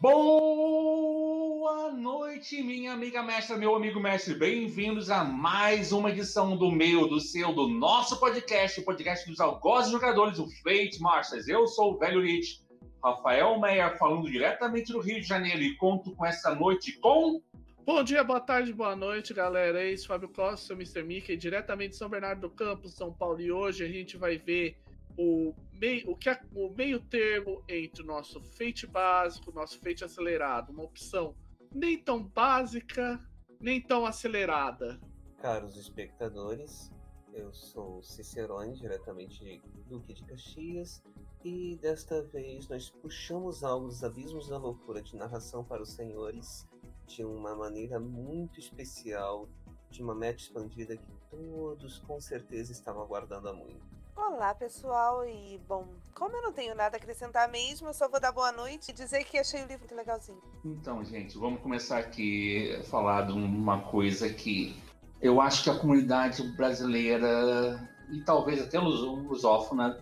Boa 0.00 1.90
noite, 1.90 2.62
minha 2.62 2.92
amiga 2.92 3.20
mestra, 3.20 3.56
meu 3.56 3.74
amigo 3.74 3.98
mestre. 3.98 4.32
Bem-vindos 4.32 5.10
a 5.10 5.24
mais 5.24 5.90
uma 5.90 6.10
edição 6.10 6.56
do 6.56 6.70
meu, 6.70 7.08
do 7.08 7.18
seu, 7.18 7.52
do 7.52 7.66
nosso 7.68 8.20
podcast, 8.20 8.78
o 8.78 8.84
podcast 8.84 9.28
dos 9.28 9.40
algozes 9.40 9.90
jogadores, 9.90 10.38
o 10.38 10.46
Fate 10.62 11.00
Masters. 11.00 11.48
Eu 11.48 11.66
sou 11.66 11.94
o 11.94 11.98
velho 11.98 12.22
Rich, 12.22 12.64
Rafael 13.02 13.60
Meyer, 13.60 13.98
falando 13.98 14.30
diretamente 14.30 14.92
do 14.92 15.00
Rio 15.00 15.20
de 15.20 15.26
Janeiro 15.26 15.62
e 15.62 15.76
conto 15.76 16.14
com 16.14 16.24
essa 16.24 16.54
noite 16.54 16.96
com. 17.00 17.42
Bom 17.84 18.04
dia, 18.04 18.22
boa 18.22 18.40
tarde, 18.40 18.72
boa 18.72 18.94
noite, 18.94 19.34
galera. 19.34 19.84
É 19.84 19.96
Fábio 19.96 20.28
Costa, 20.28 20.74
Mr. 20.74 21.02
Mickey, 21.02 21.36
diretamente 21.36 21.90
de 21.90 21.96
São 21.96 22.08
Bernardo 22.08 22.42
do 22.42 22.50
Campo, 22.50 22.86
São 22.86 23.12
Paulo. 23.12 23.40
E 23.40 23.50
hoje 23.50 23.84
a 23.84 23.88
gente 23.88 24.16
vai 24.16 24.38
ver 24.38 24.76
o 25.18 25.52
meio, 25.72 26.10
o, 26.10 26.16
que 26.16 26.30
é, 26.30 26.40
o 26.54 26.70
meio 26.70 27.00
termo 27.00 27.62
entre 27.68 28.02
o 28.02 28.06
nosso 28.06 28.40
fate 28.40 28.86
básico, 28.86 29.52
nosso 29.52 29.80
fate 29.80 30.04
acelerado, 30.04 30.70
uma 30.70 30.84
opção 30.84 31.34
nem 31.74 31.98
tão 31.98 32.22
básica, 32.22 33.20
nem 33.60 33.82
tão 33.82 34.06
acelerada. 34.06 35.00
Caros 35.38 35.76
espectadores, 35.76 36.92
eu 37.32 37.52
sou 37.52 38.00
Cicerone, 38.02 38.74
diretamente 38.74 39.60
do 39.74 39.82
Duque 39.82 40.14
de 40.14 40.24
Caxias, 40.24 41.02
e 41.44 41.76
desta 41.76 42.22
vez 42.22 42.68
nós 42.68 42.90
puxamos 42.90 43.64
algo 43.64 43.88
dos 43.88 44.04
abismos 44.04 44.48
da 44.48 44.56
loucura 44.56 45.02
de 45.02 45.16
narração 45.16 45.64
para 45.64 45.82
os 45.82 45.90
senhores 45.90 46.66
de 47.06 47.24
uma 47.24 47.56
maneira 47.56 47.98
muito 47.98 48.60
especial, 48.60 49.48
de 49.90 50.02
uma 50.02 50.14
meta 50.14 50.42
expandida 50.42 50.96
que 50.96 51.12
todos 51.30 51.98
com 52.00 52.20
certeza 52.20 52.70
estavam 52.70 53.02
aguardando 53.02 53.48
há 53.48 53.52
muito. 53.52 53.97
Olá, 54.20 54.52
pessoal, 54.52 55.24
e 55.24 55.60
bom, 55.68 55.86
como 56.12 56.36
eu 56.36 56.42
não 56.42 56.52
tenho 56.52 56.74
nada 56.74 56.96
a 56.96 56.98
acrescentar 56.98 57.48
mesmo, 57.48 57.86
eu 57.86 57.94
só 57.94 58.08
vou 58.08 58.20
dar 58.20 58.32
boa 58.32 58.50
noite 58.50 58.90
e 58.90 58.92
dizer 58.92 59.24
que 59.24 59.38
achei 59.38 59.60
o 59.60 59.66
livro 59.66 59.78
muito 59.78 59.94
legalzinho. 59.94 60.42
Então, 60.64 61.04
gente, 61.04 61.38
vamos 61.38 61.62
começar 61.62 61.98
aqui 61.98 62.76
a 62.80 62.82
falar 62.82 63.26
de 63.26 63.32
uma 63.32 63.80
coisa 63.82 64.28
que 64.28 64.76
eu 65.22 65.40
acho 65.40 65.62
que 65.62 65.70
a 65.70 65.78
comunidade 65.78 66.42
brasileira 66.56 67.88
e 68.10 68.20
talvez 68.20 68.60
até 68.60 68.78
os 68.80 69.00
lusófona 69.00 69.98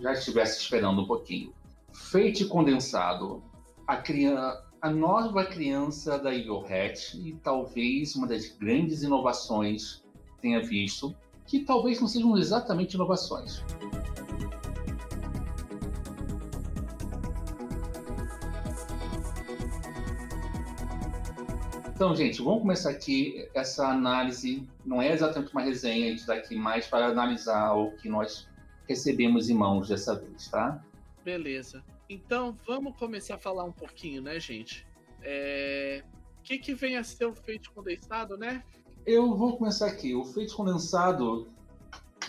já 0.00 0.12
estivesse 0.12 0.60
esperando 0.60 1.00
um 1.00 1.06
pouquinho. 1.06 1.52
Feite 1.92 2.44
condensado, 2.44 3.42
a, 3.86 3.96
criança, 3.96 4.62
a 4.80 4.90
nova 4.90 5.44
criança 5.46 6.18
da 6.18 6.30
Hat 6.30 7.16
e 7.16 7.34
talvez 7.42 8.14
uma 8.14 8.26
das 8.26 8.46
grandes 8.46 9.02
inovações 9.02 10.04
que 10.26 10.42
tenha 10.42 10.62
visto 10.62 11.16
que 11.48 11.60
talvez 11.60 11.98
não 11.98 12.06
sejam 12.06 12.36
exatamente 12.36 12.94
inovações. 12.94 13.64
Então, 21.88 22.14
gente, 22.14 22.40
vamos 22.42 22.60
começar 22.60 22.90
aqui 22.90 23.48
essa 23.54 23.88
análise. 23.88 24.68
Não 24.84 25.02
é 25.02 25.12
exatamente 25.12 25.50
uma 25.50 25.62
resenha, 25.62 26.06
a 26.06 26.10
gente 26.10 26.20
está 26.20 26.34
aqui 26.34 26.54
mais 26.54 26.86
para 26.86 27.06
analisar 27.06 27.72
o 27.72 27.90
que 27.92 28.08
nós 28.08 28.46
recebemos 28.86 29.48
em 29.48 29.54
mãos 29.54 29.88
dessa 29.88 30.14
vez, 30.14 30.48
tá? 30.48 30.80
Beleza. 31.24 31.82
Então, 32.08 32.56
vamos 32.66 32.94
começar 32.96 33.34
a 33.34 33.38
falar 33.38 33.64
um 33.64 33.72
pouquinho, 33.72 34.22
né, 34.22 34.38
gente? 34.38 34.86
É... 35.22 36.04
O 36.38 36.42
que, 36.42 36.58
que 36.58 36.72
vem 36.72 36.96
a 36.96 37.02
ser 37.02 37.24
o 37.24 37.34
feito 37.34 37.72
condensado, 37.72 38.36
né? 38.36 38.62
Eu 39.08 39.34
vou 39.34 39.56
começar 39.56 39.86
aqui. 39.86 40.14
O 40.14 40.22
feito 40.22 40.54
condensado, 40.54 41.48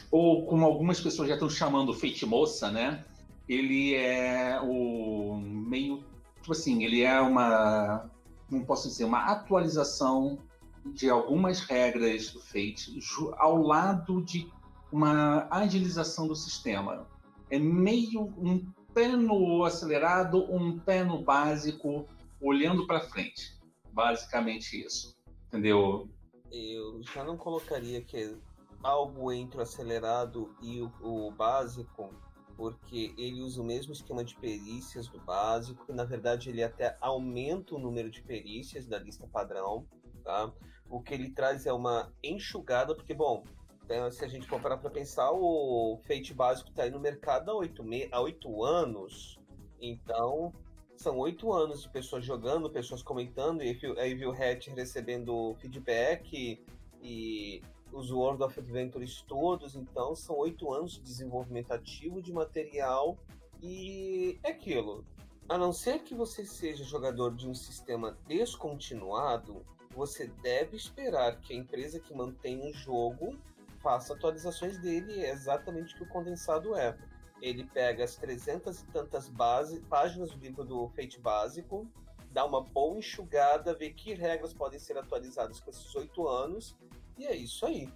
ou 0.10 0.46
como 0.46 0.66
algumas 0.66 1.02
pessoas 1.02 1.28
já 1.28 1.34
estão 1.34 1.50
chamando 1.50 1.94
feito 1.94 2.26
moça, 2.26 2.72
né? 2.72 3.04
Ele 3.50 3.96
é 3.96 4.58
o 4.64 5.36
meio. 5.36 6.06
Tipo 6.38 6.54
assim, 6.54 6.82
ele 6.86 7.02
é 7.02 7.20
uma. 7.20 8.10
Não 8.50 8.64
posso 8.64 8.88
dizer, 8.88 9.04
uma 9.04 9.26
atualização 9.26 10.40
de 10.86 11.10
algumas 11.10 11.60
regras 11.60 12.32
do 12.32 12.40
Fate 12.40 12.98
ao 13.38 13.62
lado 13.62 14.24
de 14.24 14.50
uma 14.90 15.50
agilização 15.52 16.30
do 16.30 16.36
sistema. 16.36 17.06
É 17.50 17.60
meio 17.60 18.34
um 18.38 18.66
pé 18.94 19.10
no 19.10 19.66
acelerado, 19.66 20.50
um 20.50 20.80
pé 20.80 21.04
no 21.04 21.22
básico, 21.22 22.08
olhando 22.40 22.88
para 22.88 23.02
frente. 23.02 23.60
Basicamente 23.92 24.82
isso. 24.82 25.20
Entendeu? 25.50 26.10
Eu 26.52 27.02
já 27.04 27.24
não 27.24 27.38
colocaria 27.38 28.02
que 28.02 28.18
é 28.18 28.36
algo 28.84 29.32
entre 29.32 29.60
o 29.60 29.62
acelerado 29.62 30.56
e 30.62 30.82
o, 30.82 30.92
o, 31.02 31.32
básico, 31.32 32.10
porque 32.56 33.14
ele 33.18 33.42
usa 33.42 33.62
o 33.62 33.66
mesmo 33.66 33.94
esquema 33.94 34.24
de 34.24 34.36
perícias 34.36 35.08
do 35.08 35.20
básico, 35.20 35.86
e 35.90 35.94
na 35.94 36.04
verdade 36.04 36.50
ele 36.50 36.64
até 36.64 36.98
aumenta 37.00 37.76
o 37.76 37.80
número 37.80 38.10
de 38.10 38.22
perícias 38.22 38.86
da 38.86 39.00
lista 39.00 39.28
padrão, 39.28 39.86
tá? 40.24 40.52
O 40.90 41.02
que 41.02 41.14
ele 41.14 41.30
traz 41.32 41.66
é 41.66 41.74
uma 41.74 42.12
enxugada, 42.24 42.96
porque, 42.96 43.14
bom, 43.14 43.44
é, 43.88 44.10
se 44.12 44.24
a 44.24 44.28
gente 44.28 44.48
for 44.48 44.62
parar 44.62 44.78
para 44.78 44.90
pensar, 44.90 45.32
o 45.32 46.00
Fate 46.08 46.34
básico 46.34 46.70
está 46.70 46.84
aí 46.84 46.92
no 46.92 47.00
mercado 47.00 47.52
há 47.52 47.56
oito, 47.56 47.84
me... 47.84 48.08
há 48.12 48.22
oito 48.22 48.64
anos, 48.64 49.40
então 49.82 50.54
são 51.00 51.18
oito 51.20 51.54
anos 51.54 51.82
de 51.82 51.90
pessoas 51.90 52.26
jogando, 52.26 52.70
pessoas 52.70 53.02
comentando, 53.02 53.64
e 53.64 53.70
a 53.98 54.06
Evil 54.06 54.34
Hat 54.34 54.70
recebendo 54.72 55.56
feedback 55.62 56.62
e 57.02 57.62
os 57.94 58.12
World 58.12 58.44
of 58.44 58.60
Adventures 58.60 59.22
todos, 59.22 59.76
então 59.76 60.14
são 60.14 60.38
oito 60.38 60.74
anos 60.74 60.96
de 60.96 61.02
desenvolvimento 61.02 61.72
ativo 61.72 62.22
de 62.22 62.34
material 62.34 63.18
e 63.64 64.38
é 64.44 64.50
aquilo. 64.50 65.06
A 65.48 65.58
não 65.58 65.72
ser 65.72 66.00
que 66.00 66.14
você 66.14 66.46
seja 66.46 66.84
jogador 66.84 67.34
de 67.34 67.48
um 67.48 67.56
sistema 67.56 68.18
descontinuado, 68.28 69.66
você 69.96 70.28
deve 70.44 70.76
esperar 70.76 71.40
que 71.40 71.54
a 71.54 71.56
empresa 71.56 71.98
que 71.98 72.14
mantém 72.14 72.70
o 72.70 72.74
jogo 72.74 73.40
faça 73.82 74.14
atualizações 74.14 74.78
dele, 74.78 75.24
é 75.24 75.32
exatamente 75.32 75.94
o 75.94 75.98
que 75.98 76.04
o 76.04 76.10
condensado 76.10 76.76
é 76.76 76.98
ele 77.42 77.64
pega 77.66 78.04
as 78.04 78.16
300 78.16 78.82
e 78.82 78.86
tantas 78.88 79.30
base, 79.30 79.80
páginas 79.82 80.32
do 80.32 80.40
livro 80.40 80.64
do 80.64 80.90
Fate 80.90 81.20
básico, 81.20 81.88
dá 82.32 82.46
uma 82.46 82.62
boa 82.62 82.98
enxugada, 82.98 83.74
vê 83.74 83.90
que 83.92 84.14
regras 84.14 84.54
podem 84.54 84.80
ser 84.80 84.98
atualizadas 84.98 85.60
com 85.60 85.70
esses 85.70 85.96
oito 85.96 86.28
anos, 86.28 86.76
e 87.18 87.26
é 87.26 87.36
isso 87.36 87.66
aí. 87.66 87.92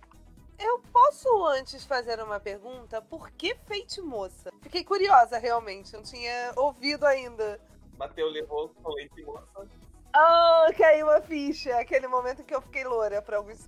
Eu 0.59 0.79
posso 0.79 1.45
antes 1.47 1.83
fazer 1.83 2.21
uma 2.21 2.39
pergunta? 2.39 3.01
Por 3.01 3.31
que 3.31 3.55
Fate 3.55 4.01
Moça? 4.01 4.51
Fiquei 4.61 4.83
curiosa, 4.83 5.37
realmente, 5.37 5.93
não 5.93 6.03
tinha 6.03 6.53
ouvido 6.55 7.05
ainda. 7.05 7.59
Bateu, 7.97 8.29
levou, 8.29 8.69
com 8.69 8.91
Fate 8.93 9.23
Moça. 9.23 9.67
Ah, 10.15 10.67
oh, 10.69 10.77
caiu 10.77 11.07
uma 11.07 11.21
ficha. 11.21 11.75
Aquele 11.79 12.07
momento 12.07 12.43
que 12.43 12.53
eu 12.53 12.61
fiquei 12.61 12.83
loura 12.83 13.19
para 13.19 13.37
alguns. 13.37 13.67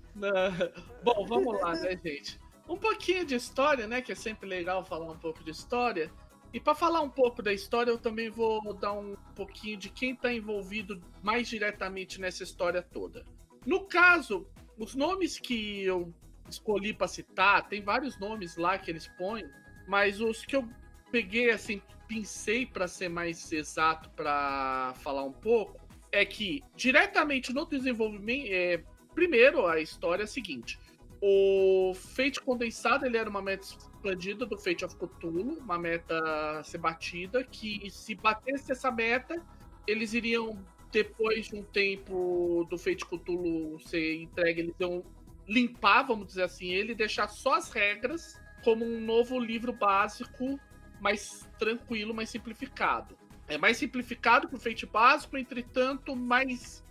Bom, 1.03 1.25
vamos 1.27 1.59
lá, 1.59 1.73
né, 1.73 1.99
gente? 2.03 2.39
Um 2.67 2.77
pouquinho 2.77 3.25
de 3.25 3.35
história, 3.35 3.87
né? 3.87 4.01
Que 4.01 4.11
é 4.11 4.15
sempre 4.15 4.47
legal 4.47 4.83
falar 4.83 5.11
um 5.11 5.17
pouco 5.17 5.43
de 5.43 5.51
história. 5.51 6.11
E 6.53 6.59
para 6.59 6.73
falar 6.73 7.01
um 7.01 7.09
pouco 7.09 7.41
da 7.41 7.51
história, 7.51 7.91
eu 7.91 7.97
também 7.97 8.29
vou 8.29 8.73
dar 8.73 8.93
um 8.93 9.15
pouquinho 9.35 9.77
de 9.77 9.89
quem 9.89 10.13
está 10.13 10.33
envolvido 10.33 11.01
mais 11.21 11.47
diretamente 11.47 12.19
nessa 12.19 12.43
história 12.43 12.81
toda. 12.81 13.25
No 13.65 13.85
caso, 13.85 14.47
os 14.77 14.95
nomes 14.95 15.37
que 15.37 15.83
eu 15.83 16.13
escolhi 16.49 16.93
para 16.93 17.07
citar, 17.07 17.67
tem 17.67 17.81
vários 17.81 18.17
nomes 18.19 18.55
lá 18.55 18.77
que 18.77 18.89
eles 18.89 19.07
põem, 19.17 19.43
mas 19.87 20.21
os 20.21 20.45
que 20.45 20.55
eu 20.55 20.67
peguei 21.11 21.49
assim, 21.49 21.81
pincei 22.07 22.65
para 22.65 22.87
ser 22.87 23.09
mais 23.09 23.51
exato 23.51 24.09
para 24.11 24.93
falar 24.99 25.23
um 25.23 25.33
pouco, 25.33 25.85
é 26.11 26.23
que 26.23 26.63
diretamente 26.75 27.53
no 27.53 27.65
desenvolvimento, 27.65 28.47
é, 28.49 28.83
primeiro 29.13 29.65
a 29.67 29.79
história 29.79 30.23
é 30.23 30.25
a 30.25 30.27
seguinte: 30.27 30.79
o 31.27 31.91
Fate 31.95 32.39
condensado 32.39 33.03
ele 33.03 33.17
era 33.17 33.27
uma 33.27 33.41
meta 33.41 33.65
expandida 33.65 34.45
do 34.45 34.55
Fate 34.59 34.85
of 34.85 34.95
Cthulhu, 34.95 35.57
uma 35.57 35.75
meta 35.75 36.19
a 36.59 36.63
ser 36.63 36.77
batida, 36.77 37.43
que 37.43 37.89
se 37.89 38.13
batesse 38.13 38.71
essa 38.71 38.91
meta, 38.91 39.43
eles 39.87 40.13
iriam, 40.13 40.63
depois 40.91 41.47
de 41.47 41.55
um 41.55 41.63
tempo 41.63 42.67
do 42.69 42.77
Fate 42.77 43.03
Cthulhu 43.03 43.79
ser 43.79 44.21
entregue, 44.21 44.61
eles 44.61 44.75
iam 44.79 45.03
limpar, 45.47 46.03
vamos 46.03 46.27
dizer 46.27 46.43
assim, 46.43 46.67
ele 46.67 46.91
e 46.91 46.95
deixar 46.95 47.27
só 47.27 47.55
as 47.55 47.71
regras 47.71 48.39
como 48.63 48.85
um 48.85 49.01
novo 49.01 49.39
livro 49.39 49.73
básico, 49.73 50.59
mais 51.01 51.49
tranquilo, 51.57 52.13
mais 52.13 52.29
simplificado. 52.29 53.17
É 53.47 53.57
mais 53.57 53.77
simplificado 53.77 54.47
que 54.47 54.53
o 54.53 54.59
Fate 54.59 54.85
básico, 54.85 55.35
entretanto, 55.35 56.15
mais 56.15 56.83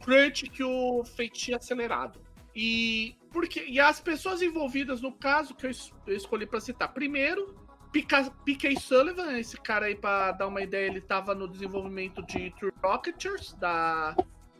crunch 0.00 0.50
que 0.50 0.64
o 0.64 1.04
Fate 1.04 1.54
acelerado. 1.54 2.20
E 2.52 3.14
porque 3.32 3.64
e 3.64 3.78
as 3.78 4.00
pessoas 4.00 4.42
envolvidas 4.42 5.00
no 5.00 5.12
caso 5.12 5.54
que 5.54 5.66
eu, 5.66 5.70
eu 6.06 6.16
escolhi 6.16 6.46
para 6.46 6.60
citar, 6.60 6.92
primeiro, 6.92 7.54
P.K. 7.92 8.78
Sullivan, 8.78 9.38
esse 9.38 9.56
cara 9.56 9.86
aí 9.86 9.96
para 9.96 10.32
dar 10.32 10.46
uma 10.46 10.62
ideia, 10.62 10.86
ele 10.86 10.98
estava 10.98 11.34
no 11.34 11.48
desenvolvimento 11.48 12.22
de 12.22 12.50
True 12.52 12.72
Rocketers 12.82 13.52
da 13.54 14.14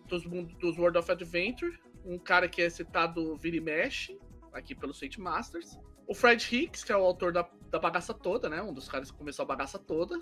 dos, 0.08 0.24
dos 0.58 0.76
World 0.76 0.98
of 0.98 1.10
Adventure, 1.10 1.78
um 2.04 2.18
cara 2.18 2.48
que 2.48 2.60
é 2.60 2.68
citado 2.68 3.36
vira 3.36 3.56
e 3.56 3.60
mexe 3.60 4.18
aqui 4.52 4.74
pelo 4.74 4.92
Saint 4.92 5.16
Masters. 5.18 5.78
O 6.08 6.14
Fred 6.14 6.44
Hicks, 6.44 6.82
que 6.82 6.90
é 6.90 6.96
o 6.96 7.04
autor 7.04 7.32
da, 7.32 7.48
da 7.70 7.78
bagaça 7.78 8.12
toda, 8.12 8.48
né? 8.48 8.60
Um 8.60 8.72
dos 8.72 8.88
caras 8.88 9.12
que 9.12 9.16
começou 9.16 9.44
a 9.44 9.46
bagaça 9.46 9.78
toda. 9.78 10.18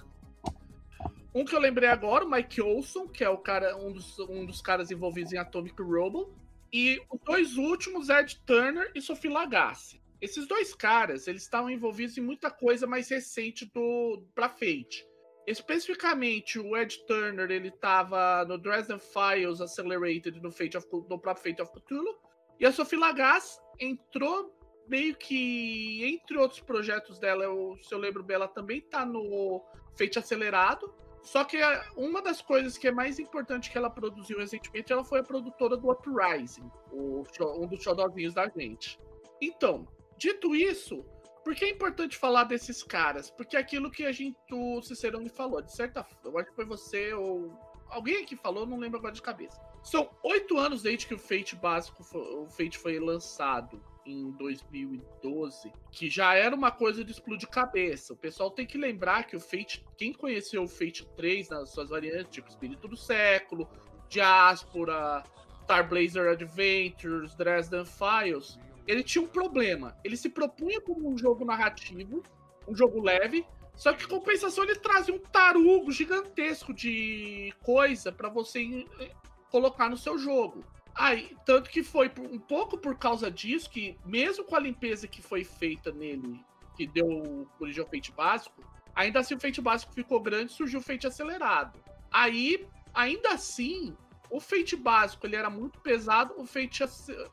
Um 1.34 1.44
que 1.44 1.54
eu 1.54 1.60
lembrei 1.60 1.88
agora, 1.88 2.26
o 2.26 2.30
Mike 2.30 2.60
Olson, 2.60 3.08
que 3.08 3.24
é 3.24 3.30
o 3.30 3.38
cara, 3.38 3.74
um 3.76 3.92
dos, 3.92 4.18
um 4.18 4.44
dos 4.44 4.60
caras 4.60 4.90
envolvidos 4.90 5.32
em 5.32 5.38
Atomic 5.38 5.80
Robo. 5.80 6.34
E 6.73 7.00
os 7.11 7.20
dois 7.20 7.56
últimos, 7.56 8.09
Ed 8.09 8.41
Turner 8.44 8.91
e 8.94 9.00
Sophie 9.00 9.31
Lagasse. 9.31 10.03
Esses 10.20 10.47
dois 10.47 10.75
caras, 10.75 11.29
eles 11.29 11.43
estavam 11.43 11.70
envolvidos 11.70 12.19
em 12.19 12.20
muita 12.20 12.50
coisa 12.50 12.87
mais 12.87 13.09
recente 13.09 13.65
do 13.67 14.23
pra 14.35 14.49
Fate. 14.49 15.06
Especificamente, 15.47 16.59
o 16.59 16.76
Ed 16.76 16.99
Turner, 17.06 17.50
ele 17.50 17.69
estava 17.69 18.44
no 18.44 18.59
Dresden 18.59 18.99
Files 18.99 19.61
Accelerated 19.61 20.41
no, 20.43 20.50
Fate 20.50 20.76
of, 20.76 20.87
no 20.93 21.19
próprio 21.19 21.44
Fate 21.44 21.62
of 21.62 21.73
Cthulhu. 21.73 22.19
E 22.61 22.67
a 22.67 22.73
Sophie 22.73 22.99
Lagasse 22.99 23.59
entrou 23.81 24.55
meio 24.88 25.15
que, 25.15 26.05
entre 26.05 26.37
outros 26.37 26.61
projetos 26.61 27.19
dela, 27.19 27.44
eu, 27.44 27.79
se 27.82 27.94
eu 27.94 27.99
lembro 27.99 28.23
bem, 28.23 28.35
ela 28.35 28.49
também 28.49 28.81
tá 28.81 29.06
no 29.06 29.65
Fate 29.97 30.19
Acelerado. 30.19 30.93
Só 31.28 31.44
que 31.44 31.58
uma 31.94 32.22
das 32.22 32.40
coisas 32.40 32.78
que 32.78 32.88
é 32.88 32.90
mais 32.90 33.19
importante 33.19 33.70
que 33.70 33.76
ela 33.76 33.90
produziu 33.90 34.38
recentemente, 34.38 34.90
ela 34.90 35.04
foi 35.04 35.20
a 35.20 35.22
produtora 35.22 35.76
do 35.76 35.90
Uprising, 35.90 36.70
o, 36.90 37.22
um 37.58 37.66
dos 37.66 37.82
xodózinhos 37.82 38.32
da 38.32 38.48
gente. 38.48 38.98
Então, 39.38 39.86
dito 40.16 40.56
isso, 40.56 41.04
por 41.44 41.54
que 41.54 41.66
é 41.66 41.69
importante 41.69 42.16
falar 42.16 42.44
desses 42.44 42.82
caras? 42.82 43.30
Porque 43.30 43.58
é 43.58 43.60
aquilo 43.60 43.90
que 43.90 44.06
a 44.06 44.12
gente, 44.12 44.38
o 44.50 44.80
Cicerone 44.80 45.28
falou, 45.28 45.60
de 45.60 45.70
certa 45.70 46.02
forma, 46.02 46.30
eu 46.30 46.38
acho 46.38 46.48
que 46.48 46.56
foi 46.56 46.64
você 46.64 47.12
ou 47.12 47.52
alguém 47.90 48.22
aqui 48.22 48.34
falou, 48.34 48.64
não 48.64 48.78
lembro 48.78 48.98
agora 48.98 49.12
de 49.12 49.20
cabeça. 49.20 49.60
São 49.82 50.08
oito 50.22 50.56
anos 50.56 50.81
desde 50.81 51.06
que 51.06 51.14
o 51.14 51.19
Fate 51.19 51.54
básico, 51.54 52.02
o 52.16 52.48
Fate 52.48 52.78
foi 52.78 52.98
lançado 52.98 53.84
em 54.10 54.31
2012, 54.32 55.72
que 55.90 56.08
já 56.08 56.34
era 56.34 56.55
uma 56.55 56.70
coisa 56.70 57.05
de 57.05 57.12
explodir 57.12 57.49
cabeça. 57.49 58.12
O 58.12 58.16
pessoal 58.16 58.50
tem 58.50 58.66
que 58.66 58.78
lembrar 58.78 59.25
que 59.25 59.37
o 59.37 59.40
Fate, 59.40 59.84
quem 59.96 60.12
conheceu 60.12 60.62
o 60.62 60.69
Fate 60.69 61.06
3 61.16 61.49
nas 61.50 61.70
suas 61.70 61.90
variantes, 61.90 62.32
tipo 62.32 62.49
Espírito 62.49 62.88
do 62.88 62.96
Século, 62.96 63.69
Diáspora, 64.08 65.22
Star 65.64 65.88
Blazer 65.88 66.31
Adventures, 66.31 67.34
Dresden 67.34 67.84
Files, 67.84 68.58
ele 68.87 69.02
tinha 69.02 69.22
um 69.22 69.28
problema. 69.28 69.96
Ele 70.02 70.16
se 70.16 70.31
propunha 70.31 70.81
como 70.81 71.08
um 71.08 71.19
jogo 71.19 71.44
narrativo, 71.44 72.22
um 72.66 72.75
jogo 72.75 73.02
leve, 73.02 73.46
só 73.76 73.93
que 73.93 74.08
compensação 74.08 74.64
ele 74.64 74.75
trazia 74.76 75.14
um 75.14 75.19
tarugo 75.19 75.93
gigantesco 75.93 76.72
de 76.72 77.52
coisa 77.62 78.10
para 78.10 78.28
você 78.28 78.87
eh, 78.99 79.10
colocar 79.50 79.88
no 79.88 79.96
seu 79.96 80.19
jogo. 80.19 80.64
Aí, 80.98 81.36
tanto 81.46 81.70
que 81.70 81.84
foi 81.84 82.10
um 82.18 82.40
pouco 82.40 82.76
por 82.76 82.98
causa 82.98 83.30
disso 83.30 83.70
que, 83.70 83.96
mesmo 84.04 84.44
com 84.44 84.56
a 84.56 84.60
limpeza 84.60 85.06
que 85.06 85.22
foi 85.22 85.44
feita 85.44 85.92
nele, 85.92 86.44
que 86.76 86.88
deu 86.88 87.46
origem 87.60 87.80
ao 87.80 87.88
feito 87.88 88.12
básico, 88.12 88.60
ainda 88.96 89.20
assim 89.20 89.36
o 89.36 89.38
feito 89.38 89.62
básico 89.62 89.92
ficou 89.92 90.20
grande 90.20 90.52
surgiu 90.52 90.80
o 90.80 90.82
feito 90.82 91.06
acelerado. 91.06 91.78
Aí, 92.10 92.66
ainda 92.92 93.30
assim, 93.30 93.96
o 94.28 94.40
feito 94.40 94.76
básico 94.76 95.24
ele 95.24 95.36
era 95.36 95.48
muito 95.48 95.78
pesado, 95.78 96.34
o 96.36 96.44
feito 96.44 96.84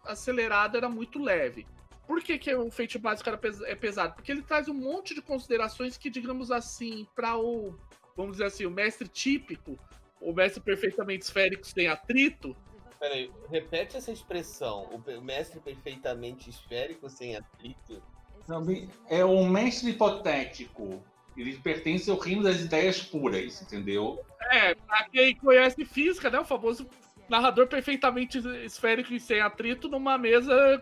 acelerado 0.06 0.78
era 0.78 0.88
muito 0.88 1.18
leve. 1.18 1.66
Por 2.06 2.22
que, 2.22 2.38
que 2.38 2.54
o 2.54 2.70
feito 2.70 3.00
básico 3.00 3.28
era 3.28 3.38
pes 3.38 3.60
é 3.62 3.74
pesado? 3.74 4.14
Porque 4.14 4.32
ele 4.32 4.44
traz 4.44 4.68
um 4.68 4.76
monte 4.76 5.16
de 5.16 5.24
considerações 5.24 5.98
que, 5.98 6.12
digamos 6.12 6.52
assim, 6.52 7.08
para 7.16 7.36
o, 7.36 7.76
vamos 8.16 8.34
dizer 8.34 8.46
assim, 8.46 8.68
o 8.68 8.70
mestre 8.70 9.08
típico, 9.08 9.76
o 10.22 10.32
mestre 10.34 10.62
perfeitamente 10.62 11.24
esférico 11.24 11.66
sem 11.66 11.88
atrito, 11.88 12.56
Peraí, 13.06 13.32
repete 13.52 13.98
essa 13.98 14.12
expressão. 14.12 14.90
O 14.92 15.22
mestre 15.22 15.60
perfeitamente 15.60 16.50
esférico 16.50 17.08
sem 17.08 17.36
atrito. 17.36 18.02
É 19.08 19.24
o 19.24 19.46
mestre 19.46 19.92
hipotético. 19.92 21.04
Ele 21.38 21.56
pertence 21.58 22.10
ao 22.10 22.18
reino 22.18 22.42
das 22.42 22.62
ideias 22.62 23.04
puras, 23.04 23.62
entendeu? 23.62 24.20
É, 24.52 24.74
pra 24.74 25.08
quem 25.10 25.36
conhece 25.36 25.86
física, 25.86 26.32
né? 26.32 26.40
O 26.40 26.46
famoso 26.46 26.90
narrador 27.30 27.68
perfeitamente 27.68 28.40
esférico 28.66 29.14
e 29.14 29.20
sem 29.20 29.40
atrito 29.40 29.88
numa 29.88 30.18
mesa 30.18 30.82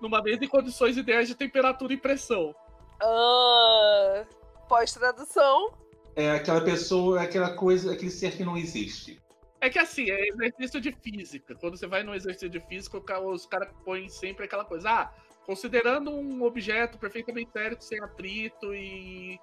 numa 0.00 0.22
mesa 0.22 0.44
em 0.44 0.48
condições 0.48 0.96
ideais 0.96 1.28
de 1.28 1.34
temperatura 1.34 1.92
e 1.92 1.98
pressão. 1.98 2.54
Uh, 3.02 4.24
Pós-tradução. 4.66 5.74
É 6.16 6.30
aquela 6.30 6.62
pessoa, 6.62 7.20
é 7.20 7.24
aquela 7.24 7.54
coisa, 7.54 7.92
aquele 7.92 8.10
ser 8.10 8.34
que 8.34 8.44
não 8.44 8.56
existe. 8.56 9.22
É 9.64 9.70
que 9.70 9.78
assim, 9.78 10.10
é 10.10 10.28
exercício 10.28 10.78
de 10.78 10.92
física. 10.92 11.54
Quando 11.54 11.78
você 11.78 11.86
vai 11.86 12.02
no 12.02 12.14
exercício 12.14 12.50
de 12.50 12.60
física, 12.60 13.18
os 13.18 13.46
caras 13.46 13.72
põem 13.82 14.10
sempre 14.10 14.44
aquela 14.44 14.62
coisa. 14.62 14.90
Ah, 14.90 15.14
considerando 15.46 16.10
um 16.10 16.42
objeto 16.42 16.98
perfeitamente 16.98 17.50
sério, 17.50 17.76
sem 17.80 17.98
atrito 18.02 18.74
e 18.74 19.40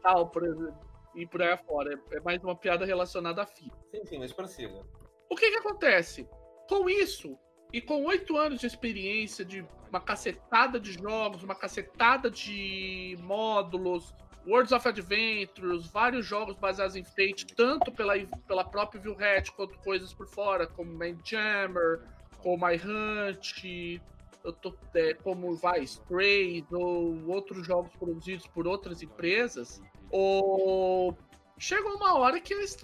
tal, 0.00 0.28
por 0.28 0.44
exemplo, 0.44 0.78
e 1.16 1.26
por 1.26 1.42
aí 1.42 1.50
afora. 1.50 2.00
É 2.12 2.20
mais 2.20 2.44
uma 2.44 2.54
piada 2.54 2.86
relacionada 2.86 3.42
à 3.42 3.46
física. 3.46 3.76
Sim, 3.90 4.06
sim, 4.06 4.18
mas 4.20 4.32
prossiga. 4.32 4.86
O 5.28 5.34
que 5.34 5.50
que 5.50 5.56
acontece? 5.56 6.28
Com 6.68 6.88
isso, 6.88 7.36
e 7.72 7.80
com 7.80 8.04
oito 8.04 8.36
anos 8.36 8.60
de 8.60 8.68
experiência, 8.68 9.44
de 9.44 9.66
uma 9.90 10.00
cacetada 10.00 10.78
de 10.78 10.92
jogos, 10.92 11.42
uma 11.42 11.56
cacetada 11.56 12.30
de 12.30 13.18
módulos, 13.20 14.14
Worlds 14.46 14.70
of 14.72 14.86
Adventures, 14.86 15.88
vários 15.88 16.24
jogos 16.24 16.56
baseados 16.56 16.94
em 16.94 17.02
Fate, 17.02 17.46
tanto 17.46 17.90
pela, 17.90 18.14
pela 18.46 18.64
própria 18.64 19.00
Viewhat 19.00 19.50
quanto 19.52 19.76
coisas 19.80 20.14
por 20.14 20.28
fora, 20.28 20.66
como 20.66 20.96
Jammer, 21.24 22.00
como 22.38 22.68
iHunt, 22.70 24.00
é, 24.94 25.14
como 25.14 25.56
vai, 25.56 25.82
Strays, 25.82 26.64
ou 26.70 27.26
outros 27.26 27.66
jogos 27.66 27.92
produzidos 27.96 28.46
por 28.46 28.68
outras 28.68 29.02
empresas, 29.02 29.82
ou... 30.10 31.18
chegou 31.58 31.96
uma 31.96 32.16
hora 32.16 32.40
que 32.40 32.54
eles 32.54 32.76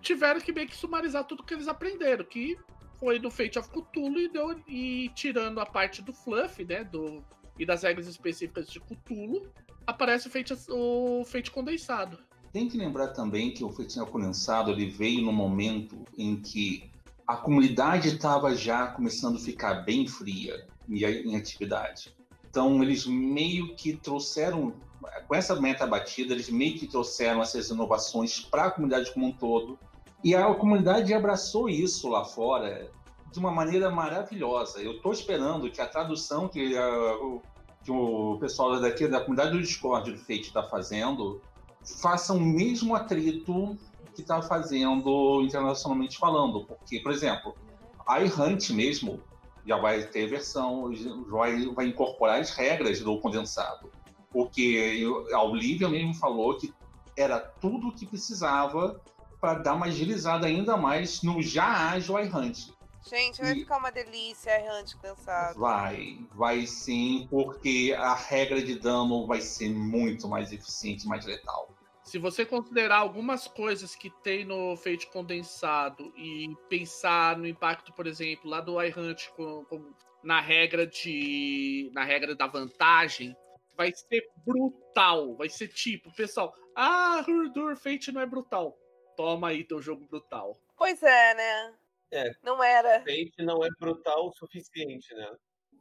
tiveram 0.00 0.40
que 0.40 0.52
meio 0.52 0.68
que 0.68 0.76
sumarizar 0.76 1.24
tudo 1.24 1.44
que 1.44 1.52
eles 1.52 1.68
aprenderam, 1.68 2.24
que 2.24 2.56
foi 2.98 3.18
do 3.18 3.30
Fate 3.30 3.58
of 3.58 3.68
Cthulhu 3.68 4.18
e, 4.18 4.28
deu, 4.28 4.58
e 4.66 5.10
tirando 5.10 5.60
a 5.60 5.66
parte 5.66 6.00
do 6.00 6.14
fluff, 6.14 6.64
né, 6.64 6.82
do, 6.84 7.22
e 7.58 7.66
das 7.66 7.82
regras 7.82 8.06
específicas 8.06 8.70
de 8.70 8.80
Cthulhu, 8.80 9.52
aparece 9.90 10.28
o 10.28 10.30
feito, 10.30 10.56
o 10.70 11.24
condensado. 11.52 12.18
Tem 12.52 12.68
que 12.68 12.76
lembrar 12.76 13.08
também 13.08 13.52
que 13.52 13.62
o 13.62 13.70
feitiço 13.70 14.04
condensado 14.06 14.70
ele 14.70 14.86
veio 14.86 15.22
no 15.22 15.32
momento 15.32 16.04
em 16.18 16.36
que 16.36 16.90
a 17.26 17.36
comunidade 17.36 18.08
estava 18.08 18.56
já 18.56 18.88
começando 18.88 19.36
a 19.36 19.40
ficar 19.40 19.84
bem 19.84 20.06
fria 20.06 20.66
em 20.88 21.36
atividade. 21.36 22.12
Então 22.48 22.82
eles 22.82 23.06
meio 23.06 23.76
que 23.76 23.96
trouxeram, 23.96 24.74
com 25.28 25.34
essa 25.34 25.60
meta 25.60 25.86
batida, 25.86 26.34
eles 26.34 26.50
meio 26.50 26.76
que 26.76 26.88
trouxeram 26.88 27.40
essas 27.40 27.70
inovações 27.70 28.40
para 28.40 28.64
a 28.64 28.70
comunidade 28.70 29.12
como 29.12 29.26
um 29.26 29.32
todo. 29.32 29.78
E 30.24 30.34
a 30.34 30.52
comunidade 30.54 31.14
abraçou 31.14 31.68
isso 31.68 32.08
lá 32.08 32.24
fora 32.24 32.90
de 33.30 33.38
uma 33.38 33.52
maneira 33.52 33.90
maravilhosa. 33.90 34.80
Eu 34.80 34.96
estou 34.96 35.12
esperando 35.12 35.70
que 35.70 35.80
a 35.80 35.86
tradução 35.86 36.48
que 36.48 36.76
a, 36.76 37.14
que 37.84 37.90
o 37.90 38.36
pessoal 38.38 38.80
daqui 38.80 39.08
da 39.08 39.20
comunidade 39.20 39.52
do 39.52 39.60
Discord 39.60 40.12
do 40.12 40.18
Fate 40.18 40.48
está 40.48 40.62
fazendo 40.62 41.40
faça 41.82 42.32
o 42.32 42.40
mesmo 42.40 42.94
atrito 42.94 43.76
que 44.14 44.20
está 44.20 44.42
fazendo 44.42 45.42
internacionalmente 45.42 46.18
falando. 46.18 46.64
Porque, 46.64 47.00
por 47.00 47.12
exemplo, 47.12 47.54
a 48.06 48.20
iHunt 48.20 48.70
mesmo 48.70 49.20
já 49.66 49.76
vai 49.78 50.02
ter 50.02 50.26
versão, 50.26 50.90
vai, 51.28 51.66
vai 51.66 51.86
incorporar 51.86 52.40
as 52.40 52.50
regras 52.50 53.00
do 53.00 53.18
condensado. 53.18 53.90
Porque 54.30 55.02
a 55.32 55.42
Olivia 55.42 55.88
mesmo 55.88 56.14
falou 56.14 56.56
que 56.56 56.72
era 57.16 57.38
tudo 57.38 57.88
o 57.88 57.92
que 57.92 58.06
precisava 58.06 59.00
para 59.40 59.54
dar 59.54 59.74
uma 59.74 59.86
agilizada 59.86 60.46
ainda 60.46 60.76
mais 60.76 61.22
no 61.22 61.42
já 61.42 61.90
ágil 61.90 62.18
iHunt. 62.18 62.72
Gente, 63.08 63.40
vai 63.40 63.52
e... 63.52 63.60
ficar 63.60 63.78
uma 63.78 63.90
delícia 63.90 64.50
errante 64.50 64.96
cansado. 64.98 65.58
Vai, 65.58 66.18
vai 66.34 66.66
sim, 66.66 67.26
porque 67.30 67.94
a 67.96 68.14
regra 68.14 68.62
de 68.62 68.78
dano 68.78 69.26
vai 69.26 69.40
ser 69.40 69.70
muito 69.70 70.28
mais 70.28 70.52
eficiente, 70.52 71.06
mais 71.06 71.24
letal. 71.24 71.74
Se 72.04 72.18
você 72.18 72.44
considerar 72.44 72.96
algumas 72.96 73.46
coisas 73.46 73.94
que 73.94 74.10
tem 74.22 74.44
no 74.44 74.76
feito 74.76 75.08
condensado 75.10 76.12
e 76.16 76.54
pensar 76.68 77.36
no 77.36 77.46
impacto, 77.46 77.92
por 77.92 78.06
exemplo, 78.06 78.50
lá 78.50 78.60
do 78.60 78.82
iHunt 78.82 79.28
com, 79.36 79.64
com, 79.66 79.94
na 80.22 80.40
regra 80.40 80.86
de. 80.86 81.90
na 81.94 82.04
regra 82.04 82.34
da 82.34 82.46
vantagem, 82.46 83.36
vai 83.76 83.92
ser 83.94 84.28
brutal. 84.44 85.36
Vai 85.36 85.48
ser 85.48 85.68
tipo, 85.68 86.12
pessoal, 86.14 86.52
ah, 86.74 87.24
Hurdur 87.26 87.76
Fate 87.76 88.10
não 88.10 88.20
é 88.20 88.26
brutal. 88.26 88.76
Toma 89.16 89.48
aí 89.48 89.64
teu 89.64 89.80
jogo 89.80 90.04
brutal. 90.06 90.58
Pois 90.76 91.02
é, 91.02 91.34
né? 91.34 91.74
É, 92.12 92.32
não 92.42 92.62
era. 92.62 93.04
Não 93.38 93.64
é 93.64 93.68
brutal 93.78 94.28
o 94.28 94.32
suficiente, 94.32 95.14
né? 95.14 95.28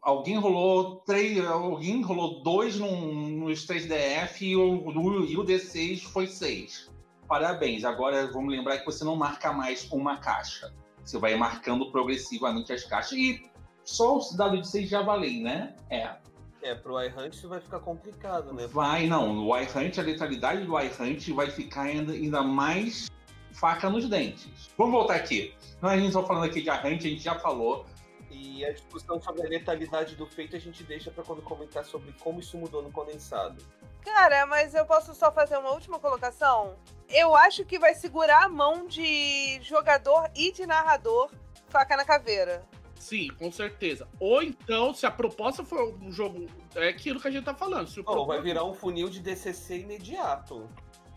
Alguém 0.02 0.38
rolou 0.38 1.02
três, 1.02 1.44
alguém 1.46 2.02
rolou 2.02 2.42
dois 2.42 2.78
num, 2.78 3.30
nos 3.40 3.66
3DF 3.66 4.42
e 4.42 4.56
o, 4.56 5.26
e 5.26 5.38
o 5.38 5.44
D6 5.44 6.04
foi 6.04 6.28
seis. 6.28 6.90
Parabéns. 7.28 7.84
Agora 7.84 8.28
vamos 8.28 8.52
lembrar 8.52 8.80
que 8.80 8.86
você 8.86 9.04
não 9.04 9.16
marca 9.16 9.52
mais 9.52 9.92
uma 9.92 10.18
caixa. 10.18 10.74
Você 11.04 11.18
vai 11.18 11.36
marcando 11.36 11.92
progressivamente 11.92 12.72
as 12.72 12.84
caixas. 12.84 13.14
E 13.14 13.50
só 13.84 14.18
o 14.18 14.38
dado 14.38 14.62
de 14.62 14.68
6 14.68 14.90
já 14.90 15.02
valei, 15.02 15.42
né? 15.42 15.76
É. 15.90 16.16
É, 16.62 16.76
pro 16.76 17.02
iHunt 17.02 17.34
isso 17.34 17.48
vai 17.48 17.60
ficar 17.60 17.80
complicado, 17.80 18.54
né? 18.54 18.68
Vai, 18.68 19.08
não. 19.08 19.34
No 19.34 19.58
iHunt, 19.58 19.98
a 19.98 20.04
letalidade 20.04 20.66
do 20.66 20.80
iHunt 20.80 21.32
vai 21.34 21.50
ficar 21.50 21.84
ainda, 21.84 22.14
ainda 22.14 22.42
mais 22.42 23.10
faca 23.54 23.90
nos 23.90 24.08
dentes. 24.08 24.70
Vamos 24.78 24.94
voltar 24.94 25.16
aqui. 25.16 25.54
Não, 25.82 25.90
a 25.90 25.98
gente 25.98 26.08
está 26.08 26.24
falando 26.24 26.46
aqui 26.46 26.62
de 26.62 26.70
arranque, 26.70 27.08
a 27.08 27.10
gente 27.10 27.24
já 27.24 27.36
falou. 27.40 27.86
E 28.32 28.64
a 28.64 28.72
discussão 28.72 29.20
sobre 29.22 29.46
a 29.46 29.50
letalidade 29.50 30.16
do 30.16 30.26
feito 30.26 30.56
a 30.56 30.60
gente 30.60 30.84
deixa 30.84 31.10
para 31.10 31.24
quando 31.24 31.42
comentar 31.42 31.84
sobre 31.84 32.14
como 32.20 32.40
isso 32.40 32.58
mudou 32.58 32.82
no 32.82 32.92
condensado. 32.92 33.64
Cara, 34.04 34.46
mas 34.46 34.74
eu 34.74 34.86
posso 34.86 35.14
só 35.14 35.32
fazer 35.32 35.58
uma 35.58 35.72
última 35.72 36.00
colocação? 36.00 36.76
Eu 37.10 37.36
acho 37.36 37.66
que 37.66 37.80
vai 37.80 37.96
segurar 37.96 38.46
a 38.46 38.50
mão 38.50 38.88
de 38.88 39.60
jogador 39.62 40.30
e 40.36 40.52
de 40.52 40.66
narrador 40.66 41.32
faca 41.70 41.98
na 41.98 42.06
caveira. 42.06 42.64
Sim, 43.00 43.30
com 43.40 43.52
certeza. 43.52 44.08
Ou 44.20 44.44
então, 44.44 44.94
se 44.94 45.06
a 45.06 45.12
proposta 45.12 45.64
for 45.64 45.96
um 46.02 46.12
jogo. 46.12 46.48
É 46.76 46.90
aquilo 46.90 47.20
que 47.20 47.28
a 47.28 47.32
gente 47.32 47.46
tá 47.46 47.56
falando. 47.56 47.88
Se 47.88 48.02
o 48.02 48.04
Ou 48.06 48.28
vai 48.28 48.42
virar 48.42 48.66
um 48.66 48.74
funil 48.74 49.10
de 49.10 49.22
DCC 49.22 49.80
imediato. 49.80 50.70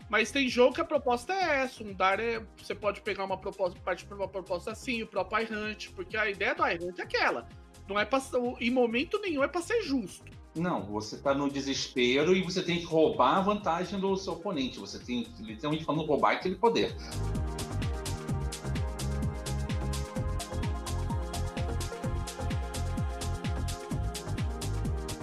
Mas 0.09 0.31
tem 0.31 0.47
jogo 0.47 0.75
que 0.75 0.81
a 0.81 0.85
proposta 0.85 1.33
é 1.33 1.63
essa. 1.63 1.83
Um 1.83 1.93
dar 1.93 2.19
é. 2.19 2.45
Você 2.57 2.75
pode 2.75 3.01
pegar 3.01 3.25
uma 3.25 3.37
proposta, 3.37 3.79
partir 3.79 4.05
para 4.05 4.17
uma 4.17 4.27
proposta 4.27 4.71
assim, 4.71 5.01
o 5.01 5.07
próprio 5.07 5.43
iHunt, 5.43 5.91
porque 5.91 6.15
a 6.15 6.29
ideia 6.29 6.53
do 6.53 6.65
iHunt 6.65 6.99
é 6.99 7.03
aquela. 7.03 7.47
Não 7.87 7.99
é 7.99 8.05
pra, 8.05 8.21
em 8.59 8.69
momento 8.69 9.19
nenhum 9.19 9.43
é 9.43 9.47
pra 9.47 9.61
ser 9.61 9.81
justo. 9.81 10.31
Não, 10.55 10.85
você 10.85 11.15
está 11.15 11.33
no 11.33 11.49
desespero 11.49 12.35
e 12.35 12.43
você 12.43 12.61
tem 12.61 12.77
que 12.77 12.85
roubar 12.85 13.37
a 13.37 13.41
vantagem 13.41 13.99
do 13.99 14.15
seu 14.15 14.33
oponente. 14.33 14.79
Você 14.79 14.99
tem 14.99 15.27
literalmente 15.39 15.83
falando 15.83 16.05
roubar 16.05 16.33
aquele 16.33 16.55
poder. 16.55 16.95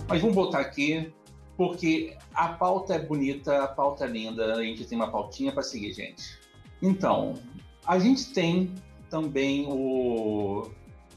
Mas 0.08 0.20
vamos 0.20 0.34
voltar 0.34 0.58
aqui, 0.58 1.12
porque 1.60 2.16
a 2.32 2.48
pauta 2.48 2.94
é 2.94 2.98
bonita, 2.98 3.64
a 3.64 3.68
pauta 3.68 4.06
é 4.06 4.08
linda, 4.08 4.54
a 4.54 4.64
gente 4.64 4.82
tem 4.86 4.96
uma 4.96 5.10
pautinha 5.10 5.52
para 5.52 5.62
seguir, 5.62 5.92
gente. 5.92 6.38
Então, 6.80 7.34
a 7.86 7.98
gente 7.98 8.32
tem 8.32 8.74
também 9.10 9.66
o, 9.68 10.70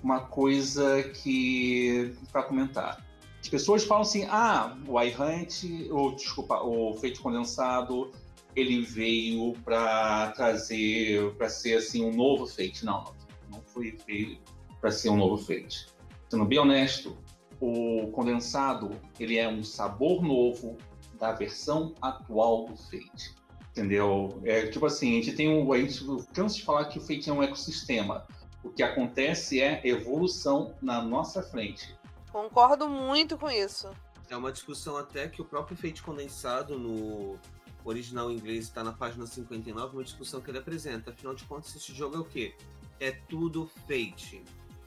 uma 0.04 0.20
coisa 0.20 1.02
que 1.02 2.14
para 2.30 2.44
comentar. 2.44 3.02
As 3.40 3.48
pessoas 3.48 3.86
falam 3.86 4.02
assim: 4.02 4.26
ah, 4.26 4.78
o 4.86 5.02
iHunt, 5.02 5.90
ou 5.90 6.14
desculpa, 6.14 6.62
o 6.62 6.94
feito 6.96 7.22
condensado, 7.22 8.12
ele 8.54 8.82
veio 8.82 9.54
para 9.64 10.32
trazer, 10.32 11.34
para 11.36 11.48
ser 11.48 11.78
assim 11.78 12.04
um 12.04 12.14
novo 12.14 12.46
Fate. 12.48 12.84
Não, 12.84 13.14
não, 13.50 13.62
foi 13.62 13.98
feito 14.06 14.42
para 14.82 14.92
ser 14.92 15.08
um 15.08 15.16
novo 15.16 15.38
Fate. 15.38 15.86
Sendo 16.28 16.44
bem 16.44 16.60
honesto, 16.60 17.18
o 17.64 18.12
condensado 18.12 18.92
ele 19.18 19.38
é 19.38 19.48
um 19.48 19.64
sabor 19.64 20.22
novo 20.22 20.78
da 21.18 21.32
versão 21.32 21.96
atual 22.02 22.66
do 22.66 22.76
Fate. 22.76 23.34
Entendeu? 23.72 24.42
É 24.44 24.68
tipo 24.68 24.86
assim, 24.86 25.18
a 25.18 25.24
gente 25.24 25.34
tem 25.34 25.50
um. 25.50 25.72
A 25.72 25.78
gente 25.78 26.06
cansa 26.34 26.56
de 26.56 26.64
falar 26.64 26.86
que 26.86 27.00
o 27.00 27.02
Fate 27.02 27.30
é 27.30 27.34
um 27.34 27.42
ecossistema. 27.42 28.28
O 28.62 28.70
que 28.70 28.84
acontece 28.84 29.62
é 29.62 29.82
evolução 29.88 30.74
na 30.82 31.02
nossa 31.02 31.42
frente. 31.42 31.96
Concordo 32.32 32.90
muito 32.90 33.38
com 33.38 33.50
isso. 33.50 33.90
É 34.30 34.36
uma 34.36 34.52
discussão 34.52 34.98
até 34.98 35.28
que 35.28 35.42
o 35.42 35.46
próprio 35.46 35.78
Fate 35.78 36.04
condensado 36.04 36.78
no 36.78 37.38
original 37.86 38.30
inglês 38.30 38.66
está 38.66 38.84
na 38.84 38.92
página 38.92 39.26
59, 39.26 39.96
uma 39.98 40.04
discussão 40.04 40.42
que 40.42 40.52
ele 40.52 40.58
apresenta. 40.58 41.12
Afinal 41.12 41.34
de 41.34 41.46
contas, 41.46 41.76
esse 41.76 41.94
jogo 41.94 42.18
é 42.18 42.20
o 42.20 42.26
quê? 42.26 42.54
É 43.00 43.12
tudo 43.12 43.70
Fate. 43.88 44.44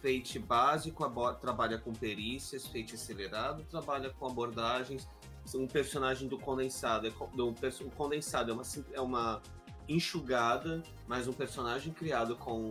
Fate 0.07 0.39
básico 0.39 1.05
trabalha 1.41 1.79
com 1.79 1.93
perícias, 1.93 2.65
Fate 2.65 2.95
acelerado 2.95 3.65
trabalha 3.65 4.11
com 4.11 4.27
abordagens. 4.27 5.09
Um 5.53 5.67
personagem 5.67 6.29
do 6.29 6.39
condensado, 6.39 7.09
é, 7.09 7.13
do, 7.35 7.49
o 7.49 7.91
condensado 7.91 8.53
é 8.53 8.55
uma, 8.55 8.63
é 8.93 9.01
uma 9.01 9.43
enxugada, 9.89 10.81
mas 11.09 11.27
um 11.27 11.33
personagem 11.33 11.93
criado 11.93 12.37
com 12.37 12.71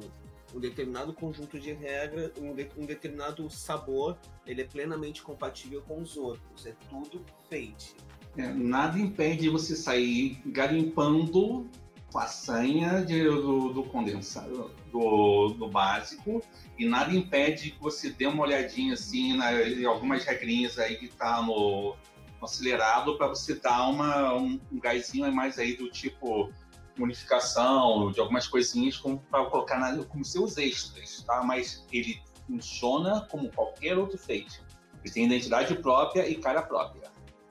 um 0.54 0.60
determinado 0.62 1.13
conjunto 1.13 1.60
de 1.60 1.74
regras, 1.74 2.32
um, 2.39 2.54
de- 2.54 2.70
um 2.77 2.86
determinado 2.86 3.50
sabor, 3.50 4.18
ele 4.46 4.62
é 4.62 4.65
plenamente 4.65 5.22
compatível 5.22 5.82
com 5.82 6.01
os 6.01 6.15
outros. 6.15 6.65
É 6.65 6.74
tudo 6.89 7.22
Fate. 7.50 7.96
É, 8.38 8.48
nada 8.54 8.98
impede 8.98 9.50
você 9.50 9.75
sair 9.75 10.42
garimpando 10.46 11.70
façanha 12.16 13.04
de- 13.04 13.26
do, 13.26 13.74
do 13.74 13.84
condensado, 13.84 14.72
do, 14.90 15.50
do 15.50 15.68
básico, 15.68 16.42
e 16.80 16.86
nada 16.88 17.14
impede 17.14 17.72
que 17.72 17.82
você 17.82 18.10
dê 18.10 18.26
uma 18.26 18.42
olhadinha 18.42 18.94
assim 18.94 19.36
na, 19.36 19.52
em 19.62 19.84
algumas 19.84 20.24
regrinhas 20.24 20.80
aí 20.80 20.96
que 20.96 21.10
tá 21.10 21.42
no, 21.42 21.94
no 22.40 22.46
acelerado 22.46 23.18
para 23.18 23.28
você 23.28 23.56
dar 23.56 23.90
uma, 23.90 24.34
um, 24.34 24.58
um 24.72 24.80
gásinho 24.80 25.30
mais 25.34 25.60
aí 25.60 25.76
do 25.76 25.92
tipo 25.92 26.50
unificação, 26.98 28.10
de 28.14 28.22
algumas 28.22 28.48
coisinhas 28.48 28.98
para 29.30 29.46
colocar 29.48 29.78
na, 29.78 30.02
como 30.06 30.24
seus 30.24 30.58
extras, 30.58 31.22
tá? 31.28 31.44
Mas 31.44 31.86
ele 31.92 32.22
funciona 32.48 33.28
como 33.30 33.52
qualquer 33.52 33.98
outro 33.98 34.18
feito. 34.18 34.64
Ele 35.04 35.14
tem 35.14 35.26
identidade 35.26 35.76
própria 35.76 36.26
e 36.30 36.36
cara 36.36 36.62
própria. 36.62 37.05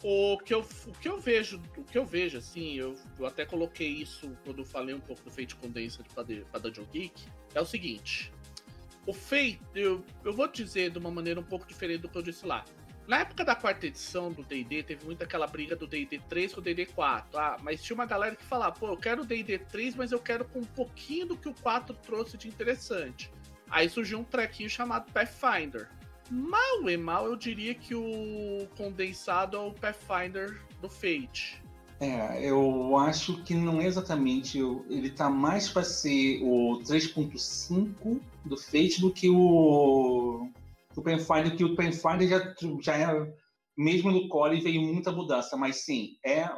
O 0.07 0.37
que 0.37 0.53
eu, 0.53 0.61
o 0.61 0.93
que 0.93 1.09
eu 1.09 1.19
vejo, 1.19 1.63
o 1.79 1.83
que 1.83 1.97
eu 1.97 2.05
vejo, 2.05 2.37
assim, 2.37 2.75
eu, 2.75 2.95
eu 3.19 3.25
até 3.25 3.47
coloquei 3.47 3.89
isso 3.89 4.37
quando 4.45 4.59
eu 4.59 4.65
falei 4.67 4.95
um 4.95 5.01
pouco 5.01 5.23
do 5.23 5.31
Fate 5.31 5.57
Condensed 5.57 6.05
para 6.13 6.61
Dungeon 6.61 6.85
Geek, 6.93 7.25
é 7.55 7.61
o 7.63 7.65
seguinte. 7.65 8.31
O 9.07 9.15
Fate, 9.15 9.59
eu, 9.75 10.05
eu 10.23 10.35
vou 10.35 10.47
dizer 10.47 10.91
de 10.91 10.99
uma 10.99 11.11
maneira 11.11 11.41
um 11.41 11.45
pouco 11.45 11.67
diferente 11.67 12.03
do 12.03 12.11
que 12.11 12.19
eu 12.19 12.23
disse 12.23 12.45
lá. 12.45 12.67
Na 13.07 13.21
época 13.21 13.47
da 13.47 13.55
quarta 13.55 13.87
edição 13.87 14.31
do 14.31 14.43
D&D, 14.43 14.83
teve 14.83 15.07
muito 15.07 15.25
aquela 15.25 15.47
briga 15.47 15.75
do 15.75 15.87
D&D 15.87 16.21
3 16.29 16.53
com 16.53 16.61
o 16.61 16.63
D&D 16.63 16.85
4. 16.85 17.39
Ah, 17.39 17.57
mas 17.63 17.83
tinha 17.83 17.95
uma 17.95 18.05
galera 18.05 18.37
que 18.37 18.45
falava, 18.45 18.79
pô, 18.79 18.89
eu 18.89 18.99
quero 18.99 19.23
o 19.23 19.25
D&D 19.25 19.59
3, 19.59 19.95
mas 19.95 20.13
eu 20.13 20.19
quero 20.19 20.45
com 20.45 20.59
um 20.59 20.65
pouquinho 20.65 21.29
do 21.29 21.37
que 21.37 21.49
o 21.49 21.55
4 21.55 21.95
trouxe 21.97 22.37
de 22.37 22.47
interessante. 22.47 23.31
Aí 23.71 23.89
surgiu 23.89 24.19
um 24.19 24.25
trequinho 24.25 24.69
chamado 24.69 25.11
Pathfinder. 25.13 25.89
Mal 26.31 26.89
e 26.89 26.97
mal, 26.97 27.27
eu 27.27 27.37
diria 27.37 27.75
que 27.75 27.95
o 27.95 28.67
condensado 28.77 29.57
é 29.57 29.61
o 29.61 29.73
Pathfinder 29.73 30.61
do 30.81 30.89
Fate. 30.89 31.63
É, 32.01 32.49
eu 32.49 32.97
acho 32.97 33.43
que 33.45 33.55
não 33.55 33.81
é 33.81 33.87
exatamente. 33.87 34.59
Ele 34.59 35.11
tá 35.11 35.31
mais 35.31 35.69
para 35.69 35.85
ser 35.85 36.43
o 36.43 36.81
3.5 36.83 38.21
do 38.45 38.57
Fate 38.57 39.01
do 39.01 39.13
que 39.13 39.29
o. 39.31 40.49
O 40.97 41.03
Pathfinder, 41.03 41.57
que 41.57 41.65
o 41.65 41.75
Pathfinder 41.75 42.29
já, 42.29 42.55
já 42.81 42.97
é. 42.97 43.35
Mesmo 43.77 44.11
no 44.11 44.29
core 44.29 44.61
veio 44.61 44.83
muita 44.83 45.11
mudança, 45.11 45.57
mas 45.57 45.85
sim, 45.85 46.17
é. 46.25 46.49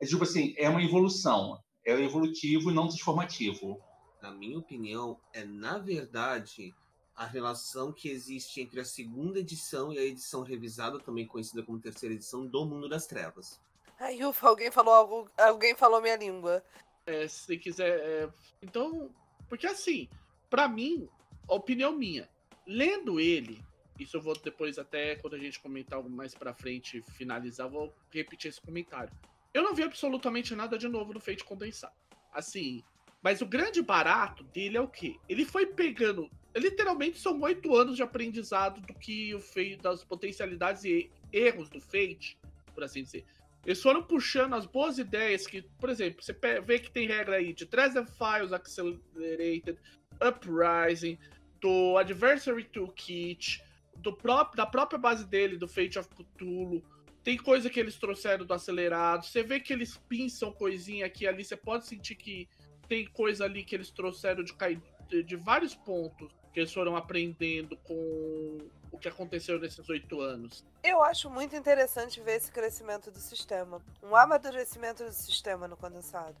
é 0.00 0.06
tipo 0.06 0.22
assim, 0.22 0.54
é 0.58 0.68
uma 0.68 0.82
evolução. 0.82 1.58
É 1.86 1.92
evolutivo 1.92 2.70
e 2.70 2.74
não 2.74 2.88
transformativo. 2.88 3.80
Na 4.22 4.30
minha 4.30 4.58
opinião, 4.58 5.18
é 5.32 5.44
na 5.44 5.78
verdade 5.78 6.74
a 7.20 7.26
relação 7.26 7.92
que 7.92 8.08
existe 8.08 8.62
entre 8.62 8.80
a 8.80 8.84
segunda 8.84 9.40
edição 9.40 9.92
e 9.92 9.98
a 9.98 10.02
edição 10.02 10.42
revisada, 10.42 10.98
também 10.98 11.26
conhecida 11.26 11.62
como 11.62 11.78
terceira 11.78 12.14
edição, 12.14 12.46
do 12.46 12.64
Mundo 12.64 12.88
das 12.88 13.06
Trevas. 13.06 13.60
Ai, 13.98 14.24
ufa, 14.24 14.48
alguém 14.48 14.70
falou 14.70 14.94
algo. 14.94 15.30
Alguém 15.36 15.76
falou 15.76 16.00
minha 16.00 16.16
língua. 16.16 16.64
É, 17.04 17.28
se 17.28 17.58
quiser. 17.58 18.00
é, 18.00 18.28
Então. 18.62 19.14
Porque 19.50 19.66
assim, 19.66 20.08
pra 20.48 20.66
mim, 20.66 21.06
a 21.46 21.54
opinião 21.54 21.92
minha, 21.92 22.26
lendo 22.66 23.20
ele, 23.20 23.62
isso 23.98 24.16
eu 24.16 24.22
vou 24.22 24.32
depois, 24.38 24.78
até 24.78 25.16
quando 25.16 25.34
a 25.34 25.38
gente 25.38 25.60
comentar 25.60 25.98
algo 25.98 26.08
mais 26.08 26.34
pra 26.34 26.54
frente, 26.54 27.02
finalizar, 27.02 27.66
eu 27.66 27.70
vou 27.70 27.94
repetir 28.10 28.48
esse 28.48 28.62
comentário. 28.62 29.12
Eu 29.52 29.62
não 29.62 29.74
vi 29.74 29.82
absolutamente 29.82 30.54
nada 30.54 30.78
de 30.78 30.88
novo 30.88 31.12
no 31.12 31.20
Fate 31.20 31.44
Condensado. 31.44 31.92
Assim. 32.32 32.82
Mas 33.20 33.42
o 33.42 33.46
grande 33.46 33.82
barato 33.82 34.42
dele 34.44 34.78
é 34.78 34.80
o 34.80 34.88
quê? 34.88 35.20
Ele 35.28 35.44
foi 35.44 35.66
pegando. 35.66 36.30
Literalmente 36.54 37.18
são 37.18 37.40
oito 37.42 37.76
anos 37.76 37.96
de 37.96 38.02
aprendizado 38.02 38.80
do 38.80 38.94
que 38.94 39.34
o 39.34 39.40
Fate, 39.40 39.76
das 39.76 40.02
potencialidades 40.02 40.84
e 40.84 41.10
erros 41.32 41.68
do 41.68 41.80
Fate, 41.80 42.36
por 42.74 42.82
assim 42.82 43.02
dizer. 43.02 43.24
Eles 43.64 43.80
foram 43.80 44.02
puxando 44.02 44.54
as 44.54 44.66
boas 44.66 44.98
ideias 44.98 45.46
que, 45.46 45.62
por 45.78 45.90
exemplo, 45.90 46.22
você 46.22 46.34
vê 46.64 46.78
que 46.78 46.90
tem 46.90 47.06
regra 47.06 47.36
aí 47.36 47.52
de 47.52 47.66
Treasure 47.66 48.06
Files 48.06 48.52
Accelerated, 48.52 49.78
Uprising, 50.20 51.18
do 51.60 51.98
Adversary 51.98 52.64
Toolkit, 52.64 53.62
do 53.96 54.16
próprio, 54.16 54.56
da 54.56 54.66
própria 54.66 54.98
base 54.98 55.26
dele, 55.26 55.56
do 55.56 55.68
Fate 55.68 55.98
of 55.98 56.08
Cthulhu. 56.08 56.82
Tem 57.22 57.36
coisa 57.36 57.68
que 57.68 57.78
eles 57.78 57.96
trouxeram 57.96 58.46
do 58.46 58.54
acelerado. 58.54 59.26
Você 59.26 59.42
vê 59.42 59.60
que 59.60 59.72
eles 59.72 59.98
pinçam 60.08 60.50
coisinha 60.52 61.04
aqui 61.04 61.26
ali. 61.26 61.44
Você 61.44 61.56
pode 61.56 61.86
sentir 61.86 62.14
que 62.14 62.48
tem 62.88 63.06
coisa 63.06 63.44
ali 63.44 63.62
que 63.62 63.74
eles 63.74 63.90
trouxeram 63.90 64.42
de, 64.42 65.22
de 65.22 65.36
vários 65.36 65.74
pontos 65.74 66.39
que 66.52 66.60
eles 66.60 66.72
foram 66.72 66.96
aprendendo 66.96 67.76
com 67.78 68.58
o 68.92 68.98
que 68.98 69.08
aconteceu 69.08 69.58
nesses 69.58 69.88
oito 69.88 70.20
anos. 70.20 70.64
Eu 70.82 71.00
acho 71.02 71.30
muito 71.30 71.54
interessante 71.54 72.20
ver 72.20 72.36
esse 72.36 72.50
crescimento 72.50 73.10
do 73.10 73.18
sistema. 73.20 73.80
Um 74.02 74.16
amadurecimento 74.16 75.04
do 75.04 75.12
sistema 75.12 75.68
no 75.68 75.76
condensado. 75.76 76.34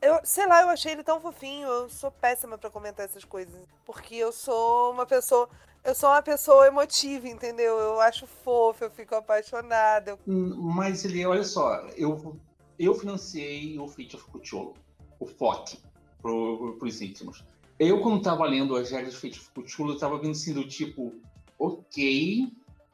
Eu, 0.00 0.20
sei 0.24 0.46
lá, 0.46 0.62
eu 0.62 0.68
achei 0.68 0.92
ele 0.92 1.04
tão 1.04 1.20
fofinho. 1.20 1.68
Eu 1.68 1.88
sou 1.88 2.10
péssima 2.10 2.58
pra 2.58 2.70
comentar 2.70 3.04
essas 3.04 3.24
coisas. 3.24 3.54
Porque 3.84 4.16
eu 4.16 4.32
sou 4.32 4.90
uma 4.92 5.06
pessoa. 5.06 5.48
Eu 5.84 5.94
sou 5.94 6.08
uma 6.10 6.22
pessoa 6.22 6.66
emotiva, 6.66 7.28
entendeu? 7.28 7.78
Eu 7.78 8.00
acho 8.00 8.26
fofo, 8.26 8.84
eu 8.84 8.90
fico 8.90 9.14
apaixonada. 9.14 10.12
eu- 10.12 10.18
Hum, 10.26 10.56
Mas 10.74 11.04
ele, 11.04 11.24
olha 11.26 11.42
só, 11.44 11.86
eu, 11.96 12.36
eu 12.78 12.94
financiei 12.94 13.78
o 13.78 13.86
Fate 13.88 14.16
of 14.16 14.24
Cthulhu, 14.30 14.74
o 15.20 15.26
FOC. 15.26 15.78
pro, 16.20 16.76
pros 16.78 17.00
íntimos. 17.00 17.44
Eu, 17.82 18.00
quando 18.00 18.18
estava 18.18 18.46
lendo 18.46 18.76
as 18.76 18.92
regras 18.92 19.12
de 19.12 19.18
Fate 19.18 19.40
Cthulhu, 19.40 19.98
tava 19.98 20.16
vendo 20.16 20.30
assim 20.30 20.54
do 20.54 20.64
tipo, 20.64 21.12
ok. 21.58 22.46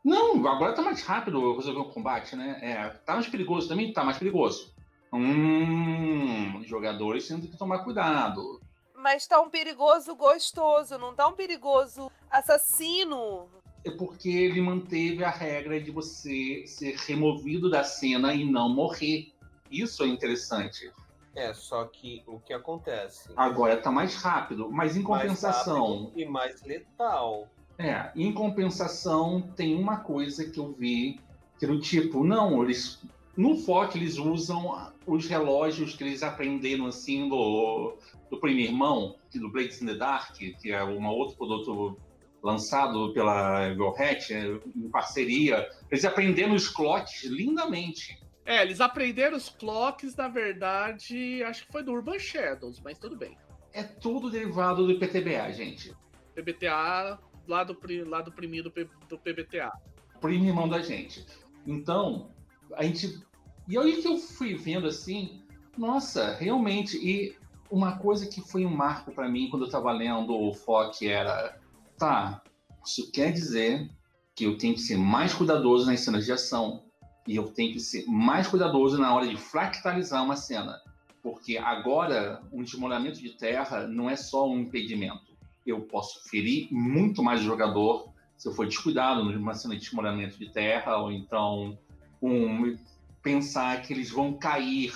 Não, 0.02 0.46
agora 0.48 0.72
tá 0.72 0.80
mais 0.80 1.02
rápido 1.02 1.54
resolver 1.54 1.80
o 1.80 1.92
combate, 1.92 2.34
né? 2.34 2.58
É, 2.62 2.88
tá 3.04 3.12
mais 3.12 3.28
perigoso 3.28 3.68
também? 3.68 3.92
Tá 3.92 4.02
mais 4.02 4.16
perigoso. 4.16 4.74
Hum, 5.12 6.62
jogadores 6.64 7.28
têm 7.28 7.38
que 7.38 7.54
tomar 7.58 7.80
cuidado. 7.80 8.62
Mas 8.94 9.26
tá 9.26 9.38
um 9.42 9.50
perigoso 9.50 10.16
gostoso, 10.16 10.96
não 10.96 11.14
tá 11.14 11.28
um 11.28 11.34
perigoso 11.34 12.10
assassino. 12.30 13.46
É 13.84 13.90
porque 13.90 14.30
ele 14.30 14.62
manteve 14.62 15.22
a 15.22 15.30
regra 15.30 15.78
de 15.78 15.90
você 15.90 16.64
ser 16.66 16.96
removido 17.06 17.68
da 17.68 17.84
cena 17.84 18.32
e 18.32 18.42
não 18.42 18.70
morrer. 18.70 19.34
Isso 19.70 20.02
é 20.02 20.06
interessante. 20.06 20.90
É, 21.38 21.54
só 21.54 21.84
que 21.84 22.24
o 22.26 22.40
que 22.40 22.52
acontece? 22.52 23.30
Agora 23.36 23.76
tá 23.76 23.92
mais 23.92 24.16
rápido, 24.16 24.68
mas 24.72 24.96
em 24.96 25.02
compensação. 25.04 26.02
Mais 26.02 26.16
e 26.16 26.24
mais 26.24 26.62
letal. 26.64 27.48
É, 27.78 28.10
em 28.16 28.32
compensação, 28.32 29.40
tem 29.54 29.76
uma 29.76 29.98
coisa 29.98 30.50
que 30.50 30.58
eu 30.58 30.72
vi 30.72 31.20
que 31.60 31.66
do 31.66 31.80
tipo, 31.80 32.24
não, 32.24 32.64
eles. 32.64 33.00
No 33.36 33.56
FOC 33.56 33.96
eles 33.96 34.18
usam 34.18 34.92
os 35.06 35.28
relógios 35.28 35.94
que 35.94 36.02
eles 36.02 36.24
aprenderam 36.24 36.86
assim 36.86 37.28
do, 37.28 37.96
do 38.28 38.40
primeiro 38.40 38.72
irmão, 38.72 39.14
do 39.32 39.48
Blades 39.48 39.80
in 39.80 39.86
the 39.86 39.94
Dark, 39.94 40.34
que 40.34 40.72
é 40.72 40.82
um 40.82 41.06
outro 41.06 41.36
produto 41.36 41.96
lançado 42.42 43.12
pela 43.12 43.72
Gorhat, 43.74 44.32
em 44.32 44.88
parceria. 44.90 45.68
Eles 45.88 46.04
aprenderam 46.04 46.54
os 46.54 46.68
clocks 46.68 47.22
lindamente. 47.24 48.20
É, 48.48 48.62
eles 48.62 48.80
aprenderam 48.80 49.36
os 49.36 49.50
clocks, 49.50 50.16
na 50.16 50.26
verdade, 50.26 51.42
acho 51.42 51.66
que 51.66 51.70
foi 51.70 51.82
do 51.82 51.92
Urban 51.92 52.18
Shadows, 52.18 52.80
mas 52.80 52.98
tudo 52.98 53.14
bem. 53.14 53.36
É 53.74 53.82
tudo 53.82 54.30
derivado 54.30 54.86
do 54.86 54.98
PTBA, 54.98 55.52
gente. 55.52 55.94
PBTA, 56.34 57.18
lá 57.46 57.62
do, 57.62 57.76
lá 58.06 58.22
do 58.22 58.32
primeiro 58.32 58.72
do 59.06 59.18
PBTA. 59.18 59.70
Primo 60.18 60.46
irmão 60.46 60.66
da 60.66 60.80
gente. 60.80 61.26
Então, 61.66 62.30
a 62.72 62.84
gente. 62.84 63.22
E 63.68 63.76
aí 63.76 64.00
que 64.00 64.08
eu 64.08 64.16
fui 64.16 64.54
vendo 64.54 64.86
assim, 64.86 65.42
nossa, 65.76 66.34
realmente. 66.36 66.96
E 66.96 67.36
uma 67.70 67.98
coisa 67.98 68.26
que 68.26 68.40
foi 68.40 68.64
um 68.64 68.74
marco 68.74 69.12
para 69.12 69.28
mim 69.28 69.50
quando 69.50 69.64
eu 69.64 69.66
estava 69.66 69.92
lendo 69.92 70.34
o 70.34 70.54
FOC 70.54 71.06
era: 71.06 71.60
tá, 71.98 72.42
isso 72.82 73.12
quer 73.12 73.30
dizer 73.30 73.90
que 74.34 74.44
eu 74.44 74.56
tenho 74.56 74.72
que 74.72 74.80
ser 74.80 74.96
mais 74.96 75.34
cuidadoso 75.34 75.84
nas 75.84 76.00
cenas 76.00 76.24
de 76.24 76.32
ação 76.32 76.87
e 77.28 77.36
eu 77.36 77.44
tenho 77.44 77.74
que 77.74 77.80
ser 77.80 78.06
mais 78.06 78.48
cuidadoso 78.48 78.96
na 78.96 79.14
hora 79.14 79.28
de 79.28 79.36
fractalizar 79.36 80.24
uma 80.24 80.34
cena. 80.34 80.80
Porque 81.22 81.58
agora, 81.58 82.42
um 82.50 82.62
desmoronamento 82.62 83.20
de 83.20 83.36
terra 83.36 83.86
não 83.86 84.08
é 84.08 84.16
só 84.16 84.48
um 84.48 84.60
impedimento. 84.60 85.36
Eu 85.66 85.82
posso 85.82 86.26
ferir 86.30 86.68
muito 86.72 87.22
mais 87.22 87.42
o 87.42 87.44
jogador 87.44 88.10
se 88.38 88.48
eu 88.48 88.52
for 88.52 88.66
descuidado 88.66 89.24
numa 89.24 89.52
cena 89.52 89.74
de 89.74 89.80
desmoronamento 89.80 90.38
de 90.38 90.50
terra, 90.50 90.96
ou 90.96 91.12
então 91.12 91.78
um, 92.22 92.78
pensar 93.20 93.82
que 93.82 93.92
eles 93.92 94.10
vão 94.10 94.32
cair 94.32 94.94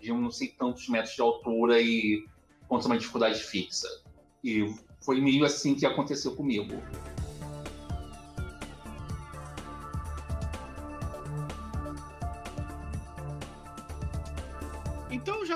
de 0.00 0.10
um 0.10 0.20
não 0.20 0.30
sei 0.30 0.48
tantos 0.48 0.88
metros 0.88 1.14
de 1.14 1.20
altura 1.20 1.78
e 1.82 2.24
contra 2.68 2.86
uma 2.86 2.96
dificuldade 2.96 3.42
fixa. 3.42 3.88
E 4.42 4.74
foi 5.04 5.20
meio 5.20 5.44
assim 5.44 5.74
que 5.74 5.84
aconteceu 5.84 6.34
comigo. 6.34 6.80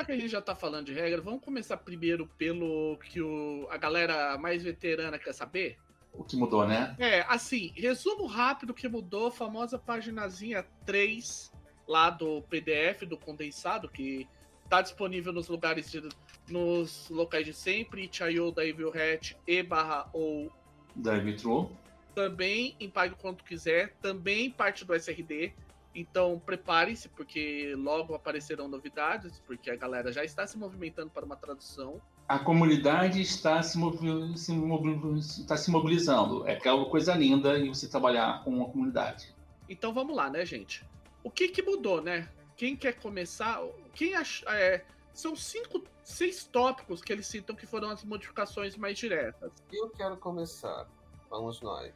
Já 0.00 0.04
que 0.04 0.12
a 0.12 0.16
gente 0.16 0.28
já 0.28 0.40
tá 0.40 0.54
falando 0.54 0.86
de 0.86 0.94
regra, 0.94 1.20
vamos 1.20 1.42
começar 1.42 1.76
primeiro 1.76 2.26
pelo 2.38 2.96
que 2.98 3.20
o, 3.20 3.66
a 3.70 3.76
galera 3.76 4.38
mais 4.38 4.62
veterana 4.62 5.18
quer 5.18 5.34
saber? 5.34 5.76
O 6.12 6.24
que 6.24 6.36
mudou, 6.36 6.66
né? 6.66 6.96
É, 6.98 7.20
assim, 7.28 7.72
resumo 7.76 8.26
rápido 8.26 8.74
que 8.74 8.88
mudou, 8.88 9.30
famosa 9.30 9.78
paginazinha 9.78 10.64
3 10.86 11.52
lá 11.86 12.08
do 12.08 12.42
PDF 12.42 13.02
do 13.02 13.16
condensado, 13.16 13.88
que 13.88 14.26
tá 14.68 14.80
disponível 14.80 15.32
nos 15.32 15.48
lugares 15.48 15.90
de, 15.90 16.02
nos 16.48 17.08
locais 17.10 17.44
de 17.44 17.52
sempre, 17.52 18.04
itch.io 18.04 18.50
da 18.52 18.64
Evil 18.64 18.90
Hat 18.90 19.36
e 19.46 19.62
barra 19.62 20.08
ou 20.12 20.50
da 20.94 21.16
Evil 21.16 21.70
Também 22.14 22.74
em 22.80 22.88
Pague 22.88 23.14
Quanto 23.16 23.44
Quiser, 23.44 23.94
também 24.00 24.50
parte 24.50 24.84
do 24.84 24.94
SRD. 24.94 25.52
Então 25.94 26.40
prepare-se, 26.44 27.09
porque 27.09 27.74
logo 27.76 28.14
aparecerão 28.14 28.68
novidades, 28.68 29.40
porque 29.46 29.70
a 29.70 29.76
galera 29.76 30.12
já 30.12 30.24
está 30.24 30.46
se 30.46 30.57
movimentando 30.57 31.11
para 31.11 31.24
uma 31.24 31.37
tradução. 31.37 32.00
A 32.29 32.38
comunidade 32.38 33.20
está 33.20 33.61
se, 33.61 33.76
se, 34.37 35.40
está 35.40 35.57
se 35.57 35.70
mobilizando. 35.70 36.46
É 36.46 36.53
aquela 36.53 36.85
coisa 36.88 37.14
linda 37.14 37.59
em 37.59 37.68
você 37.68 37.88
trabalhar 37.88 38.44
com 38.44 38.62
a 38.62 38.70
comunidade. 38.70 39.35
Então 39.68 39.92
vamos 39.92 40.14
lá, 40.14 40.31
né, 40.31 40.46
gente? 40.46 40.85
O 41.24 41.31
que, 41.31 41.48
que 41.48 41.62
mudou, 41.62 42.00
né? 42.00 42.29
Quem 42.57 42.76
quer 42.76 42.92
começar? 43.00 43.61
Quem 43.94 44.14
ach... 44.14 44.44
é... 44.46 44.85
São 45.12 45.35
cinco, 45.35 45.83
seis 46.05 46.44
tópicos 46.44 47.03
que 47.03 47.12
eles 47.12 47.26
citam 47.26 47.57
que 47.57 47.66
foram 47.66 47.90
as 47.90 48.05
modificações 48.05 48.76
mais 48.76 48.96
diretas. 48.96 49.53
Eu 49.72 49.90
quero 49.90 50.16
começar. 50.16 50.88
Vamos 51.29 51.61
nós. 51.61 51.92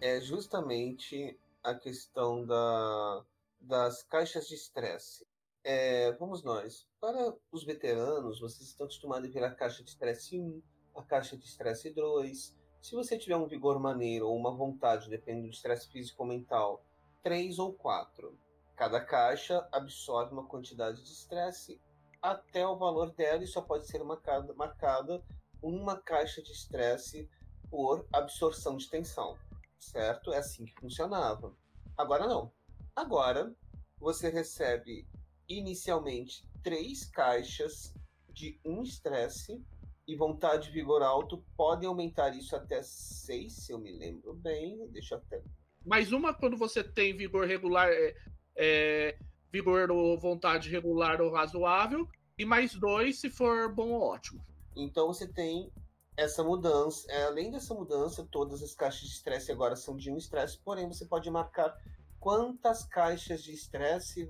É 0.00 0.20
justamente 0.20 1.36
a 1.62 1.74
questão 1.74 2.44
da, 2.44 3.24
das 3.60 4.02
caixas 4.02 4.48
de 4.48 4.54
estresse. 4.54 5.26
É, 5.62 6.12
vamos 6.12 6.42
nós. 6.42 6.86
Para 7.00 7.34
os 7.52 7.64
veteranos, 7.64 8.40
vocês 8.40 8.68
estão 8.68 8.86
acostumados 8.86 9.28
a 9.28 9.32
ver 9.32 9.44
a 9.44 9.54
caixa 9.54 9.82
de 9.82 9.90
estresse 9.90 10.38
1, 10.38 10.62
a 10.94 11.02
caixa 11.02 11.36
de 11.36 11.44
estresse 11.44 11.90
2. 11.90 12.56
Se 12.80 12.94
você 12.94 13.18
tiver 13.18 13.36
um 13.36 13.46
vigor 13.46 13.78
maneiro 13.78 14.28
ou 14.28 14.36
uma 14.36 14.54
vontade, 14.54 15.10
dependendo 15.10 15.48
do 15.48 15.52
estresse 15.52 15.88
físico 15.88 16.22
ou 16.22 16.28
mental, 16.28 16.82
3 17.22 17.58
ou 17.58 17.74
4. 17.74 18.38
Cada 18.74 18.98
caixa 19.04 19.68
absorve 19.70 20.32
uma 20.32 20.46
quantidade 20.46 21.02
de 21.02 21.12
estresse 21.12 21.78
até 22.22 22.66
o 22.66 22.76
valor 22.76 23.12
dela 23.12 23.44
e 23.44 23.46
só 23.46 23.60
pode 23.60 23.86
ser 23.86 24.02
marcada, 24.02 24.54
marcada 24.54 25.22
uma 25.62 26.00
caixa 26.00 26.42
de 26.42 26.52
estresse 26.52 27.28
por 27.70 28.06
absorção 28.10 28.78
de 28.78 28.88
tensão 28.88 29.36
certo? 29.80 30.32
É 30.32 30.38
assim 30.38 30.64
que 30.64 30.74
funcionava. 30.74 31.54
Agora 31.96 32.26
não. 32.26 32.52
Agora 32.94 33.54
você 33.98 34.28
recebe 34.28 35.06
inicialmente 35.48 36.48
três 36.62 37.04
caixas 37.06 37.94
de 38.28 38.60
um 38.64 38.82
estresse 38.82 39.62
e 40.06 40.16
vontade 40.16 40.68
e 40.68 40.72
vigor 40.72 41.02
alto 41.02 41.44
podem 41.56 41.88
aumentar 41.88 42.30
isso 42.36 42.56
até 42.56 42.82
seis, 42.82 43.52
se 43.52 43.72
eu 43.72 43.78
me 43.78 43.92
lembro 43.92 44.34
bem. 44.34 44.86
Deixa 44.88 45.14
eu 45.14 45.18
até. 45.18 45.42
Mais 45.84 46.12
uma 46.12 46.34
quando 46.34 46.56
você 46.56 46.82
tem 46.82 47.16
vigor 47.16 47.46
regular, 47.46 47.88
é, 47.88 48.16
é, 48.56 49.18
vigor 49.52 49.90
ou 49.90 50.18
vontade 50.18 50.68
regular 50.70 51.20
ou 51.20 51.32
razoável, 51.32 52.08
e 52.38 52.44
mais 52.44 52.74
dois 52.74 53.20
se 53.20 53.30
for 53.30 53.72
bom 53.72 53.90
ou 53.90 54.02
ótimo. 54.02 54.44
Então 54.76 55.06
você 55.06 55.26
tem 55.26 55.70
essa 56.16 56.44
mudança, 56.44 57.10
é, 57.10 57.24
além 57.24 57.50
dessa 57.50 57.74
mudança, 57.74 58.26
todas 58.30 58.62
as 58.62 58.74
caixas 58.74 59.08
de 59.08 59.14
estresse 59.14 59.50
agora 59.50 59.76
são 59.76 59.96
de 59.96 60.10
um 60.10 60.16
estresse, 60.16 60.58
porém 60.58 60.86
você 60.86 61.06
pode 61.06 61.30
marcar 61.30 61.76
quantas 62.18 62.84
caixas 62.84 63.42
de 63.42 63.52
estresse 63.52 64.28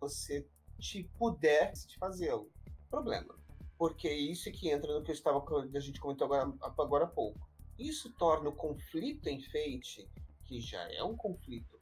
você 0.00 0.46
te 0.78 1.04
puder 1.18 1.72
te 1.72 1.98
fazê-lo. 1.98 2.50
Problema. 2.90 3.36
Porque 3.76 4.08
é 4.08 4.14
isso 4.14 4.50
que 4.50 4.70
entra 4.70 4.92
no 4.92 5.04
que 5.04 5.10
eu 5.10 5.14
estava 5.14 5.38
a 5.38 5.80
gente 5.80 6.00
comentou 6.00 6.24
agora, 6.24 6.52
agora 6.60 7.04
há 7.04 7.08
pouco. 7.08 7.48
Isso 7.78 8.12
torna 8.14 8.48
o 8.48 8.54
conflito 8.54 9.28
em 9.28 9.40
Fate, 9.40 10.10
que 10.44 10.60
já 10.60 10.82
é 10.92 11.02
um 11.02 11.16
conflito 11.16 11.78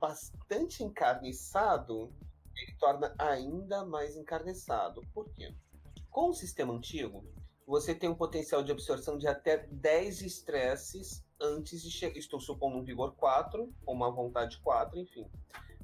bastante 0.00 0.82
encarniçado, 0.82 2.12
ele 2.56 2.76
torna 2.78 3.14
ainda 3.18 3.84
mais 3.84 4.16
encarniçado. 4.16 5.02
Por 5.12 5.28
quê? 5.30 5.54
Com 6.10 6.30
o 6.30 6.34
sistema 6.34 6.72
antigo, 6.72 7.24
você 7.66 7.94
tem 7.94 8.08
um 8.08 8.14
potencial 8.14 8.62
de 8.62 8.70
absorção 8.70 9.16
de 9.16 9.26
até 9.26 9.66
10 9.70 10.22
estresses 10.22 11.24
antes 11.40 11.82
de 11.82 11.90
chegar. 11.90 12.16
Estou 12.16 12.38
supondo 12.38 12.76
um 12.76 12.84
vigor 12.84 13.14
4, 13.16 13.72
ou 13.86 13.94
uma 13.94 14.10
vontade 14.10 14.58
4, 14.60 14.98
enfim. 14.98 15.26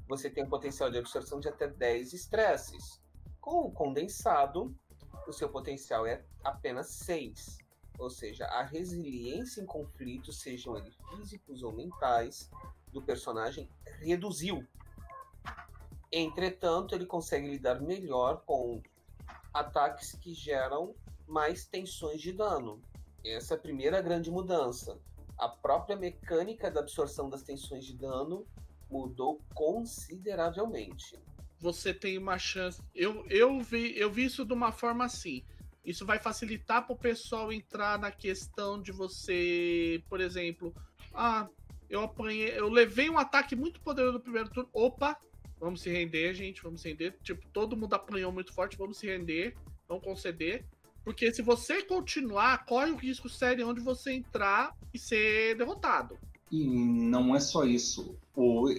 Você 0.07 0.29
tem 0.29 0.43
um 0.43 0.49
potencial 0.49 0.91
de 0.91 0.97
absorção 0.97 1.39
de 1.39 1.47
até 1.47 1.67
10 1.67 2.13
estresses. 2.13 3.01
Com 3.39 3.61
o 3.61 3.71
condensado, 3.71 4.75
o 5.27 5.33
seu 5.33 5.49
potencial 5.49 6.05
é 6.05 6.23
apenas 6.43 6.87
6. 6.89 7.57
Ou 7.97 8.09
seja, 8.09 8.45
a 8.45 8.63
resiliência 8.63 9.61
em 9.61 9.65
conflitos, 9.65 10.41
sejam 10.41 10.77
eles 10.77 10.95
físicos 11.09 11.63
ou 11.63 11.71
mentais, 11.71 12.49
do 12.91 13.01
personagem 13.01 13.69
reduziu. 13.99 14.65
Entretanto, 16.11 16.93
ele 16.93 17.05
consegue 17.05 17.47
lidar 17.47 17.79
melhor 17.79 18.43
com 18.45 18.81
ataques 19.53 20.13
que 20.15 20.33
geram 20.33 20.93
mais 21.31 21.65
tensões 21.65 22.21
de 22.21 22.33
dano. 22.33 22.81
Essa 23.25 23.53
é 23.53 23.57
a 23.57 23.59
primeira 23.59 24.01
grande 24.01 24.29
mudança. 24.29 24.99
A 25.37 25.47
própria 25.47 25.95
mecânica 25.95 26.69
da 26.69 26.81
absorção 26.81 27.29
das 27.29 27.41
tensões 27.41 27.85
de 27.85 27.95
dano 27.95 28.45
mudou 28.89 29.41
consideravelmente. 29.55 31.17
Você 31.59 31.93
tem 31.93 32.17
uma 32.17 32.37
chance. 32.37 32.81
Eu, 32.93 33.25
eu, 33.27 33.61
vi, 33.61 33.97
eu 33.97 34.11
vi 34.11 34.25
isso 34.25 34.43
de 34.43 34.53
uma 34.53 34.71
forma 34.71 35.05
assim. 35.05 35.43
Isso 35.85 36.05
vai 36.05 36.19
facilitar 36.19 36.85
para 36.85 36.93
o 36.93 36.99
pessoal 36.99 37.51
entrar 37.51 37.97
na 37.97 38.11
questão 38.11 38.81
de 38.81 38.91
você, 38.91 40.03
por 40.09 40.19
exemplo, 40.19 40.75
ah, 41.13 41.47
eu 41.89 42.01
apanhei, 42.01 42.57
eu 42.57 42.69
levei 42.69 43.09
um 43.09 43.17
ataque 43.17 43.55
muito 43.55 43.79
poderoso 43.81 44.13
no 44.13 44.23
primeiro 44.23 44.49
turno. 44.49 44.69
Opa, 44.73 45.17
vamos 45.59 45.81
se 45.81 45.89
render, 45.89 46.33
gente, 46.33 46.61
vamos 46.61 46.81
se 46.81 46.89
render. 46.89 47.17
Tipo, 47.23 47.47
todo 47.49 47.77
mundo 47.77 47.93
apanhou 47.93 48.31
muito 48.31 48.53
forte, 48.53 48.77
vamos 48.77 48.97
se 48.97 49.07
render, 49.07 49.55
vamos 49.87 50.03
conceder. 50.03 50.65
Porque 51.03 51.33
se 51.33 51.41
você 51.41 51.83
continuar, 51.83 52.65
corre 52.65 52.91
o 52.91 52.95
risco 52.95 53.27
sério 53.27 53.67
onde 53.67 53.81
você 53.81 54.13
entrar 54.13 54.75
e 54.93 54.99
ser 54.99 55.55
derrotado. 55.57 56.17
E 56.51 56.65
não 56.65 57.35
é 57.35 57.39
só 57.39 57.63
isso. 57.63 58.17
O... 58.35 58.69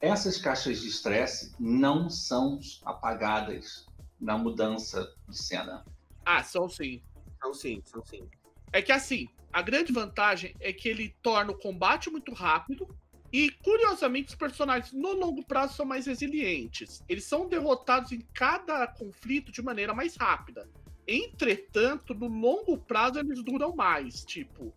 Essas 0.00 0.36
caixas 0.38 0.80
de 0.80 0.88
estresse 0.88 1.54
não 1.58 2.10
são 2.10 2.60
apagadas 2.84 3.86
na 4.20 4.36
mudança 4.36 5.10
de 5.28 5.36
cena. 5.36 5.84
Ah, 6.24 6.42
são 6.42 6.68
sim. 6.68 7.02
São 7.40 7.54
sim, 7.54 7.82
são 7.84 8.04
sim. 8.04 8.28
É 8.72 8.82
que 8.82 8.92
assim, 8.92 9.28
a 9.52 9.62
grande 9.62 9.92
vantagem 9.92 10.54
é 10.60 10.72
que 10.72 10.88
ele 10.88 11.14
torna 11.22 11.52
o 11.52 11.58
combate 11.58 12.10
muito 12.10 12.34
rápido. 12.34 12.88
E, 13.32 13.50
curiosamente, 13.50 14.28
os 14.28 14.34
personagens 14.34 14.92
no 14.92 15.12
longo 15.12 15.44
prazo 15.44 15.74
são 15.74 15.84
mais 15.84 16.06
resilientes. 16.06 17.02
Eles 17.08 17.24
são 17.24 17.48
derrotados 17.48 18.12
em 18.12 18.20
cada 18.32 18.86
conflito 18.86 19.50
de 19.50 19.60
maneira 19.60 19.92
mais 19.92 20.16
rápida. 20.16 20.68
Entretanto, 21.06 22.14
no 22.14 22.28
longo 22.28 22.78
prazo 22.78 23.18
eles 23.18 23.42
duram 23.42 23.74
mais. 23.74 24.24
Tipo, 24.24 24.72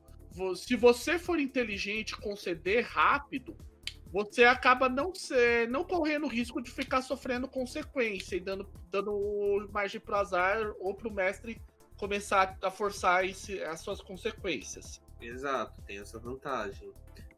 se 0.56 0.76
você 0.76 1.18
for 1.18 1.40
inteligente 1.40 2.16
conceder 2.16 2.86
rápido, 2.86 3.56
você 4.12 4.44
acaba 4.44 4.88
não 4.88 5.14
ser, 5.14 5.68
não 5.70 5.84
correndo 5.84 6.28
risco 6.28 6.62
de 6.62 6.72
ficar 6.72 7.02
sofrendo 7.02 7.48
consequência 7.48 8.36
e 8.36 8.40
dando, 8.40 8.70
dando 8.90 9.70
margem 9.72 10.00
para 10.00 10.20
azar 10.20 10.74
ou 10.80 10.94
para 10.94 11.08
o 11.08 11.14
mestre 11.14 11.62
começar 11.98 12.58
a 12.62 12.72
forçar 12.72 13.26
esse, 13.26 13.62
as 13.64 13.82
suas 13.82 14.02
consequências. 14.02 15.02
Exato, 15.20 15.82
tem 15.82 16.00
essa 16.00 16.20
vantagem. 16.20 16.92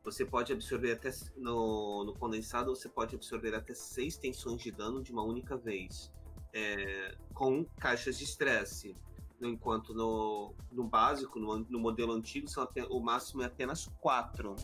Você 0.04 0.26
pode 0.26 0.52
absorver 0.54 0.94
até 0.94 1.12
no, 1.36 2.04
no 2.04 2.14
condensado, 2.14 2.76
você 2.76 2.90
pode 2.90 3.16
absorver 3.16 3.56
até 3.56 3.74
seis 3.74 4.18
tensões 4.18 4.62
de 4.62 4.72
dano 4.72 5.02
de 5.02 5.12
uma 5.12 5.24
única 5.24 5.58
vez, 5.58 6.12
é, 6.54 7.16
com 7.34 7.66
caixas 7.80 8.18
de 8.18 8.24
estresse. 8.24 8.96
Enquanto 9.42 9.94
no, 9.94 10.54
no 10.72 10.84
básico, 10.84 11.40
no, 11.40 11.60
no 11.60 11.80
modelo 11.80 12.12
antigo, 12.12 12.48
são 12.48 12.64
apenas, 12.64 12.90
o 12.90 13.00
máximo 13.00 13.42
é 13.42 13.46
apenas 13.46 13.88
quatro. 14.02 14.56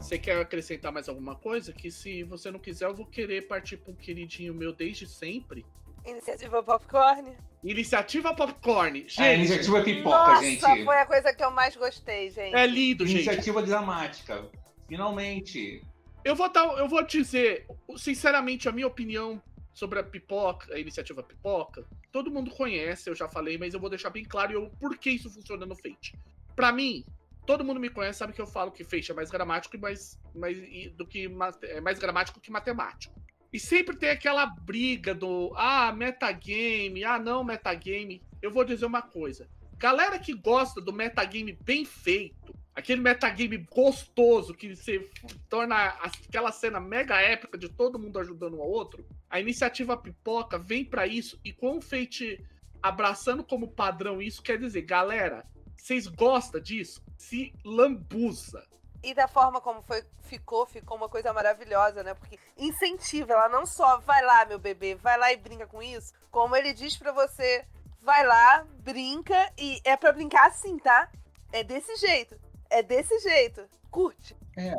Você 0.00 0.18
quer 0.18 0.40
acrescentar 0.40 0.90
mais 0.90 1.08
alguma 1.08 1.36
coisa? 1.36 1.72
Que 1.72 1.88
se 1.88 2.24
você 2.24 2.50
não 2.50 2.58
quiser, 2.58 2.86
eu 2.86 2.94
vou 2.96 3.06
querer 3.06 3.46
partir 3.46 3.76
para 3.76 3.92
um 3.92 3.94
queridinho 3.94 4.52
meu 4.52 4.72
desde 4.72 5.06
sempre. 5.06 5.64
Iniciativa 6.06 6.62
Popcorn. 6.62 7.36
Iniciativa 7.62 8.34
Popcorn. 8.34 9.00
Gente, 9.00 9.22
é, 9.22 9.36
iniciativa 9.36 9.82
Pipoca, 9.82 10.16
Nossa, 10.16 10.42
gente. 10.42 10.84
foi 10.84 10.96
a 10.96 11.06
coisa 11.06 11.32
que 11.34 11.44
eu 11.44 11.50
mais 11.50 11.76
gostei, 11.76 12.30
gente. 12.30 12.54
É 12.54 12.66
lindo, 12.66 13.06
gente. 13.06 13.24
Iniciativa 13.24 13.62
dramática. 13.62 14.48
Finalmente. 14.88 15.82
Eu 16.24 16.34
vou, 16.34 16.50
dar, 16.50 16.66
eu 16.78 16.88
vou 16.88 17.02
dizer, 17.02 17.66
sinceramente, 17.96 18.68
a 18.68 18.72
minha 18.72 18.86
opinião 18.86 19.40
sobre 19.72 19.98
a 19.98 20.02
pipoca, 20.02 20.74
a 20.74 20.78
iniciativa 20.78 21.22
pipoca, 21.22 21.84
todo 22.12 22.30
mundo 22.30 22.50
conhece, 22.50 23.08
eu 23.08 23.14
já 23.14 23.28
falei, 23.28 23.56
mas 23.56 23.72
eu 23.72 23.80
vou 23.80 23.88
deixar 23.88 24.10
bem 24.10 24.24
claro 24.24 24.64
o 24.64 24.70
por 24.70 24.96
que 24.98 25.10
isso 25.10 25.30
funciona 25.30 25.64
no 25.64 25.76
Fate. 25.76 26.18
Para 26.54 26.72
mim, 26.72 27.04
todo 27.46 27.64
mundo 27.64 27.80
me 27.80 27.88
conhece, 27.88 28.18
sabe 28.18 28.32
que 28.32 28.40
eu 28.40 28.46
falo 28.46 28.70
que 28.70 28.84
Feixe 28.84 29.12
é 29.12 29.14
mais 29.14 29.30
gramático 29.30 29.76
e 29.76 29.78
mais, 29.78 30.20
mais, 30.34 30.58
do 30.92 31.06
que 31.06 31.30
é 31.62 31.80
mais 31.80 31.98
gramático 31.98 32.40
que 32.40 32.50
matemático. 32.50 33.14
E 33.52 33.58
sempre 33.58 33.96
tem 33.96 34.10
aquela 34.10 34.46
briga 34.46 35.14
do 35.14 35.52
ah, 35.56 35.92
metagame, 35.92 37.04
ah, 37.04 37.18
não, 37.18 37.42
metagame. 37.42 38.22
Eu 38.40 38.50
vou 38.50 38.64
dizer 38.64 38.86
uma 38.86 39.02
coisa. 39.02 39.48
Galera 39.76 40.18
que 40.18 40.32
gosta 40.34 40.80
do 40.80 40.92
metagame 40.92 41.52
bem 41.52 41.84
feito, 41.84 42.54
aquele 42.74 43.00
metagame 43.00 43.56
gostoso 43.56 44.54
que 44.54 44.76
se 44.76 45.10
torna 45.48 45.86
aquela 45.86 46.52
cena 46.52 46.78
mega 46.78 47.20
épica 47.20 47.58
de 47.58 47.68
todo 47.68 47.98
mundo 47.98 48.18
ajudando 48.18 48.60
ao 48.60 48.68
outro, 48.68 49.04
a 49.28 49.40
iniciativa 49.40 49.96
Pipoca 49.96 50.58
vem 50.58 50.84
para 50.84 51.06
isso 51.06 51.40
e 51.44 51.52
com 51.52 51.78
o 51.78 51.80
Fate 51.80 52.44
abraçando 52.82 53.44
como 53.44 53.68
padrão 53.68 54.22
isso, 54.22 54.42
quer 54.42 54.58
dizer, 54.58 54.82
galera, 54.82 55.44
vocês 55.76 56.06
gostam 56.06 56.60
disso? 56.60 57.02
Se 57.16 57.52
lambuza. 57.64 58.69
E 59.02 59.14
da 59.14 59.26
forma 59.26 59.60
como 59.60 59.82
foi, 59.82 60.04
ficou, 60.22 60.66
ficou 60.66 60.96
uma 60.96 61.08
coisa 61.08 61.32
maravilhosa, 61.32 62.02
né? 62.02 62.14
Porque 62.14 62.38
incentiva, 62.56 63.32
ela 63.32 63.48
não 63.48 63.64
só 63.64 63.98
vai 63.98 64.22
lá, 64.22 64.44
meu 64.44 64.58
bebê, 64.58 64.94
vai 64.94 65.18
lá 65.18 65.32
e 65.32 65.36
brinca 65.36 65.66
com 65.66 65.82
isso, 65.82 66.12
como 66.30 66.54
ele 66.54 66.72
diz 66.72 66.96
para 66.96 67.12
você, 67.12 67.64
vai 68.02 68.26
lá, 68.26 68.66
brinca 68.80 69.52
e 69.58 69.80
é 69.84 69.96
para 69.96 70.12
brincar 70.12 70.48
assim, 70.48 70.78
tá? 70.78 71.10
É 71.52 71.64
desse 71.64 71.96
jeito. 71.96 72.38
É 72.68 72.82
desse 72.82 73.18
jeito. 73.20 73.64
Curte. 73.90 74.36
É, 74.56 74.74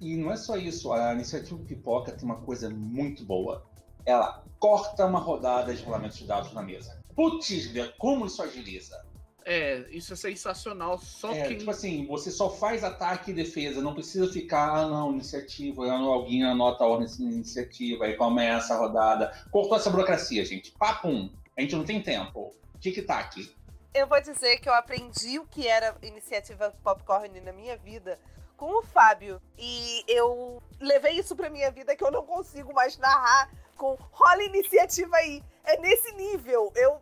e 0.00 0.16
não 0.16 0.32
é 0.32 0.36
só 0.36 0.56
isso, 0.56 0.92
a 0.92 1.12
iniciativa 1.12 1.62
Pipoca 1.64 2.12
tem 2.12 2.24
uma 2.24 2.40
coisa 2.40 2.70
muito 2.70 3.24
boa. 3.24 3.64
Ela 4.04 4.42
corta 4.58 5.06
uma 5.06 5.18
rodada 5.18 5.74
de 5.74 5.82
rolamentos 5.84 6.18
de 6.18 6.26
dados 6.26 6.52
na 6.52 6.62
mesa. 6.62 7.00
Putz, 7.14 7.70
como 7.98 8.26
isso 8.26 8.42
agiliza? 8.42 9.04
É, 9.44 9.84
isso 9.90 10.12
é 10.12 10.16
sensacional. 10.16 10.98
Só 10.98 11.32
é, 11.32 11.48
que. 11.48 11.56
Tipo 11.56 11.70
assim, 11.70 12.06
você 12.06 12.30
só 12.30 12.50
faz 12.50 12.84
ataque 12.84 13.30
e 13.30 13.34
defesa, 13.34 13.80
não 13.80 13.94
precisa 13.94 14.30
ficar, 14.32 14.72
ah, 14.72 14.88
não, 14.88 15.12
iniciativa, 15.12 15.90
alguém 15.92 16.44
anota 16.44 16.84
a 16.84 16.86
ordem 16.86 17.08
de 17.08 17.22
iniciativa, 17.22 18.04
aí 18.04 18.14
começa 18.14 18.74
a 18.74 18.78
rodada. 18.78 19.32
Cortou 19.50 19.76
essa 19.76 19.90
burocracia, 19.90 20.44
gente. 20.44 20.70
Papum. 20.72 21.30
A 21.56 21.60
gente 21.60 21.76
não 21.76 21.84
tem 21.84 22.00
tempo. 22.02 22.54
Tic-tac. 22.80 23.54
Eu 23.94 24.06
vou 24.06 24.20
dizer 24.20 24.58
que 24.58 24.68
eu 24.68 24.74
aprendi 24.74 25.38
o 25.38 25.46
que 25.46 25.68
era 25.68 25.94
iniciativa 26.02 26.74
Popcorn 26.82 27.40
na 27.40 27.52
minha 27.52 27.76
vida 27.76 28.18
com 28.56 28.78
o 28.78 28.82
Fábio. 28.82 29.40
E 29.58 30.04
eu 30.08 30.62
levei 30.80 31.18
isso 31.18 31.36
pra 31.36 31.50
minha 31.50 31.70
vida 31.70 31.94
que 31.94 32.02
eu 32.02 32.10
não 32.10 32.24
consigo 32.24 32.72
mais 32.72 32.96
narrar 32.96 33.50
com 33.82 33.98
rola 34.12 34.44
iniciativa 34.44 35.16
aí. 35.16 35.42
É 35.64 35.80
nesse 35.80 36.14
nível. 36.14 36.72
Eu, 36.76 36.98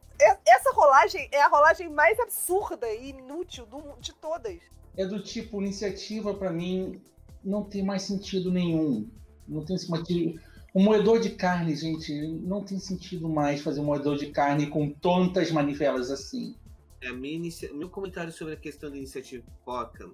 essa 0.46 0.72
rolagem 0.72 1.28
é 1.30 1.42
a 1.42 1.48
rolagem 1.48 1.90
mais 1.90 2.18
absurda 2.18 2.90
e 2.90 3.10
inútil 3.10 3.66
do, 3.66 3.82
de 4.00 4.14
todas. 4.14 4.58
É 4.96 5.04
do 5.04 5.22
tipo, 5.22 5.60
iniciativa 5.60 6.32
para 6.32 6.50
mim 6.50 6.98
não 7.44 7.64
tem 7.64 7.82
mais 7.82 8.02
sentido 8.02 8.50
nenhum. 8.50 9.06
Não 9.46 9.62
tem 9.62 9.76
sentido. 9.76 10.40
Um 10.74 10.82
moedor 10.82 11.20
de 11.20 11.30
carne, 11.30 11.76
gente, 11.76 12.14
não 12.28 12.64
tem 12.64 12.78
sentido 12.78 13.28
mais 13.28 13.60
fazer 13.60 13.80
um 13.80 13.84
moedor 13.84 14.16
de 14.16 14.30
carne 14.30 14.66
com 14.66 14.88
tantas 14.90 15.50
manivelas 15.50 16.10
assim. 16.10 16.56
É, 17.02 17.08
inicia... 17.08 17.72
Meu 17.74 17.90
comentário 17.90 18.32
sobre 18.32 18.54
a 18.54 18.56
questão 18.56 18.88
da 18.88 18.96
iniciativa 18.96 19.44
Poca 19.64 20.08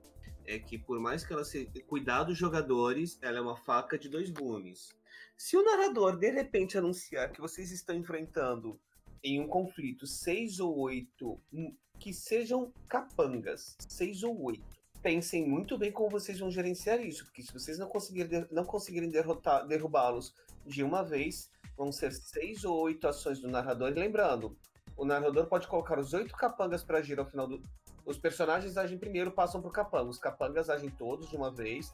é 0.44 0.58
que, 0.58 0.78
por 0.78 0.98
mais 0.98 1.24
que 1.24 1.32
ela 1.32 1.44
se 1.44 1.66
cuidar 1.86 2.24
dos 2.24 2.36
jogadores, 2.36 3.18
ela 3.22 3.38
é 3.38 3.40
uma 3.40 3.56
faca 3.56 3.96
de 3.96 4.08
dois 4.08 4.30
gumes. 4.30 4.96
Se 5.36 5.56
o 5.56 5.62
narrador 5.62 6.16
de 6.16 6.30
repente 6.30 6.78
anunciar 6.78 7.30
que 7.30 7.40
vocês 7.40 7.70
estão 7.70 7.94
enfrentando 7.94 8.80
em 9.22 9.38
um 9.38 9.46
conflito 9.46 10.06
seis 10.06 10.60
ou 10.60 10.78
oito 10.78 11.38
hum, 11.52 11.76
que 11.98 12.12
sejam 12.12 12.72
capangas, 12.88 13.76
seis 13.86 14.22
ou 14.22 14.40
oito, 14.44 14.64
pensem 15.02 15.46
muito 15.46 15.76
bem 15.76 15.92
como 15.92 16.08
vocês 16.08 16.38
vão 16.38 16.50
gerenciar 16.50 17.00
isso, 17.00 17.24
porque 17.24 17.42
se 17.42 17.52
vocês 17.52 17.78
não 17.78 17.86
conseguirem, 17.86 18.46
não 18.50 18.64
conseguirem 18.64 19.10
derrotar, 19.10 19.66
derrubá-los 19.66 20.34
de 20.64 20.82
uma 20.82 21.02
vez, 21.02 21.50
vão 21.76 21.92
ser 21.92 22.12
seis 22.12 22.64
ou 22.64 22.78
oito 22.80 23.06
ações 23.06 23.38
do 23.38 23.48
narrador. 23.48 23.90
E 23.90 23.94
lembrando, 23.94 24.56
o 24.96 25.04
narrador 25.04 25.46
pode 25.46 25.68
colocar 25.68 25.98
os 25.98 26.14
oito 26.14 26.34
capangas 26.34 26.82
para 26.82 26.98
agir 26.98 27.18
ao 27.18 27.26
final 27.26 27.46
do. 27.46 27.62
Os 28.06 28.18
personagens 28.18 28.76
agem 28.76 28.96
primeiro, 28.96 29.30
passam 29.30 29.60
pro 29.60 29.70
capanga. 29.70 30.08
Os 30.08 30.18
capangas 30.18 30.70
agem 30.70 30.88
todos 30.88 31.28
de 31.28 31.36
uma 31.36 31.52
vez. 31.52 31.92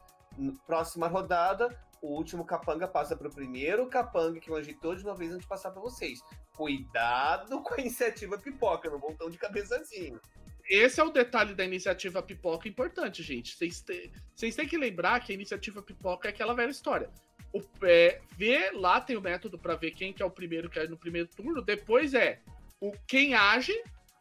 Próxima 0.66 1.06
rodada, 1.08 1.68
o 2.00 2.08
último 2.08 2.44
capanga 2.44 2.88
passa 2.88 3.16
para 3.16 3.28
o 3.28 3.34
primeiro 3.34 3.86
capanga 3.86 4.40
que 4.40 4.50
eu 4.50 4.56
agitou 4.56 4.94
de 4.94 5.04
uma 5.04 5.14
vez 5.14 5.30
antes 5.30 5.42
de 5.42 5.48
passar 5.48 5.70
para 5.70 5.80
vocês. 5.80 6.20
Cuidado 6.56 7.62
com 7.62 7.74
a 7.74 7.80
iniciativa 7.80 8.36
pipoca, 8.38 8.90
não 8.90 8.98
vão 8.98 9.14
tão 9.14 9.30
de 9.30 9.38
cabeçazinho. 9.38 10.20
Esse 10.68 11.00
é 11.00 11.04
o 11.04 11.10
detalhe 11.10 11.54
da 11.54 11.64
iniciativa 11.64 12.22
pipoca 12.22 12.68
importante, 12.68 13.22
gente. 13.22 13.54
Vocês 13.54 13.80
têm, 13.82 14.12
vocês 14.34 14.54
têm 14.54 14.66
que 14.66 14.76
lembrar 14.76 15.20
que 15.20 15.32
a 15.32 15.34
iniciativa 15.34 15.82
pipoca 15.82 16.28
é 16.28 16.30
aquela 16.30 16.54
velha 16.54 16.70
história. 16.70 17.10
O, 17.52 17.60
é, 17.82 18.20
ver 18.36 18.72
lá 18.72 19.00
tem 19.00 19.16
o 19.16 19.20
método 19.20 19.58
para 19.58 19.76
ver 19.76 19.90
quem 19.90 20.12
que 20.12 20.22
é 20.22 20.26
o 20.26 20.30
primeiro 20.30 20.70
que 20.70 20.78
é 20.78 20.88
no 20.88 20.96
primeiro 20.96 21.28
turno. 21.28 21.62
Depois 21.62 22.14
é 22.14 22.40
o 22.80 22.92
quem 23.06 23.34
age, 23.34 23.72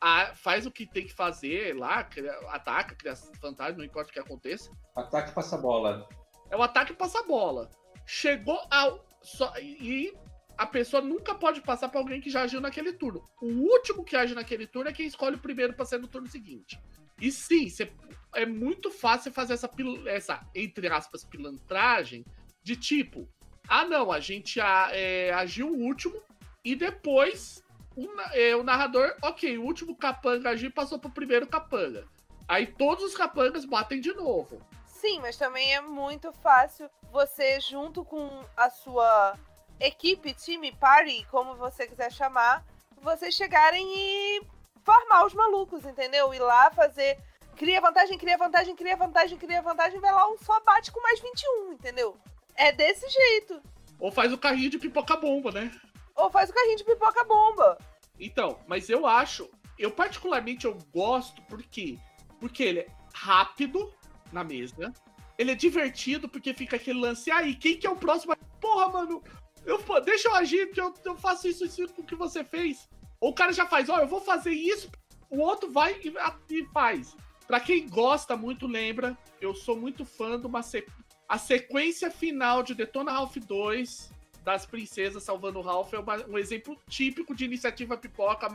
a, 0.01 0.33
faz 0.33 0.65
o 0.65 0.71
que 0.71 0.87
tem 0.87 1.05
que 1.05 1.13
fazer 1.13 1.77
lá, 1.77 2.03
cria, 2.03 2.33
ataca, 2.49 2.95
cria 2.95 3.13
vantagem, 3.39 3.77
não 3.77 3.85
importa 3.85 4.09
o 4.09 4.13
que 4.13 4.19
aconteça. 4.19 4.71
Ataque 4.95 5.31
passa 5.31 5.57
bola. 5.57 6.09
É 6.49 6.57
o 6.57 6.63
ataque 6.63 6.93
passa 6.93 7.19
a 7.19 7.23
bola. 7.23 7.69
Chegou 8.05 8.59
ao. 8.71 9.05
Só, 9.21 9.53
e 9.59 10.11
a 10.57 10.65
pessoa 10.65 11.01
nunca 11.01 11.35
pode 11.35 11.61
passar 11.61 11.89
para 11.89 11.99
alguém 11.99 12.19
que 12.19 12.29
já 12.31 12.41
agiu 12.41 12.59
naquele 12.59 12.93
turno. 12.93 13.23
O 13.39 13.47
último 13.47 14.03
que 14.03 14.15
age 14.15 14.33
naquele 14.33 14.65
turno 14.65 14.89
é 14.89 14.93
quem 14.93 15.05
escolhe 15.05 15.35
o 15.35 15.39
primeiro 15.39 15.73
para 15.73 15.85
ser 15.85 15.99
no 15.99 16.07
turno 16.07 16.27
seguinte. 16.27 16.81
E 17.19 17.31
sim, 17.31 17.69
cê, 17.69 17.91
é 18.33 18.45
muito 18.45 18.89
fácil 18.89 19.31
fazer 19.31 19.53
essa, 19.53 19.69
essa, 20.07 20.49
entre 20.55 20.87
aspas, 20.87 21.23
pilantragem 21.23 22.25
De 22.63 22.75
tipo, 22.75 23.29
ah 23.67 23.85
não, 23.85 24.11
a 24.11 24.19
gente 24.19 24.59
é, 24.59 25.31
agiu 25.33 25.71
o 25.71 25.79
último 25.79 26.19
e 26.63 26.75
depois 26.75 27.63
o, 27.95 28.07
é, 28.33 28.55
o 28.55 28.63
narrador, 28.63 29.15
ok, 29.21 29.57
o 29.57 29.63
último 29.63 29.95
capanga 29.95 30.49
agiu 30.49 30.71
passou 30.71 30.99
pro 30.99 31.09
primeiro 31.09 31.47
capanga. 31.47 32.07
Aí 32.47 32.67
todos 32.67 33.03
os 33.03 33.15
capangas 33.15 33.65
batem 33.65 33.99
de 33.99 34.13
novo. 34.13 34.61
Sim, 34.85 35.19
mas 35.19 35.37
também 35.37 35.73
é 35.73 35.81
muito 35.81 36.31
fácil 36.31 36.89
você, 37.11 37.59
junto 37.59 38.03
com 38.05 38.45
a 38.55 38.69
sua 38.69 39.35
equipe, 39.79 40.33
time, 40.33 40.71
party, 40.73 41.25
como 41.31 41.55
você 41.55 41.87
quiser 41.87 42.11
chamar, 42.11 42.63
vocês 43.01 43.33
chegarem 43.33 43.85
e 43.97 44.41
formar 44.83 45.25
os 45.25 45.33
malucos, 45.33 45.85
entendeu? 45.85 46.33
Ir 46.33 46.39
lá 46.39 46.71
fazer. 46.71 47.17
Cria 47.57 47.81
vantagem, 47.81 48.17
cria 48.17 48.37
vantagem, 48.37 48.75
cria 48.75 48.95
vantagem, 48.95 49.37
cria 49.37 49.61
vantagem, 49.61 49.99
vai 49.99 50.13
lá 50.13 50.29
um 50.29 50.37
só 50.37 50.59
bate 50.61 50.91
com 50.91 51.01
mais 51.01 51.19
21, 51.19 51.73
entendeu? 51.73 52.17
É 52.55 52.71
desse 52.71 53.07
jeito. 53.09 53.61
Ou 53.99 54.11
faz 54.11 54.31
o 54.31 54.37
carrinho 54.37 54.69
de 54.69 54.79
pipoca-bomba, 54.79 55.51
né? 55.51 55.71
Ou 56.15 56.29
faz 56.29 56.49
o 56.49 56.53
carrinho 56.53 56.77
de 56.77 56.83
pipoca-bomba. 56.83 57.77
Então, 58.19 58.59
mas 58.67 58.89
eu 58.89 59.07
acho, 59.07 59.49
eu 59.77 59.91
particularmente 59.91 60.65
eu 60.65 60.77
gosto 60.93 61.41
porque 61.43 61.97
porque 62.39 62.63
ele 62.63 62.79
é 62.79 62.87
rápido 63.13 63.93
na 64.31 64.43
mesa. 64.43 64.91
Ele 65.37 65.51
é 65.51 65.55
divertido 65.55 66.27
porque 66.27 66.53
fica 66.53 66.75
aquele 66.75 66.99
lance 66.99 67.29
aí, 67.29 67.55
quem 67.55 67.77
que 67.77 67.85
é 67.85 67.89
o 67.89 67.95
próximo? 67.95 68.35
Porra, 68.59 68.89
mano, 68.89 69.23
eu, 69.65 69.79
deixa 70.01 70.27
eu 70.27 70.35
agir, 70.35 70.67
porque 70.67 70.81
eu, 70.81 70.93
eu 71.05 71.15
faço 71.15 71.47
isso, 71.47 71.65
isso 71.65 71.87
com 71.93 72.01
o 72.01 72.05
que 72.05 72.15
você 72.15 72.43
fez. 72.43 72.89
Ou 73.19 73.29
o 73.29 73.33
cara 73.33 73.53
já 73.53 73.65
faz, 73.67 73.89
ó, 73.89 73.97
oh, 73.97 73.99
eu 73.99 74.07
vou 74.07 74.21
fazer 74.21 74.51
isso, 74.51 74.89
o 75.29 75.39
outro 75.39 75.71
vai 75.71 75.99
e, 76.03 76.13
e 76.49 76.65
faz. 76.67 77.15
Pra 77.47 77.59
quem 77.59 77.87
gosta 77.87 78.35
muito, 78.35 78.65
lembra, 78.67 79.17
eu 79.39 79.53
sou 79.53 79.75
muito 79.75 80.05
fã 80.05 80.39
de 80.39 80.47
uma 80.47 80.63
sequência. 80.63 81.01
A 81.27 81.37
sequência 81.37 82.11
final 82.11 82.61
de 82.61 82.73
Detona 82.73 83.11
Ralph 83.11 83.37
2 83.37 84.11
das 84.43 84.65
princesas 84.65 85.23
salvando 85.23 85.59
o 85.59 85.61
Ralph 85.61 85.93
é 85.93 85.99
uma, 85.99 86.17
um 86.27 86.37
exemplo 86.37 86.77
típico 86.87 87.35
de 87.35 87.45
iniciativa 87.45 87.97
pipoca, 87.97 88.47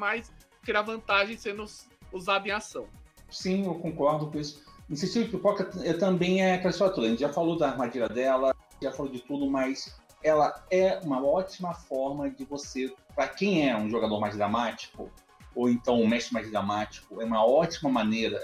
que 0.64 0.72
a 0.72 0.83
vantagem 0.83 1.37
sendo 1.37 1.64
usada 2.12 2.49
em 2.49 2.51
ação. 2.51 2.87
Sim, 3.31 3.66
eu 3.66 3.75
concordo 3.77 4.31
com 4.31 4.38
isso. 4.38 4.64
Iniciativa 4.88 5.31
pipoca 5.31 5.64
também 5.99 6.42
é 6.42 6.55
aquela 6.55 6.70
história. 6.70 7.03
A 7.03 7.09
gente 7.09 7.20
já 7.20 7.33
falou 7.33 7.57
da 7.57 7.70
armadilha 7.70 8.09
dela, 8.09 8.55
já 8.83 8.92
falou 8.92 9.11
de 9.11 9.20
tudo, 9.20 9.49
mas 9.49 9.96
ela 10.22 10.64
é 10.70 10.99
uma 11.05 11.25
ótima 11.25 11.75
forma 11.75 12.31
de 12.31 12.44
você, 12.44 12.92
para 13.14 13.29
quem 13.29 13.68
é 13.68 13.77
um 13.77 13.88
jogador 13.88 14.20
mais 14.20 14.37
dramático, 14.37 15.11
ou 15.55 15.68
então 15.68 16.01
um 16.01 16.07
mestre 16.07 16.35
mais 16.35 16.51
dramático, 16.51 17.20
é 17.20 17.25
uma 17.25 17.44
ótima 17.44 17.90
maneira 17.90 18.40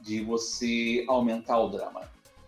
de 0.00 0.22
você 0.22 1.04
aumentar 1.08 1.58
o 1.58 1.68
drama. 1.68 2.02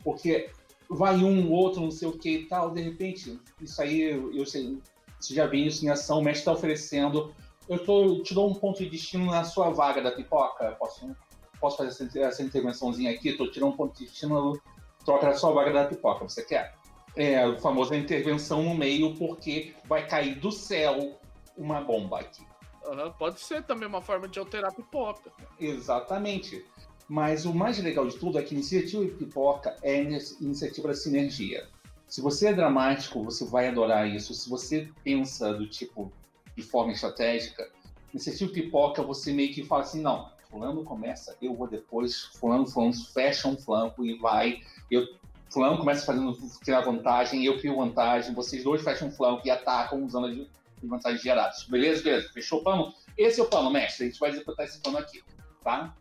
Porque 0.04 0.50
vai 0.88 1.16
um, 1.16 1.51
outro, 1.51 1.81
não 1.81 1.90
sei 1.90 2.09
o 2.09 2.18
que 2.18 2.31
e 2.31 2.46
tal, 2.46 2.70
de 2.70 2.81
repente, 2.81 3.40
isso 3.61 3.81
aí, 3.83 4.03
eu 4.11 4.46
sei, 4.46 4.79
você 5.18 5.35
já 5.35 5.46
viu 5.46 5.66
isso 5.66 5.85
em 5.85 5.88
ação, 5.88 6.18
o 6.18 6.22
mestre 6.22 6.40
está 6.40 6.53
oferecendo, 6.53 7.35
eu 7.68 7.79
tô, 7.85 8.22
te 8.22 8.35
dou 8.35 8.49
um 8.49 8.55
ponto 8.55 8.79
de 8.79 8.88
destino 8.88 9.27
na 9.27 9.44
sua 9.44 9.70
vaga 9.70 10.01
da 10.01 10.12
pipoca, 10.12 10.72
posso, 10.79 11.14
posso 11.61 11.77
fazer 11.77 11.88
essa, 11.88 12.20
essa 12.20 12.42
intervençãozinha 12.42 13.11
aqui, 13.11 13.31
estou 13.31 13.51
tirando 13.51 13.70
um 13.70 13.77
ponto 13.77 13.99
de 13.99 14.05
destino, 14.05 14.61
troca 15.05 15.27
da 15.27 15.35
sua 15.35 15.53
vaga 15.53 15.72
da 15.72 15.85
pipoca, 15.87 16.29
você 16.29 16.44
quer? 16.44 16.75
É, 17.16 17.46
o 17.46 17.59
famoso 17.59 17.94
intervenção 17.94 18.62
no 18.62 18.75
meio, 18.75 19.14
porque 19.16 19.75
vai 19.87 20.07
cair 20.07 20.35
do 20.38 20.53
céu 20.53 21.18
uma 21.57 21.81
bomba 21.81 22.20
aqui. 22.20 22.44
Uhum, 22.87 23.11
pode 23.12 23.40
ser 23.40 23.64
também 23.64 23.88
uma 23.88 24.01
forma 24.01 24.29
de 24.29 24.38
alterar 24.38 24.70
a 24.70 24.75
pipoca. 24.75 25.33
Exatamente. 25.59 26.64
Mas 27.09 27.45
o 27.47 27.55
mais 27.55 27.79
legal 27.79 28.07
de 28.07 28.16
tudo 28.19 28.38
é 28.38 28.42
que 28.42 28.55
iniciativa 28.55 29.05
de 29.05 29.12
pipoca 29.12 29.77
é 29.83 30.03
iniciativa 30.40 30.88
da 30.88 30.95
sinergia. 30.95 31.69
Se 32.09 32.21
você 32.21 32.49
é 32.49 32.53
dramático, 32.53 33.23
você 33.23 33.45
vai 33.45 33.69
adorar 33.69 34.09
isso. 34.09 34.35
Se 34.35 34.49
você 34.49 34.88
pensa 35.05 35.53
do 35.53 35.69
tipo 35.69 36.12
de 36.57 36.62
forma 36.62 36.92
estratégica, 36.92 37.69
iniciativa 38.12 38.53
pipoca 38.53 39.03
você 39.03 39.33
meio 39.33 39.53
que 39.53 39.64
fala 39.64 39.83
assim, 39.83 40.01
não, 40.01 40.31
fulano 40.51 40.85
começa, 40.85 41.37
eu 41.40 41.55
vou 41.55 41.69
depois, 41.69 42.25
fulano, 42.38 42.66
fulano 42.66 42.95
fecha 43.12 43.47
um 43.47 43.57
flanco 43.57 44.05
e 44.05 44.19
vai, 44.19 44.61
eu 44.90 45.07
fulano 45.51 45.79
começa 45.79 46.05
fazendo 46.05 46.37
criar 46.64 46.81
vantagem, 46.81 47.45
eu 47.45 47.59
crio 47.59 47.77
vantagem, 47.77 48.35
vocês 48.35 48.64
dois 48.64 48.83
fecham 48.83 49.09
um 49.09 49.12
flanco 49.12 49.47
e 49.47 49.51
atacam 49.51 50.05
usando 50.05 50.27
as 50.27 50.88
vantagens 50.88 51.23
geradas. 51.23 51.64
Beleza, 51.64 52.03
beleza. 52.03 52.29
Fechou 52.33 52.61
o 52.61 52.64
plano? 52.64 52.92
Esse 53.16 53.40
é 53.40 53.42
o 53.42 53.47
plano, 53.47 53.71
mestre. 53.71 54.07
A 54.07 54.09
gente 54.09 54.21
vai 54.21 54.31
executar 54.31 54.66
esse 54.66 54.81
plano 54.81 54.99
aqui, 54.99 55.23
tá? 55.62 55.95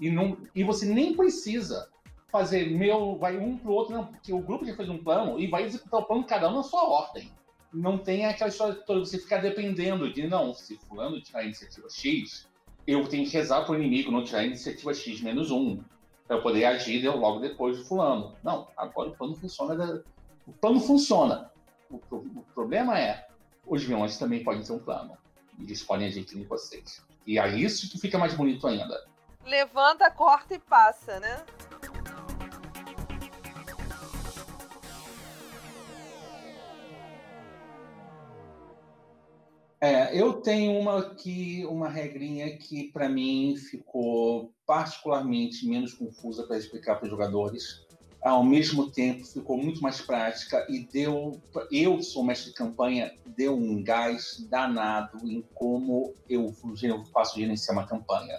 E, 0.00 0.10
não, 0.10 0.36
e 0.54 0.64
você 0.64 0.86
nem 0.86 1.14
precisa 1.14 1.88
fazer 2.30 2.70
meu, 2.70 3.16
vai 3.16 3.36
um 3.36 3.56
pro 3.56 3.72
outro, 3.72 3.94
não, 3.94 4.06
porque 4.06 4.32
o 4.32 4.40
grupo 4.40 4.64
já 4.64 4.74
fez 4.74 4.88
um 4.88 4.98
plano 4.98 5.38
e 5.38 5.46
vai 5.46 5.64
executar 5.64 6.00
o 6.00 6.04
plano 6.04 6.24
cada 6.24 6.48
um 6.48 6.56
na 6.56 6.62
sua 6.62 6.84
ordem. 6.84 7.30
Não 7.72 7.98
tem 7.98 8.24
aquela 8.26 8.48
história 8.48 8.74
toda, 8.74 9.00
você 9.00 9.18
ficar 9.18 9.38
dependendo 9.38 10.12
de, 10.12 10.26
não, 10.26 10.54
se 10.54 10.76
fulano 10.76 11.20
tirar 11.20 11.40
a 11.40 11.44
iniciativa 11.44 11.88
X, 11.88 12.48
eu 12.86 13.06
tenho 13.06 13.28
que 13.28 13.36
rezar 13.36 13.64
pro 13.64 13.74
inimigo 13.74 14.10
não 14.10 14.24
tirar 14.24 14.40
a 14.40 14.46
iniciativa 14.46 14.94
X 14.94 15.20
menos 15.20 15.50
um 15.50 15.82
para 16.26 16.36
eu 16.36 16.42
poder 16.42 16.64
agir 16.64 17.06
logo 17.08 17.40
depois 17.40 17.76
do 17.76 17.84
fulano. 17.84 18.34
Não, 18.42 18.68
agora 18.76 19.10
o 19.10 19.16
plano 19.16 19.34
funciona. 19.34 19.74
Da... 19.74 20.00
O 20.46 20.52
plano 20.52 20.80
funciona. 20.80 21.50
O, 21.90 21.96
o, 21.96 22.44
problema 22.54 22.98
é, 22.98 23.26
os 23.66 23.82
vilões 23.82 24.16
também 24.16 24.44
podem 24.44 24.62
ter 24.62 24.72
um 24.72 24.78
plano. 24.78 25.16
Eles 25.58 25.82
podem 25.82 26.06
agir 26.06 26.24
em 26.34 26.44
vocês. 26.44 27.04
E 27.26 27.38
é 27.38 27.56
isso 27.56 27.90
que 27.90 27.98
fica 27.98 28.16
mais 28.16 28.34
bonito 28.34 28.66
ainda. 28.66 29.04
Levanta, 29.44 30.10
corta 30.10 30.54
e 30.54 30.58
passa, 30.58 31.18
né? 31.20 31.44
É, 39.82 40.14
eu 40.14 40.34
tenho 40.34 40.78
uma 40.78 41.14
que 41.14 41.64
uma 41.64 41.88
regrinha 41.88 42.54
que 42.58 42.92
para 42.92 43.08
mim 43.08 43.56
ficou 43.56 44.52
particularmente 44.66 45.66
menos 45.66 45.94
confusa 45.94 46.42
para 46.46 46.58
explicar 46.58 46.96
para 46.96 47.04
os 47.04 47.10
jogadores. 47.10 47.86
Ao 48.20 48.44
mesmo 48.44 48.90
tempo, 48.90 49.24
ficou 49.24 49.56
muito 49.56 49.80
mais 49.80 50.02
prática 50.02 50.66
e 50.68 50.80
deu. 50.80 51.40
Eu 51.72 52.02
sou 52.02 52.22
mestre 52.22 52.50
de 52.50 52.56
campanha, 52.56 53.10
deu 53.24 53.56
um 53.56 53.82
gás 53.82 54.46
danado 54.50 55.26
em 55.26 55.40
como 55.54 56.12
eu 56.28 56.52
faço 57.10 57.38
gerenciar 57.38 57.78
uma 57.78 57.86
campanha, 57.86 58.38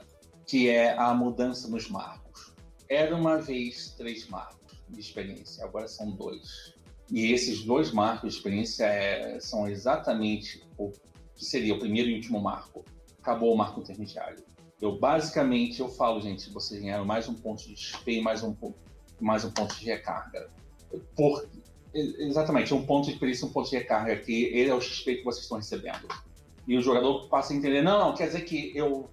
que 0.51 0.69
é 0.69 0.97
a 0.97 1.13
mudança 1.13 1.69
nos 1.69 1.89
marcos. 1.89 2.53
Era 2.89 3.15
uma 3.15 3.37
vez 3.37 3.95
três 3.97 4.27
marcos 4.27 4.83
de 4.89 4.99
experiência, 4.99 5.63
agora 5.63 5.87
são 5.87 6.11
dois. 6.11 6.73
E 7.09 7.31
esses 7.31 7.63
dois 7.63 7.93
marcos 7.93 8.33
de 8.33 8.37
experiência 8.37 8.83
é, 8.83 9.39
são 9.39 9.65
exatamente 9.69 10.61
o 10.77 10.91
que 11.33 11.45
seria 11.45 11.73
o 11.73 11.79
primeiro 11.79 12.09
e 12.09 12.15
último 12.15 12.41
marco. 12.41 12.83
Acabou 13.21 13.53
o 13.53 13.57
marco 13.57 13.79
intermediário. 13.79 14.43
Eu 14.81 14.99
basicamente 14.99 15.79
eu 15.79 15.87
falo, 15.87 16.19
gente, 16.19 16.51
vocês 16.51 16.81
ganharam 16.81 17.05
mais 17.05 17.29
um 17.29 17.33
ponto 17.33 17.65
de 17.65 17.73
XP 17.77 18.11
e 18.11 18.21
mais 18.21 18.43
um, 18.43 18.53
mais 19.21 19.45
um 19.45 19.51
ponto 19.51 19.73
de 19.73 19.85
recarga. 19.85 20.49
Por, 21.15 21.47
exatamente, 21.93 22.73
um 22.73 22.85
ponto 22.85 23.09
de 23.09 23.17
perícia, 23.17 23.47
um 23.47 23.53
ponto 23.53 23.69
de 23.69 23.77
recarga, 23.77 24.17
que 24.17 24.43
ele 24.47 24.69
é 24.69 24.75
o 24.75 24.81
XP 24.81 25.15
que 25.15 25.23
vocês 25.23 25.43
estão 25.43 25.59
recebendo. 25.59 26.09
E 26.67 26.75
o 26.75 26.81
jogador 26.81 27.29
passa 27.29 27.53
a 27.53 27.55
entender, 27.55 27.81
não, 27.81 27.97
não 27.99 28.13
quer 28.13 28.27
dizer 28.27 28.41
que 28.41 28.73
eu, 28.75 29.09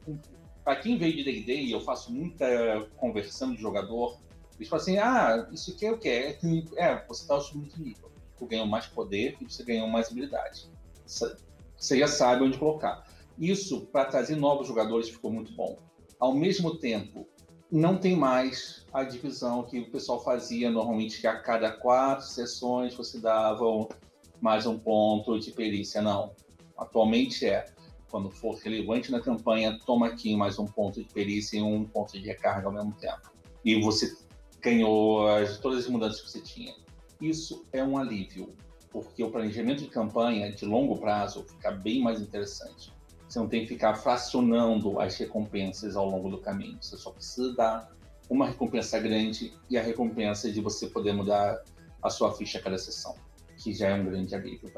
para 0.68 0.76
quem 0.76 0.98
veio 0.98 1.16
de 1.16 1.24
D&D, 1.24 1.72
eu 1.72 1.80
faço 1.80 2.12
muita 2.12 2.86
conversão 2.98 3.54
de 3.54 3.58
jogador, 3.58 4.18
eles 4.58 4.68
falam 4.68 4.82
assim, 4.82 4.98
ah, 4.98 5.48
isso 5.50 5.70
aqui 5.70 5.86
é 5.86 5.92
o 5.92 5.96
quê? 5.96 6.36
É, 6.76 6.84
é 6.84 7.04
você 7.08 7.22
está 7.22 7.40
subindo 7.40 7.74
de 7.74 7.82
nível. 7.82 8.12
Tu 8.36 8.44
ganhou 8.44 8.66
mais 8.66 8.84
poder 8.84 9.38
e 9.40 9.50
você 9.50 9.64
ganhou 9.64 9.88
mais 9.88 10.10
habilidade 10.10 10.68
você 11.06 11.98
já 11.98 12.06
sabe 12.06 12.44
onde 12.44 12.58
colocar. 12.58 13.02
Isso, 13.38 13.86
para 13.86 14.04
trazer 14.04 14.36
novos 14.36 14.68
jogadores, 14.68 15.08
ficou 15.08 15.32
muito 15.32 15.54
bom. 15.54 15.78
Ao 16.20 16.34
mesmo 16.34 16.76
tempo, 16.76 17.26
não 17.72 17.96
tem 17.96 18.14
mais 18.14 18.84
a 18.92 19.04
divisão 19.04 19.62
que 19.62 19.80
o 19.80 19.90
pessoal 19.90 20.22
fazia 20.22 20.70
normalmente, 20.70 21.18
que 21.18 21.26
a 21.26 21.40
cada 21.40 21.72
quatro 21.72 22.26
sessões 22.26 22.94
você 22.94 23.18
dava 23.18 23.64
mais 24.38 24.66
um 24.66 24.78
ponto 24.78 25.38
de 25.38 25.50
perícia. 25.50 26.02
Não. 26.02 26.34
Atualmente 26.76 27.46
é, 27.46 27.64
quando 28.10 28.30
for 28.30 28.56
relevante 28.56 29.10
na 29.10 29.20
campanha, 29.20 29.78
toma 29.84 30.06
aqui 30.06 30.36
mais 30.36 30.58
um 30.58 30.66
ponto 30.66 31.02
de 31.02 31.08
perícia 31.12 31.58
e 31.58 31.62
um 31.62 31.84
ponto 31.84 32.12
de 32.12 32.26
recarga 32.26 32.66
ao 32.66 32.72
mesmo 32.72 32.92
tempo. 32.92 33.32
E 33.64 33.80
você 33.80 34.16
ganhou 34.60 35.28
as, 35.28 35.58
todas 35.58 35.84
as 35.84 35.88
mudanças 35.88 36.20
que 36.20 36.30
você 36.30 36.40
tinha. 36.40 36.74
Isso 37.20 37.66
é 37.72 37.82
um 37.82 37.98
alívio 37.98 38.54
porque 38.90 39.22
o 39.22 39.30
planejamento 39.30 39.80
de 39.80 39.88
campanha 39.88 40.50
de 40.50 40.64
longo 40.64 40.98
prazo 40.98 41.44
fica 41.44 41.70
bem 41.70 42.02
mais 42.02 42.20
interessante. 42.20 42.92
Você 43.28 43.38
não 43.38 43.48
tem 43.48 43.62
que 43.62 43.68
ficar 43.68 43.94
fracionando 43.94 44.98
as 45.00 45.16
recompensas 45.16 45.96
ao 45.96 46.08
longo 46.08 46.30
do 46.30 46.38
caminho. 46.38 46.78
Você 46.80 46.96
só 46.96 47.10
precisa 47.10 47.54
dar 47.54 47.92
uma 48.30 48.46
recompensa 48.46 48.98
grande 48.98 49.52
e 49.68 49.76
a 49.76 49.82
recompensa 49.82 50.50
de 50.50 50.60
você 50.60 50.86
poder 50.86 51.12
mudar 51.12 51.62
a 52.02 52.10
sua 52.10 52.32
ficha 52.32 52.58
a 52.58 52.62
cada 52.62 52.78
sessão, 52.78 53.14
que 53.56 53.74
já 53.74 53.88
é 53.88 53.94
um 53.94 54.04
grande 54.04 54.34
alívio 54.34 54.70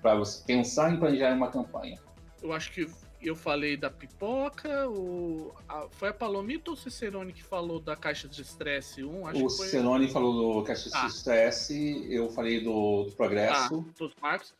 para 0.00 0.14
você 0.14 0.42
pensar 0.44 0.92
em 0.92 0.98
planejar 0.98 1.34
uma 1.34 1.50
campanha. 1.50 1.98
Eu 2.42 2.52
acho 2.52 2.72
que 2.72 2.90
eu 3.22 3.36
falei 3.36 3.76
da 3.76 3.90
pipoca, 3.90 4.88
o, 4.88 5.54
a, 5.68 5.86
foi 5.90 6.08
a 6.08 6.14
Palomita 6.14 6.70
ou 6.70 6.74
o 6.74 6.78
Cicerone 6.78 7.32
que 7.32 7.42
falou 7.42 7.78
da 7.78 7.94
caixa 7.94 8.26
de 8.26 8.40
estresse 8.40 9.04
1? 9.04 9.26
Acho 9.28 9.44
o 9.44 9.50
Cicerone 9.50 10.10
falou 10.10 10.60
do 10.60 10.64
caixa 10.64 10.88
de 10.88 10.96
ah. 10.96 11.06
estresse, 11.06 12.06
eu 12.10 12.30
falei 12.30 12.64
do, 12.64 13.04
do 13.04 13.12
progresso. 13.12 13.84
Ah, 13.86 13.98
dos 13.98 14.14
marcos. 14.20 14.54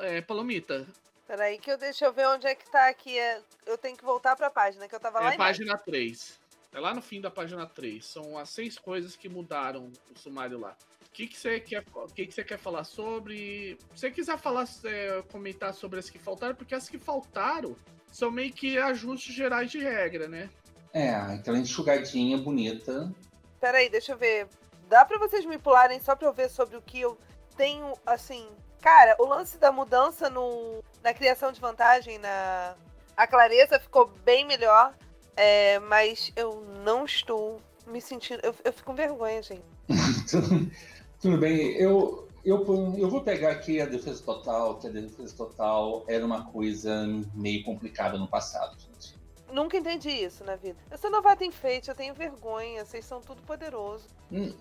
É, 0.00 0.20
Palomita. 0.20 0.86
Peraí, 1.26 1.58
que 1.58 1.70
eu 1.70 1.78
deixa 1.78 2.04
eu 2.04 2.12
ver 2.12 2.28
onde 2.28 2.46
é 2.46 2.54
que 2.54 2.70
tá 2.70 2.88
aqui. 2.88 3.18
É, 3.18 3.40
eu 3.66 3.78
tenho 3.78 3.96
que 3.96 4.04
voltar 4.04 4.36
pra 4.36 4.50
página, 4.50 4.86
que 4.86 4.94
eu 4.94 5.00
tava 5.00 5.20
lá 5.20 5.32
É 5.32 5.36
página 5.36 5.76
3. 5.78 6.38
É 6.72 6.80
lá 6.80 6.92
no 6.92 7.00
fim 7.00 7.20
da 7.20 7.30
página 7.30 7.66
3. 7.66 8.04
São 8.04 8.36
as 8.36 8.50
seis 8.50 8.78
coisas 8.78 9.16
que 9.16 9.28
mudaram 9.28 9.90
o 10.14 10.18
sumário 10.18 10.58
lá. 10.58 10.76
O 11.14 11.16
que, 11.16 11.28
que 11.28 11.38
você 11.38 11.60
quer, 11.60 11.84
que, 12.12 12.26
que 12.26 12.34
você 12.34 12.42
quer 12.42 12.58
falar 12.58 12.82
sobre? 12.82 13.78
Se 13.94 14.00
você 14.00 14.10
quiser 14.10 14.36
falar, 14.36 14.66
é, 14.82 15.22
comentar 15.30 15.72
sobre 15.72 16.00
as 16.00 16.10
que 16.10 16.18
faltaram, 16.18 16.56
porque 16.56 16.74
as 16.74 16.88
que 16.88 16.98
faltaram 16.98 17.76
são 18.10 18.32
meio 18.32 18.52
que 18.52 18.76
ajustes 18.78 19.32
gerais 19.32 19.70
de 19.70 19.78
regra, 19.78 20.26
né? 20.26 20.50
É, 20.92 21.14
aquela 21.14 21.56
enxugadinha 21.56 22.36
bonita. 22.36 23.14
Peraí, 23.60 23.88
deixa 23.88 24.10
eu 24.10 24.18
ver. 24.18 24.48
Dá 24.88 25.04
para 25.04 25.16
vocês 25.20 25.46
me 25.46 25.56
pularem 25.56 26.00
só 26.00 26.16
pra 26.16 26.26
eu 26.26 26.32
ver 26.32 26.50
sobre 26.50 26.76
o 26.76 26.82
que 26.82 27.02
eu 27.02 27.16
tenho, 27.56 27.92
assim. 28.04 28.48
Cara, 28.82 29.14
o 29.20 29.24
lance 29.24 29.56
da 29.56 29.70
mudança 29.70 30.28
no, 30.28 30.82
na 31.00 31.14
criação 31.14 31.52
de 31.52 31.60
vantagem, 31.60 32.18
na. 32.18 32.74
A 33.16 33.24
clareza 33.24 33.78
ficou 33.78 34.08
bem 34.24 34.44
melhor. 34.44 34.92
É, 35.36 35.78
mas 35.78 36.32
eu 36.34 36.60
não 36.82 37.04
estou 37.04 37.62
me 37.86 38.00
sentindo. 38.00 38.40
Eu, 38.42 38.52
eu 38.64 38.72
fico 38.72 38.86
com 38.86 38.96
vergonha, 38.96 39.40
gente. 39.40 39.62
Tudo 41.24 41.38
bem. 41.38 41.70
Eu, 41.78 42.28
eu, 42.44 42.58
eu 42.98 43.08
vou 43.08 43.22
pegar 43.22 43.52
aqui 43.52 43.80
a 43.80 43.86
defesa 43.86 44.22
total, 44.22 44.78
que 44.78 44.88
a 44.88 44.90
defesa 44.90 45.34
total 45.34 46.04
era 46.06 46.22
uma 46.22 46.44
coisa 46.44 47.06
meio 47.34 47.64
complicada 47.64 48.18
no 48.18 48.28
passado, 48.28 48.76
gente. 48.78 49.16
Nunca 49.50 49.78
entendi 49.78 50.10
isso 50.10 50.44
na 50.44 50.54
vida. 50.54 50.76
Eu 50.90 50.98
sou 50.98 51.10
novata 51.10 51.42
em 51.42 51.50
feito, 51.50 51.90
eu 51.90 51.94
tenho 51.94 52.12
vergonha, 52.12 52.84
vocês 52.84 53.06
são 53.06 53.22
tudo 53.22 53.40
poderoso. 53.40 54.04
Hum, 54.30 54.52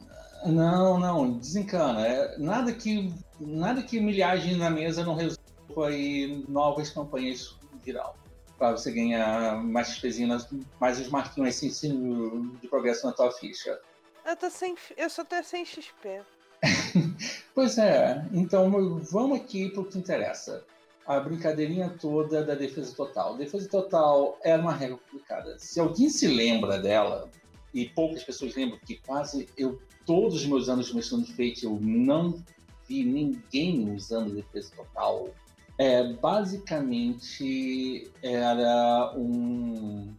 não, 0.45 0.97
não, 0.97 1.37
desencana. 1.37 2.07
É, 2.07 2.37
nada 2.37 2.71
que 2.71 3.13
nada 3.41 3.83
que 3.83 3.99
milhagem 3.99 4.55
na 4.55 4.69
mesa 4.69 5.03
não 5.03 5.15
resolva 5.15 5.87
aí 5.87 6.45
novas 6.47 6.91
campanhas 6.91 7.59
viral. 7.83 8.15
Para 8.57 8.71
você 8.71 8.89
ganhar 8.89 9.61
mais 9.61 9.99
pezinhas, 9.99 10.47
mais 10.79 10.97
os 10.97 11.09
marquinhos 11.09 11.57
assim, 11.57 12.55
de 12.61 12.69
progresso 12.69 13.05
na 13.05 13.11
tua 13.11 13.33
ficha. 13.33 13.77
Eu 14.25 14.37
tô 14.37 14.49
sem. 14.49 14.77
Eu 14.95 15.09
só 15.09 15.25
tô 15.25 15.43
sem 15.43 15.65
XP. 15.65 16.21
pois 17.53 17.77
é, 17.77 18.25
então 18.31 18.71
vamos 19.11 19.37
aqui 19.37 19.69
para 19.69 19.81
o 19.81 19.85
que 19.85 19.97
interessa. 19.97 20.63
A 21.05 21.19
brincadeirinha 21.19 21.89
toda 21.99 22.43
da 22.45 22.55
defesa 22.55 22.95
total. 22.95 23.35
Defesa 23.35 23.67
total 23.67 24.37
é 24.41 24.55
uma 24.55 24.73
regra 24.73 24.97
complicada. 24.97 25.59
Se 25.59 25.79
alguém 25.79 26.09
se 26.09 26.27
lembra 26.27 26.79
dela, 26.79 27.29
e 27.73 27.89
poucas 27.89 28.23
pessoas 28.23 28.55
lembram, 28.55 28.77
porque 28.77 28.99
quase 29.05 29.49
eu, 29.57 29.81
todos 30.05 30.35
os 30.35 30.45
meus 30.45 30.69
anos 30.69 30.93
mestrando 30.93 31.25
feito, 31.25 31.65
eu 31.65 31.79
não 31.81 32.41
vi 32.87 33.03
ninguém 33.03 33.93
usando 33.93 34.35
defesa 34.35 34.71
total. 34.75 35.29
É, 35.77 36.13
basicamente 36.13 38.11
era 38.21 39.13
um, 39.17 40.13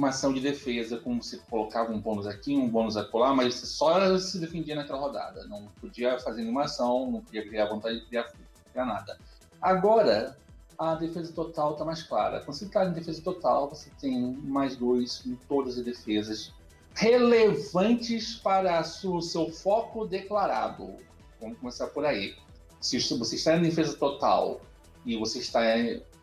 uma 0.00 0.08
ação 0.08 0.32
de 0.32 0.40
defesa, 0.40 0.96
como 0.96 1.22
se 1.22 1.36
colocava 1.40 1.92
um 1.92 2.00
bônus 2.00 2.26
aqui, 2.26 2.56
um 2.56 2.68
bônus 2.68 2.96
acolá, 2.96 3.34
mas 3.34 3.54
você 3.54 3.66
só 3.66 4.18
se 4.18 4.38
defendia 4.38 4.74
naquela 4.74 4.98
rodada. 4.98 5.46
Não 5.46 5.66
podia 5.78 6.18
fazer 6.18 6.40
nenhuma 6.40 6.64
ação, 6.64 7.10
não 7.10 7.20
podia 7.20 7.46
criar 7.46 7.66
vontade 7.66 8.00
de 8.00 8.06
criar, 8.06 8.32
criar 8.72 8.86
nada. 8.86 9.18
Agora, 9.60 10.36
a 10.78 10.94
defesa 10.94 11.30
total 11.34 11.72
está 11.72 11.84
mais 11.84 12.02
clara. 12.02 12.40
Quando 12.40 12.56
você 12.56 12.64
está 12.64 12.86
em 12.86 12.92
defesa 12.94 13.20
total, 13.20 13.68
você 13.68 13.90
tem 14.00 14.18
mais 14.42 14.74
dois 14.74 15.22
em 15.26 15.34
todas 15.46 15.76
as 15.76 15.84
defesas 15.84 16.54
relevantes 16.94 18.36
para 18.36 18.80
o 19.04 19.20
seu 19.20 19.50
foco 19.50 20.06
declarado. 20.06 20.94
Vamos 21.38 21.58
começar 21.58 21.88
por 21.88 22.06
aí. 22.06 22.34
Se 22.80 22.98
você 22.98 23.36
está 23.36 23.54
em 23.54 23.62
defesa 23.62 23.94
total 23.98 24.62
e 25.04 25.14
você 25.18 25.40
está 25.40 25.60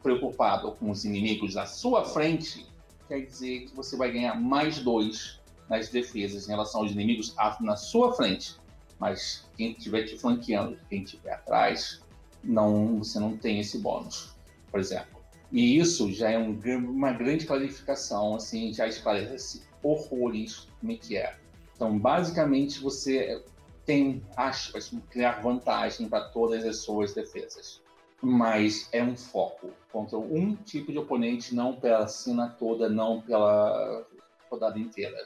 preocupado 0.02 0.72
com 0.72 0.90
os 0.90 1.06
inimigos 1.06 1.56
à 1.56 1.68
sua 1.68 2.04
frente, 2.04 2.67
quer 3.08 3.22
dizer 3.22 3.66
que 3.66 3.76
você 3.76 3.96
vai 3.96 4.12
ganhar 4.12 4.36
mais 4.36 4.80
dois 4.80 5.40
nas 5.70 5.90
defesas 5.90 6.48
em 6.48 6.52
relação 6.52 6.82
aos 6.82 6.92
inimigos 6.92 7.36
na 7.62 7.76
sua 7.76 8.14
frente. 8.14 8.56
Mas 9.00 9.46
quem 9.56 9.72
estiver 9.72 10.04
te 10.04 10.18
flanqueando, 10.18 10.78
quem 10.90 11.04
estiver 11.04 11.34
atrás, 11.34 12.02
não, 12.44 13.00
você 13.00 13.20
não 13.20 13.38
tem 13.38 13.60
esse 13.60 13.78
bônus, 13.78 14.36
por 14.72 14.80
exemplo. 14.80 15.18
E 15.52 15.78
isso 15.78 16.12
já 16.12 16.32
é 16.32 16.38
um, 16.38 16.60
uma 16.78 17.12
grande 17.12 17.46
clarificação, 17.46 18.36
assim, 18.36 18.74
já 18.74 18.88
esclarece 18.88 19.62
horrores 19.84 20.68
como 20.80 20.92
é 20.92 20.96
que 20.96 21.18
é. 21.18 21.36
Então, 21.76 21.98
basicamente, 21.98 22.80
você 22.80 23.44
tem, 23.86 24.22
aspas, 24.36 24.92
criar 25.10 25.42
vantagem 25.42 26.10
para 26.10 26.30
todas 26.30 26.66
as 26.66 26.78
suas 26.78 27.14
defesas 27.14 27.82
mas 28.22 28.90
é 28.92 29.04
um 29.04 29.16
foco 29.16 29.72
contra 29.92 30.18
um 30.18 30.56
tipo 30.56 30.92
de 30.92 30.98
oponente, 30.98 31.56
não 31.56 31.80
pela 31.80 32.08
cena 32.08 32.50
toda, 32.50 32.90
não 32.90 33.22
pela 33.22 34.06
rodada 34.50 34.80
inteira. 34.80 35.18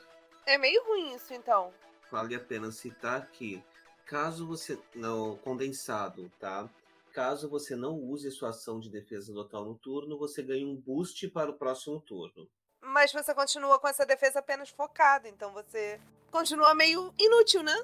É 0.45 0.57
meio 0.57 0.83
ruim 0.85 1.15
isso, 1.15 1.33
então. 1.33 1.71
Vale 2.11 2.35
a 2.35 2.39
pena 2.39 2.71
citar 2.71 3.29
que, 3.31 3.63
caso 4.05 4.45
você 4.45 4.77
não 4.93 5.37
condensado, 5.37 6.29
tá? 6.39 6.69
Caso 7.13 7.49
você 7.49 7.75
não 7.75 7.95
use 7.95 8.31
sua 8.31 8.49
ação 8.49 8.79
de 8.79 8.89
defesa 8.89 9.33
total 9.33 9.65
no 9.65 9.75
turno, 9.75 10.17
você 10.17 10.41
ganha 10.41 10.65
um 10.65 10.75
boost 10.75 11.27
para 11.29 11.51
o 11.51 11.57
próximo 11.57 11.99
turno. 12.01 12.47
Mas 12.81 13.11
você 13.11 13.33
continua 13.33 13.79
com 13.79 13.87
essa 13.87 14.05
defesa 14.05 14.39
apenas 14.39 14.69
focada, 14.69 15.29
então 15.29 15.53
você 15.53 15.99
continua 16.31 16.73
meio 16.73 17.13
inútil, 17.17 17.63
né? 17.63 17.75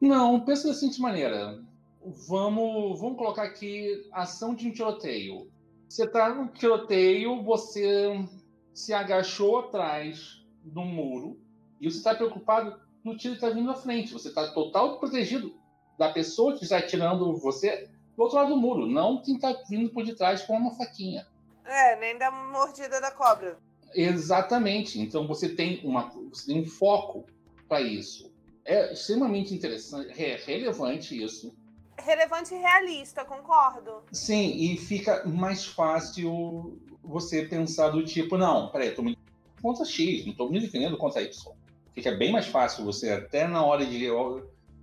Não, 0.00 0.40
pensa 0.44 0.68
da 0.68 0.74
seguinte 0.74 1.00
maneira 1.00 1.58
vamos, 2.04 3.00
vamos 3.00 3.16
colocar 3.16 3.44
aqui 3.44 4.08
ação 4.12 4.54
de 4.54 4.68
um 4.68 4.72
tiroteio. 4.72 5.50
Você 5.88 6.04
está 6.04 6.34
no 6.34 6.48
tiroteio, 6.48 7.42
você 7.42 8.26
se 8.72 8.92
agachou 8.92 9.58
atrás 9.58 10.44
um 10.76 10.84
muro 10.84 11.38
e 11.80 11.90
você 11.90 11.98
está 11.98 12.14
preocupado 12.14 12.80
no 13.02 13.16
tiro 13.16 13.36
que 13.36 13.44
está 13.44 13.54
vindo 13.54 13.70
à 13.70 13.74
frente. 13.74 14.12
Você 14.12 14.28
está 14.28 14.52
total 14.52 14.98
protegido 14.98 15.54
da 15.98 16.12
pessoa 16.12 16.56
que 16.56 16.64
está 16.64 16.78
atirando 16.78 17.36
você 17.36 17.88
do 18.16 18.22
outro 18.22 18.36
lado 18.36 18.50
do 18.50 18.56
muro, 18.56 18.86
não 18.86 19.20
quem 19.20 19.34
está 19.34 19.52
vindo 19.68 19.90
por 19.90 20.04
detrás 20.04 20.42
com 20.42 20.56
uma 20.56 20.74
faquinha. 20.74 21.26
É, 21.64 21.96
nem 21.98 22.16
da 22.18 22.30
mordida 22.30 23.00
da 23.00 23.10
cobra. 23.10 23.58
Exatamente. 23.94 25.00
Então 25.00 25.26
você 25.26 25.48
tem, 25.48 25.80
uma, 25.84 26.10
você 26.30 26.46
tem 26.52 26.62
um 26.62 26.66
foco 26.66 27.24
para 27.68 27.80
isso. 27.80 28.32
É 28.64 28.92
extremamente 28.92 29.54
interessante, 29.54 30.10
é 30.20 30.36
relevante 30.36 31.22
isso 31.22 31.54
relevante 31.98 32.54
e 32.54 32.58
realista, 32.58 33.24
concordo. 33.24 34.02
Sim, 34.12 34.50
e 34.56 34.76
fica 34.76 35.24
mais 35.26 35.66
fácil 35.66 36.78
você 37.02 37.44
pensar 37.44 37.90
do 37.90 38.04
tipo, 38.04 38.36
não, 38.36 38.70
peraí, 38.70 38.88
eu 38.88 38.94
tô 38.94 39.02
me 39.02 39.18
contra 39.60 39.84
X, 39.84 40.26
não 40.26 40.34
tô 40.34 40.48
me 40.48 40.60
defendendo 40.60 40.96
contra 40.96 41.22
Y. 41.22 41.52
Fica 41.94 42.12
bem 42.12 42.32
mais 42.32 42.46
fácil 42.46 42.84
você, 42.84 43.10
até 43.10 43.46
na 43.46 43.64
hora 43.64 43.86
de 43.86 44.10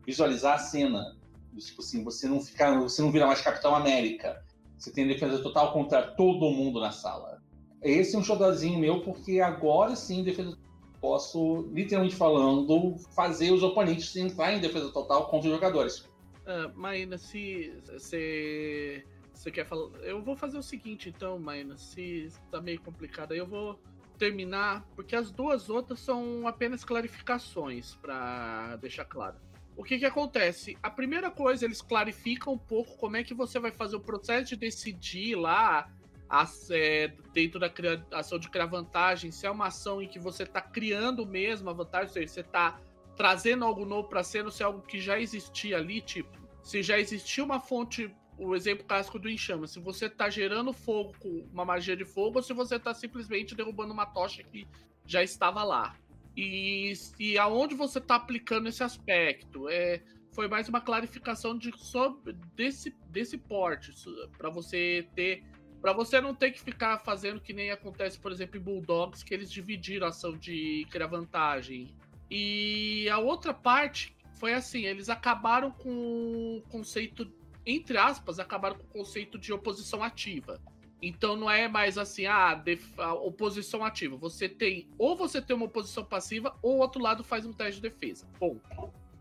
visualizar 0.05 0.55
a 0.55 0.59
cena, 0.59 1.15
tipo 1.57 1.81
assim, 1.81 2.03
você 2.03 2.27
não 2.27 2.41
fica, 2.41 2.79
você 2.79 3.01
não 3.01 3.11
vira 3.11 3.27
mais 3.27 3.41
Capitão 3.41 3.75
América. 3.75 4.43
Você 4.77 4.91
tem 4.91 5.07
defesa 5.07 5.37
total 5.43 5.73
contra 5.73 6.01
todo 6.01 6.49
mundo 6.49 6.79
na 6.79 6.91
sala. 6.91 7.39
Esse 7.83 8.15
é 8.15 8.19
um 8.19 8.23
showzinho 8.23 8.79
meu, 8.79 9.01
porque 9.01 9.39
agora 9.39 9.95
sim, 9.95 10.23
defesa 10.23 10.57
posso, 10.99 11.67
literalmente 11.73 12.15
falando, 12.15 12.95
fazer 13.15 13.51
os 13.51 13.63
oponentes 13.63 14.15
entrar 14.15 14.53
em 14.53 14.59
defesa 14.59 14.89
total 14.91 15.27
contra 15.27 15.49
os 15.49 15.55
jogadores. 15.55 16.09
Uh, 16.41 16.77
Maína, 16.77 17.17
se 17.17 17.73
você 17.91 19.03
quer 19.51 19.65
falar. 19.65 19.89
Eu 19.99 20.21
vou 20.21 20.35
fazer 20.35 20.57
o 20.57 20.63
seguinte, 20.63 21.09
então, 21.09 21.39
Maína, 21.39 21.77
se 21.77 22.29
tá 22.49 22.61
meio 22.61 22.79
complicado 22.81 23.31
aí, 23.31 23.37
eu 23.37 23.47
vou 23.47 23.79
terminar, 24.17 24.85
porque 24.95 25.15
as 25.15 25.31
duas 25.31 25.69
outras 25.69 25.99
são 25.99 26.47
apenas 26.47 26.83
clarificações, 26.83 27.95
para 27.95 28.75
deixar 28.75 29.05
claro. 29.05 29.35
O 29.75 29.83
que 29.83 29.97
que 29.97 30.05
acontece? 30.05 30.77
A 30.83 30.91
primeira 30.91 31.31
coisa, 31.31 31.65
eles 31.65 31.81
clarificam 31.81 32.53
um 32.53 32.57
pouco 32.57 32.97
como 32.97 33.17
é 33.17 33.23
que 33.23 33.33
você 33.33 33.57
vai 33.57 33.71
fazer 33.71 33.95
o 33.95 33.99
processo 33.99 34.49
de 34.49 34.55
decidir 34.55 35.35
lá 35.35 35.89
as, 36.29 36.69
é, 36.69 37.13
dentro 37.33 37.59
da 37.59 37.71
ação 38.11 38.37
de 38.37 38.49
criar 38.49 38.67
vantagem, 38.67 39.31
se 39.31 39.45
é 39.45 39.51
uma 39.51 39.67
ação 39.67 40.01
em 40.01 40.07
que 40.07 40.19
você 40.19 40.43
está 40.43 40.61
criando 40.61 41.25
mesmo 41.25 41.69
a 41.69 41.73
vantagem, 41.73 42.07
ou 42.07 42.13
seja, 42.13 42.27
você 42.27 42.41
está 42.41 42.79
trazendo 43.21 43.63
algo 43.63 43.85
novo 43.85 44.09
para 44.09 44.23
cena, 44.23 44.49
se 44.49 44.63
é 44.63 44.65
algo 44.65 44.81
que 44.81 44.99
já 44.99 45.19
existia 45.19 45.77
ali, 45.77 46.01
tipo, 46.01 46.35
se 46.63 46.81
já 46.81 46.99
existia 46.99 47.43
uma 47.43 47.59
fonte, 47.59 48.11
o 48.35 48.55
exemplo 48.55 48.83
clássico 48.83 49.19
do 49.19 49.29
enxame, 49.29 49.67
se 49.67 49.79
você 49.79 50.09
tá 50.09 50.27
gerando 50.27 50.73
fogo 50.73 51.13
com 51.19 51.47
uma 51.53 51.63
magia 51.63 51.95
de 51.95 52.03
fogo 52.03 52.39
ou 52.39 52.43
se 52.43 52.51
você 52.51 52.79
tá 52.79 52.95
simplesmente 52.95 53.53
derrubando 53.53 53.93
uma 53.93 54.07
tocha 54.07 54.41
que 54.41 54.67
já 55.05 55.21
estava 55.21 55.63
lá. 55.63 55.95
E, 56.35 56.93
e 57.19 57.37
aonde 57.37 57.75
você 57.75 58.01
tá 58.01 58.15
aplicando 58.15 58.67
esse 58.67 58.83
aspecto? 58.83 59.69
É, 59.69 60.01
foi 60.31 60.47
mais 60.47 60.67
uma 60.67 60.81
clarificação 60.81 61.55
de, 61.55 61.71
sobre, 61.77 62.33
desse, 62.55 62.89
desse 63.07 63.37
porte, 63.37 63.91
para 64.35 64.49
você 64.49 65.07
ter 65.13 65.43
Pra 65.79 65.93
você 65.93 66.21
não 66.21 66.35
ter 66.35 66.51
que 66.51 66.61
ficar 66.61 66.99
fazendo 66.99 67.41
que 67.41 67.53
nem 67.53 67.71
acontece, 67.71 68.19
por 68.19 68.31
exemplo, 68.31 68.55
em 68.55 68.59
Bulldogs, 68.61 69.23
que 69.23 69.33
eles 69.33 69.51
dividiram 69.51 70.05
a 70.05 70.09
ação 70.09 70.37
de 70.37 70.85
criar 70.91 71.07
vantagem. 71.07 71.95
E 72.33 73.09
a 73.09 73.19
outra 73.19 73.53
parte 73.53 74.15
foi 74.35 74.53
assim, 74.53 74.85
eles 74.85 75.09
acabaram 75.09 75.69
com 75.69 76.57
o 76.57 76.61
conceito, 76.71 77.29
entre 77.65 77.97
aspas, 77.97 78.39
acabaram 78.39 78.77
com 78.77 78.83
o 78.83 79.03
conceito 79.03 79.37
de 79.37 79.51
oposição 79.51 80.01
ativa. 80.01 80.57
Então 81.01 81.35
não 81.35 81.51
é 81.51 81.67
mais 81.67 81.97
assim, 81.97 82.25
ah, 82.27 82.63
a 82.97 83.13
oposição 83.13 83.83
ativa. 83.83 84.15
Você 84.15 84.47
tem, 84.47 84.87
ou 84.97 85.17
você 85.17 85.41
tem 85.41 85.53
uma 85.53 85.65
oposição 85.65 86.05
passiva, 86.05 86.55
ou 86.61 86.77
o 86.77 86.79
outro 86.79 87.01
lado 87.01 87.21
faz 87.21 87.45
um 87.45 87.51
teste 87.51 87.81
de 87.81 87.89
defesa. 87.89 88.25
Ponto. 88.39 88.61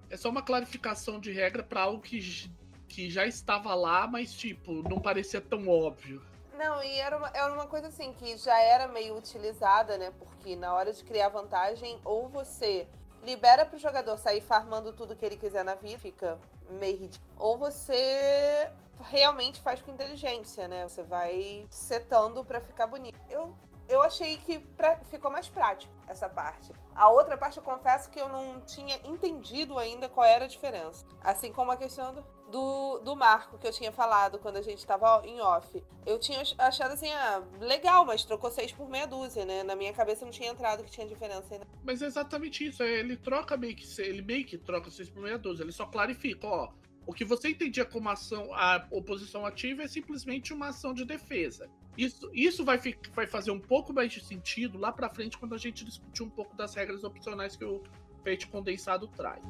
É 0.08 0.16
só 0.16 0.28
uma 0.28 0.42
clarificação 0.42 1.18
de 1.18 1.32
regra 1.32 1.64
para 1.64 1.82
algo 1.82 2.00
que, 2.00 2.48
que 2.86 3.11
já 3.11 3.26
estava 3.26 3.74
lá, 3.74 4.06
mas 4.06 4.32
tipo, 4.32 4.88
não 4.88 5.00
parecia 5.00 5.40
tão 5.40 5.68
óbvio. 5.68 6.22
Não, 6.56 6.82
e 6.82 6.98
era 6.98 7.16
uma, 7.16 7.28
era 7.34 7.52
uma 7.52 7.66
coisa 7.66 7.88
assim 7.88 8.12
que 8.12 8.36
já 8.36 8.61
era 8.61 8.86
meio 8.86 9.16
utilizada, 9.16 9.98
né? 9.98 10.12
Porque 10.18 10.54
na 10.54 10.74
hora 10.74 10.92
de 10.92 11.02
criar 11.02 11.30
vantagem, 11.30 11.98
ou 12.04 12.28
você 12.28 12.86
libera 13.22 13.64
pro 13.66 13.78
jogador 13.78 14.16
sair 14.18 14.40
farmando 14.40 14.92
tudo 14.92 15.14
que 15.16 15.24
ele 15.24 15.36
quiser 15.36 15.64
na 15.64 15.74
vida, 15.74 15.98
fica 15.98 16.38
meio 16.68 16.96
ridículo. 16.98 17.30
Ou 17.38 17.58
você 17.58 18.70
realmente 19.00 19.60
faz 19.60 19.80
com 19.82 19.90
inteligência, 19.92 20.68
né? 20.68 20.88
Você 20.88 21.02
vai 21.02 21.66
setando 21.70 22.44
pra 22.44 22.60
ficar 22.60 22.86
bonito. 22.86 23.18
Eu, 23.28 23.54
eu 23.88 24.02
achei 24.02 24.36
que 24.38 24.58
pra- 24.58 24.96
ficou 25.10 25.30
mais 25.30 25.48
prático 25.48 25.92
essa 26.06 26.28
parte. 26.28 26.72
A 26.94 27.08
outra 27.08 27.36
parte 27.36 27.56
eu 27.56 27.62
confesso 27.62 28.10
que 28.10 28.20
eu 28.20 28.28
não 28.28 28.60
tinha 28.60 28.96
entendido 29.04 29.78
ainda 29.78 30.08
qual 30.08 30.26
era 30.26 30.44
a 30.44 30.48
diferença. 30.48 31.04
Assim 31.22 31.52
como 31.52 31.70
a 31.70 31.76
questão 31.76 32.14
do, 32.14 32.24
do, 32.51 32.98
do 32.98 33.16
marco 33.16 33.59
que 33.59 33.66
eu 33.66 33.72
tinha 33.72 33.92
falado 33.92 34.38
quando 34.38 34.57
a 34.57 34.62
gente 34.62 34.84
tava 34.86 35.22
em 35.26 35.40
off. 35.40 35.82
Eu 36.05 36.18
tinha 36.18 36.42
achado 36.59 36.92
assim, 36.92 37.11
ah, 37.11 37.42
legal, 37.61 38.05
mas 38.05 38.24
trocou 38.24 38.51
seis 38.51 38.72
por 38.72 38.88
meia 38.88 39.07
dúzia, 39.07 39.44
né? 39.44 39.62
Na 39.62 39.74
minha 39.74 39.92
cabeça 39.92 40.24
não 40.24 40.32
tinha 40.32 40.51
entrado 40.51 40.82
que 40.84 40.90
tinha 40.90 41.07
diferença 41.07 41.55
ainda. 41.55 41.66
Mas 41.82 42.03
é 42.03 42.07
exatamente 42.07 42.66
isso. 42.66 42.82
é, 42.82 42.98
Ele 42.98 43.16
troca 43.16 43.57
meio 43.57 43.74
que. 43.74 43.84
Ele 44.01 44.22
meio 44.22 44.44
que 44.44 44.59
troca 44.59 44.90
6 44.90 45.11
por 45.11 45.22
meia 45.22 45.38
dúzia. 45.38 45.62
Ele 45.62 45.72
só 45.72 45.86
clarifica, 45.86 46.46
ó. 46.46 46.68
O 47.07 47.12
que 47.12 47.24
você 47.24 47.48
entendia 47.51 47.84
como 47.84 48.09
ação, 48.09 48.53
a 48.55 48.86
oposição 48.90 49.44
ativa 49.46 49.82
é 49.82 49.88
simplesmente 49.88 50.53
uma 50.53 50.68
ação 50.68 50.92
de 50.92 51.05
defesa. 51.05 51.68
Isso, 51.96 52.30
isso 52.32 52.64
vai, 52.64 52.78
vai 53.12 53.26
fazer 53.26 53.51
um 53.51 53.59
pouco 53.59 53.92
mais 53.92 54.12
de 54.12 54.24
sentido 54.24 54.78
lá 54.78 54.92
pra 54.92 55.09
frente 55.09 55.36
quando 55.36 55.55
a 55.55 55.59
gente 55.59 55.84
discutir 55.84 56.22
um 56.22 56.30
pouco 56.30 56.55
das 56.55 56.74
regras 56.74 57.03
opcionais 57.03 57.57
que 57.57 57.64
o 57.64 57.82
Fate 58.22 58.46
condensado 58.46 59.09
traz. 59.09 59.42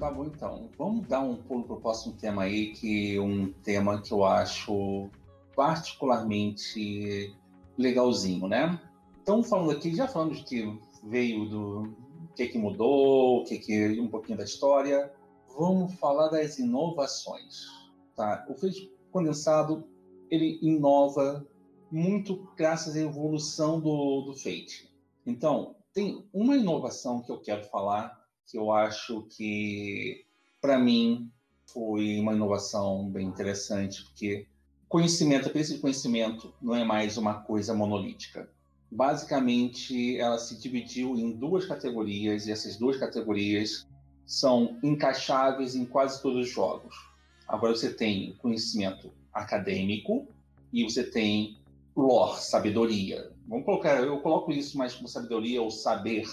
Tá 0.00 0.10
bom, 0.10 0.24
então. 0.24 0.70
Vamos 0.78 1.06
dar 1.06 1.20
um 1.20 1.36
pulo 1.36 1.62
pro 1.64 1.78
próximo 1.78 2.14
tema 2.14 2.44
aí, 2.44 2.72
que 2.72 3.16
é 3.16 3.20
um 3.20 3.52
tema 3.52 4.00
que 4.00 4.10
eu 4.10 4.24
acho 4.24 5.10
particularmente 5.54 7.36
legalzinho, 7.76 8.48
né? 8.48 8.80
Então, 9.20 9.42
falando 9.42 9.72
aqui, 9.72 9.94
já 9.94 10.08
falamos 10.08 10.38
de 10.38 10.44
que 10.44 10.80
veio 11.04 11.46
do 11.46 11.94
que, 12.34 12.46
que 12.46 12.56
mudou, 12.56 13.44
que, 13.44 13.58
que 13.58 14.00
um 14.00 14.08
pouquinho 14.08 14.38
da 14.38 14.44
história. 14.44 15.12
Vamos 15.58 15.92
falar 15.96 16.28
das 16.28 16.58
inovações. 16.58 17.66
Tá? 18.16 18.46
O 18.48 18.54
feito 18.54 18.90
condensado 19.12 19.86
ele 20.30 20.58
inova 20.62 21.46
muito 21.92 22.48
graças 22.56 22.96
à 22.96 23.00
evolução 23.00 23.78
do, 23.78 24.22
do 24.22 24.32
Fate. 24.32 24.90
Então, 25.26 25.76
tem 25.92 26.26
uma 26.32 26.56
inovação 26.56 27.20
que 27.20 27.30
eu 27.30 27.38
quero 27.38 27.64
falar 27.64 28.19
que 28.50 28.58
eu 28.58 28.72
acho 28.72 29.22
que, 29.30 30.24
para 30.60 30.78
mim, 30.78 31.30
foi 31.66 32.18
uma 32.18 32.32
inovação 32.34 33.08
bem 33.08 33.26
interessante, 33.26 34.02
porque 34.04 34.46
conhecimento, 34.88 35.48
a 35.48 35.52
perícia 35.52 35.76
de 35.76 35.80
conhecimento 35.80 36.52
não 36.60 36.74
é 36.74 36.84
mais 36.84 37.16
uma 37.16 37.42
coisa 37.42 37.72
monolítica. 37.72 38.50
Basicamente, 38.90 40.18
ela 40.18 40.36
se 40.36 40.60
dividiu 40.60 41.14
em 41.16 41.30
duas 41.30 41.64
categorias, 41.64 42.46
e 42.46 42.52
essas 42.52 42.76
duas 42.76 42.96
categorias 42.96 43.86
são 44.26 44.78
encaixáveis 44.82 45.76
em 45.76 45.84
quase 45.84 46.20
todos 46.20 46.46
os 46.46 46.52
jogos. 46.52 46.94
Agora 47.46 47.74
você 47.74 47.92
tem 47.92 48.34
conhecimento 48.38 49.12
acadêmico 49.32 50.26
e 50.72 50.82
você 50.82 51.04
tem 51.04 51.56
lore, 51.94 52.40
sabedoria. 52.40 53.30
Vamos 53.46 53.64
colocar, 53.64 54.02
eu 54.02 54.20
coloco 54.20 54.50
isso 54.50 54.76
mais 54.76 54.94
como 54.94 55.08
sabedoria 55.08 55.62
ou 55.62 55.70
saber 55.70 56.24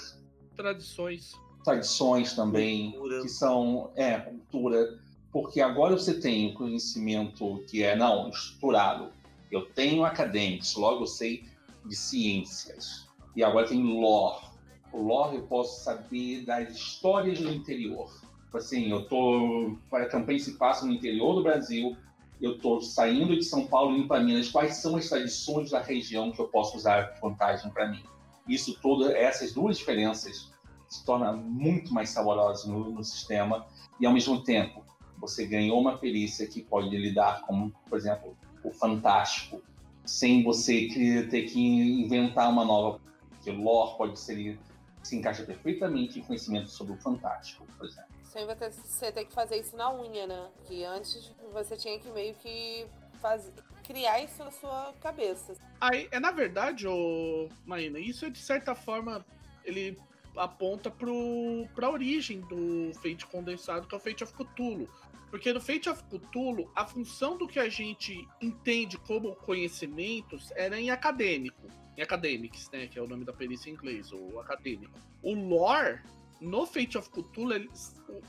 Tradições. 0.56 1.34
Tradições 1.64 2.34
também, 2.34 2.92
Cultura. 2.92 3.22
que 3.22 3.30
são 3.30 3.92
é, 3.96 4.18
cultura, 4.20 5.00
porque 5.32 5.62
agora 5.62 5.98
você 5.98 6.20
tem 6.20 6.52
o 6.52 6.54
conhecimento 6.54 7.64
que 7.68 7.84
é 7.84 7.96
não 7.96 8.30
estruturado. 8.30 9.12
Eu 9.52 9.66
tenho 9.66 10.04
acadêmicos, 10.04 10.76
logo 10.76 11.04
eu 11.04 11.08
sei 11.08 11.46
de 11.86 11.96
ciências. 11.96 13.08
E 13.36 13.44
agora 13.44 13.68
tem 13.68 13.84
lore. 13.84 14.46
O 14.92 15.02
lore 15.02 15.38
eu 15.38 15.44
posso 15.44 15.84
saber 15.84 16.44
das 16.46 16.76
histórias 16.76 17.40
do 17.40 17.50
interior. 17.50 18.10
Tipo 18.46 18.58
Assim, 18.58 18.90
eu 18.90 19.06
tô 19.08 19.78
para 19.90 20.06
a 20.06 20.10
campanha 20.10 20.40
se 20.40 20.54
passa 20.54 20.86
no 20.86 20.94
interior 20.94 21.36
do 21.36 21.44
Brasil, 21.44 21.96
eu 22.42 22.58
tô 22.60 22.82
saindo 22.82 23.36
de 23.36 23.44
São 23.44 23.66
Paulo 23.68 23.96
indo 23.98 24.08
para 24.08 24.24
Minas. 24.24 24.50
Quais 24.50 24.78
são 24.78 24.96
as 24.96 25.10
tradições 25.10 25.72
da 25.72 25.82
região 25.82 26.32
que 26.32 26.40
eu 26.40 26.48
posso 26.48 26.78
usar 26.78 27.18
vantagem 27.22 27.70
para 27.72 27.90
mim? 27.90 28.04
Isso 28.48 28.80
todas 28.82 29.12
essas 29.12 29.54
duas 29.54 29.78
diferenças 29.78 30.52
se 30.88 31.06
torna 31.06 31.34
muito 31.34 31.94
mais 31.94 32.10
saborosa 32.10 32.68
no, 32.72 32.92
no 32.92 33.04
sistema 33.04 33.66
e 34.00 34.06
ao 34.06 34.14
mesmo 34.14 34.44
tempo 34.44 34.86
você 35.18 35.46
ganhou 35.46 35.80
uma 35.80 35.98
perícia 35.98 36.48
que 36.48 36.62
pode 36.62 36.96
lidar 36.96 37.42
com, 37.42 37.70
por 37.90 37.98
exemplo, 37.98 38.38
o 38.64 38.72
fantástico, 38.72 39.62
sem 40.06 40.44
você 40.44 40.88
ter 41.30 41.44
que 41.44 41.60
inventar 41.60 42.50
uma 42.50 42.64
nova. 42.64 43.00
Porque 43.30 43.50
o 43.50 43.62
lore 43.62 43.98
pode 43.98 44.20
ser 44.20 44.60
se 45.02 45.16
encaixa 45.16 45.44
perfeitamente 45.44 46.20
em 46.20 46.22
conhecimento 46.22 46.70
sobre 46.70 46.94
o 46.94 46.98
fantástico, 46.98 47.66
por 47.78 47.88
exemplo. 47.88 48.10
Sem 48.24 48.46
você- 48.46 49.12
ter 49.12 49.26
que 49.26 49.34
fazer 49.34 49.58
isso 49.58 49.76
na 49.76 49.92
unha, 49.92 50.28
né? 50.28 50.50
Que 50.66 50.84
antes 50.84 51.34
você 51.52 51.76
tinha 51.76 51.98
que 51.98 52.10
meio 52.12 52.36
que 52.36 52.86
fazer, 53.22 53.52
criar 53.84 54.22
isso 54.22 54.44
na 54.44 54.52
sua 54.52 54.94
cabeça. 55.02 55.54
Aí, 55.80 56.08
é 56.12 56.20
na 56.20 56.32
verdade, 56.32 56.88
ô 56.88 57.48
Maína, 57.66 58.00
isso 58.00 58.26
é 58.26 58.30
de 58.30 58.40
certa 58.40 58.76
forma 58.76 59.26
ele 59.64 59.98
aponta 60.40 60.90
pro, 60.92 61.68
pra 61.76 61.90
origem 61.90 62.42
do 62.42 62.92
Fate 62.96 63.26
condensado, 63.26 63.88
que 63.88 63.94
é 63.96 63.98
o 63.98 64.02
Fate 64.02 64.24
of 64.24 64.34
Cthulhu. 64.34 64.90
Porque 65.30 65.52
no 65.52 65.60
Fate 65.60 65.90
of 65.90 66.02
Cthulhu, 66.06 66.72
a 66.74 66.86
função 66.86 67.38
do 67.38 67.48
que 67.48 67.60
a 67.60 67.68
gente 67.68 68.26
entende 68.42 68.98
como 68.98 69.36
conhecimentos 69.36 70.52
era 70.52 70.80
em 70.80 70.90
acadêmico. 70.90 71.68
Em 71.98 72.02
academics, 72.02 72.70
né? 72.72 72.88
Que 72.88 72.98
é 72.98 73.02
o 73.02 73.08
nome 73.08 73.26
da 73.26 73.34
perícia 73.34 73.70
em 73.70 73.74
inglês, 73.74 74.12
o 74.14 74.40
acadêmico. 74.40 74.94
O 75.22 75.34
lore, 75.34 76.00
no 76.40 76.66
Fate 76.66 76.98
of 76.98 77.10
Cthulhu, 77.10 77.68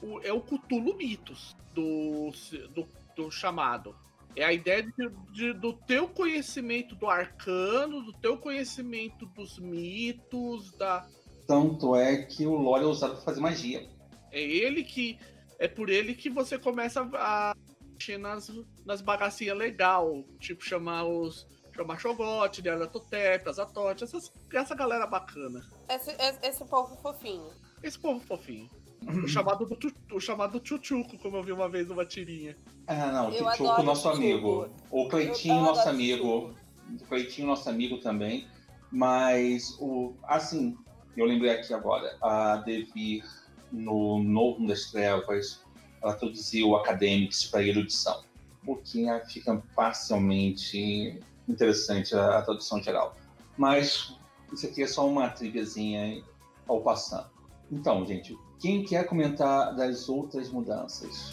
o- 0.03 0.07
o- 0.07 0.21
é 0.23 0.33
o 0.33 0.41
Cthulhu 0.41 0.97
Mitos 0.97 1.57
do, 1.75 2.31
do, 2.75 2.89
do 3.15 3.31
chamado. 3.31 3.95
É 4.35 4.45
a 4.45 4.53
ideia 4.53 4.83
de- 4.83 5.11
de- 5.33 5.53
do 5.53 5.73
teu 5.73 6.09
conhecimento 6.09 6.95
do 6.95 7.07
arcano, 7.09 8.03
do 8.03 8.13
teu 8.15 8.37
conhecimento 8.39 9.27
dos 9.27 9.59
mitos, 9.59 10.73
da. 10.73 11.07
Tanto 11.53 11.97
é 11.97 12.19
que 12.25 12.47
o 12.47 12.55
lore 12.55 12.85
é 12.85 12.87
usado 12.87 13.15
para 13.15 13.23
fazer 13.23 13.41
magia. 13.41 13.89
É 14.31 14.41
ele 14.41 14.85
que. 14.85 15.19
É 15.59 15.67
por 15.67 15.89
ele 15.89 16.15
que 16.15 16.29
você 16.29 16.59
começa 16.59 17.01
a 17.15 17.57
mexer 17.95 18.19
nas, 18.19 18.53
nas 18.85 19.01
bagacinhas 19.01 19.57
legal. 19.57 20.23
Tipo, 20.39 20.63
chamar 20.63 21.05
os. 21.05 21.49
Chamar 21.75 21.99
Shogot, 21.99 22.61
Neratotep, 22.63 23.49
Azatote, 23.49 24.05
essas, 24.05 24.31
essa 24.53 24.75
galera 24.75 25.07
bacana. 25.07 25.65
Esse, 25.89 26.11
esse, 26.11 26.39
esse 26.43 26.65
povo 26.67 26.97
fofinho. 26.97 27.49
Esse 27.83 27.99
povo 27.99 28.21
fofinho. 28.21 28.69
O 29.07 29.29
chamado, 29.29 29.65
do, 29.65 29.77
tu- 29.77 29.95
o 30.13 30.21
chamado 30.21 30.61
Chuchuco, 30.63 31.17
como 31.19 31.37
eu 31.37 31.43
vi 31.43 31.53
uma 31.53 31.69
vez 31.69 31.87
numa 31.89 32.05
tirinha. 32.05 32.57
Ah, 32.87 33.13
não, 33.13 33.29
o 33.29 33.33
Tchutchuco, 33.33 33.83
nosso 33.85 34.09
amigo. 34.09 34.69
O 34.91 35.09
Cleitinho, 35.09 35.63
nosso 35.63 35.89
amigo. 35.89 36.53
O 37.01 37.05
Cleitinho, 37.07 37.47
nosso 37.47 37.71
amigo 37.71 37.99
também. 37.99 38.49
Mas, 38.91 39.71
o, 39.79 40.15
assim, 40.25 40.77
eu 41.21 41.27
lembrei 41.27 41.51
aqui 41.51 41.75
agora, 41.75 42.17
a 42.23 42.57
Devir, 42.57 43.25
no 43.73 44.23
Novo 44.23 44.67
das 44.67 44.91
Trevas, 44.91 45.61
ela 46.03 46.15
traduziu 46.15 46.77
Academics 46.77 47.47
para 47.47 47.63
erudição. 47.63 48.23
O 48.67 48.77
que 48.77 49.07
fica 49.27 49.63
parcialmente 49.75 51.19
interessante 51.49 52.15
a, 52.15 52.39
a 52.39 52.43
tradução 52.43 52.83
geral. 52.83 53.17
Mas 53.57 54.15
isso 54.53 54.67
aqui 54.67 54.83
é 54.83 54.87
só 54.87 55.09
uma 55.09 55.29
triviazinha 55.29 56.23
ao 56.67 56.81
passando. 56.83 57.31
Então, 57.71 58.07
gente, 58.07 58.37
quem 58.59 58.85
quer 58.85 59.05
comentar 59.05 59.75
das 59.75 60.09
outras 60.09 60.51
mudanças? 60.51 61.33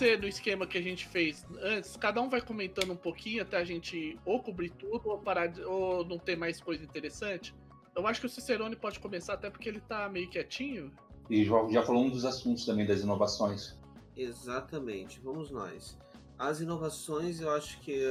Fazer 0.00 0.18
no 0.18 0.26
esquema 0.26 0.66
que 0.66 0.78
a 0.78 0.82
gente 0.82 1.06
fez 1.06 1.44
antes. 1.60 1.94
Cada 1.96 2.22
um 2.22 2.28
vai 2.28 2.40
comentando 2.40 2.92
um 2.92 2.96
pouquinho 2.96 3.42
até 3.42 3.58
a 3.58 3.64
gente 3.64 4.18
ou 4.24 4.42
cobrir 4.42 4.70
tudo 4.70 5.10
ou 5.10 5.18
parar 5.18 5.48
de, 5.48 5.62
ou 5.62 6.04
não 6.06 6.18
ter 6.18 6.36
mais 6.36 6.58
coisa 6.60 6.82
interessante. 6.82 7.54
Eu 7.94 8.06
acho 8.06 8.20
que 8.20 8.26
o 8.26 8.28
Cicerone 8.28 8.76
pode 8.76 8.98
começar 8.98 9.34
até 9.34 9.50
porque 9.50 9.68
ele 9.68 9.80
tá 9.80 10.08
meio 10.08 10.30
quietinho. 10.30 10.90
E 11.28 11.44
já, 11.44 11.68
já 11.68 11.82
falou 11.82 12.04
um 12.04 12.08
dos 12.08 12.24
assuntos 12.24 12.64
também 12.64 12.86
das 12.86 13.02
inovações. 13.02 13.78
Exatamente, 14.16 15.20
vamos 15.20 15.50
nós. 15.50 15.98
As 16.38 16.60
inovações, 16.60 17.40
eu 17.40 17.50
acho 17.50 17.78
que, 17.80 18.02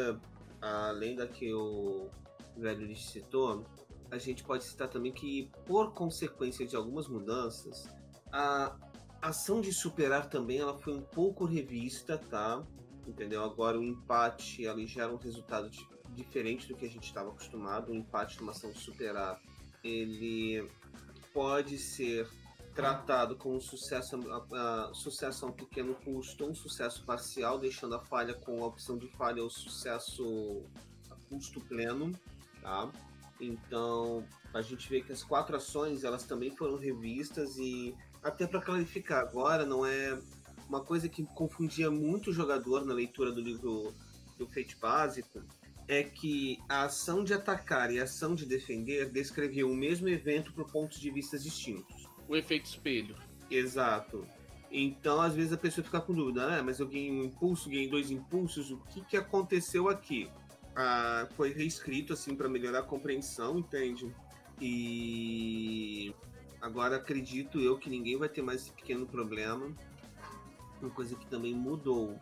além 0.61 1.15
da 1.15 1.27
que 1.27 1.51
o 1.51 2.07
velho 2.55 2.95
citou, 2.95 3.65
a 4.11 4.17
gente 4.19 4.43
pode 4.43 4.63
citar 4.63 4.87
também 4.87 5.11
que, 5.11 5.49
por 5.65 5.93
consequência 5.93 6.67
de 6.67 6.75
algumas 6.75 7.07
mudanças, 7.07 7.89
a 8.31 8.75
ação 9.22 9.61
de 9.61 9.74
superar 9.74 10.30
também 10.30 10.59
ela 10.59 10.78
foi 10.78 10.93
um 10.93 11.01
pouco 11.01 11.45
revista, 11.45 12.17
tá? 12.17 12.63
Entendeu? 13.07 13.43
Agora 13.43 13.78
o 13.78 13.84
empate 13.84 14.67
ali 14.67 14.86
gera 14.86 15.11
um 15.11 15.17
resultado 15.17 15.70
diferente 16.09 16.67
do 16.67 16.76
que 16.76 16.86
a 16.86 16.89
gente 16.89 17.05
estava 17.05 17.30
acostumado. 17.30 17.91
O 17.91 17.95
empate 17.95 18.39
numa 18.39 18.51
ação 18.51 18.72
de 18.72 18.80
superar, 18.80 19.41
ele 19.84 20.70
pode 21.34 21.78
ser 21.78 22.28
tratado 22.76 23.36
como 23.36 23.55
um 23.55 23.61
sucesso, 23.61 24.17
uh, 24.17 24.95
sucesso 24.95 25.45
a 25.45 25.49
um 25.49 25.51
pequeno 25.51 25.95
custo, 25.95 26.45
um 26.45 26.55
sucesso 26.55 27.03
parcial, 27.03 27.59
deixando 27.59 27.95
a 27.95 27.99
falha 27.99 28.34
com 28.34 28.63
a 28.63 28.67
opção 28.67 28.97
de 28.97 29.07
falha 29.17 29.43
ou 29.43 29.49
sucesso 29.49 30.63
a 31.09 31.15
custo 31.28 31.59
pleno, 31.61 32.13
tá? 32.61 32.89
Então, 33.39 34.24
a 34.53 34.61
gente 34.61 34.89
vê 34.89 35.01
que 35.01 35.11
as 35.11 35.24
quatro 35.24 35.55
ações, 35.55 36.03
elas 36.03 36.24
também 36.24 36.51
foram 36.51 36.78
revistas 36.78 37.57
e 37.57 37.95
até 38.24 38.45
para 38.45 38.61
clarificar 38.61 39.20
agora, 39.22 39.65
não 39.65 39.86
é 39.86 40.20
uma 40.67 40.82
coisa 40.82 41.09
que 41.09 41.24
confundia 41.26 41.89
muito 41.89 42.30
o 42.30 42.34
jogador 42.34 42.86
na 42.86 42.93
leitura 42.93 43.32
do 43.32 43.41
livro 43.41 43.93
do 44.38 44.47
Fate 44.47 44.78
Básico, 44.80 45.41
é 45.88 46.03
que 46.03 46.59
a 46.70 46.84
ação 46.84 47.24
de 47.24 47.34
atacar 47.34 47.91
e 47.91 47.99
a 47.99 48.03
ação 48.03 48.36
de 48.36 48.45
defender 48.45 49.09
descreviam 49.09 49.72
o 49.72 49.76
mesmo 49.76 50.07
evento 50.07 50.53
por 50.53 50.72
pontos 50.72 50.99
de 50.99 51.09
vista 51.09 51.38
distintos. 51.39 52.07
O 52.28 52.36
efeito 52.36 52.65
espelho. 52.65 53.15
Exato. 53.49 54.28
Então, 54.72 55.20
às 55.20 55.34
vezes 55.34 55.51
a 55.51 55.57
pessoa 55.57 55.84
fica 55.84 55.99
com 55.99 56.13
dúvida, 56.13 56.59
ah, 56.59 56.63
mas 56.63 56.80
eu 56.80 56.88
ganhei 56.88 57.09
um 57.11 57.24
impulso, 57.24 57.70
ganhei 57.70 57.89
dois 57.89 58.11
impulsos, 58.11 58.70
o 58.70 58.78
que, 58.91 59.01
que 59.01 59.17
aconteceu 59.17 59.89
aqui? 59.89 60.30
Ah, 60.76 61.28
foi 61.36 61.51
reescrito 61.51 62.13
assim 62.13 62.36
para 62.36 62.47
melhorar 62.47 62.80
a 62.80 62.84
compreensão, 62.84 63.57
entende? 63.57 64.13
E 64.61 66.13
Agora 66.62 66.97
acredito 66.97 67.60
eu 67.60 67.78
que 67.78 67.89
ninguém 67.89 68.18
vai 68.18 68.28
ter 68.28 68.41
mais 68.41 68.62
esse 68.62 68.72
pequeno 68.72 69.05
problema. 69.05 69.74
Uma 70.82 70.89
coisa 70.91 71.16
que 71.16 71.26
também 71.28 71.53
mudou, 71.53 72.18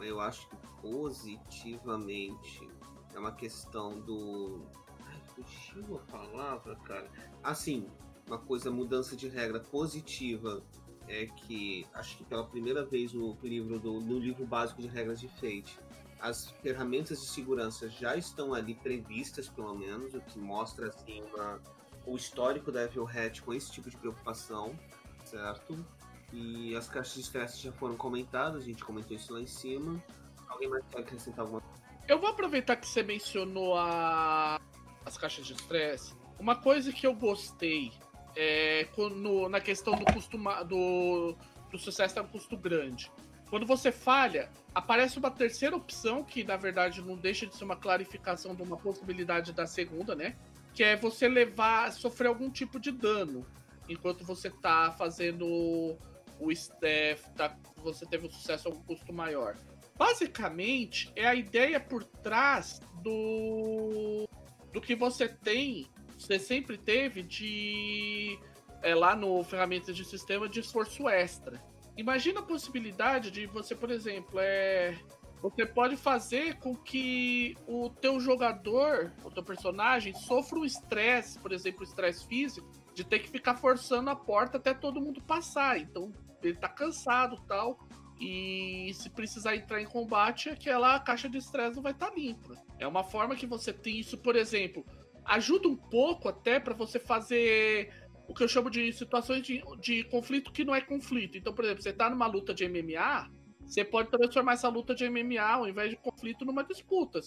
eu 0.00 0.20
acho 0.20 0.48
que 0.48 0.56
positivamente, 0.80 2.68
é 3.14 3.18
uma 3.18 3.32
questão 3.32 4.00
do. 4.00 4.62
Ai, 5.06 5.20
fugiu 5.34 5.96
a 5.96 6.12
palavra, 6.12 6.76
cara. 6.76 7.10
Assim, 7.42 7.86
uma 8.26 8.38
coisa, 8.38 8.70
mudança 8.70 9.16
de 9.16 9.28
regra 9.28 9.60
positiva 9.60 10.62
é 11.08 11.26
que 11.26 11.86
acho 11.94 12.16
que 12.16 12.24
pela 12.24 12.44
primeira 12.44 12.84
vez 12.84 13.12
no 13.12 13.36
livro 13.42 13.78
do 13.78 14.00
no 14.00 14.18
livro 14.18 14.46
básico 14.46 14.80
de 14.80 14.88
regras 14.88 15.20
de 15.20 15.28
Fate, 15.28 15.78
as 16.20 16.50
ferramentas 16.62 17.20
de 17.20 17.26
segurança 17.26 17.88
já 17.88 18.16
estão 18.16 18.54
ali 18.54 18.74
previstas, 18.74 19.48
pelo 19.48 19.74
menos, 19.74 20.14
o 20.14 20.20
que 20.20 20.38
mostra 20.38 20.88
assim 20.88 21.22
uma 21.22 21.60
o 22.06 22.16
histórico 22.16 22.72
da 22.72 22.82
Evil 22.84 23.06
Hat 23.06 23.42
com 23.42 23.52
esse 23.52 23.70
tipo 23.70 23.88
de 23.88 23.96
preocupação, 23.96 24.78
certo? 25.24 25.84
E 26.32 26.74
as 26.74 26.88
caixas 26.88 27.14
de 27.14 27.20
estresse 27.20 27.62
já 27.62 27.72
foram 27.72 27.96
comentadas, 27.96 28.62
a 28.62 28.66
gente 28.66 28.82
comentou 28.84 29.16
isso 29.16 29.32
lá 29.32 29.40
em 29.40 29.46
cima. 29.46 30.02
Alguém 30.48 30.68
mais 30.68 30.84
quer 30.90 31.00
acrescentar 31.00 31.40
alguma 31.40 31.60
coisa? 31.60 31.82
Eu 32.08 32.18
vou 32.18 32.28
aproveitar 32.28 32.76
que 32.76 32.86
você 32.86 33.02
mencionou 33.02 33.76
a... 33.76 34.60
as 35.04 35.16
caixas 35.16 35.46
de 35.46 35.52
estresse. 35.52 36.14
Uma 36.38 36.56
coisa 36.56 36.92
que 36.92 37.06
eu 37.06 37.14
gostei 37.14 37.92
é 38.34 38.88
no, 38.96 39.48
na 39.48 39.60
questão 39.60 39.94
do 39.94 40.04
custo 40.12 40.38
do, 40.66 41.36
do 41.70 41.78
sucesso 41.78 42.18
a 42.18 42.22
um 42.22 42.26
custo 42.26 42.56
grande. 42.56 43.10
Quando 43.48 43.66
você 43.66 43.92
falha, 43.92 44.50
aparece 44.74 45.18
uma 45.18 45.30
terceira 45.30 45.76
opção, 45.76 46.24
que 46.24 46.42
na 46.42 46.56
verdade 46.56 47.02
não 47.02 47.16
deixa 47.16 47.46
de 47.46 47.54
ser 47.54 47.64
uma 47.64 47.76
clarificação 47.76 48.54
de 48.54 48.62
uma 48.62 48.78
possibilidade 48.78 49.52
da 49.52 49.66
segunda, 49.66 50.14
né? 50.14 50.36
Que 50.74 50.82
é 50.82 50.96
você 50.96 51.28
levar, 51.28 51.92
sofrer 51.92 52.28
algum 52.28 52.50
tipo 52.50 52.80
de 52.80 52.90
dano 52.90 53.46
enquanto 53.88 54.24
você 54.24 54.50
tá 54.50 54.90
fazendo 54.92 55.96
o 56.38 56.50
staff, 56.50 57.30
tá, 57.36 57.56
você 57.76 58.06
teve 58.06 58.26
um 58.26 58.30
sucesso 58.30 58.68
a 58.68 58.70
um 58.72 58.82
custo 58.82 59.12
maior. 59.12 59.56
Basicamente, 59.96 61.12
é 61.14 61.26
a 61.26 61.34
ideia 61.34 61.78
por 61.78 62.02
trás 62.04 62.80
do, 63.02 64.26
do 64.72 64.80
que 64.80 64.94
você 64.94 65.28
tem, 65.28 65.86
você 66.18 66.38
sempre 66.38 66.78
teve 66.78 67.22
de 67.22 68.38
é, 68.82 68.94
lá 68.94 69.14
no 69.14 69.42
ferramenta 69.44 69.92
de 69.92 70.04
sistema 70.04 70.48
de 70.48 70.60
esforço 70.60 71.08
extra. 71.08 71.62
Imagina 71.96 72.40
a 72.40 72.44
possibilidade 72.44 73.30
de 73.30 73.46
você, 73.46 73.74
por 73.74 73.90
exemplo, 73.90 74.40
é 74.40 74.96
você 75.42 75.66
pode 75.66 75.96
fazer 75.96 76.58
com 76.60 76.76
que 76.76 77.56
o 77.66 77.90
teu 77.90 78.20
jogador, 78.20 79.12
o 79.24 79.30
teu 79.30 79.42
personagem, 79.42 80.14
sofra 80.14 80.56
um 80.56 80.64
estresse, 80.64 81.36
por 81.40 81.50
exemplo, 81.50 81.82
estresse 81.82 82.24
físico, 82.26 82.70
de 82.94 83.02
ter 83.02 83.18
que 83.18 83.28
ficar 83.28 83.56
forçando 83.56 84.08
a 84.08 84.14
porta 84.14 84.56
até 84.56 84.72
todo 84.72 85.00
mundo 85.00 85.20
passar. 85.20 85.80
Então, 85.80 86.12
ele 86.40 86.56
tá 86.56 86.68
cansado 86.68 87.42
tal. 87.48 87.76
E 88.20 88.92
se 88.94 89.10
precisar 89.10 89.56
entrar 89.56 89.82
em 89.82 89.86
combate, 89.86 90.48
aquela 90.48 91.00
caixa 91.00 91.28
de 91.28 91.38
estresse 91.38 91.74
não 91.74 91.82
vai 91.82 91.90
estar 91.90 92.10
tá 92.10 92.14
limpa. 92.14 92.54
É 92.78 92.86
uma 92.86 93.02
forma 93.02 93.34
que 93.34 93.46
você 93.46 93.72
tem 93.72 93.98
isso, 93.98 94.16
por 94.16 94.36
exemplo, 94.36 94.86
ajuda 95.24 95.66
um 95.66 95.76
pouco 95.76 96.28
até 96.28 96.60
para 96.60 96.72
você 96.72 97.00
fazer 97.00 97.92
o 98.28 98.34
que 98.34 98.44
eu 98.44 98.48
chamo 98.48 98.70
de 98.70 98.92
situações 98.92 99.42
de, 99.42 99.60
de 99.80 100.04
conflito 100.04 100.52
que 100.52 100.64
não 100.64 100.72
é 100.72 100.80
conflito. 100.80 101.36
Então, 101.36 101.52
por 101.52 101.64
exemplo, 101.64 101.82
você 101.82 101.92
tá 101.92 102.08
numa 102.08 102.28
luta 102.28 102.54
de 102.54 102.68
MMA, 102.68 103.28
você 103.72 103.86
pode 103.86 104.10
transformar 104.10 104.52
essa 104.52 104.68
luta 104.68 104.94
de 104.94 105.08
MMA 105.08 105.40
ao 105.40 105.66
invés 105.66 105.88
de 105.88 105.96
conflito 105.96 106.44
numa 106.44 106.62
disputa. 106.62 107.20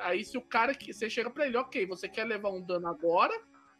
Aí 0.00 0.24
se 0.24 0.36
o 0.36 0.42
cara 0.42 0.74
que 0.74 0.92
você 0.92 1.08
chega 1.08 1.30
para 1.30 1.46
ele, 1.46 1.56
ok, 1.56 1.86
você 1.86 2.08
quer 2.08 2.24
levar 2.24 2.50
um 2.50 2.60
dano 2.60 2.88
agora 2.88 3.32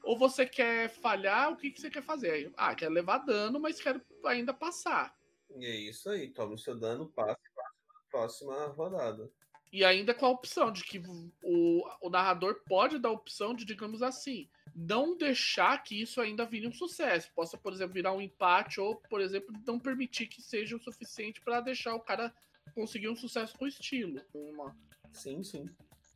ou 0.05 0.17
você 0.17 0.47
quer 0.47 0.89
falhar? 0.89 1.51
O 1.51 1.57
que, 1.57 1.73
que 1.73 1.81
você 1.81 1.91
quer 1.91 2.03
fazer? 2.03 2.53
Ah, 2.57 2.77
quer 2.77 2.91
levar 2.91 3.19
dano, 3.19 3.59
mas 3.59 3.81
quero 3.81 4.01
ainda 4.25 4.55
passar. 4.55 5.13
E 5.57 5.67
é 5.67 5.75
isso 5.75 6.09
aí, 6.11 6.31
toma 6.31 6.55
o 6.55 6.59
seu 6.59 6.79
dano, 6.79 7.09
passe 7.09 7.41
para 7.57 7.65
a 7.65 8.11
próxima 8.11 8.67
rodada. 8.69 9.29
E 9.73 9.85
ainda 9.85 10.13
com 10.13 10.27
a 10.27 10.31
opção 10.31 10.71
de 10.71 10.85
que 10.85 11.03
o, 11.43 11.83
o 12.03 12.11
narrador 12.11 12.61
pode 12.69 12.99
dar 12.99 13.09
a 13.09 13.13
opção 13.13 13.55
de, 13.55 13.65
digamos 13.65 14.03
assim, 14.03 14.47
não 14.77 15.17
deixar 15.17 15.83
que 15.83 16.01
isso 16.01 16.21
ainda 16.21 16.45
vire 16.45 16.69
um 16.69 16.73
sucesso. 16.73 17.31
Possa, 17.35 17.57
por 17.57 17.73
exemplo, 17.73 17.95
virar 17.95 18.13
um 18.13 18.21
empate 18.21 18.81
ou, 18.81 18.97
por 18.97 19.21
exemplo, 19.21 19.55
não 19.67 19.79
permitir 19.79 20.27
que 20.27 20.43
seja 20.43 20.77
o 20.77 20.81
suficiente 20.81 21.41
para 21.41 21.63
deixar 21.63 21.95
o 21.95 22.01
cara 22.01 22.35
conseguir 22.75 23.09
um 23.09 23.17
sucesso 23.17 23.57
com 23.57 23.67
estilo. 23.67 24.21
Uma... 24.35 24.77
Sim, 25.13 25.43
sim. 25.43 25.67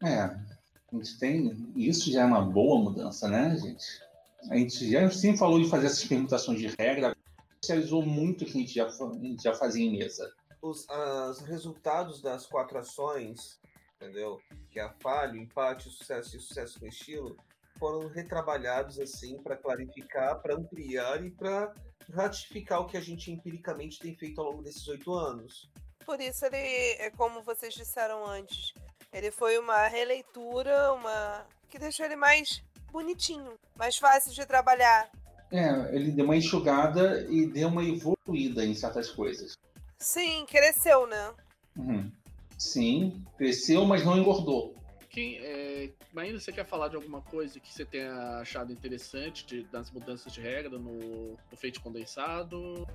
É, 0.03 0.21
a 0.21 0.39
gente 0.93 1.19
tem. 1.19 1.73
Isso 1.77 2.13
já 2.13 2.23
é 2.23 2.25
uma 2.27 2.43
boa 2.43 2.79
mudança, 2.83 3.29
né, 3.29 3.57
gente? 3.57 3.85
A 4.51 4.57
gente 4.57 4.91
já 4.91 5.11
sim 5.11 5.37
falou 5.37 5.63
de 5.63 5.69
fazer 5.69 5.87
essas 5.87 6.05
permutações 6.05 6.61
de 6.61 6.69
regra, 6.79 7.17
especializou 7.55 8.05
muito 8.05 8.43
o 8.43 8.47
que 8.47 8.59
a 8.59 8.61
gente 8.61 8.75
já, 8.75 8.87
a 8.87 9.19
gente 9.19 9.43
já 9.43 9.55
fazia 9.55 9.85
em 9.85 9.99
mesa. 9.99 10.33
Os 10.63 10.89
as 10.89 11.41
resultados 11.41 12.21
das 12.21 12.47
quatro 12.47 12.79
ações, 12.79 13.61
entendeu? 13.97 14.41
Que 14.71 14.81
é 14.81 14.83
a 14.83 14.93
falha, 15.01 15.35
o 15.35 15.37
empate, 15.37 15.89
o 15.89 15.91
sucesso 15.91 16.35
e 16.35 16.39
o 16.39 16.41
sucesso 16.41 16.81
com 16.81 16.87
estilo, 16.87 17.37
foram 17.79 18.09
retrabalhados 18.09 18.99
assim 18.99 19.39
para 19.43 19.57
clarificar, 19.57 20.41
para 20.41 20.55
ampliar 20.55 21.25
e 21.25 21.31
para 21.31 21.73
ratificar 22.13 22.81
o 22.81 22.87
que 22.87 22.97
a 22.97 23.01
gente 23.01 23.31
empiricamente 23.31 23.99
tem 23.99 24.15
feito 24.17 24.41
ao 24.41 24.51
longo 24.51 24.63
desses 24.63 24.87
oito 24.89 25.13
anos. 25.13 25.71
Por 26.05 26.21
isso 26.21 26.45
ele, 26.47 26.57
é 26.57 27.11
como 27.11 27.43
vocês 27.43 27.75
disseram 27.75 28.25
antes, 28.25 28.73
ele 29.13 29.31
foi 29.31 29.59
uma 29.59 29.87
releitura, 29.89 30.93
uma 30.93 31.47
que 31.69 31.79
deixou 31.79 32.07
ele 32.07 32.17
mais 32.17 32.63
bonitinho, 32.93 33.59
mais 33.77 33.97
fácil 33.99 34.33
de 34.33 34.47
trabalhar. 34.47 35.11
É, 35.51 35.95
ele 35.95 36.13
deu 36.13 36.25
uma 36.25 36.37
enxugada 36.37 37.27
e 37.31 37.47
deu 37.47 37.69
uma 37.69 37.85
evoluída 37.85 38.65
em 38.65 38.75
certas 38.75 39.11
coisas. 39.11 39.57
Sim, 40.07 40.47
cresceu, 40.47 41.05
né? 41.09 41.35
Uhum. 41.77 42.13
Sim, 42.57 43.25
cresceu, 43.37 43.85
mas 43.85 44.05
não 44.05 44.17
engordou. 44.17 44.73
Quem, 45.11 45.37
é, 45.39 45.91
ainda 46.17 46.39
você 46.39 46.53
quer 46.53 46.65
falar 46.65 46.87
de 46.87 46.95
alguma 46.95 47.21
coisa 47.23 47.59
que 47.59 47.75
você 47.75 47.85
tenha 47.85 48.39
achado 48.39 48.73
interessante 48.73 49.45
de, 49.45 49.65
das 49.65 49.91
mudanças 49.91 50.33
de 50.33 50.41
regra 50.41 50.79
no, 50.79 51.33
no 51.33 51.57
feito 51.57 51.81
condensado? 51.81 52.87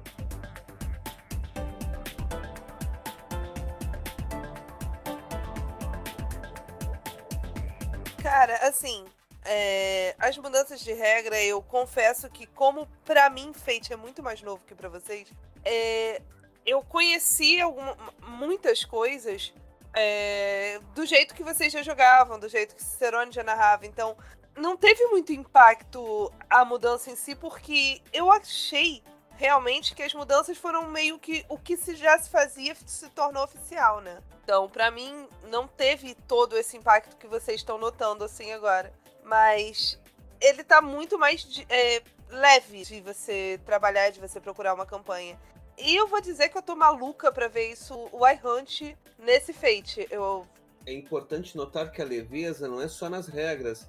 Cara, 8.24 8.56
assim, 8.70 9.04
é, 9.44 10.16
as 10.18 10.38
mudanças 10.38 10.80
de 10.80 10.94
regra, 10.94 11.44
eu 11.44 11.62
confesso 11.62 12.30
que, 12.30 12.46
como 12.48 12.88
para 13.04 13.30
mim, 13.30 13.52
Fate 13.54 13.92
é 13.92 13.98
muito 13.98 14.24
mais 14.24 14.42
novo 14.42 14.64
que 14.66 14.74
para 14.74 14.88
vocês, 14.88 15.28
é, 15.66 16.22
eu 16.66 16.82
conheci 16.84 17.60
alguma, 17.60 17.98
muitas 18.22 18.86
coisas 18.86 19.54
é, 19.94 20.80
do 20.96 21.06
jeito 21.06 21.34
que 21.34 21.44
vocês 21.44 21.72
já 21.72 21.82
jogavam, 21.82 22.40
do 22.40 22.48
jeito 22.48 22.76
que 22.76 22.84
Cicerone 22.84 23.32
já 23.32 23.44
narrava. 23.44 23.86
Então, 23.86 24.16
não 24.56 24.78
teve 24.78 25.06
muito 25.08 25.32
impacto 25.34 26.32
a 26.50 26.64
mudança 26.64 27.10
em 27.10 27.16
si, 27.16 27.36
porque 27.36 28.02
eu 28.14 28.32
achei 28.32 29.04
realmente 29.36 29.96
que 29.96 30.04
as 30.04 30.14
mudanças 30.14 30.58
foram 30.58 30.88
meio 30.88 31.18
que 31.18 31.44
o 31.50 31.58
que 31.58 31.76
se 31.76 31.96
já 31.96 32.18
se 32.20 32.30
fazia 32.30 32.76
se 32.86 33.10
tornou 33.10 33.44
oficial, 33.44 34.00
né? 34.02 34.22
Então, 34.44 34.70
para 34.70 34.92
mim, 34.92 35.28
não 35.50 35.68
teve 35.68 36.16
todo 36.28 36.58
esse 36.58 36.78
impacto 36.78 37.16
que 37.18 37.28
vocês 37.28 37.62
estão 37.62 37.78
notando 37.78 38.24
assim 38.24 38.52
agora. 38.52 38.94
Mas 39.24 40.00
ele 40.40 40.64
tá 40.64 40.82
muito 40.82 41.18
mais 41.18 41.64
é, 41.70 42.02
leve 42.30 42.84
de 42.84 43.02
você 43.02 43.60
trabalhar, 43.66 44.10
de 44.10 44.20
você 44.20 44.40
procurar 44.40 44.74
uma 44.74 44.86
campanha. 44.86 45.40
E 45.84 45.96
eu 45.96 46.08
vou 46.08 46.22
dizer 46.22 46.50
que 46.50 46.58
eu 46.58 46.62
tô 46.62 46.76
maluca 46.76 47.32
pra 47.32 47.48
ver 47.48 47.72
isso, 47.72 47.96
o 48.12 48.28
iHunt, 48.28 48.96
nesse 49.18 49.52
Fate. 49.52 50.08
Eu... 50.10 50.46
É 50.86 50.94
importante 50.94 51.58
notar 51.58 51.92
que 51.92 52.02
a 52.02 52.06
leveza 52.06 52.68
não 52.68 52.82
é 52.82 52.88
só 52.88 53.10
nas 53.10 53.28
regras. 53.28 53.88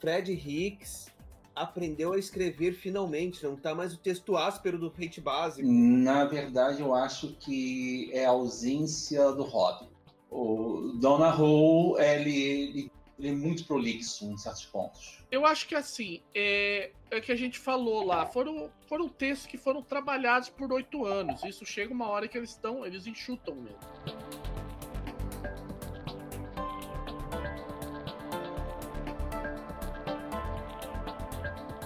Fred 0.00 0.32
Hicks 0.32 1.06
aprendeu 1.54 2.12
a 2.12 2.18
escrever 2.18 2.72
finalmente, 2.72 3.44
não 3.44 3.56
tá 3.56 3.74
mais 3.74 3.92
o 3.92 3.98
texto 3.98 4.36
áspero 4.36 4.78
do 4.78 4.90
Fate 4.90 5.20
básico. 5.20 5.68
Na 5.68 6.24
verdade, 6.24 6.80
eu 6.80 6.94
acho 6.94 7.34
que 7.38 8.10
é 8.12 8.24
a 8.24 8.30
ausência 8.30 9.30
do 9.32 9.42
Rob. 9.42 9.88
O 10.30 10.94
Donna 10.98 11.36
Who, 11.36 11.98
ele, 12.00 12.42
ele, 12.42 12.92
ele 13.22 13.30
é 13.30 13.32
muito 13.32 13.64
prolixo 13.64 14.24
em 14.24 14.36
certos 14.36 14.64
pontos. 14.64 15.22
Eu 15.30 15.46
acho 15.46 15.68
que 15.68 15.76
assim, 15.76 16.20
é, 16.34 16.90
é 17.08 17.20
que 17.20 17.30
a 17.30 17.36
gente 17.36 17.56
falou 17.56 18.04
lá, 18.04 18.26
foram, 18.26 18.68
foram 18.88 19.08
textos 19.08 19.46
que 19.46 19.56
foram 19.56 19.80
trabalhados 19.80 20.48
por 20.48 20.72
oito 20.72 21.06
anos. 21.06 21.42
Isso 21.44 21.64
chega 21.64 21.92
uma 21.92 22.08
hora 22.08 22.26
que 22.26 22.36
eles 22.36 22.50
estão, 22.50 22.84
eles 22.84 23.06
enxutam 23.06 23.54
mesmo. 23.54 23.78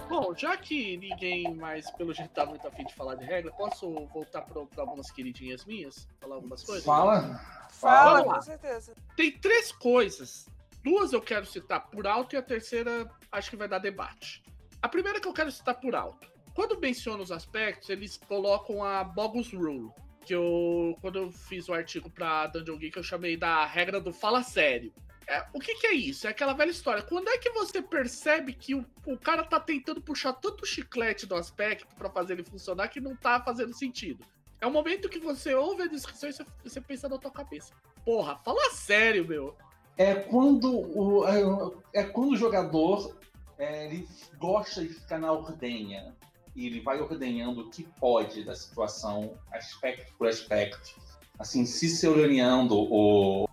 Bom, 0.09 0.33
já 0.35 0.57
que 0.57 0.97
ninguém 0.97 1.53
mais, 1.53 1.91
pelo 1.91 2.11
jeito, 2.11 2.31
tá 2.31 2.47
muito 2.47 2.67
afim 2.67 2.83
de 2.83 2.95
falar 2.95 3.13
de 3.13 3.25
regra, 3.25 3.51
posso 3.51 3.87
voltar 4.07 4.41
para 4.41 4.59
algumas 4.81 5.11
queridinhas 5.11 5.63
minhas? 5.65 6.07
Falar 6.19 6.35
algumas 6.35 6.63
coisas? 6.63 6.83
Fala! 6.83 7.39
Fala, 7.69 8.23
Fala 8.23 8.35
com 8.35 8.41
certeza. 8.41 8.95
Tem 9.15 9.31
três 9.31 9.71
coisas 9.71 10.47
Duas 10.83 11.13
eu 11.13 11.21
quero 11.21 11.45
citar 11.45 11.87
por 11.87 12.07
alto 12.07 12.35
e 12.35 12.37
a 12.37 12.41
terceira 12.41 13.09
acho 13.31 13.49
que 13.49 13.55
vai 13.55 13.67
dar 13.67 13.79
debate. 13.79 14.43
A 14.81 14.87
primeira 14.87 15.19
que 15.19 15.27
eu 15.27 15.33
quero 15.33 15.51
citar 15.51 15.75
por 15.75 15.95
alto. 15.95 16.27
Quando 16.53 16.79
menciono 16.79 17.21
os 17.21 17.31
aspectos, 17.31 17.89
eles 17.89 18.17
colocam 18.17 18.83
a 18.83 19.03
Bogus 19.03 19.53
Rule, 19.53 19.91
que 20.25 20.33
eu, 20.33 20.97
quando 21.01 21.19
eu 21.19 21.31
fiz 21.31 21.69
o 21.69 21.73
artigo 21.73 22.09
pra 22.09 22.47
Dungeon 22.47 22.77
Geek, 22.77 22.97
eu 22.97 23.03
chamei 23.03 23.37
da 23.37 23.65
regra 23.65 23.99
do 23.99 24.11
fala 24.11 24.41
sério. 24.41 24.93
É, 25.27 25.45
o 25.53 25.59
que, 25.59 25.75
que, 25.75 25.87
é 25.87 25.93
isso? 25.93 26.25
É 26.25 26.29
aquela 26.29 26.53
velha 26.53 26.71
história. 26.71 27.03
Quando 27.03 27.27
é 27.27 27.37
que 27.37 27.49
você 27.49 27.81
percebe 27.81 28.53
que 28.53 28.73
o, 28.73 28.85
o 29.05 29.17
cara 29.17 29.43
tá 29.43 29.59
tentando 29.59 30.01
puxar 30.01 30.33
tanto 30.33 30.65
chiclete 30.65 31.25
do 31.25 31.35
aspecto 31.35 31.93
para 31.95 32.09
fazer 32.09 32.33
ele 32.33 32.45
funcionar 32.45 32.87
que 32.87 33.01
não 33.01 33.15
tá 33.15 33.41
fazendo 33.41 33.73
sentido? 33.73 34.25
É 34.61 34.65
o 34.65 34.71
momento 34.71 35.09
que 35.09 35.19
você 35.19 35.53
ouve 35.53 35.83
a 35.83 35.87
descrição 35.87 36.29
e 36.29 36.33
você, 36.33 36.45
você 36.63 36.81
pensa 36.81 37.09
na 37.09 37.17
tua 37.17 37.29
cabeça. 37.29 37.73
Porra, 38.05 38.37
fala 38.37 38.71
sério, 38.71 39.27
meu 39.27 39.55
é 39.97 40.13
quando 40.13 40.71
o, 40.71 41.27
é, 41.27 42.01
é 42.01 42.03
quando 42.03 42.33
o 42.33 42.37
jogador 42.37 43.17
é, 43.57 43.85
ele 43.85 44.07
gosta 44.39 44.81
de 44.81 44.89
ficar 44.89 45.17
na 45.17 45.31
ordenha 45.31 46.15
e 46.55 46.67
ele 46.67 46.81
vai 46.81 46.99
ordenhando 46.99 47.61
o 47.61 47.69
que 47.69 47.83
pode 47.99 48.43
da 48.43 48.55
situação, 48.55 49.33
aspecto 49.51 50.11
por 50.17 50.27
aspecto, 50.27 50.99
assim, 51.37 51.65
ciceroneando 51.65 52.75
o, 52.75 53.45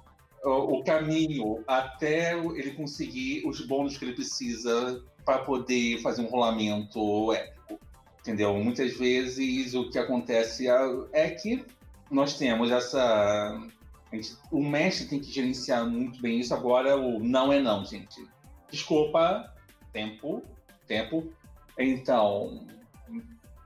o, 0.43 0.51
o 0.79 0.85
caminho 0.85 1.63
até 1.67 2.39
ele 2.39 2.73
conseguir 2.73 3.47
os 3.47 3.61
bônus 3.67 3.97
que 3.97 4.05
ele 4.05 4.15
precisa 4.15 5.03
para 5.25 5.39
poder 5.39 6.01
fazer 6.01 6.23
um 6.23 6.27
rolamento 6.27 7.33
épico. 7.33 7.79
Entendeu? 8.21 8.55
Muitas 8.55 8.97
vezes 8.97 9.75
o 9.75 9.91
que 9.91 9.99
acontece 9.99 10.67
é, 10.69 10.75
é 11.13 11.31
que 11.31 11.65
nós 12.11 12.39
temos 12.39 12.71
essa 12.71 13.61
Gente, 14.15 14.37
o 14.51 14.63
mestre 14.63 15.09
tem 15.09 15.21
que 15.21 15.31
gerenciar 15.33 15.85
muito 15.85 16.21
bem 16.21 16.39
isso. 16.39 16.55
Agora, 16.55 16.97
o 16.97 17.19
não 17.19 17.53
é 17.53 17.61
não, 17.61 17.85
gente. 17.85 18.25
Desculpa, 18.71 19.53
tempo, 19.93 20.43
tempo. 20.87 21.33
Então, 21.77 22.65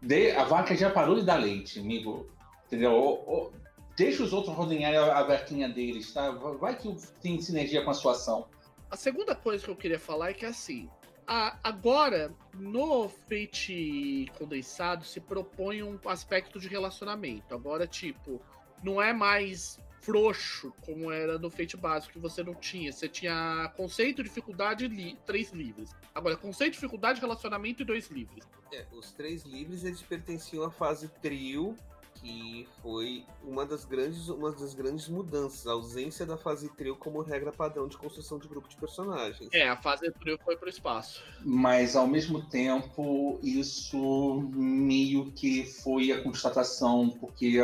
de, 0.00 0.30
a 0.30 0.44
vaca 0.44 0.74
já 0.74 0.88
parou 0.90 1.16
de 1.16 1.22
dar 1.24 1.36
leite, 1.36 1.78
amigo. 1.78 2.26
Entendeu? 2.66 2.92
O, 2.92 3.46
o, 3.46 3.52
deixa 3.94 4.22
os 4.22 4.32
outros 4.32 4.54
rodearem 4.54 4.98
a, 4.98 5.18
a 5.18 5.22
vaquinha 5.22 5.68
deles, 5.68 6.12
tá? 6.12 6.30
Vai 6.30 6.76
que 6.76 6.94
tem 7.20 7.40
sinergia 7.40 7.84
com 7.84 7.90
a 7.90 7.94
sua 7.94 8.12
ação. 8.12 8.46
A 8.90 8.96
segunda 8.96 9.34
coisa 9.34 9.62
que 9.62 9.70
eu 9.70 9.76
queria 9.76 9.98
falar 9.98 10.30
é 10.30 10.34
que, 10.34 10.46
assim, 10.46 10.88
a, 11.26 11.58
agora, 11.62 12.32
no 12.54 13.06
Fate 13.10 14.30
condensado, 14.38 15.04
se 15.04 15.20
propõe 15.20 15.82
um 15.82 15.98
aspecto 16.06 16.58
de 16.58 16.68
relacionamento. 16.68 17.54
Agora, 17.54 17.86
tipo, 17.86 18.40
não 18.82 19.02
é 19.02 19.12
mais 19.12 19.78
frouxo, 20.00 20.72
como 20.84 21.10
era 21.10 21.38
no 21.38 21.50
Fate 21.50 21.76
básico, 21.76 22.14
que 22.14 22.18
você 22.18 22.42
não 22.42 22.54
tinha. 22.54 22.92
Você 22.92 23.08
tinha 23.08 23.72
conceito, 23.76 24.22
dificuldade 24.22 24.84
e 24.84 24.88
li 24.88 25.18
três 25.26 25.52
livres. 25.52 25.94
Agora, 26.14 26.36
conceito, 26.36 26.74
dificuldade, 26.74 27.20
relacionamento 27.20 27.82
e 27.82 27.84
dois 27.84 28.08
livres. 28.08 28.44
É, 28.72 28.86
os 28.92 29.12
três 29.12 29.44
livres 29.44 29.84
eles 29.84 30.02
pertenciam 30.02 30.64
à 30.64 30.70
fase 30.70 31.08
trio, 31.22 31.76
que 32.14 32.66
foi 32.82 33.24
uma 33.44 33.64
das 33.64 33.84
grandes, 33.84 34.28
uma 34.28 34.50
das 34.50 34.74
grandes 34.74 35.08
mudanças, 35.08 35.66
a 35.66 35.72
ausência 35.72 36.26
da 36.26 36.36
fase 36.36 36.68
trio 36.70 36.96
como 36.96 37.22
regra 37.22 37.52
padrão 37.52 37.86
de 37.86 37.96
construção 37.96 38.38
de 38.38 38.48
grupo 38.48 38.68
de 38.68 38.76
personagens. 38.76 39.48
É, 39.52 39.68
a 39.68 39.76
fase 39.76 40.10
trio 40.12 40.38
foi 40.44 40.56
para 40.56 40.66
o 40.66 40.68
espaço. 40.68 41.22
Mas 41.44 41.94
ao 41.94 42.06
mesmo 42.06 42.42
tempo, 42.48 43.38
isso 43.42 44.50
meio 44.52 45.30
que 45.32 45.64
foi 45.64 46.12
a 46.12 46.22
constatação, 46.22 47.08
porque 47.08 47.58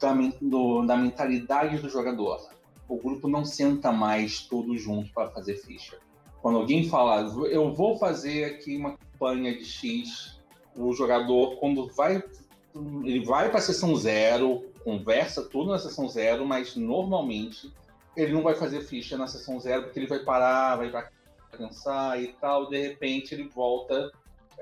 da, 0.00 0.14
do, 0.40 0.84
da 0.86 0.96
mentalidade 0.96 1.78
do 1.78 1.88
jogador. 1.88 2.48
O 2.88 2.96
grupo 2.96 3.28
não 3.28 3.44
senta 3.44 3.92
mais 3.92 4.40
todos 4.40 4.80
juntos 4.80 5.10
para 5.10 5.30
fazer 5.30 5.56
ficha. 5.56 5.98
Quando 6.40 6.58
alguém 6.58 6.88
fala, 6.88 7.22
eu 7.48 7.74
vou 7.74 7.98
fazer 7.98 8.44
aqui 8.44 8.76
uma 8.76 8.96
campanha 8.96 9.56
de 9.56 9.64
X, 9.64 10.40
o 10.76 10.92
jogador, 10.92 11.56
quando 11.56 11.88
vai, 11.88 12.22
ele 13.04 13.24
vai 13.24 13.48
para 13.48 13.58
a 13.58 13.62
sessão 13.62 13.96
zero, 13.96 14.64
conversa 14.84 15.42
tudo 15.42 15.72
na 15.72 15.78
sessão 15.78 16.08
zero, 16.08 16.46
mas 16.46 16.76
normalmente 16.76 17.72
ele 18.16 18.32
não 18.32 18.42
vai 18.42 18.54
fazer 18.54 18.82
ficha 18.82 19.16
na 19.16 19.26
sessão 19.26 19.58
zero 19.58 19.84
porque 19.84 19.98
ele 19.98 20.06
vai 20.06 20.20
parar, 20.20 20.76
vai 20.76 21.08
pensar 21.56 22.22
e 22.22 22.28
tal, 22.34 22.68
de 22.68 22.80
repente 22.80 23.34
ele 23.34 23.48
volta. 23.48 24.12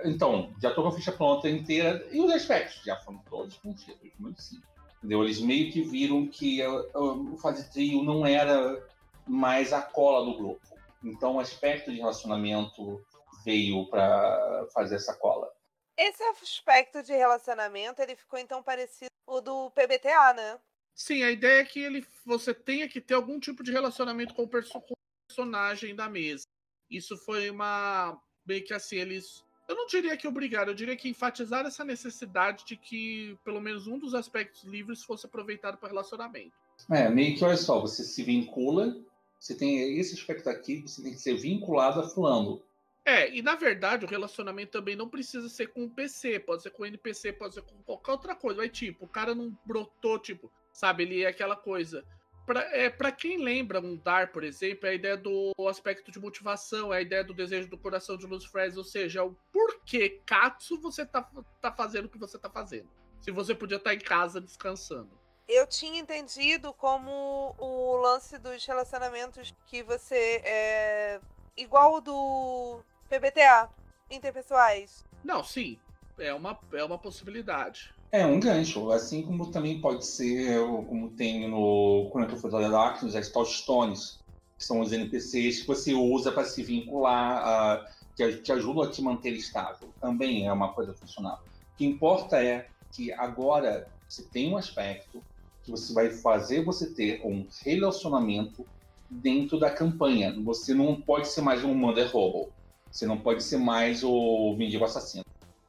Então, 0.04 0.52
já 0.60 0.70
estou 0.70 0.82
com 0.82 0.90
a 0.90 0.92
ficha 0.92 1.12
pronta 1.12 1.48
inteira 1.48 2.06
e 2.10 2.20
os 2.20 2.32
aspectos 2.32 2.82
já 2.84 2.96
foram 2.96 3.18
todos 3.28 3.56
contidos, 3.58 4.10
muito 4.18 4.40
simples. 4.40 4.73
Entendeu? 5.04 5.22
Eles 5.22 5.38
meio 5.38 5.70
que 5.70 5.82
viram 5.82 6.26
que 6.26 6.66
o 6.66 7.36
fase 7.36 7.70
trio 7.70 8.02
não 8.02 8.24
era 8.24 8.82
mais 9.26 9.70
a 9.70 9.82
cola 9.82 10.24
do 10.24 10.34
grupo. 10.34 10.66
Então 11.02 11.36
o 11.36 11.40
aspecto 11.40 11.92
de 11.92 11.98
relacionamento 11.98 13.04
veio 13.44 13.86
para 13.90 14.66
fazer 14.72 14.94
essa 14.94 15.14
cola. 15.14 15.52
Esse 15.94 16.22
aspecto 16.22 17.02
de 17.02 17.12
relacionamento, 17.12 18.00
ele 18.00 18.16
ficou 18.16 18.38
então 18.38 18.62
parecido 18.62 19.10
o 19.26 19.42
do 19.42 19.70
PBTA, 19.72 20.32
né? 20.32 20.58
Sim, 20.94 21.22
a 21.22 21.30
ideia 21.30 21.60
é 21.60 21.64
que 21.66 21.80
ele, 21.80 22.06
você 22.24 22.54
tenha 22.54 22.88
que 22.88 22.98
ter 22.98 23.12
algum 23.12 23.38
tipo 23.38 23.62
de 23.62 23.72
relacionamento 23.72 24.34
com 24.34 24.44
o, 24.44 24.48
perso 24.48 24.80
com 24.80 24.94
o 24.94 25.28
personagem 25.28 25.94
da 25.94 26.08
mesa. 26.08 26.44
Isso 26.88 27.14
foi 27.18 27.50
uma. 27.50 28.18
Meio 28.46 28.64
que 28.64 28.72
assim, 28.72 28.96
eles 28.96 29.44
eu 29.68 29.74
não 29.74 29.86
diria 29.86 30.16
que 30.16 30.28
obrigar, 30.28 30.68
eu 30.68 30.74
diria 30.74 30.96
que 30.96 31.08
enfatizar 31.08 31.64
essa 31.66 31.84
necessidade 31.84 32.64
de 32.64 32.76
que 32.76 33.36
pelo 33.44 33.60
menos 33.60 33.86
um 33.86 33.98
dos 33.98 34.14
aspectos 34.14 34.64
livres 34.64 35.02
fosse 35.02 35.26
aproveitado 35.26 35.78
para 35.78 35.88
relacionamento. 35.88 36.52
É, 36.90 37.08
meio 37.08 37.36
que 37.36 37.44
olha 37.44 37.56
só, 37.56 37.80
você 37.80 38.02
se 38.02 38.22
vincula, 38.22 38.96
você 39.38 39.54
tem 39.54 39.98
esse 39.98 40.14
aspecto 40.14 40.48
aqui, 40.48 40.82
você 40.82 41.02
tem 41.02 41.12
que 41.12 41.20
ser 41.20 41.34
vinculado 41.34 42.00
a 42.00 42.08
fulano. 42.08 42.62
É, 43.06 43.30
e 43.34 43.42
na 43.42 43.54
verdade 43.54 44.04
o 44.04 44.08
relacionamento 44.08 44.72
também 44.72 44.96
não 44.96 45.08
precisa 45.08 45.48
ser 45.48 45.68
com 45.68 45.84
o 45.84 45.90
PC, 45.90 46.40
pode 46.40 46.62
ser 46.62 46.70
com 46.70 46.82
o 46.82 46.86
NPC, 46.86 47.32
pode 47.34 47.54
ser 47.54 47.62
com 47.62 47.82
qualquer 47.82 48.12
outra 48.12 48.34
coisa. 48.34 48.58
Vai 48.58 48.68
tipo, 48.68 49.04
o 49.04 49.08
cara 49.08 49.34
não 49.34 49.56
brotou, 49.64 50.18
tipo, 50.18 50.50
sabe, 50.72 51.04
ele 51.04 51.22
é 51.22 51.28
aquela 51.28 51.56
coisa 51.56 52.04
Pra, 52.46 52.60
é, 52.76 52.90
pra 52.90 53.10
quem 53.10 53.38
lembra 53.38 53.80
um 53.80 53.96
Dar, 53.96 54.30
por 54.30 54.44
exemplo, 54.44 54.86
é 54.86 54.90
a 54.90 54.94
ideia 54.94 55.16
do 55.16 55.52
aspecto 55.68 56.10
de 56.10 56.20
motivação, 56.20 56.92
é 56.92 56.98
a 56.98 57.00
ideia 57.00 57.24
do 57.24 57.32
desejo 57.32 57.68
do 57.68 57.78
coração 57.78 58.18
de 58.18 58.26
Luz 58.26 58.44
Fres, 58.44 58.76
ou 58.76 58.84
seja, 58.84 59.24
o 59.24 59.34
porquê 59.50 60.20
Katsu 60.26 60.78
você 60.78 61.06
tá, 61.06 61.26
tá 61.60 61.72
fazendo 61.72 62.04
o 62.04 62.08
que 62.08 62.18
você 62.18 62.38
tá 62.38 62.50
fazendo. 62.50 62.88
Se 63.20 63.30
você 63.30 63.54
podia 63.54 63.78
estar 63.78 63.90
tá 63.90 63.94
em 63.94 64.00
casa 64.00 64.40
descansando. 64.40 65.10
Eu 65.48 65.66
tinha 65.66 65.98
entendido 65.98 66.72
como 66.74 67.54
o 67.58 67.96
lance 67.96 68.38
dos 68.38 68.64
relacionamentos 68.64 69.54
que 69.66 69.82
você 69.82 70.42
é 70.44 71.20
igual 71.56 71.94
o 71.94 72.00
do 72.00 72.80
PBTA, 73.08 73.70
interpessoais. 74.10 75.04
Não, 75.22 75.42
sim. 75.42 75.78
É 76.18 76.32
uma, 76.32 76.58
é 76.72 76.84
uma 76.84 76.98
possibilidade. 76.98 77.93
É 78.14 78.24
um 78.24 78.38
gancho, 78.38 78.92
assim 78.92 79.22
como 79.22 79.50
também 79.50 79.80
pode 79.80 80.06
ser, 80.06 80.60
como 80.86 81.10
tem 81.16 81.50
no 81.50 82.08
Chronicle 82.12 82.36
of 82.36 82.48
the 82.48 82.70
Darkness, 82.70 83.16
as 83.16 83.26
Stones, 83.48 84.20
que 84.56 84.64
são 84.64 84.78
os 84.78 84.92
NPCs 84.92 85.62
que 85.62 85.66
você 85.66 85.94
usa 85.94 86.30
para 86.30 86.44
se 86.44 86.62
vincular, 86.62 87.84
que 88.14 88.36
te 88.36 88.52
ajudam 88.52 88.84
a 88.84 88.88
te 88.88 89.02
manter 89.02 89.32
estável. 89.32 89.92
Também 90.00 90.46
é 90.46 90.52
uma 90.52 90.72
coisa 90.72 90.94
funcional. 90.94 91.34
O 91.34 91.76
que 91.76 91.84
importa 91.84 92.40
é 92.40 92.68
que 92.92 93.10
agora 93.14 93.84
você 94.08 94.22
tem 94.30 94.52
um 94.52 94.56
aspecto 94.56 95.20
que 95.64 95.72
você 95.72 95.92
vai 95.92 96.08
fazer 96.10 96.64
você 96.64 96.94
ter 96.94 97.20
um 97.26 97.48
relacionamento 97.64 98.64
dentro 99.10 99.58
da 99.58 99.72
campanha. 99.72 100.40
Você 100.44 100.72
não 100.72 101.00
pode 101.00 101.26
ser 101.26 101.40
mais 101.40 101.64
um 101.64 101.74
Mother 101.74 102.12
Robo. 102.12 102.52
Você 102.92 103.06
não 103.06 103.18
pode 103.18 103.42
ser 103.42 103.56
mais 103.56 104.04
o 104.04 104.54
mendigo 104.56 104.84
assassino. 104.84 105.24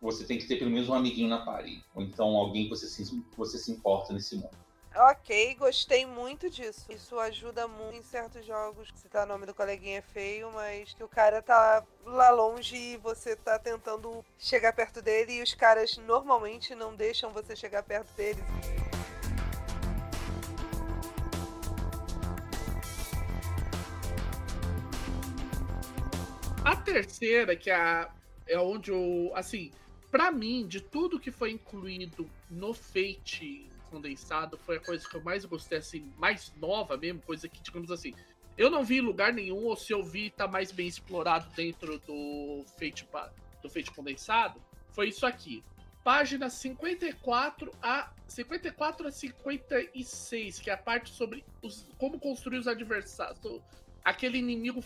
Você 0.05 0.23
tem 0.23 0.37
que 0.37 0.47
ter 0.47 0.57
pelo 0.57 0.69
menos 0.69 0.87
um 0.87 0.93
amiguinho 0.93 1.27
na 1.27 1.43
party. 1.43 1.83
Ou 1.95 2.03
então 2.03 2.35
alguém 2.35 2.65
que 2.65 2.69
você 2.69 2.85
se, 2.85 3.23
você 3.35 3.57
se 3.57 3.71
importa 3.71 4.13
nesse 4.13 4.35
mundo. 4.35 4.55
Ok, 4.95 5.55
gostei 5.55 6.05
muito 6.05 6.47
disso. 6.47 6.85
Isso 6.91 7.19
ajuda 7.19 7.67
muito 7.67 7.97
em 7.97 8.03
certos 8.03 8.45
jogos. 8.45 8.87
Citar 8.93 9.25
o 9.25 9.27
nome 9.27 9.47
do 9.47 9.53
coleguinha 9.53 9.97
é 9.97 10.01
feio, 10.01 10.51
mas 10.53 10.93
que 10.93 11.03
o 11.03 11.07
cara 11.07 11.41
tá 11.41 11.83
lá 12.05 12.29
longe 12.29 12.75
e 12.75 12.97
você 12.97 13.35
tá 13.35 13.57
tentando 13.57 14.23
chegar 14.37 14.73
perto 14.73 15.01
dele 15.01 15.33
e 15.33 15.41
os 15.41 15.55
caras 15.55 15.97
normalmente 15.97 16.75
não 16.75 16.95
deixam 16.95 17.31
você 17.31 17.55
chegar 17.55 17.81
perto 17.81 18.13
deles. 18.15 18.43
A 26.63 26.75
terceira, 26.75 27.55
que 27.55 27.71
é, 27.71 27.75
a, 27.75 28.09
é 28.47 28.59
onde 28.59 28.91
o. 28.91 29.31
Assim, 29.33 29.71
para 30.15 30.31
mim, 30.31 30.65
de 30.65 30.79
tudo 30.79 31.19
que 31.19 31.29
foi 31.29 31.51
incluído 31.51 32.31
no 32.49 32.73
Fate 32.73 33.69
condensado 33.89 34.57
foi 34.57 34.77
a 34.77 34.79
coisa 34.79 35.05
que 35.05 35.13
eu 35.13 35.21
mais 35.21 35.43
gostei, 35.43 35.79
assim, 35.79 36.09
mais 36.15 36.53
nova 36.55 36.95
mesmo, 36.95 37.21
coisa 37.21 37.49
que, 37.49 37.61
digamos 37.61 37.91
assim, 37.91 38.13
eu 38.57 38.71
não 38.71 38.81
vi 38.81 38.99
em 38.99 39.01
lugar 39.01 39.33
nenhum, 39.33 39.65
ou 39.65 39.75
se 39.75 39.91
eu 39.91 40.01
vi, 40.01 40.29
tá 40.29 40.47
mais 40.47 40.71
bem 40.71 40.87
explorado 40.87 41.53
dentro 41.53 41.99
do 41.99 42.63
Fate, 42.79 43.05
do 43.61 43.69
Fate 43.69 43.91
condensado, 43.91 44.61
foi 44.93 45.09
isso 45.09 45.25
aqui. 45.25 45.61
Página 46.01 46.49
54 46.49 47.69
a 47.83 48.09
54 48.25 49.07
a 49.09 49.11
56, 49.11 50.59
que 50.59 50.69
é 50.69 50.73
a 50.75 50.77
parte 50.77 51.09
sobre 51.09 51.43
os, 51.61 51.89
como 51.97 52.21
construir 52.21 52.59
os 52.59 52.69
adversários. 52.69 53.37
Aquele 54.01 54.37
inimigo. 54.37 54.81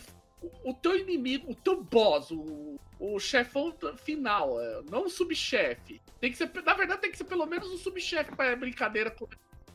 O, 0.64 0.72
teu 0.74 0.96
inimigo, 0.96 1.50
o 1.50 1.54
teu 1.54 1.82
boss, 1.82 2.30
o, 2.30 2.78
o 2.98 3.18
chefão 3.18 3.74
final, 3.96 4.60
é, 4.60 4.82
não 4.90 5.06
o 5.06 5.10
subchefe. 5.10 6.00
Tem 6.20 6.30
que 6.30 6.36
ser, 6.36 6.50
na 6.64 6.74
verdade, 6.74 7.02
tem 7.02 7.10
que 7.10 7.18
ser 7.18 7.24
pelo 7.24 7.46
menos 7.46 7.70
o 7.70 7.78
subchefe 7.78 8.34
para 8.34 8.56
brincadeira. 8.56 9.14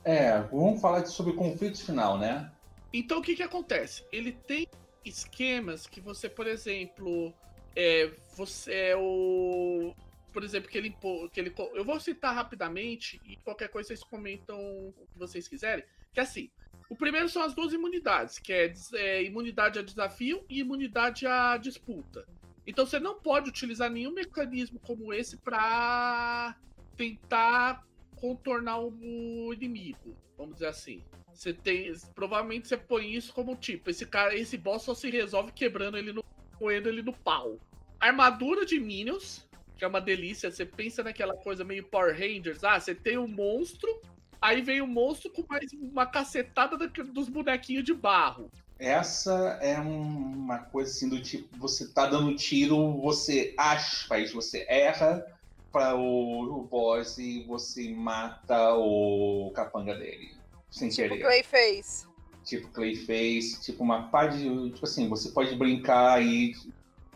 É, 0.04 0.40
vamos 0.42 0.82
falar 0.82 1.06
sobre 1.06 1.34
conflito 1.34 1.84
final, 1.84 2.18
né? 2.18 2.52
Então 2.94 3.20
o 3.20 3.22
que 3.22 3.36
que 3.36 3.44
acontece? 3.44 4.04
Ele 4.12 4.32
tem 4.32 4.68
esquemas 5.04 5.86
que 5.86 6.00
você, 6.00 6.30
por 6.30 6.48
exemplo, 6.48 7.34
é, 7.76 8.12
você 8.36 8.74
é 8.74 8.96
o 8.98 9.94
por 10.36 10.44
exemplo, 10.44 10.70
que 10.70 10.78
ele, 10.78 10.94
que 11.32 11.40
ele. 11.40 11.56
Eu 11.74 11.86
vou 11.86 11.98
citar 11.98 12.36
rapidamente 12.36 13.22
e 13.24 13.38
qualquer 13.38 13.70
coisa 13.70 13.88
vocês 13.88 14.04
comentam 14.04 14.60
o 14.60 15.08
que 15.14 15.18
vocês 15.18 15.48
quiserem. 15.48 15.86
Que 16.14 16.20
é 16.20 16.24
assim. 16.24 16.52
O 16.90 16.96
primeiro 16.96 17.28
são 17.30 17.42
as 17.42 17.54
duas 17.54 17.74
imunidades, 17.74 18.38
que 18.38 18.54
é, 18.54 18.74
é 18.94 19.24
imunidade 19.24 19.80
a 19.80 19.82
desafio 19.82 20.46
e 20.50 20.60
imunidade 20.60 21.26
à 21.26 21.58
disputa. 21.58 22.26
Então 22.68 22.86
você 22.86 23.00
não 23.00 23.20
pode 23.20 23.50
utilizar 23.50 23.90
nenhum 23.90 24.12
mecanismo 24.12 24.80
como 24.80 25.14
esse 25.14 25.38
para 25.38 26.56
tentar 26.96 27.84
contornar 28.16 28.80
o 28.80 29.54
inimigo, 29.54 30.16
vamos 30.38 30.56
dizer 30.56 30.68
assim. 30.68 31.04
Você 31.34 31.54
tem, 31.54 31.94
provavelmente 32.16 32.68
você 32.68 32.78
põe 32.78 33.14
isso 33.14 33.34
como 33.34 33.56
tipo, 33.56 33.90
esse 33.90 34.06
cara, 34.06 34.36
esse 34.36 34.58
boss 34.58 34.84
só 34.84 34.96
se 34.96 35.10
resolve 35.10 35.52
quebrando 35.52 35.98
ele 35.98 36.14
no, 36.14 36.24
coendo 36.58 36.88
ele 36.88 37.02
no 37.02 37.14
pau. 37.14 37.60
Armadura 38.00 38.66
de 38.66 38.80
minions, 38.80 39.48
que 39.78 39.84
é 39.84 39.88
uma 39.88 40.00
delícia. 40.00 40.50
Você 40.50 40.66
pensa 40.66 41.04
naquela 41.04 41.36
coisa 41.36 41.64
meio 41.64 41.86
Power 41.86 42.14
Rangers, 42.18 42.64
ah, 42.64 42.80
você 42.80 42.96
tem 42.96 43.18
um 43.18 43.28
monstro, 43.28 44.02
aí 44.42 44.62
vem 44.62 44.82
o 44.82 44.88
monstro 44.88 45.32
com 45.32 45.44
mais 45.48 45.72
uma 45.74 46.06
cacetada 46.06 46.78
dos 46.78 47.30
bonequinhos 47.30 47.84
de 47.84 47.94
barro 47.94 48.52
essa 48.78 49.58
é 49.62 49.80
uma 49.80 50.60
coisa 50.60 50.92
assim 50.92 51.08
do 51.08 51.22
tipo, 51.22 51.48
você 51.58 51.88
tá 51.88 52.08
dando 52.08 52.36
tiro, 52.36 53.00
você 53.02 53.54
aspas, 53.58 54.34
você 54.34 54.66
erra 54.68 55.26
para 55.72 55.96
o, 55.96 56.60
o 56.60 56.64
boss 56.64 57.18
e 57.18 57.44
você 57.44 57.90
mata 57.90 58.74
o 58.76 59.52
capanga 59.56 59.96
dele. 59.96 60.32
Sem 60.70 60.90
tipo 60.90 61.10
querer. 61.10 61.22
Clayface. 61.22 62.08
Tipo 62.44 62.68
Clayface, 62.70 63.62
tipo 63.62 63.84
uma 63.84 64.10
parte 64.10 64.38
de. 64.38 64.72
Tipo 64.72 64.86
assim, 64.86 65.08
você 65.08 65.30
pode 65.30 65.56
brincar 65.56 66.22
e. 66.22 66.54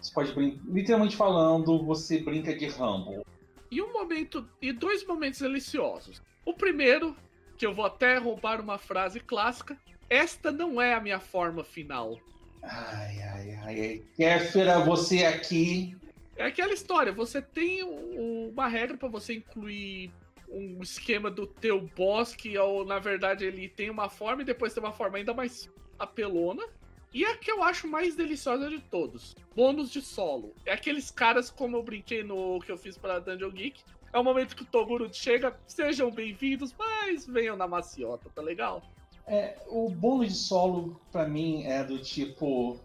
Você 0.02 0.14
pode 0.14 0.32
brincar. 0.32 0.64
Literalmente 0.66 1.16
falando, 1.16 1.86
você 1.86 2.20
brinca 2.20 2.56
de 2.56 2.68
Rambo. 2.68 3.26
E 3.70 3.82
um 3.82 3.92
momento. 3.92 4.48
E 4.62 4.72
dois 4.72 5.06
momentos 5.06 5.42
deliciosos. 5.42 6.22
O 6.50 6.54
primeiro, 6.56 7.16
que 7.60 7.66
eu 7.68 7.76
vou 7.76 7.86
até 7.86 8.18
roubar 8.18 8.60
uma 8.60 8.80
frase 8.80 9.20
clássica, 9.20 9.78
esta 10.10 10.52
não 10.52 10.82
é 10.82 10.96
a 10.96 11.00
minha 11.00 11.20
forma 11.20 11.64
final. 11.64 12.20
Ai, 12.64 13.22
ai, 13.22 13.60
ai. 13.64 14.04
Kéfera, 14.18 14.80
você 14.80 15.26
aqui. 15.26 15.96
É 16.36 16.46
aquela 16.46 16.74
história, 16.74 17.14
você 17.14 17.40
tem 17.40 17.84
uma 17.84 18.68
regra 18.68 18.98
para 18.98 19.08
você 19.08 19.36
incluir 19.36 20.12
um 20.50 20.82
esquema 20.82 21.30
do 21.30 21.46
teu 21.46 21.82
boss, 21.96 22.36
que 22.36 22.56
na 22.88 22.98
verdade 22.98 23.46
ele 23.46 23.70
tem 23.70 23.92
uma 23.92 24.10
forma 24.10 24.42
e 24.42 24.46
depois 24.46 24.74
tem 24.74 24.82
uma 24.82 24.92
forma 24.92 25.20
ainda 25.20 25.36
mais 25.36 25.70
apelona. 26.00 26.64
E 27.14 27.24
a 27.26 27.38
que 27.38 27.52
eu 27.52 27.62
acho 27.62 27.88
mais 27.88 28.16
deliciosa 28.16 28.72
de 28.72 28.80
todos, 28.80 29.36
bônus 29.56 29.92
de 29.92 30.02
solo. 30.02 30.56
É 30.66 30.74
aqueles 30.74 31.12
caras, 31.12 31.52
como 31.52 31.78
eu 31.78 31.84
brinquei 31.84 32.24
no 32.24 32.60
que 32.60 32.72
eu 32.72 32.78
fiz 32.78 32.98
para 32.98 33.20
Dungeon 33.20 33.52
Geek. 33.52 33.84
É 34.12 34.18
o 34.18 34.24
momento 34.24 34.56
que 34.56 34.64
o 34.64 34.66
Toguro 34.66 35.08
chega, 35.14 35.56
sejam 35.68 36.10
bem-vindos, 36.10 36.74
mas 36.78 37.28
venham 37.28 37.56
na 37.56 37.68
maciota, 37.68 38.28
tá 38.34 38.42
legal? 38.42 38.82
É, 39.28 39.56
o 39.68 39.88
bônus 39.90 40.30
de 40.30 40.34
solo, 40.34 41.00
para 41.12 41.28
mim, 41.28 41.64
é 41.64 41.84
do 41.84 42.00
tipo. 42.00 42.80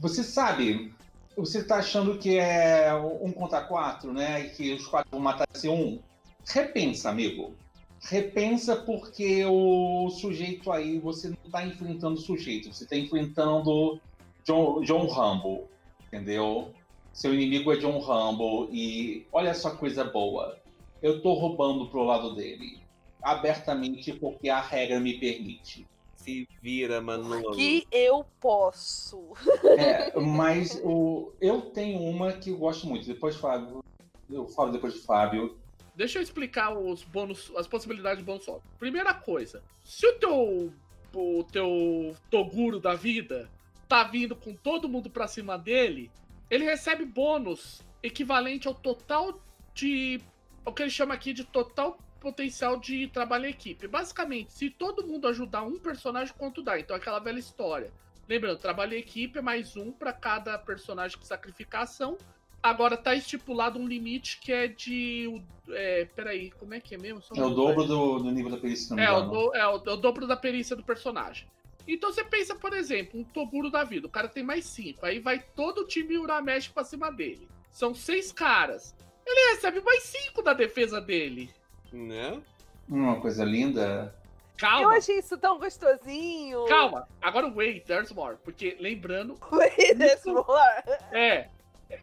Você 0.00 0.24
sabe, 0.24 0.94
você 1.36 1.62
tá 1.62 1.76
achando 1.76 2.16
que 2.16 2.38
é 2.38 2.90
um 3.20 3.30
contra 3.32 3.60
quatro, 3.60 4.14
né? 4.14 4.46
E 4.46 4.50
que 4.50 4.72
os 4.72 4.86
quatro 4.86 5.10
vão 5.10 5.20
matar 5.20 5.46
esse 5.54 5.68
um. 5.68 5.98
Repensa, 6.46 7.10
amigo. 7.10 7.54
Repensa 8.00 8.74
porque 8.74 9.44
o 9.44 10.08
sujeito 10.08 10.72
aí, 10.72 10.98
você 10.98 11.28
não 11.28 11.50
tá 11.50 11.66
enfrentando 11.66 12.14
o 12.14 12.22
sujeito, 12.22 12.72
você 12.72 12.86
tá 12.86 12.96
enfrentando 12.96 14.00
John, 14.42 14.80
John 14.80 15.06
Rambo, 15.06 15.68
entendeu? 16.06 16.72
Seu 17.12 17.34
inimigo 17.34 17.70
é 17.72 17.76
John 17.76 18.00
Rambo 18.00 18.70
e 18.72 19.26
olha 19.30 19.52
só 19.52 19.76
coisa 19.76 20.02
boa. 20.02 20.61
Eu 21.02 21.20
tô 21.20 21.34
roubando 21.34 21.88
pro 21.88 22.04
lado 22.04 22.34
dele 22.34 22.80
abertamente 23.22 24.12
porque 24.12 24.48
a 24.48 24.60
regra 24.60 24.98
me 24.98 25.18
permite. 25.18 25.86
Se 26.16 26.48
vira, 26.60 27.00
mano. 27.00 27.52
Que 27.52 27.86
eu 27.90 28.24
posso. 28.40 29.32
É, 29.76 30.18
mas 30.20 30.80
o, 30.84 31.32
eu 31.40 31.62
tenho 31.62 32.00
uma 32.00 32.32
que 32.32 32.50
eu 32.50 32.58
gosto 32.58 32.86
muito. 32.86 33.06
Depois, 33.06 33.36
Fábio. 33.36 33.82
Eu 34.30 34.46
falo 34.46 34.70
depois 34.70 34.94
de 34.94 35.00
Fábio. 35.00 35.58
Deixa 35.94 36.18
eu 36.18 36.22
explicar 36.22 36.76
os 36.76 37.02
bônus, 37.02 37.52
as 37.56 37.66
possibilidades 37.66 38.18
de 38.18 38.24
bônus 38.24 38.44
solo. 38.44 38.62
Primeira 38.78 39.12
coisa, 39.12 39.62
se 39.84 40.06
o 40.06 40.12
teu 40.14 40.72
o 41.14 41.44
teu 41.44 42.16
Toguro 42.30 42.80
da 42.80 42.94
vida 42.94 43.50
tá 43.88 44.04
vindo 44.04 44.34
com 44.34 44.54
todo 44.54 44.88
mundo 44.88 45.10
pra 45.10 45.26
cima 45.26 45.58
dele, 45.58 46.10
ele 46.48 46.64
recebe 46.64 47.04
bônus 47.04 47.82
equivalente 48.02 48.68
ao 48.68 48.74
total 48.74 49.40
de. 49.74 50.20
O 50.64 50.72
que 50.72 50.82
ele 50.82 50.90
chama 50.90 51.14
aqui 51.14 51.32
de 51.32 51.44
total 51.44 51.98
potencial 52.20 52.78
de 52.78 53.08
trabalho 53.08 53.46
em 53.46 53.50
equipe. 53.50 53.88
Basicamente, 53.88 54.52
se 54.52 54.70
todo 54.70 55.04
mundo 55.06 55.26
ajudar 55.26 55.62
um 55.62 55.78
personagem, 55.78 56.32
quanto 56.38 56.62
dá? 56.62 56.78
Então, 56.78 56.94
aquela 56.94 57.18
velha 57.18 57.40
história. 57.40 57.92
Lembrando, 58.28 58.58
trabalho 58.58 58.94
em 58.94 59.00
equipe 59.00 59.40
é 59.40 59.42
mais 59.42 59.76
um 59.76 59.90
para 59.90 60.12
cada 60.12 60.56
personagem 60.56 61.18
que 61.18 61.26
sacrificar 61.26 61.82
ação. 61.82 62.16
Agora 62.62 62.96
tá 62.96 63.12
estipulado 63.12 63.76
um 63.76 63.88
limite 63.88 64.38
que 64.40 64.52
é 64.52 64.68
de. 64.68 65.42
É, 65.68 66.04
peraí, 66.14 66.52
como 66.52 66.72
é 66.74 66.80
que 66.80 66.94
é 66.94 66.98
mesmo? 66.98 67.20
Só 67.20 67.34
é 67.34 67.44
o 67.44 67.50
dobro 67.50 67.84
do, 67.84 68.18
do, 68.20 68.30
nível 68.30 68.52
da 68.52 68.56
perícia. 68.56 68.94
É, 68.94 69.10
o 69.10 69.22
do, 69.22 69.54
é, 69.56 69.66
o, 69.66 69.82
é 69.84 69.90
o 69.90 69.96
dobro 69.96 70.28
da 70.28 70.36
perícia 70.36 70.76
do 70.76 70.84
personagem. 70.84 71.48
Então 71.88 72.12
você 72.12 72.22
pensa, 72.22 72.54
por 72.54 72.72
exemplo, 72.72 73.18
um 73.18 73.24
Toguro 73.24 73.68
da 73.68 73.82
vida. 73.82 74.06
O 74.06 74.10
cara 74.10 74.28
tem 74.28 74.44
mais 74.44 74.64
cinco. 74.64 75.04
Aí 75.04 75.18
vai 75.18 75.40
todo 75.56 75.80
o 75.80 75.86
time 75.86 76.16
Uramesh 76.16 76.68
pra 76.68 76.84
cima 76.84 77.10
dele. 77.10 77.48
São 77.68 77.92
seis 77.92 78.30
caras. 78.30 78.94
Ele 79.26 79.54
recebe 79.54 79.80
mais 79.80 80.02
cinco 80.02 80.42
da 80.42 80.52
defesa 80.52 81.00
dele. 81.00 81.50
Né? 81.92 82.40
Uma 82.88 83.20
coisa 83.20 83.44
linda. 83.44 84.14
Calma. 84.56 84.82
Eu 84.82 84.88
achei 84.90 85.18
isso 85.18 85.36
tão 85.38 85.58
gostosinho. 85.58 86.64
Calma. 86.66 87.08
Agora 87.20 87.48
wait, 87.48 87.84
there's 87.84 88.12
more. 88.12 88.36
Porque 88.44 88.76
lembrando. 88.78 89.38
Wait, 89.50 89.96
there's 89.96 90.24
more. 90.24 90.82
É. 91.12 91.48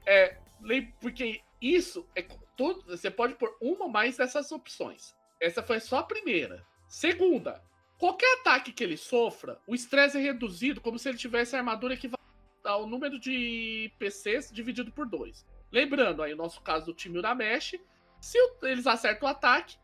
É. 0.05 0.37
Porque 0.99 1.41
isso 1.61 2.05
é 2.15 2.25
todo. 2.57 2.83
Você 2.85 3.09
pode 3.09 3.35
pôr 3.35 3.55
uma 3.61 3.85
ou 3.85 3.89
mais 3.89 4.17
dessas 4.17 4.51
opções. 4.51 5.15
Essa 5.39 5.63
foi 5.63 5.79
só 5.79 5.99
a 5.99 6.03
primeira. 6.03 6.65
Segunda, 6.87 7.63
qualquer 7.97 8.39
ataque 8.39 8.73
que 8.73 8.83
ele 8.83 8.97
sofra, 8.97 9.59
o 9.65 9.73
estresse 9.73 10.17
é 10.17 10.21
reduzido 10.21 10.81
como 10.81 10.99
se 10.99 11.07
ele 11.07 11.17
tivesse 11.17 11.55
a 11.55 11.59
armadura 11.59 11.93
equivalente 11.93 12.19
ao 12.65 12.85
número 12.85 13.17
de 13.19 13.91
PCs 13.97 14.51
dividido 14.51 14.91
por 14.91 15.05
2. 15.05 15.45
Lembrando 15.71 16.23
aí 16.23 16.33
o 16.33 16.37
nosso 16.37 16.61
caso 16.61 16.87
do 16.87 16.93
time 16.93 17.17
Uramesh, 17.17 17.75
se 18.19 18.37
eles 18.63 18.87
acertam 18.87 19.27
o 19.27 19.31
ataque, 19.31 19.77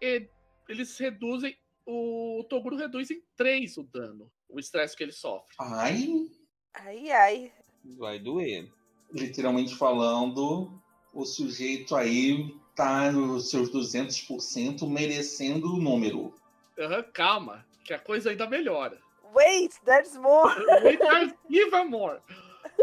eles 0.68 0.98
reduzem. 0.98 1.58
O 1.86 2.44
Toguro 2.50 2.76
reduz 2.76 3.12
em 3.12 3.22
3 3.36 3.78
o 3.78 3.84
dano, 3.84 4.32
o 4.50 4.60
estresse 4.60 4.98
que 4.98 5.04
ele 5.04 5.12
sofre. 5.12 5.56
Ai. 5.60 6.28
Ai, 6.74 7.12
ai. 7.12 7.54
Vai 7.98 8.18
doer. 8.18 8.72
Literalmente 9.14 9.76
falando, 9.76 10.82
o 11.14 11.24
sujeito 11.24 11.96
aí 11.96 12.54
tá 12.76 13.12
nos 13.12 13.52
seus 13.52 13.72
200% 13.72 14.88
merecendo 14.90 15.74
o 15.74 15.78
número. 15.78 16.34
Uhum, 16.78 17.04
calma, 17.14 17.66
que 17.84 17.94
a 17.94 18.00
coisa 18.00 18.32
ainda 18.32 18.50
melhora. 18.50 19.00
Wait, 19.34 19.80
there's 19.86 20.18
more. 20.18 20.54
Wait, 20.84 21.00
there's 21.00 21.34
even 21.50 21.86
more. 21.86 22.20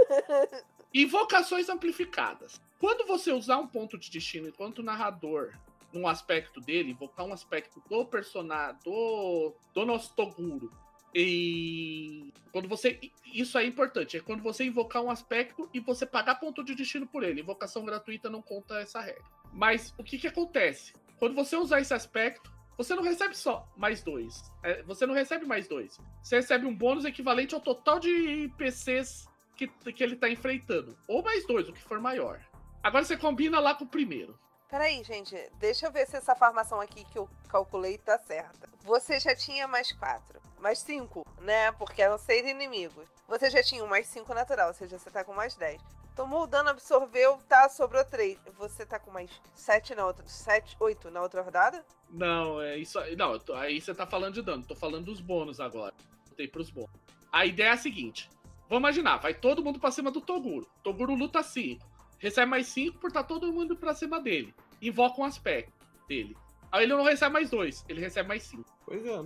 Invocações 0.94 1.68
amplificadas. 1.68 2.60
Quando 2.82 3.06
você 3.06 3.30
usar 3.30 3.58
um 3.58 3.68
ponto 3.68 3.96
de 3.96 4.10
destino 4.10 4.48
enquanto 4.48 4.82
narrador 4.82 5.54
num 5.92 6.08
aspecto 6.08 6.60
dele, 6.60 6.90
invocar 6.90 7.24
um 7.24 7.32
aspecto 7.32 7.80
do 7.88 8.04
personagem, 8.04 8.76
do, 8.84 9.54
do 9.72 9.86
nosso 9.86 10.12
Toguro, 10.16 10.68
e 11.14 12.32
quando 12.50 12.68
você. 12.68 12.98
Isso 13.32 13.56
é 13.56 13.64
importante. 13.64 14.16
É 14.16 14.20
quando 14.20 14.42
você 14.42 14.64
invocar 14.64 15.00
um 15.00 15.12
aspecto 15.12 15.70
e 15.72 15.78
você 15.78 16.04
pagar 16.04 16.40
ponto 16.40 16.64
de 16.64 16.74
destino 16.74 17.06
por 17.06 17.22
ele. 17.22 17.40
Invocação 17.40 17.84
gratuita 17.84 18.28
não 18.28 18.42
conta 18.42 18.80
essa 18.80 19.00
regra. 19.00 19.22
Mas 19.52 19.94
o 19.96 20.02
que, 20.02 20.18
que 20.18 20.26
acontece? 20.26 20.92
Quando 21.20 21.36
você 21.36 21.54
usar 21.54 21.80
esse 21.80 21.94
aspecto, 21.94 22.52
você 22.76 22.96
não 22.96 23.02
recebe 23.04 23.36
só 23.36 23.64
mais 23.76 24.02
dois. 24.02 24.42
É, 24.64 24.82
você 24.82 25.06
não 25.06 25.14
recebe 25.14 25.46
mais 25.46 25.68
dois. 25.68 26.00
Você 26.20 26.34
recebe 26.34 26.66
um 26.66 26.74
bônus 26.74 27.04
equivalente 27.04 27.54
ao 27.54 27.60
total 27.60 28.00
de 28.00 28.50
PCs 28.58 29.28
que, 29.56 29.68
que 29.68 30.02
ele 30.02 30.14
está 30.14 30.28
enfrentando. 30.28 30.98
Ou 31.06 31.22
mais 31.22 31.46
dois, 31.46 31.68
o 31.68 31.72
que 31.72 31.80
for 31.80 32.00
maior. 32.00 32.44
Agora 32.82 33.04
você 33.04 33.16
combina 33.16 33.60
lá 33.60 33.74
com 33.74 33.84
o 33.84 33.88
primeiro. 33.88 34.36
Peraí, 34.68 35.04
gente, 35.04 35.36
deixa 35.60 35.86
eu 35.86 35.92
ver 35.92 36.06
se 36.06 36.16
essa 36.16 36.34
formação 36.34 36.80
aqui 36.80 37.04
que 37.04 37.16
eu 37.16 37.28
calculei 37.48 37.96
tá 37.96 38.18
certa. 38.18 38.68
Você 38.82 39.20
já 39.20 39.36
tinha 39.36 39.68
mais 39.68 39.92
quatro, 39.92 40.40
mais 40.58 40.80
cinco, 40.80 41.24
né? 41.40 41.70
Porque 41.72 42.02
eram 42.02 42.18
seis 42.18 42.44
inimigos. 42.44 43.06
Você 43.28 43.50
já 43.50 43.62
tinha 43.62 43.84
um 43.84 43.86
mais 43.86 44.06
cinco 44.08 44.34
natural, 44.34 44.68
ou 44.68 44.74
seja, 44.74 44.98
você 44.98 45.10
tá 45.10 45.22
com 45.22 45.32
mais 45.32 45.54
dez. 45.54 45.80
Tomou 46.16 46.42
o 46.42 46.46
dano, 46.46 46.70
absorveu, 46.70 47.38
tá, 47.48 47.68
sobrou 47.68 48.04
três. 48.04 48.36
Você 48.58 48.84
tá 48.84 48.98
com 48.98 49.12
mais 49.12 49.30
sete 49.54 49.94
na 49.94 50.04
outra. 50.04 50.26
Sete, 50.26 50.76
oito 50.80 51.08
na 51.10 51.22
outra 51.22 51.40
rodada? 51.40 51.84
Não, 52.10 52.60
é 52.60 52.76
isso 52.78 52.98
aí. 52.98 53.14
Não, 53.14 53.38
aí 53.54 53.80
você 53.80 53.94
tá 53.94 54.06
falando 54.06 54.34
de 54.34 54.42
dano. 54.42 54.64
Tô 54.66 54.74
falando 54.74 55.04
dos 55.04 55.20
bônus 55.20 55.60
agora. 55.60 55.94
Botei 56.28 56.48
pros 56.48 56.70
bônus. 56.70 56.90
A 57.30 57.46
ideia 57.46 57.68
é 57.68 57.72
a 57.72 57.76
seguinte: 57.76 58.28
vamos 58.68 58.80
imaginar, 58.80 59.18
vai 59.18 59.34
todo 59.34 59.62
mundo 59.62 59.78
pra 59.78 59.92
cima 59.92 60.10
do 60.10 60.20
Toguro. 60.20 60.66
Toguro 60.82 61.14
luta 61.14 61.42
cinco 61.42 61.91
recebe 62.22 62.46
mais 62.46 62.68
5 62.68 62.98
por 62.98 63.08
estar 63.08 63.22
tá 63.22 63.28
todo 63.28 63.52
mundo 63.52 63.76
pra 63.76 63.94
cima 63.94 64.20
dele. 64.20 64.54
Invoca 64.80 65.20
um 65.20 65.24
aspecto 65.24 65.72
dele. 66.08 66.36
Aí 66.70 66.84
ele 66.84 66.94
não 66.94 67.02
recebe 67.02 67.32
mais 67.32 67.50
2, 67.50 67.84
ele 67.88 68.00
recebe 68.00 68.28
mais 68.28 68.44
5. 68.44 68.64
Pois 68.86 69.04
é. 69.04 69.24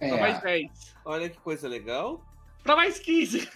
é. 0.00 0.08
Pra 0.08 0.18
mais 0.18 0.40
10. 0.40 0.96
Olha 1.04 1.28
que 1.28 1.38
coisa 1.38 1.68
legal. 1.68 2.24
Pra 2.62 2.76
mais 2.76 2.98
15. 2.98 3.48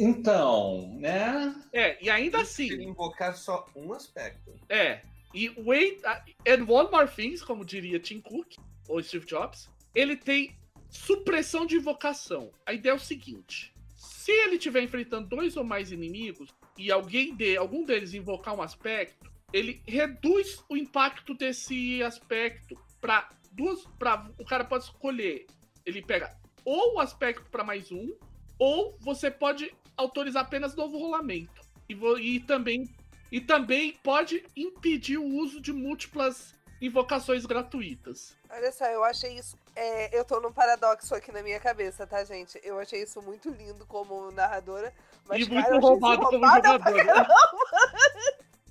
Então, 0.00 0.96
né? 1.00 1.54
É, 1.72 2.02
e 2.02 2.08
ainda 2.08 2.40
assim. 2.40 2.70
Ele 2.70 2.84
invocar 2.84 3.36
só 3.36 3.66
um 3.74 3.92
aspecto. 3.92 4.54
É. 4.68 5.02
E 5.34 5.50
wait. 5.58 6.00
And 6.46 6.64
one 6.68 6.88
more 6.90 7.08
thing, 7.08 7.36
como 7.38 7.64
diria 7.64 7.98
Tim 7.98 8.20
Cook, 8.20 8.56
ou 8.88 9.02
Steve 9.02 9.26
Jobs, 9.26 9.68
ele 9.94 10.16
tem 10.16 10.56
supressão 10.88 11.66
de 11.66 11.76
invocação. 11.76 12.52
A 12.64 12.72
ideia 12.72 12.92
é 12.92 12.96
o 12.96 13.00
seguinte: 13.00 13.74
se 13.96 14.30
ele 14.30 14.54
estiver 14.54 14.82
enfrentando 14.82 15.28
dois 15.28 15.56
ou 15.56 15.64
mais 15.64 15.90
inimigos, 15.90 16.54
e 16.78 16.90
alguém 16.92 17.34
de 17.34 17.56
algum 17.56 17.84
deles 17.84 18.14
invocar 18.14 18.54
um 18.54 18.62
aspecto, 18.62 19.30
ele 19.52 19.82
reduz 19.86 20.64
o 20.68 20.76
impacto 20.76 21.34
desse 21.34 22.02
aspecto 22.02 22.78
para 23.00 23.28
duas, 23.52 23.84
para 23.98 24.30
o 24.38 24.44
cara 24.44 24.64
pode 24.64 24.84
escolher, 24.84 25.46
ele 25.84 26.00
pega 26.00 26.38
ou 26.64 26.96
o 26.96 27.00
aspecto 27.00 27.50
para 27.50 27.64
mais 27.64 27.90
um, 27.90 28.14
ou 28.58 28.96
você 29.00 29.30
pode 29.30 29.74
autorizar 29.96 30.44
apenas 30.44 30.76
novo 30.76 30.98
rolamento. 30.98 31.62
E, 31.88 31.94
e 32.20 32.40
também 32.40 32.84
e 33.30 33.40
também 33.40 33.92
pode 34.02 34.44
impedir 34.56 35.18
o 35.18 35.24
uso 35.24 35.60
de 35.60 35.72
múltiplas 35.72 36.54
invocações 36.80 37.44
gratuitas. 37.44 38.36
Olha 38.50 38.72
só, 38.72 38.86
eu 38.86 39.04
achei 39.04 39.38
isso. 39.38 39.56
É, 39.80 40.18
eu 40.18 40.24
tô 40.24 40.40
num 40.40 40.50
paradoxo 40.50 41.14
aqui 41.14 41.30
na 41.30 41.40
minha 41.40 41.60
cabeça, 41.60 42.04
tá, 42.04 42.24
gente? 42.24 42.60
Eu 42.64 42.80
achei 42.80 43.00
isso 43.00 43.22
muito 43.22 43.48
lindo 43.48 43.86
como 43.86 44.28
narradora. 44.32 44.92
Mas, 45.24 45.46
e 45.46 45.48
cara, 45.48 45.70
muito 45.70 45.86
roubado 45.86 46.22
como 46.22 46.44
jogador. 46.44 47.26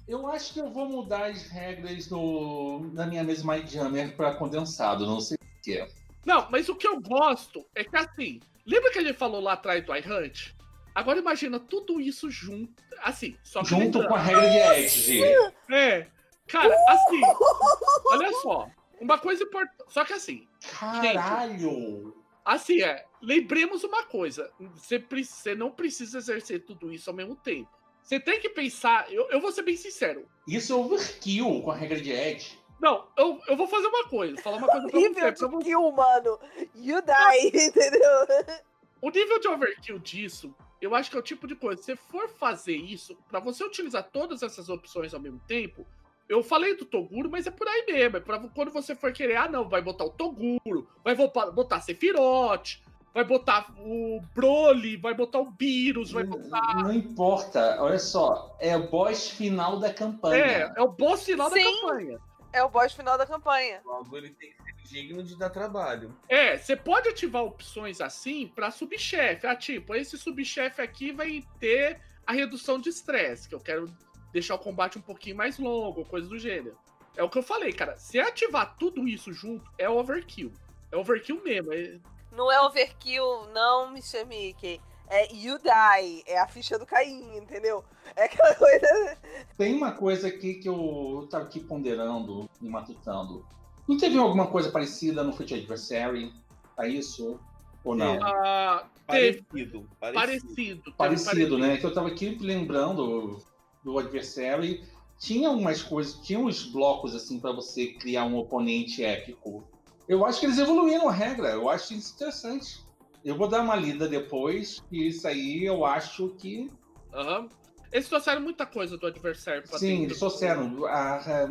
Eu 0.05 0.27
acho 0.27 0.53
que 0.53 0.59
eu 0.59 0.69
vou 0.69 0.85
mudar 0.85 1.29
as 1.29 1.43
regras 1.43 2.07
do, 2.07 2.89
na 2.91 3.05
minha 3.05 3.23
mesa 3.23 3.45
My 3.45 3.65
Jammer 3.65 4.17
pra 4.17 4.35
condensado, 4.35 5.05
não 5.05 5.21
sei 5.21 5.37
o 5.37 5.63
que 5.63 5.77
é. 5.77 5.87
Não, 6.25 6.45
mas 6.49 6.67
o 6.67 6.75
que 6.75 6.87
eu 6.87 6.99
gosto 6.99 7.65
é 7.73 7.85
que 7.85 7.95
assim. 7.95 8.41
Lembra 8.65 8.91
que 8.91 8.99
a 8.99 9.03
gente 9.03 9.17
falou 9.17 9.39
lá 9.39 9.53
atrás 9.53 9.85
do 9.85 9.95
iHunt? 9.95 10.53
Agora 10.93 11.19
imagina 11.19 11.57
tudo 11.57 12.01
isso 12.01 12.29
junto. 12.29 12.83
Assim, 13.01 13.37
só 13.43 13.61
que. 13.61 13.69
Junto 13.69 14.05
com 14.05 14.13
a 14.13 14.19
regra 14.19 14.49
de 14.49 14.57
Edge. 14.57 15.23
É. 15.71 16.07
Cara, 16.47 16.75
assim, 16.89 17.21
olha 18.11 18.31
só. 18.41 18.69
Uma 18.99 19.17
coisa 19.17 19.43
importante. 19.43 19.83
Só 19.87 20.03
que 20.03 20.13
assim. 20.13 20.47
Caralho! 20.79 22.05
Gente, 22.05 22.13
assim, 22.43 22.81
é. 22.81 23.05
Lembremos 23.21 23.83
uma 23.83 24.03
coisa: 24.03 24.51
você, 24.59 24.99
você 24.99 25.55
não 25.55 25.71
precisa 25.71 26.17
exercer 26.17 26.65
tudo 26.65 26.91
isso 26.91 27.09
ao 27.09 27.15
mesmo 27.15 27.35
tempo. 27.35 27.69
Você 28.01 28.19
tem 28.19 28.39
que 28.39 28.49
pensar. 28.49 29.11
Eu, 29.11 29.29
eu 29.29 29.41
vou 29.41 29.51
ser 29.51 29.63
bem 29.63 29.75
sincero. 29.75 30.27
Isso 30.47 30.71
é 30.71 30.75
overkill 30.75 31.61
com 31.61 31.71
a 31.71 31.75
regra 31.75 31.99
de 31.99 32.11
Edge. 32.11 32.57
Não, 32.79 33.07
eu, 33.17 33.41
eu 33.47 33.57
vou 33.57 33.67
fazer 33.67 33.87
uma 33.87 34.07
coisa, 34.07 34.37
falar 34.41 34.57
uma 34.57 34.67
coisa 34.67 34.87
pra 34.87 34.99
você. 34.99 35.09
Nível 35.09 35.31
de 35.31 35.45
overkill, 35.45 35.91
mano. 35.91 36.39
You 36.75 37.01
die, 37.01 37.47
entendeu? 37.67 38.61
O 39.01 39.09
nível 39.09 39.39
de 39.39 39.47
overkill 39.47 39.99
disso, 39.99 40.55
eu 40.79 40.93
acho 40.95 41.09
que 41.09 41.17
é 41.17 41.19
o 41.19 41.23
tipo 41.23 41.47
de 41.47 41.55
coisa. 41.55 41.81
Se 41.81 41.95
for 41.95 42.29
fazer 42.29 42.75
isso, 42.75 43.17
para 43.27 43.39
você 43.39 43.63
utilizar 43.63 44.03
todas 44.11 44.43
essas 44.43 44.69
opções 44.69 45.13
ao 45.13 45.19
mesmo 45.19 45.39
tempo, 45.47 45.87
eu 46.30 46.43
falei 46.43 46.75
do 46.75 46.86
Toguro, 46.86 47.30
mas 47.30 47.47
é 47.47 47.51
por 47.51 47.67
aí 47.67 47.86
mesmo. 47.88 48.17
É 48.17 48.19
pra 48.19 48.39
quando 48.39 48.71
você 48.71 48.95
for 48.95 49.11
querer, 49.11 49.38
ah, 49.38 49.47
não, 49.47 49.67
vai 49.67 49.82
botar 49.82 50.05
o 50.05 50.09
Toguro, 50.09 50.88
vai 51.03 51.15
botar 51.15 51.82
Sephiroth, 51.82 52.80
vai 53.13 53.23
botar 53.23 53.73
o 53.80 54.21
Broly, 54.36 54.97
vai 54.97 55.13
botar 55.13 55.39
o 55.39 55.49
Beerus, 55.51 56.11
vai 56.11 56.23
botar. 56.23 56.84
Não 56.84 56.93
importa, 56.93 57.82
olha 57.82 57.99
só, 57.99 58.55
é 58.59 58.75
o 58.75 58.89
boss 58.89 59.30
final 59.30 59.80
da 59.80 59.93
campanha. 59.93 60.43
É, 60.43 60.73
é 60.75 60.82
o 60.82 60.89
boss 60.89 61.23
final 61.23 61.49
Sim, 61.49 61.63
da 61.63 61.63
campanha. 61.63 62.19
É 62.53 62.63
o 62.63 62.69
boss 62.69 62.93
final 62.93 63.17
da 63.17 63.25
campanha. 63.25 63.82
Logo 63.86 64.17
ele 64.17 64.30
tem 64.32 64.51
que 64.51 64.88
ser 64.88 65.01
digno 65.01 65.23
de 65.23 65.38
dar 65.38 65.49
trabalho. 65.49 66.15
É, 66.28 66.57
você 66.57 66.75
pode 66.75 67.09
ativar 67.09 67.43
opções 67.43 68.01
assim 68.01 68.47
para 68.47 68.71
subchefe. 68.71 69.47
Ah, 69.47 69.55
tipo, 69.55 69.95
esse 69.95 70.17
subchefe 70.17 70.82
aqui 70.82 71.11
vai 71.11 71.43
ter 71.59 71.99
a 72.25 72.34
redução 72.34 72.80
de 72.80 72.89
estresse, 72.89 73.47
que 73.47 73.55
eu 73.55 73.59
quero 73.59 73.89
deixar 74.32 74.55
o 74.55 74.59
combate 74.59 74.97
um 74.97 75.01
pouquinho 75.01 75.36
mais 75.36 75.57
longo, 75.57 76.05
coisa 76.05 76.28
do 76.28 76.38
gênero. 76.38 76.78
É 77.15 77.23
o 77.23 77.30
que 77.30 77.38
eu 77.38 77.43
falei, 77.43 77.73
cara. 77.73 77.97
Se 77.97 78.19
ativar 78.19 78.75
tudo 78.78 79.07
isso 79.07 79.34
junto, 79.34 79.69
é 79.78 79.89
overkill. 79.89 80.51
É 80.91 80.97
overkill 80.97 81.41
mesmo. 81.43 81.73
É... 81.73 81.99
Não 82.32 82.51
é 82.51 82.61
overkill, 82.61 83.47
não, 83.53 83.89
Mr. 83.89 84.23
Mickey. 84.25 84.80
É 85.09 85.34
You 85.34 85.57
Die, 85.57 86.23
é 86.28 86.39
a 86.39 86.47
ficha 86.47 86.78
do 86.78 86.86
Caim, 86.86 87.38
entendeu? 87.38 87.84
É 88.15 88.25
aquela 88.25 88.53
coisa. 88.55 89.17
Tem 89.57 89.73
uma 89.73 89.93
coisa 89.93 90.28
aqui 90.28 90.55
que 90.55 90.67
eu 90.67 91.28
tava 91.32 91.45
aqui 91.45 91.59
ponderando 91.59 92.47
e 92.61 92.67
matutando. 92.67 93.45
Não 93.88 93.97
teve 93.97 94.17
alguma 94.17 94.47
coisa 94.47 94.69
parecida 94.69 95.23
no 95.23 95.34
Fate 95.34 95.55
Adversary? 95.55 96.34
A 96.78 96.88
isso? 96.88 97.39
Ou 97.84 97.95
não? 97.95 98.17
Uh, 98.17 98.86
parecido, 99.07 99.89
parecido. 99.99 100.13
Parecido, 100.13 100.93
parecido, 100.93 101.57
né? 101.57 101.78
Que 101.78 101.86
eu 101.86 101.93
tava 101.93 102.09
aqui 102.09 102.38
lembrando 102.39 103.41
do 103.88 103.97
adversário 103.97 104.83
tinha 105.17 105.49
umas 105.49 105.81
coisas, 105.81 106.19
tinha 106.21 106.38
uns 106.38 106.63
blocos 106.65 107.15
assim 107.15 107.39
para 107.39 107.53
você 107.53 107.88
criar 107.88 108.25
um 108.25 108.38
oponente 108.38 109.03
épico. 109.03 109.63
Eu 110.07 110.25
acho 110.25 110.41
que 110.41 110.45
eles 110.45 110.59
evoluíram 110.59 111.07
a 111.07 111.11
regra, 111.11 111.49
eu 111.49 111.69
acho 111.69 111.93
isso 111.93 112.13
interessante. 112.13 112.85
Eu 113.23 113.35
vou 113.35 113.47
dar 113.47 113.61
uma 113.61 113.75
lida 113.75 114.07
depois, 114.07 114.83
e 114.91 115.07
isso 115.07 115.27
aí 115.27 115.65
eu 115.65 115.85
acho 115.85 116.29
que. 116.38 116.69
Uhum. 117.13 117.49
Eles 117.91 118.07
trouxeram 118.07 118.41
muita 118.41 118.65
coisa 118.65 118.97
do 118.97 119.07
adversário 119.07 119.63
pra 119.63 119.79
Sim, 119.79 120.03
eles 120.03 120.19
trouxeram 120.19 120.85
a, 120.85 121.49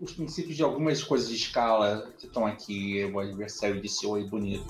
os 0.00 0.12
princípios 0.12 0.56
de 0.56 0.62
algumas 0.62 1.02
coisas 1.02 1.28
de 1.28 1.36
escala 1.36 2.12
que 2.18 2.26
estão 2.26 2.44
aqui, 2.44 3.04
o 3.04 3.20
adversário 3.20 3.80
disse 3.80 4.04
oi 4.04 4.24
bonito. 4.24 4.66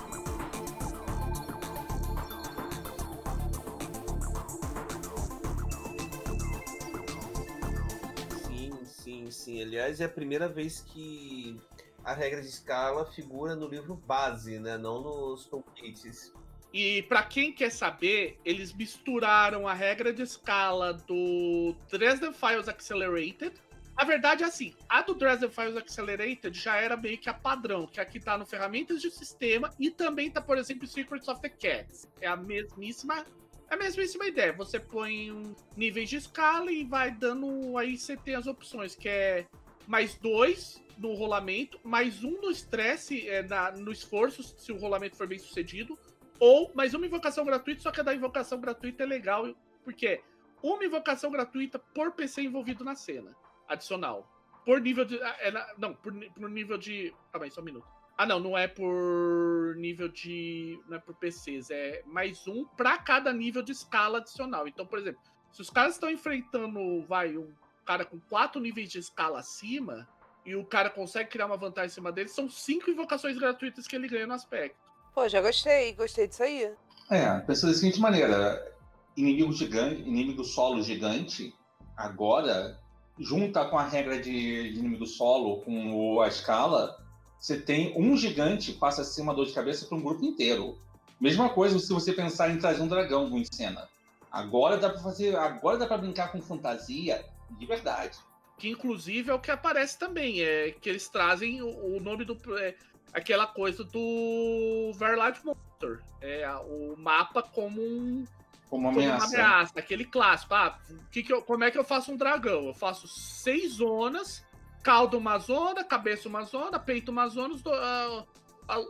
Aliás, 9.68 10.00
é 10.00 10.06
a 10.06 10.08
primeira 10.08 10.48
vez 10.48 10.80
que 10.80 11.54
a 12.02 12.14
regra 12.14 12.40
de 12.40 12.48
escala 12.48 13.04
figura 13.04 13.54
no 13.54 13.68
livro 13.68 13.94
base, 13.94 14.58
né? 14.58 14.78
Não 14.78 15.02
nos 15.02 15.44
toolkits. 15.44 16.32
E 16.72 17.02
para 17.02 17.22
quem 17.22 17.52
quer 17.52 17.70
saber, 17.70 18.38
eles 18.46 18.72
misturaram 18.72 19.68
a 19.68 19.74
regra 19.74 20.10
de 20.10 20.22
escala 20.22 20.94
do 20.94 21.76
Dresden 21.90 22.32
Files 22.32 22.66
Accelerated. 22.66 23.52
A 23.94 24.06
verdade 24.06 24.42
é 24.42 24.46
assim, 24.46 24.74
a 24.88 25.02
do 25.02 25.12
Dresden 25.12 25.50
Files 25.50 25.76
Accelerated 25.76 26.58
já 26.58 26.76
era 26.76 26.96
meio 26.96 27.18
que 27.18 27.28
a 27.28 27.34
padrão, 27.34 27.86
que 27.86 28.00
aqui 28.00 28.18
tá 28.18 28.38
no 28.38 28.46
ferramentas 28.46 29.02
de 29.02 29.10
sistema 29.10 29.70
e 29.78 29.90
também 29.90 30.30
tá, 30.30 30.40
por 30.40 30.56
exemplo, 30.56 30.84
em 30.84 30.88
Secrets 30.88 31.28
of 31.28 31.42
the 31.42 31.50
Cats. 31.50 32.08
É 32.22 32.26
a 32.26 32.36
mesmíssima 32.36 33.26
é 33.70 33.74
a 33.74 33.76
mesmíssima 33.76 34.26
ideia. 34.26 34.52
Você 34.52 34.80
põe 34.80 35.30
um 35.30 35.54
níveis 35.76 36.08
de 36.08 36.16
escala 36.16 36.72
e 36.72 36.84
vai 36.84 37.10
dando. 37.10 37.76
Aí 37.76 37.96
você 37.96 38.16
tem 38.16 38.34
as 38.34 38.46
opções, 38.46 38.94
que 38.94 39.08
é 39.08 39.46
mais 39.86 40.14
dois 40.14 40.82
no 40.98 41.14
rolamento, 41.14 41.78
mais 41.84 42.24
um 42.24 42.40
no 42.40 42.50
estresse, 42.50 43.28
é, 43.28 43.42
na, 43.42 43.70
no 43.72 43.92
esforço, 43.92 44.42
se 44.42 44.72
o 44.72 44.76
rolamento 44.76 45.16
for 45.16 45.26
bem 45.26 45.38
sucedido, 45.38 45.96
ou 46.40 46.72
mais 46.74 46.92
uma 46.92 47.06
invocação 47.06 47.44
gratuita, 47.44 47.80
só 47.80 47.90
que 47.90 48.00
a 48.00 48.02
da 48.02 48.14
invocação 48.14 48.60
gratuita 48.60 49.04
é 49.04 49.06
legal, 49.06 49.54
porque 49.84 50.06
é 50.06 50.22
uma 50.62 50.84
invocação 50.84 51.30
gratuita 51.30 51.78
por 51.78 52.12
PC 52.12 52.42
envolvido 52.42 52.84
na 52.84 52.96
cena, 52.96 53.34
adicional. 53.68 54.28
Por 54.64 54.80
nível 54.80 55.04
de. 55.04 55.18
É, 55.22 55.52
não, 55.78 55.94
por, 55.94 56.12
por 56.12 56.50
nível 56.50 56.76
de. 56.76 57.14
Calma 57.32 57.46
aí, 57.46 57.50
só 57.50 57.60
um 57.60 57.64
minuto. 57.64 57.97
Ah, 58.18 58.26
não, 58.26 58.40
não 58.40 58.58
é 58.58 58.66
por 58.66 59.76
nível 59.76 60.08
de. 60.08 60.76
Não 60.88 60.96
é 60.96 61.00
por 61.00 61.14
PCs, 61.14 61.70
é 61.70 62.02
mais 62.04 62.48
um 62.48 62.64
para 62.64 62.98
cada 62.98 63.32
nível 63.32 63.62
de 63.62 63.70
escala 63.70 64.18
adicional. 64.18 64.66
Então, 64.66 64.84
por 64.84 64.98
exemplo, 64.98 65.20
se 65.52 65.62
os 65.62 65.70
caras 65.70 65.94
estão 65.94 66.10
enfrentando, 66.10 67.06
vai, 67.06 67.38
um 67.38 67.54
cara 67.86 68.04
com 68.04 68.18
quatro 68.18 68.60
níveis 68.60 68.90
de 68.90 68.98
escala 68.98 69.38
acima, 69.38 70.08
e 70.44 70.56
o 70.56 70.64
cara 70.64 70.90
consegue 70.90 71.30
criar 71.30 71.46
uma 71.46 71.56
vantagem 71.56 71.92
em 71.92 71.94
cima 71.94 72.10
dele, 72.10 72.28
são 72.28 72.50
cinco 72.50 72.90
invocações 72.90 73.38
gratuitas 73.38 73.86
que 73.86 73.94
ele 73.94 74.08
ganha 74.08 74.26
no 74.26 74.34
aspecto. 74.34 74.76
Pô, 75.14 75.28
já 75.28 75.40
gostei, 75.40 75.92
gostei 75.92 76.26
disso 76.26 76.42
aí. 76.42 76.74
É, 77.08 77.38
pensa 77.46 77.68
da 77.68 77.72
seguinte 77.72 78.00
maneira: 78.00 78.76
inimigo 79.16 79.52
gigante, 79.52 80.02
inimigo 80.02 80.42
solo 80.42 80.82
gigante, 80.82 81.54
agora, 81.96 82.80
junta 83.16 83.64
com 83.66 83.78
a 83.78 83.86
regra 83.86 84.20
de, 84.20 84.72
de 84.72 84.78
inimigo 84.80 85.06
solo 85.06 85.60
com 85.62 85.92
o, 85.92 86.20
a 86.20 86.26
escala 86.26 86.97
você 87.38 87.56
tem 87.56 87.94
um 87.96 88.16
gigante 88.16 88.72
passa 88.72 89.02
a 89.02 89.04
ser 89.04 89.22
uma 89.22 89.34
dor 89.34 89.46
de 89.46 89.52
cabeça 89.52 89.86
para 89.86 89.96
um 89.96 90.02
grupo 90.02 90.24
inteiro. 90.24 90.78
Mesma 91.20 91.48
coisa 91.48 91.78
se 91.78 91.92
você 91.92 92.12
pensar 92.12 92.50
em 92.50 92.58
trazer 92.58 92.82
um 92.82 92.88
dragão 92.88 93.36
em 93.36 93.44
cena. 93.44 93.88
Agora 94.30 94.76
dá 94.76 94.90
para 94.90 95.00
fazer, 95.00 95.36
agora 95.36 95.78
dá 95.78 95.86
para 95.86 95.98
brincar 95.98 96.30
com 96.30 96.40
fantasia 96.40 97.24
de 97.50 97.66
verdade. 97.66 98.18
Que 98.58 98.68
inclusive 98.68 99.30
é 99.30 99.34
o 99.34 99.38
que 99.38 99.50
aparece 99.50 99.98
também, 99.98 100.42
é 100.42 100.72
que 100.72 100.88
eles 100.88 101.08
trazem 101.08 101.62
o, 101.62 101.96
o 101.96 102.00
nome 102.00 102.24
do 102.24 102.36
é, 102.58 102.74
aquela 103.12 103.46
coisa 103.46 103.84
do 103.84 104.92
Very 104.94 105.20
Life 105.20 105.44
Monster, 105.44 106.02
é 106.20 106.48
o 106.68 106.96
mapa 106.96 107.42
como 107.42 107.80
um 107.80 108.24
como 108.68 108.88
uma 108.88 108.92
ameaça. 108.92 109.24
Como 109.24 109.34
uma 109.34 109.48
ameaça, 109.48 109.72
aquele 109.78 110.04
clássico. 110.04 110.54
Ah, 110.54 110.78
que 111.10 111.22
que 111.22 111.32
eu, 111.32 111.40
como 111.40 111.64
é 111.64 111.70
que 111.70 111.78
eu 111.78 111.84
faço 111.84 112.12
um 112.12 112.16
dragão? 112.16 112.66
Eu 112.66 112.74
faço 112.74 113.08
seis 113.08 113.74
zonas 113.74 114.44
caldo 114.88 115.18
uma 115.18 115.38
zona, 115.38 115.84
cabeça 115.84 116.30
uma 116.30 116.44
zona, 116.44 116.78
peito 116.78 117.10
uma 117.10 117.28
zona, 117.28 117.52
os, 117.52 117.60
uh, 117.60 118.26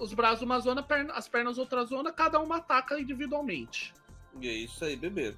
os 0.01 0.15
braços 0.15 0.43
uma 0.43 0.61
zona, 0.61 0.81
perna, 0.81 1.13
as 1.15 1.27
pernas 1.27 1.59
outra 1.59 1.85
zona, 1.85 2.13
cada 2.13 2.39
uma 2.39 2.59
ataca 2.59 3.01
individualmente. 3.01 3.93
E 4.41 4.47
é 4.47 4.53
isso 4.53 4.85
aí, 4.85 4.95
bebê. 4.95 5.35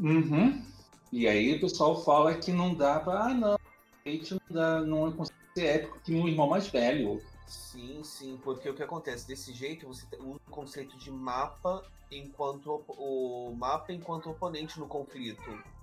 Uhum. 0.00 0.64
E 1.10 1.26
aí 1.26 1.56
o 1.56 1.60
pessoal 1.60 2.00
fala 2.04 2.32
que 2.36 2.52
não 2.52 2.72
dá 2.72 3.00
pra. 3.00 3.24
Ah, 3.24 3.34
não. 3.34 3.58
Não 4.06 4.40
dá, 4.48 4.80
não 4.82 5.08
é 5.08 5.24
ser 5.52 5.66
épico 5.66 5.98
que 6.04 6.14
o 6.14 6.28
irmão 6.28 6.48
mais 6.48 6.68
velho. 6.68 7.20
Sim, 7.48 8.04
sim, 8.04 8.38
porque 8.44 8.70
o 8.70 8.74
que 8.74 8.84
acontece? 8.84 9.26
Desse 9.26 9.52
jeito 9.52 9.88
você 9.88 10.06
usa 10.20 10.40
o 10.46 10.50
conceito 10.50 10.96
de 10.96 11.10
mapa 11.10 11.84
enquanto 12.08 12.84
o 12.86 13.52
mapa 13.56 13.92
enquanto 13.92 14.30
oponente 14.30 14.78
no 14.78 14.86
conflito. 14.86 15.42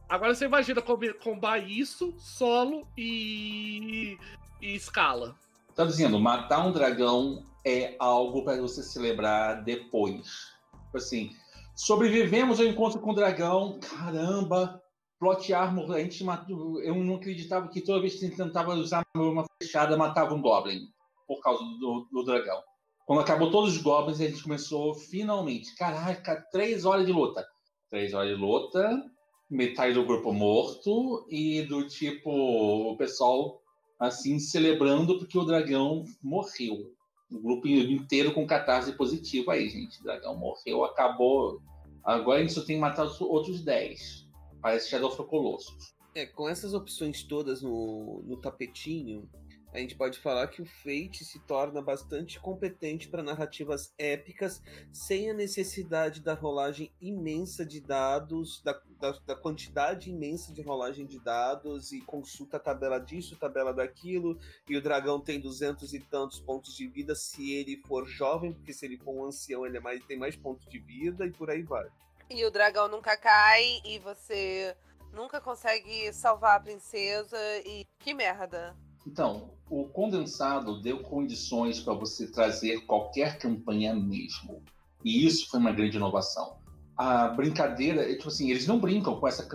Agora 0.10 0.34
você 0.34 0.46
imagina 0.46 0.82
combar 0.82 1.60
isso, 1.60 2.16
solo 2.18 2.88
e, 2.98 4.18
e 4.60 4.74
escala. 4.74 5.36
Tá 5.76 5.86
dizendo, 5.86 6.20
matar 6.20 6.66
um 6.66 6.72
dragão 6.72 7.46
é 7.64 7.96
algo 8.00 8.44
para 8.44 8.60
você 8.60 8.82
celebrar 8.82 9.64
depois. 9.64 10.48
Tipo 10.86 10.98
assim, 10.98 11.30
sobrevivemos 11.76 12.60
ao 12.60 12.66
encontro 12.66 13.00
com 13.00 13.12
o 13.12 13.16
dragão, 13.16 13.80
caramba, 13.80 14.82
plot 15.20 15.54
armor, 15.54 15.92
a 15.92 16.00
gente 16.00 16.24
matou, 16.24 16.82
eu 16.82 16.96
não 16.96 17.16
acreditava 17.18 17.68
que 17.68 17.80
toda 17.80 18.02
vez 18.02 18.16
que 18.16 18.26
a 18.26 18.30
gente 18.30 18.38
tentava 18.38 18.74
usar 18.74 19.04
uma 19.16 19.46
flechada, 19.62 19.96
matava 19.96 20.34
um 20.34 20.42
goblin, 20.42 20.88
por 21.28 21.40
causa 21.40 21.64
do, 21.64 22.08
do 22.12 22.24
dragão. 22.24 22.60
Quando 23.06 23.22
acabou 23.22 23.52
todos 23.52 23.76
os 23.76 23.82
goblins, 23.82 24.20
a 24.20 24.26
gente 24.26 24.42
começou 24.42 24.96
finalmente, 24.96 25.76
caraca, 25.76 26.44
três 26.52 26.84
horas 26.84 27.06
de 27.06 27.12
luta. 27.12 27.46
Três 27.92 28.14
horas 28.14 28.30
de 28.30 28.36
luta, 28.36 29.04
metade 29.50 29.94
do 29.94 30.06
grupo 30.06 30.32
morto 30.32 31.26
e 31.30 31.64
do 31.64 31.88
tipo 31.88 32.30
o 32.30 32.96
pessoal 32.98 33.62
assim 34.00 34.40
celebrando 34.40 35.18
porque 35.18 35.38
o 35.38 35.44
dragão 35.44 36.04
morreu. 36.22 36.94
O 37.32 37.40
grupo 37.40 37.68
inteiro 37.68 38.34
com 38.34 38.48
catarse 38.48 38.94
positivo 38.94 39.52
aí, 39.52 39.70
gente. 39.70 40.00
O 40.00 40.04
dragão 40.04 40.36
morreu, 40.36 40.84
acabou. 40.84 41.62
Agora 42.04 42.40
a 42.40 42.42
gente 42.42 42.54
só 42.54 42.62
tem 42.62 42.78
que 42.78 42.82
matar 42.82 43.06
os 43.06 43.20
outros 43.22 43.62
10. 43.62 44.28
Parece 44.62 44.90
Shadow 44.90 45.10
of 45.10 45.24
Colossus. 45.26 45.94
É, 46.16 46.26
com 46.26 46.50
essas 46.50 46.74
opções 46.74 47.24
todas 47.24 47.62
no, 47.62 48.24
no 48.26 48.38
tapetinho, 48.38 49.30
a 49.72 49.78
gente 49.78 49.96
pode 49.96 50.20
falar 50.20 50.48
que 50.48 50.62
o 50.62 50.66
Fate 50.66 51.24
se 51.24 51.40
torna 51.40 51.82
bastante 51.82 52.40
competente 52.40 53.08
para 53.08 53.22
narrativas 53.22 53.94
épicas, 53.98 54.62
sem 54.92 55.30
a 55.30 55.34
necessidade 55.34 56.22
da 56.22 56.34
rolagem 56.34 56.92
imensa 57.00 57.64
de 57.66 57.80
dados, 57.80 58.62
da, 58.64 58.80
da, 59.00 59.12
da, 59.28 59.36
quantidade 59.36 60.10
imensa 60.10 60.52
de 60.52 60.62
rolagem 60.62 61.06
de 61.06 61.20
dados 61.20 61.92
e 61.92 62.02
consulta 62.02 62.58
a 62.58 62.60
tabela 62.60 63.00
disso, 63.00 63.38
tabela 63.38 63.72
daquilo, 63.72 64.40
e 64.68 64.76
o 64.76 64.82
dragão 64.82 65.20
tem 65.20 65.40
duzentos 65.40 65.94
e 65.94 66.00
tantos 66.00 66.40
pontos 66.40 66.76
de 66.76 66.88
vida 66.88 67.14
se 67.14 67.54
ele 67.54 67.82
for 67.88 68.08
jovem, 68.08 68.52
porque 68.52 68.74
se 68.74 68.86
ele 68.86 68.98
for 68.98 69.14
um 69.14 69.26
ancião 69.26 69.66
ele 69.66 69.78
é 69.78 69.82
mais, 69.82 70.04
tem 70.06 70.18
mais 70.18 70.36
pontos 70.36 70.68
de 70.68 70.80
vida 70.80 71.26
e 71.26 71.32
por 71.32 71.50
aí 71.50 71.62
vai. 71.62 71.88
E 72.30 72.44
o 72.44 72.52
dragão 72.52 72.88
nunca 72.88 73.16
cai 73.18 73.82
e 73.86 74.00
você 74.00 74.76
nunca 75.14 75.40
consegue 75.42 76.12
salvar 76.14 76.58
a 76.58 76.60
princesa 76.60 77.38
e 77.66 77.86
que 78.00 78.14
merda. 78.14 78.76
Então, 79.06 79.52
o 79.70 79.86
condensado 79.86 80.82
deu 80.82 81.00
condições 81.00 81.80
para 81.80 81.94
você 81.94 82.28
trazer 82.28 82.86
qualquer 82.86 83.38
campanha 83.38 83.94
mesmo. 83.94 84.62
E 85.04 85.26
isso 85.26 85.50
foi 85.50 85.60
uma 85.60 85.72
grande 85.72 85.98
inovação. 85.98 86.58
A 86.98 87.30
brincadeira, 87.30 88.12
é, 88.12 88.16
tipo 88.16 88.28
assim, 88.28 88.50
eles 88.50 88.68
não 88.68 88.80
brincam 88.80 89.20
com 89.20 89.28
essa 89.28 89.48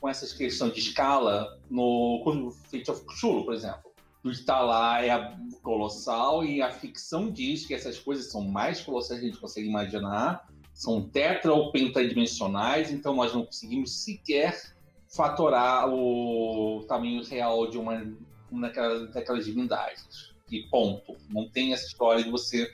com 0.00 0.08
essas 0.08 0.32
questões 0.32 0.74
de 0.74 0.80
escala 0.80 1.58
no 1.70 2.50
Fate 2.70 2.90
of 2.90 3.04
Cthulhu, 3.06 3.44
por 3.44 3.54
exemplo. 3.54 3.90
O 4.22 4.28
que 4.28 4.34
está 4.34 4.60
lá 4.60 5.04
é 5.04 5.36
colossal 5.62 6.44
e 6.44 6.60
a 6.60 6.70
ficção 6.70 7.30
diz 7.30 7.66
que 7.66 7.74
essas 7.74 7.98
coisas 7.98 8.30
são 8.30 8.42
mais 8.42 8.80
colossais 8.80 9.20
que 9.20 9.26
a 9.26 9.28
gente 9.28 9.40
consegue 9.40 9.68
imaginar, 9.68 10.48
são 10.74 11.08
tetra 11.08 11.52
ou 11.52 11.72
pentadimensionais, 11.72 12.90
então 12.90 13.14
nós 13.14 13.32
não 13.32 13.44
conseguimos 13.44 14.04
sequer 14.04 14.74
fatorar 15.08 15.88
o 15.88 16.84
tamanho 16.86 17.24
real 17.24 17.70
de 17.70 17.78
uma 17.78 18.04
naquelas, 18.60 19.14
naquelas 19.14 19.44
divindades. 19.44 20.34
E 20.50 20.62
ponto. 20.64 21.16
Não 21.28 21.48
tem 21.48 21.72
essa 21.72 21.86
história 21.86 22.22
de 22.22 22.30
você 22.30 22.70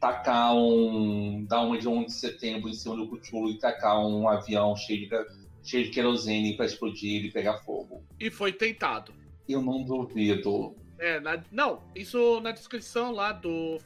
tacar 0.00 0.54
um. 0.54 1.44
dar 1.44 1.62
uma 1.62 1.78
de 1.78 1.88
11 1.88 2.06
de 2.06 2.12
setembro 2.12 2.68
em 2.68 2.74
cima 2.74 2.96
do 2.96 3.08
Cthulhu 3.08 3.50
e 3.50 3.58
tacar 3.58 3.98
um 4.06 4.28
avião 4.28 4.76
cheio 4.76 5.08
de, 5.08 5.26
cheio 5.62 5.84
de 5.84 5.90
querosene 5.90 6.56
para 6.56 6.66
explodir 6.66 7.24
e 7.24 7.30
pegar 7.30 7.58
fogo. 7.58 8.04
E 8.18 8.30
foi 8.30 8.52
tentado. 8.52 9.12
Eu 9.48 9.62
não 9.62 9.82
duvido. 9.82 10.74
É, 10.98 11.20
na, 11.20 11.42
não, 11.50 11.82
isso 11.94 12.40
na 12.40 12.52
descrição 12.52 13.10
lá 13.10 13.32
do, 13.32 13.78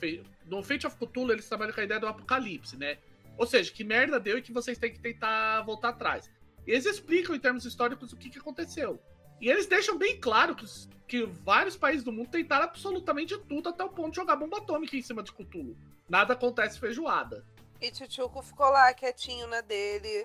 do 0.44 0.62
Fate 0.62 0.86
of 0.86 0.96
Cthulhu, 0.96 1.32
eles 1.32 1.48
trabalham 1.48 1.74
com 1.74 1.80
a 1.80 1.84
ideia 1.84 1.98
do 1.98 2.07
apocalipse, 2.07 2.76
né? 2.76 2.98
Ou 3.36 3.46
seja, 3.46 3.72
que 3.72 3.82
merda 3.82 4.20
deu 4.20 4.38
e 4.38 4.42
que 4.42 4.53
vocês 4.53 4.78
têm 4.78 4.92
que 4.92 5.01
tentar 5.01 5.62
voltar 5.62 5.88
atrás. 5.88 6.30
E 6.66 6.72
eles 6.72 6.84
explicam 6.86 7.34
em 7.34 7.40
termos 7.40 7.64
históricos 7.64 8.12
o 8.12 8.16
que, 8.16 8.28
que 8.28 8.38
aconteceu. 8.38 9.01
E 9.41 9.49
eles 9.49 9.66
deixam 9.66 9.97
bem 9.97 10.20
claro 10.20 10.55
que, 10.55 10.66
que 11.09 11.24
vários 11.24 11.76
países 11.76 12.05
do 12.05 12.12
mundo 12.12 12.28
tentaram 12.30 12.66
absolutamente 12.66 13.36
tudo 13.49 13.70
até 13.70 13.82
o 13.82 13.88
ponto 13.88 14.11
de 14.11 14.16
jogar 14.16 14.36
bomba 14.36 14.59
atômica 14.59 14.97
em 14.97 15.03
cima 15.03 15.22
de 15.22 15.32
Cthulhu. 15.32 15.76
Nada 16.09 16.34
acontece 16.34 16.78
feijoada. 16.78 17.45
E 17.80 17.91
Tchutchuco 17.91 18.43
ficou 18.43 18.68
lá 18.68 18.93
quietinho 18.93 19.47
na 19.47 19.62
dele. 19.62 20.24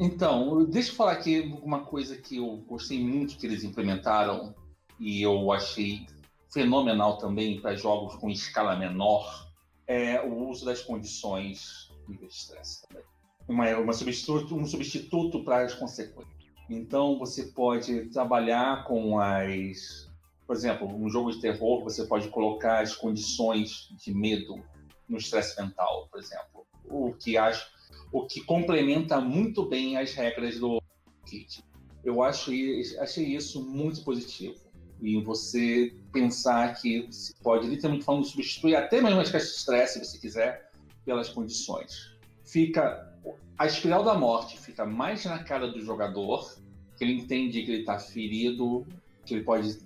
Então, 0.00 0.64
deixa 0.64 0.90
eu 0.90 0.96
falar 0.96 1.12
aqui 1.12 1.54
uma 1.62 1.84
coisa 1.84 2.16
que 2.16 2.38
eu 2.38 2.56
gostei 2.66 2.98
muito 2.98 3.36
que 3.36 3.46
eles 3.46 3.62
implementaram 3.62 4.54
e 4.98 5.20
eu 5.20 5.52
achei 5.52 6.06
fenomenal 6.50 7.18
também 7.18 7.60
para 7.60 7.76
jogos 7.76 8.16
com 8.16 8.30
escala 8.30 8.74
menor 8.74 9.51
é 9.86 10.20
o 10.20 10.48
uso 10.48 10.64
das 10.64 10.82
condições 10.82 11.90
de 12.08 12.26
estresse 12.26 12.82
também. 12.86 13.04
uma, 13.48 13.68
uma 13.78 13.92
substituto, 13.92 14.54
um 14.54 14.66
substituto 14.66 15.44
para 15.44 15.62
as 15.62 15.74
consequências. 15.74 16.32
Então 16.68 17.18
você 17.18 17.44
pode 17.44 18.06
trabalhar 18.10 18.84
com 18.84 19.18
as. 19.18 20.10
Por 20.46 20.56
exemplo, 20.56 20.86
um 20.88 21.08
jogo 21.08 21.30
de 21.30 21.40
terror, 21.40 21.82
você 21.82 22.04
pode 22.04 22.28
colocar 22.28 22.80
as 22.80 22.94
condições 22.94 23.88
de 23.96 24.12
medo 24.12 24.62
no 25.08 25.16
estresse 25.16 25.60
mental, 25.60 26.08
por 26.10 26.20
exemplo. 26.20 26.66
O 26.84 27.12
que 27.12 27.36
acho, 27.36 27.70
o 28.12 28.26
que 28.26 28.40
complementa 28.42 29.20
muito 29.20 29.64
bem 29.66 29.96
as 29.96 30.12
regras 30.14 30.58
do 30.58 30.82
kit. 31.26 31.64
Eu 32.04 32.22
acho, 32.22 32.50
achei 33.00 33.24
isso 33.34 33.64
muito 33.64 34.02
positivo. 34.04 34.56
E 35.02 35.20
você 35.20 35.92
pensar 36.12 36.80
que 36.80 37.08
você 37.10 37.34
pode, 37.42 37.66
literalmente 37.66 38.04
falando, 38.04 38.24
substituir 38.24 38.76
até 38.76 39.00
mesmo 39.00 39.20
as 39.20 39.32
caixas 39.32 39.50
de 39.50 39.56
estresse, 39.56 39.98
se 39.98 40.04
você 40.04 40.18
quiser, 40.18 40.70
pelas 41.04 41.28
condições. 41.28 42.16
Fica. 42.44 43.10
A 43.58 43.66
espiral 43.66 44.04
da 44.04 44.14
morte 44.14 44.58
fica 44.58 44.86
mais 44.86 45.24
na 45.24 45.42
cara 45.42 45.66
do 45.66 45.80
jogador, 45.80 46.56
que 46.96 47.02
ele 47.02 47.14
entende 47.14 47.64
que 47.64 47.70
ele 47.72 47.80
está 47.80 47.98
ferido, 47.98 48.86
que 49.26 49.34
ele 49.34 49.42
pode. 49.42 49.76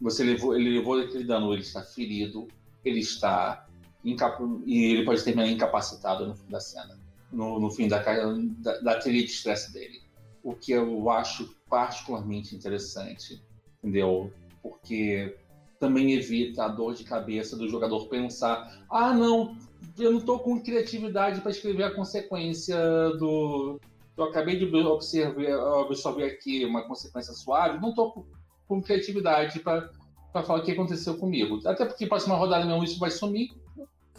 Você 0.00 0.22
levou, 0.22 0.56
ele 0.56 0.78
levou 0.78 1.00
aquele 1.00 1.24
dano, 1.24 1.52
ele 1.52 1.62
está 1.62 1.82
ferido, 1.82 2.46
ele 2.84 3.00
está. 3.00 3.66
Incap... 4.04 4.40
E 4.64 4.84
ele 4.92 5.04
pode 5.04 5.24
terminar 5.24 5.48
incapacitado 5.48 6.24
no 6.24 6.36
fim 6.36 6.48
da 6.48 6.60
cena, 6.60 7.00
no, 7.32 7.58
no 7.58 7.70
fim 7.70 7.88
da, 7.88 7.98
da, 7.98 8.78
da 8.78 8.98
de 8.98 9.24
estresse 9.24 9.72
dele. 9.72 10.00
O 10.40 10.54
que 10.54 10.70
eu 10.70 11.10
acho 11.10 11.52
particularmente 11.68 12.54
interessante, 12.54 13.42
entendeu? 13.82 14.32
Porque 14.62 15.36
também 15.82 16.12
evita 16.12 16.64
a 16.64 16.68
dor 16.68 16.94
de 16.94 17.02
cabeça 17.02 17.56
do 17.56 17.68
jogador 17.68 18.06
pensar: 18.06 18.84
ah, 18.88 19.12
não, 19.12 19.56
eu 19.98 20.12
não 20.12 20.20
estou 20.20 20.38
com 20.38 20.62
criatividade 20.62 21.40
para 21.40 21.50
escrever 21.50 21.84
a 21.84 21.94
consequência 21.94 22.76
do. 23.18 23.80
Eu 24.16 24.24
acabei 24.24 24.56
de 24.56 24.64
observar, 24.76 25.80
absorver 25.80 26.24
aqui 26.24 26.64
uma 26.64 26.86
consequência 26.86 27.32
suave, 27.32 27.80
não 27.80 27.90
estou 27.90 28.26
com, 28.68 28.80
criatividade 28.80 29.58
para 29.60 29.90
falar 30.32 30.60
o 30.60 30.62
que 30.62 30.70
aconteceu 30.70 31.16
comigo. 31.18 31.60
Até 31.66 31.84
porque 31.84 32.06
próxima 32.06 32.36
rodada 32.36 32.64
mesmo 32.64 32.84
isso 32.84 32.98
vai 32.98 33.10
sumir. 33.10 33.50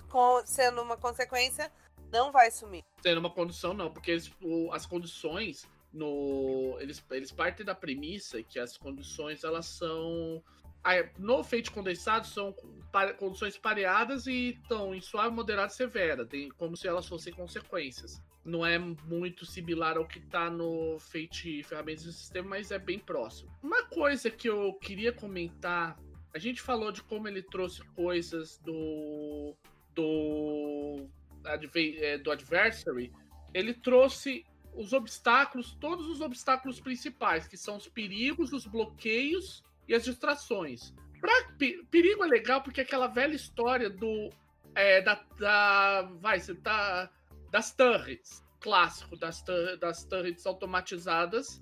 Com, 0.09 0.41
sendo 0.45 0.81
uma 0.81 0.97
consequência, 0.97 1.71
não 2.11 2.31
vai 2.31 2.51
sumir. 2.51 2.83
Sendo 3.01 3.19
uma 3.19 3.29
condição, 3.29 3.73
não, 3.73 3.89
porque 3.89 4.17
as 4.71 4.85
condições 4.85 5.67
no. 5.93 6.77
Eles, 6.79 7.03
eles 7.11 7.31
partem 7.31 7.65
da 7.65 7.75
premissa 7.75 8.41
que 8.41 8.59
as 8.59 8.77
condições 8.77 9.43
elas 9.43 9.65
são 9.67 10.43
no 11.17 11.43
feito 11.43 11.71
condensado 11.71 12.27
são 12.27 12.53
condições 13.17 13.57
pareadas 13.57 14.27
e 14.27 14.49
estão 14.49 14.93
em 14.93 15.01
suave, 15.01 15.33
moderada 15.33 15.71
e 15.71 15.75
severa, 15.75 16.25
tem, 16.25 16.49
como 16.49 16.75
se 16.75 16.87
elas 16.87 17.07
fossem 17.07 17.33
consequências. 17.33 18.21
Não 18.43 18.65
é 18.65 18.77
muito 18.77 19.45
similar 19.45 19.97
ao 19.97 20.05
que 20.05 20.19
está 20.19 20.49
no 20.49 20.99
feite 20.99 21.63
ferramentas 21.63 22.03
do 22.03 22.11
sistema, 22.11 22.49
mas 22.49 22.71
é 22.71 22.77
bem 22.77 22.99
próximo. 22.99 23.49
Uma 23.63 23.85
coisa 23.85 24.29
que 24.29 24.49
eu 24.49 24.73
queria 24.73 25.13
comentar, 25.13 25.97
a 26.33 26.37
gente 26.37 26.61
falou 26.61 26.91
de 26.91 27.01
como 27.03 27.29
ele 27.29 27.41
trouxe 27.41 27.81
coisas 27.95 28.57
do 28.57 29.55
do 29.95 31.07
é, 31.45 32.17
do 32.17 32.31
adversary, 32.31 33.13
ele 33.53 33.73
trouxe 33.73 34.45
os 34.76 34.93
obstáculos, 34.93 35.76
todos 35.80 36.07
os 36.07 36.21
obstáculos 36.21 36.80
principais, 36.80 37.47
que 37.47 37.57
são 37.57 37.78
os 37.78 37.88
perigos, 37.88 38.51
os 38.53 38.65
bloqueios 38.65 39.63
e 39.88 39.93
as 39.93 40.03
distrações. 40.03 40.93
Pra, 41.19 41.34
perigo 41.89 42.24
é 42.24 42.28
legal 42.28 42.61
porque 42.61 42.82
é 42.82 42.84
aquela 42.84 43.07
velha 43.07 43.36
história 43.36 43.89
do. 43.89 44.30
É, 44.76 45.01
da, 45.01 45.24
da. 45.39 46.01
Vai, 46.19 46.39
você 46.39 46.55
tá. 46.55 47.09
Das 47.51 47.74
turrets. 47.74 48.43
Clássico, 48.59 49.17
das, 49.17 49.43
das 49.80 50.05
turrets 50.05 50.45
automatizadas 50.45 51.61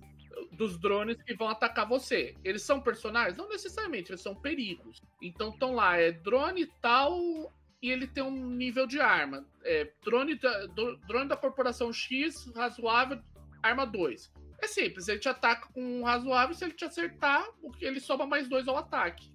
dos 0.51 0.77
drones 0.79 1.21
que 1.23 1.33
vão 1.33 1.49
atacar 1.49 1.87
você. 1.87 2.35
Eles 2.43 2.61
são 2.61 2.79
personagens? 2.79 3.37
Não 3.37 3.49
necessariamente, 3.49 4.11
eles 4.11 4.21
são 4.21 4.35
perigos. 4.35 5.01
Então 5.21 5.49
estão 5.49 5.73
lá, 5.73 5.97
é 5.97 6.11
drone 6.11 6.67
tal 6.81 7.51
e 7.81 7.89
ele 7.89 8.07
tem 8.07 8.23
um 8.23 8.49
nível 8.49 8.85
de 8.85 8.99
arma. 8.99 9.45
É, 9.63 9.91
drone, 10.03 10.35
da, 10.35 10.67
drone 11.07 11.27
da 11.27 11.35
corporação 11.35 11.91
X, 11.91 12.45
razoável, 12.55 13.19
arma 13.61 13.85
2. 13.85 14.31
É 14.61 14.67
simples, 14.67 15.07
ele 15.07 15.19
te 15.19 15.27
ataca 15.27 15.67
com 15.73 15.81
um 15.81 16.03
razoável, 16.03 16.53
se 16.53 16.63
ele 16.63 16.73
te 16.73 16.85
acertar, 16.85 17.49
ele 17.79 17.99
soma 17.99 18.27
mais 18.27 18.47
dois 18.47 18.67
ao 18.67 18.77
ataque. 18.77 19.31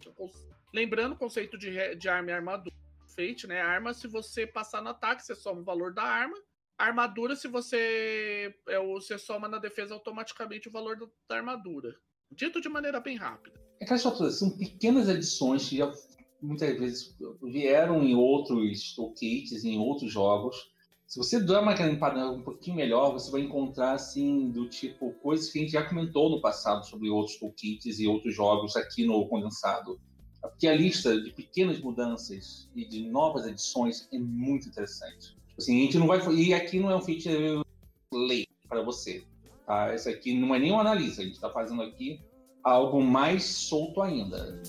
Lembrando 0.72 1.14
o 1.14 1.18
conceito 1.18 1.58
de, 1.58 1.96
de 1.96 2.08
arma 2.08 2.30
e 2.30 2.34
armadura. 2.34 2.76
Fate, 3.08 3.46
né? 3.46 3.60
Arma, 3.60 3.92
se 3.92 4.06
você 4.06 4.46
passar 4.46 4.82
no 4.82 4.90
ataque, 4.90 5.24
você 5.24 5.34
soma 5.34 5.60
o 5.60 5.64
valor 5.64 5.92
da 5.92 6.02
arma. 6.02 6.36
Armadura, 6.78 7.34
se 7.34 7.48
você, 7.48 8.54
é, 8.68 8.78
você 8.78 9.18
soma 9.18 9.48
na 9.48 9.58
defesa 9.58 9.94
automaticamente 9.94 10.68
o 10.68 10.70
valor 10.70 10.96
da, 10.96 11.06
da 11.28 11.36
armadura. 11.36 11.96
Dito 12.30 12.60
de 12.60 12.68
maneira 12.68 13.00
bem 13.00 13.16
rápida. 13.16 13.58
É 13.80 13.86
que 13.86 13.98
são 13.98 14.56
pequenas 14.58 15.08
adições 15.08 15.68
que 15.68 15.78
já 15.78 15.90
muitas 16.46 16.78
vezes 16.78 17.16
vieram 17.42 18.02
em 18.02 18.14
outros 18.14 18.94
toolkits, 18.94 19.64
em 19.64 19.78
outros 19.78 20.12
jogos, 20.12 20.70
se 21.06 21.18
você 21.18 21.38
der 21.38 21.60
uma 21.60 21.72
grampada 21.72 22.28
um 22.30 22.42
pouquinho 22.42 22.76
melhor, 22.76 23.12
você 23.12 23.30
vai 23.30 23.40
encontrar, 23.40 23.92
assim, 23.92 24.50
do 24.50 24.68
tipo, 24.68 25.12
coisas 25.22 25.50
que 25.50 25.58
a 25.58 25.62
gente 25.62 25.72
já 25.72 25.88
comentou 25.88 26.28
no 26.28 26.40
passado 26.40 26.84
sobre 26.84 27.08
outros 27.08 27.38
toolkits 27.38 28.00
e 28.00 28.08
outros 28.08 28.34
jogos 28.34 28.74
aqui 28.76 29.06
no 29.06 29.24
condensado. 29.28 30.00
Porque 30.40 30.66
a 30.66 30.74
lista 30.74 31.20
de 31.20 31.30
pequenas 31.30 31.80
mudanças 31.80 32.68
e 32.74 32.84
de 32.84 33.08
novas 33.08 33.46
edições 33.46 34.08
é 34.12 34.18
muito 34.18 34.68
interessante. 34.68 35.28
Tipo 35.28 35.58
assim, 35.58 35.80
a 35.80 35.84
gente 35.84 35.98
não 35.98 36.08
vai. 36.08 36.20
E 36.34 36.52
aqui 36.52 36.80
não 36.80 36.90
é 36.90 36.96
um 36.96 37.00
feature 37.00 37.62
lei 38.12 38.46
para 38.68 38.82
você. 38.82 39.24
Tá? 39.64 39.94
Esse 39.94 40.08
aqui 40.08 40.34
não 40.34 40.54
é 40.54 40.58
nem 40.58 40.72
um 40.72 40.78
analista, 40.78 41.22
a 41.22 41.24
gente 41.24 41.34
está 41.34 41.50
fazendo 41.50 41.82
aqui 41.82 42.20
algo 42.64 43.00
mais 43.00 43.44
solto 43.44 44.02
ainda. 44.02 44.60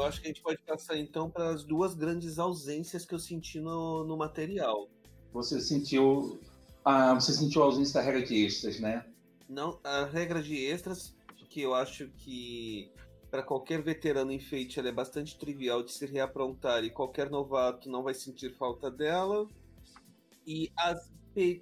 Eu 0.00 0.06
acho 0.06 0.20
que 0.20 0.26
a 0.26 0.30
gente 0.30 0.42
pode 0.42 0.60
passar 0.62 0.96
então 0.96 1.30
para 1.30 1.50
as 1.50 1.64
duas 1.64 1.94
grandes 1.94 2.38
ausências 2.38 3.04
que 3.04 3.14
eu 3.14 3.18
senti 3.18 3.60
no, 3.60 4.04
no 4.04 4.16
material. 4.16 4.88
Você 5.32 5.60
sentiu. 5.60 6.40
Ah, 6.84 7.14
você 7.14 7.32
sentiu 7.32 7.62
a 7.62 7.66
ausência 7.66 7.94
da 7.94 8.00
regra 8.00 8.22
de 8.22 8.44
extras, 8.44 8.80
né? 8.80 9.04
Não, 9.48 9.78
a 9.84 10.04
regra 10.04 10.42
de 10.42 10.56
extras, 10.56 11.14
que 11.48 11.60
eu 11.60 11.74
acho 11.74 12.08
que 12.16 12.90
para 13.30 13.42
qualquer 13.42 13.82
veterano 13.82 14.32
enfeite 14.32 14.78
ela 14.78 14.88
é 14.88 14.92
bastante 14.92 15.38
trivial 15.38 15.82
de 15.82 15.92
se 15.92 16.06
reaprontar 16.06 16.84
e 16.84 16.90
qualquer 16.90 17.30
novato 17.30 17.88
não 17.90 18.02
vai 18.02 18.14
sentir 18.14 18.54
falta 18.56 18.90
dela. 18.90 19.46
E 20.46 20.70
as, 20.76 21.12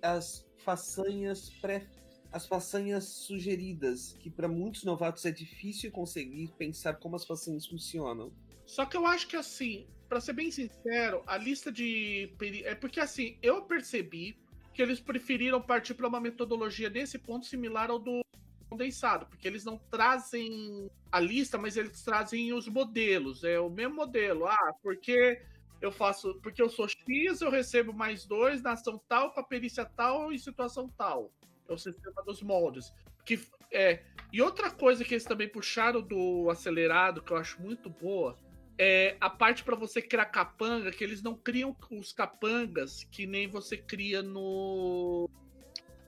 as 0.02 0.46
façanhas 0.58 1.50
pré 1.60 1.86
as 2.30 2.46
façanhas 2.46 3.04
sugeridas, 3.04 4.16
que 4.20 4.30
para 4.30 4.48
muitos 4.48 4.84
novatos 4.84 5.24
é 5.24 5.30
difícil 5.30 5.90
conseguir 5.90 6.52
pensar 6.58 6.94
como 6.94 7.16
as 7.16 7.24
façanhas 7.24 7.66
funcionam. 7.66 8.32
Só 8.66 8.84
que 8.84 8.96
eu 8.96 9.06
acho 9.06 9.26
que 9.26 9.36
assim, 9.36 9.86
para 10.08 10.20
ser 10.20 10.34
bem 10.34 10.50
sincero, 10.50 11.22
a 11.26 11.38
lista 11.38 11.72
de 11.72 12.30
é 12.64 12.74
porque 12.74 13.00
assim, 13.00 13.38
eu 13.42 13.62
percebi 13.62 14.38
que 14.74 14.82
eles 14.82 15.00
preferiram 15.00 15.60
partir 15.60 15.94
para 15.94 16.06
uma 16.06 16.20
metodologia 16.20 16.90
nesse 16.90 17.18
ponto 17.18 17.46
similar 17.46 17.90
ao 17.90 17.98
do 17.98 18.20
condensado, 18.68 19.26
porque 19.26 19.48
eles 19.48 19.64
não 19.64 19.78
trazem 19.90 20.90
a 21.10 21.18
lista, 21.18 21.56
mas 21.56 21.76
eles 21.76 22.02
trazem 22.02 22.52
os 22.52 22.68
modelos, 22.68 23.42
é 23.42 23.58
o 23.58 23.70
mesmo 23.70 23.96
modelo. 23.96 24.46
Ah, 24.46 24.74
porque 24.82 25.40
eu 25.80 25.90
faço, 25.90 26.38
porque 26.42 26.60
eu 26.60 26.68
sou 26.68 26.86
X, 26.86 27.40
eu 27.40 27.50
recebo 27.50 27.94
mais 27.94 28.26
dois 28.26 28.60
na 28.60 28.72
ação 28.72 29.00
tal, 29.08 29.32
com 29.32 29.40
a 29.40 29.42
perícia 29.44 29.86
tal 29.86 30.30
e 30.30 30.38
situação 30.38 30.88
tal 30.90 31.32
é 31.68 31.74
o 31.74 31.78
sistema 31.78 32.22
dos 32.24 32.42
moldes. 32.42 32.92
Que, 33.24 33.40
é, 33.70 34.02
e 34.32 34.40
outra 34.40 34.70
coisa 34.70 35.04
que 35.04 35.14
eles 35.14 35.24
também 35.24 35.48
puxaram 35.48 36.00
do 36.00 36.48
acelerado, 36.50 37.22
que 37.22 37.32
eu 37.32 37.36
acho 37.36 37.60
muito 37.60 37.90
boa, 37.90 38.36
é 38.78 39.16
a 39.20 39.28
parte 39.28 39.64
para 39.64 39.76
você 39.76 40.00
criar 40.00 40.26
capanga, 40.26 40.90
que 40.90 41.02
eles 41.02 41.22
não 41.22 41.34
criam 41.34 41.76
os 41.90 42.12
capangas 42.12 43.04
que 43.04 43.26
nem 43.26 43.48
você 43.48 43.76
cria 43.76 44.22
no. 44.22 45.28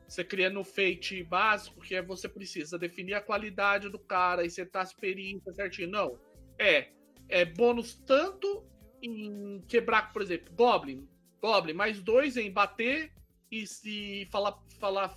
Você 0.06 0.24
cria 0.24 0.50
no 0.50 0.64
Fate 0.64 1.22
básico, 1.22 1.80
que 1.80 1.94
é 1.94 2.02
você 2.02 2.28
precisa 2.28 2.78
definir 2.78 3.14
a 3.14 3.20
qualidade 3.20 3.88
do 3.88 3.98
cara 3.98 4.44
e 4.44 4.50
setar 4.50 4.82
as 4.82 4.92
perícias 4.92 5.54
certinho. 5.54 5.88
Não. 5.88 6.18
É, 6.58 6.88
é 7.28 7.44
bônus 7.44 7.94
tanto 7.94 8.64
em 9.02 9.62
quebrar, 9.68 10.12
por 10.12 10.22
exemplo, 10.22 10.52
Goblin. 10.54 11.08
Goblin, 11.40 11.74
mais 11.74 12.00
dois 12.00 12.36
em 12.36 12.50
bater 12.50 13.12
e 13.50 13.66
se 13.66 14.28
falar, 14.30 14.58
falar 14.78 15.16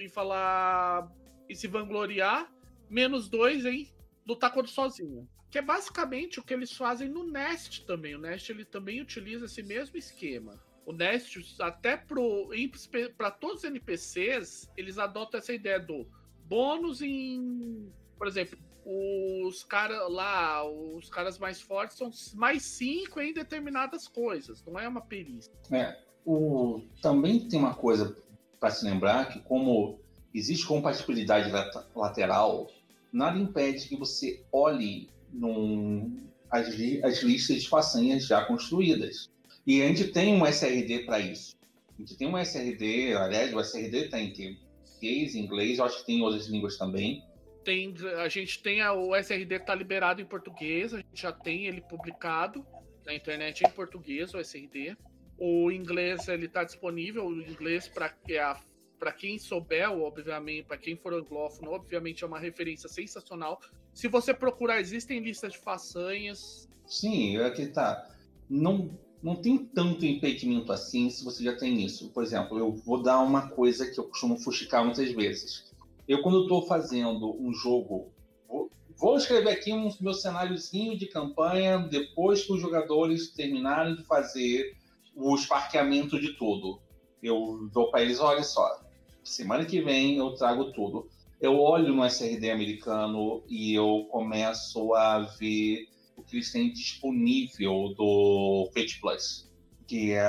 e 0.00 0.08
falar 0.08 1.10
e 1.48 1.54
se 1.54 1.66
vangloriar, 1.66 2.52
menos 2.90 3.28
dois 3.28 3.64
em 3.64 3.92
lutar 4.26 4.52
contra 4.52 4.70
sozinho. 4.70 5.28
Que 5.50 5.58
é 5.58 5.62
basicamente 5.62 6.38
o 6.38 6.42
que 6.42 6.52
eles 6.52 6.72
fazem 6.72 7.08
no 7.08 7.24
Nest 7.24 7.86
também. 7.86 8.14
O 8.14 8.18
Nest 8.18 8.50
ele 8.50 8.64
também 8.64 9.00
utiliza 9.00 9.46
esse 9.46 9.62
mesmo 9.62 9.96
esquema. 9.96 10.62
O 10.84 10.92
Nest, 10.92 11.38
até 11.60 11.96
para 11.96 13.30
todos 13.30 13.58
os 13.58 13.64
NPCs, 13.64 14.70
eles 14.76 14.98
adotam 14.98 15.38
essa 15.38 15.52
ideia 15.52 15.78
do 15.78 16.06
bônus 16.44 17.00
em. 17.00 17.90
Por 18.16 18.26
exemplo, 18.26 18.58
os 18.84 19.64
caras 19.64 20.10
lá, 20.10 20.66
os 20.66 21.10
caras 21.10 21.38
mais 21.38 21.60
fortes 21.60 21.96
são 21.96 22.10
mais 22.34 22.62
cinco 22.62 23.20
em 23.20 23.34
determinadas 23.34 24.08
coisas, 24.08 24.64
não 24.64 24.78
é 24.78 24.88
uma 24.88 25.02
perícia. 25.02 25.52
É, 25.70 26.02
o, 26.28 26.82
também 27.00 27.48
tem 27.48 27.58
uma 27.58 27.74
coisa 27.74 28.14
para 28.60 28.70
se 28.70 28.84
lembrar 28.84 29.30
que 29.30 29.40
como 29.40 29.98
existe 30.34 30.66
compatibilidade 30.66 31.50
lateral, 31.94 32.70
nada 33.10 33.38
impede 33.38 33.88
que 33.88 33.96
você 33.96 34.44
olhe 34.52 35.08
num, 35.32 36.20
as, 36.50 36.68
as 37.02 37.22
listas 37.22 37.62
de 37.62 37.68
façanhas 37.68 38.26
já 38.26 38.44
construídas. 38.44 39.30
E 39.66 39.80
a 39.82 39.88
gente 39.88 40.08
tem 40.08 40.34
um 40.34 40.46
SRD 40.46 41.06
para 41.06 41.18
isso. 41.18 41.56
A 41.96 42.02
gente 42.02 42.14
tem 42.16 42.28
um 42.28 42.38
SRD, 42.38 43.14
aliás, 43.14 43.54
o 43.54 43.60
SRD 43.60 44.08
tem 44.08 44.30
que 44.30 44.58
português, 44.98 45.34
inglês, 45.34 45.78
eu 45.78 45.84
acho 45.84 46.00
que 46.00 46.06
tem 46.06 46.20
outras 46.20 46.46
línguas 46.46 46.76
também. 46.76 47.24
Tem, 47.64 47.94
a 48.18 48.28
gente 48.28 48.62
tem 48.62 48.80
a, 48.80 48.92
o 48.92 49.14
SRD 49.16 49.54
está 49.54 49.74
liberado 49.74 50.20
em 50.20 50.24
português, 50.24 50.92
a 50.92 50.98
gente 50.98 51.22
já 51.22 51.32
tem 51.32 51.66
ele 51.66 51.80
publicado 51.80 52.66
na 53.06 53.14
internet 53.14 53.62
em 53.64 53.70
português, 53.70 54.34
o 54.34 54.40
SRD. 54.40 54.96
O 55.38 55.70
inglês 55.70 56.26
ele 56.28 56.46
está 56.46 56.64
disponível, 56.64 57.26
o 57.26 57.40
inglês 57.40 57.88
para 57.88 59.12
quem 59.12 59.38
souber, 59.38 59.90
obviamente, 59.90 60.64
para 60.66 60.76
quem 60.76 60.96
for 60.96 61.14
anglófono, 61.14 61.70
obviamente 61.70 62.24
é 62.24 62.26
uma 62.26 62.38
referência 62.38 62.88
sensacional. 62.88 63.60
Se 63.94 64.08
você 64.08 64.34
procurar, 64.34 64.80
existem 64.80 65.20
listas 65.20 65.52
de 65.52 65.58
façanhas. 65.58 66.68
Sim, 66.86 67.38
é 67.38 67.50
que 67.50 67.66
tá. 67.66 68.10
Não 68.50 68.98
não 69.22 69.34
tem 69.34 69.58
tanto 69.58 70.06
impedimento 70.06 70.72
assim 70.72 71.10
se 71.10 71.24
você 71.24 71.42
já 71.42 71.56
tem 71.56 71.84
isso. 71.84 72.10
Por 72.10 72.22
exemplo, 72.22 72.58
eu 72.58 72.72
vou 72.72 73.02
dar 73.02 73.20
uma 73.20 73.48
coisa 73.48 73.90
que 73.90 73.98
eu 73.98 74.04
costumo 74.04 74.38
fuxicar 74.38 74.84
muitas 74.84 75.10
vezes. 75.10 75.72
Eu, 76.06 76.22
quando 76.22 76.42
estou 76.42 76.66
fazendo 76.66 77.36
um 77.40 77.52
jogo, 77.52 78.12
vou, 78.48 78.70
vou, 78.96 79.16
escrever 79.16 79.50
aqui 79.50 79.72
um 79.72 79.90
meu 80.00 80.14
cenáriozinho 80.14 80.96
de 80.96 81.06
campanha 81.06 81.78
depois 81.78 82.44
que 82.44 82.52
os 82.52 82.60
jogadores 82.60 83.30
terminarem 83.30 83.96
de 83.96 84.04
fazer 84.04 84.76
o 85.18 85.34
esparqueamento 85.34 86.20
de 86.20 86.34
tudo. 86.34 86.80
Eu 87.20 87.68
dou 87.72 87.90
para 87.90 88.02
eles, 88.02 88.20
olha 88.20 88.44
só, 88.44 88.80
semana 89.24 89.64
que 89.64 89.80
vem 89.82 90.16
eu 90.16 90.34
trago 90.34 90.72
tudo. 90.72 91.08
Eu 91.40 91.58
olho 91.58 91.94
no 91.94 92.04
SRD 92.04 92.50
americano 92.50 93.42
e 93.48 93.74
eu 93.74 94.06
começo 94.10 94.94
a 94.94 95.20
ver 95.38 95.88
o 96.16 96.22
que 96.22 96.36
eles 96.36 96.50
têm 96.50 96.72
disponível 96.72 97.94
do 97.96 98.70
Fate 98.72 99.00
Plus, 99.00 99.48
que 99.86 100.12
é, 100.12 100.24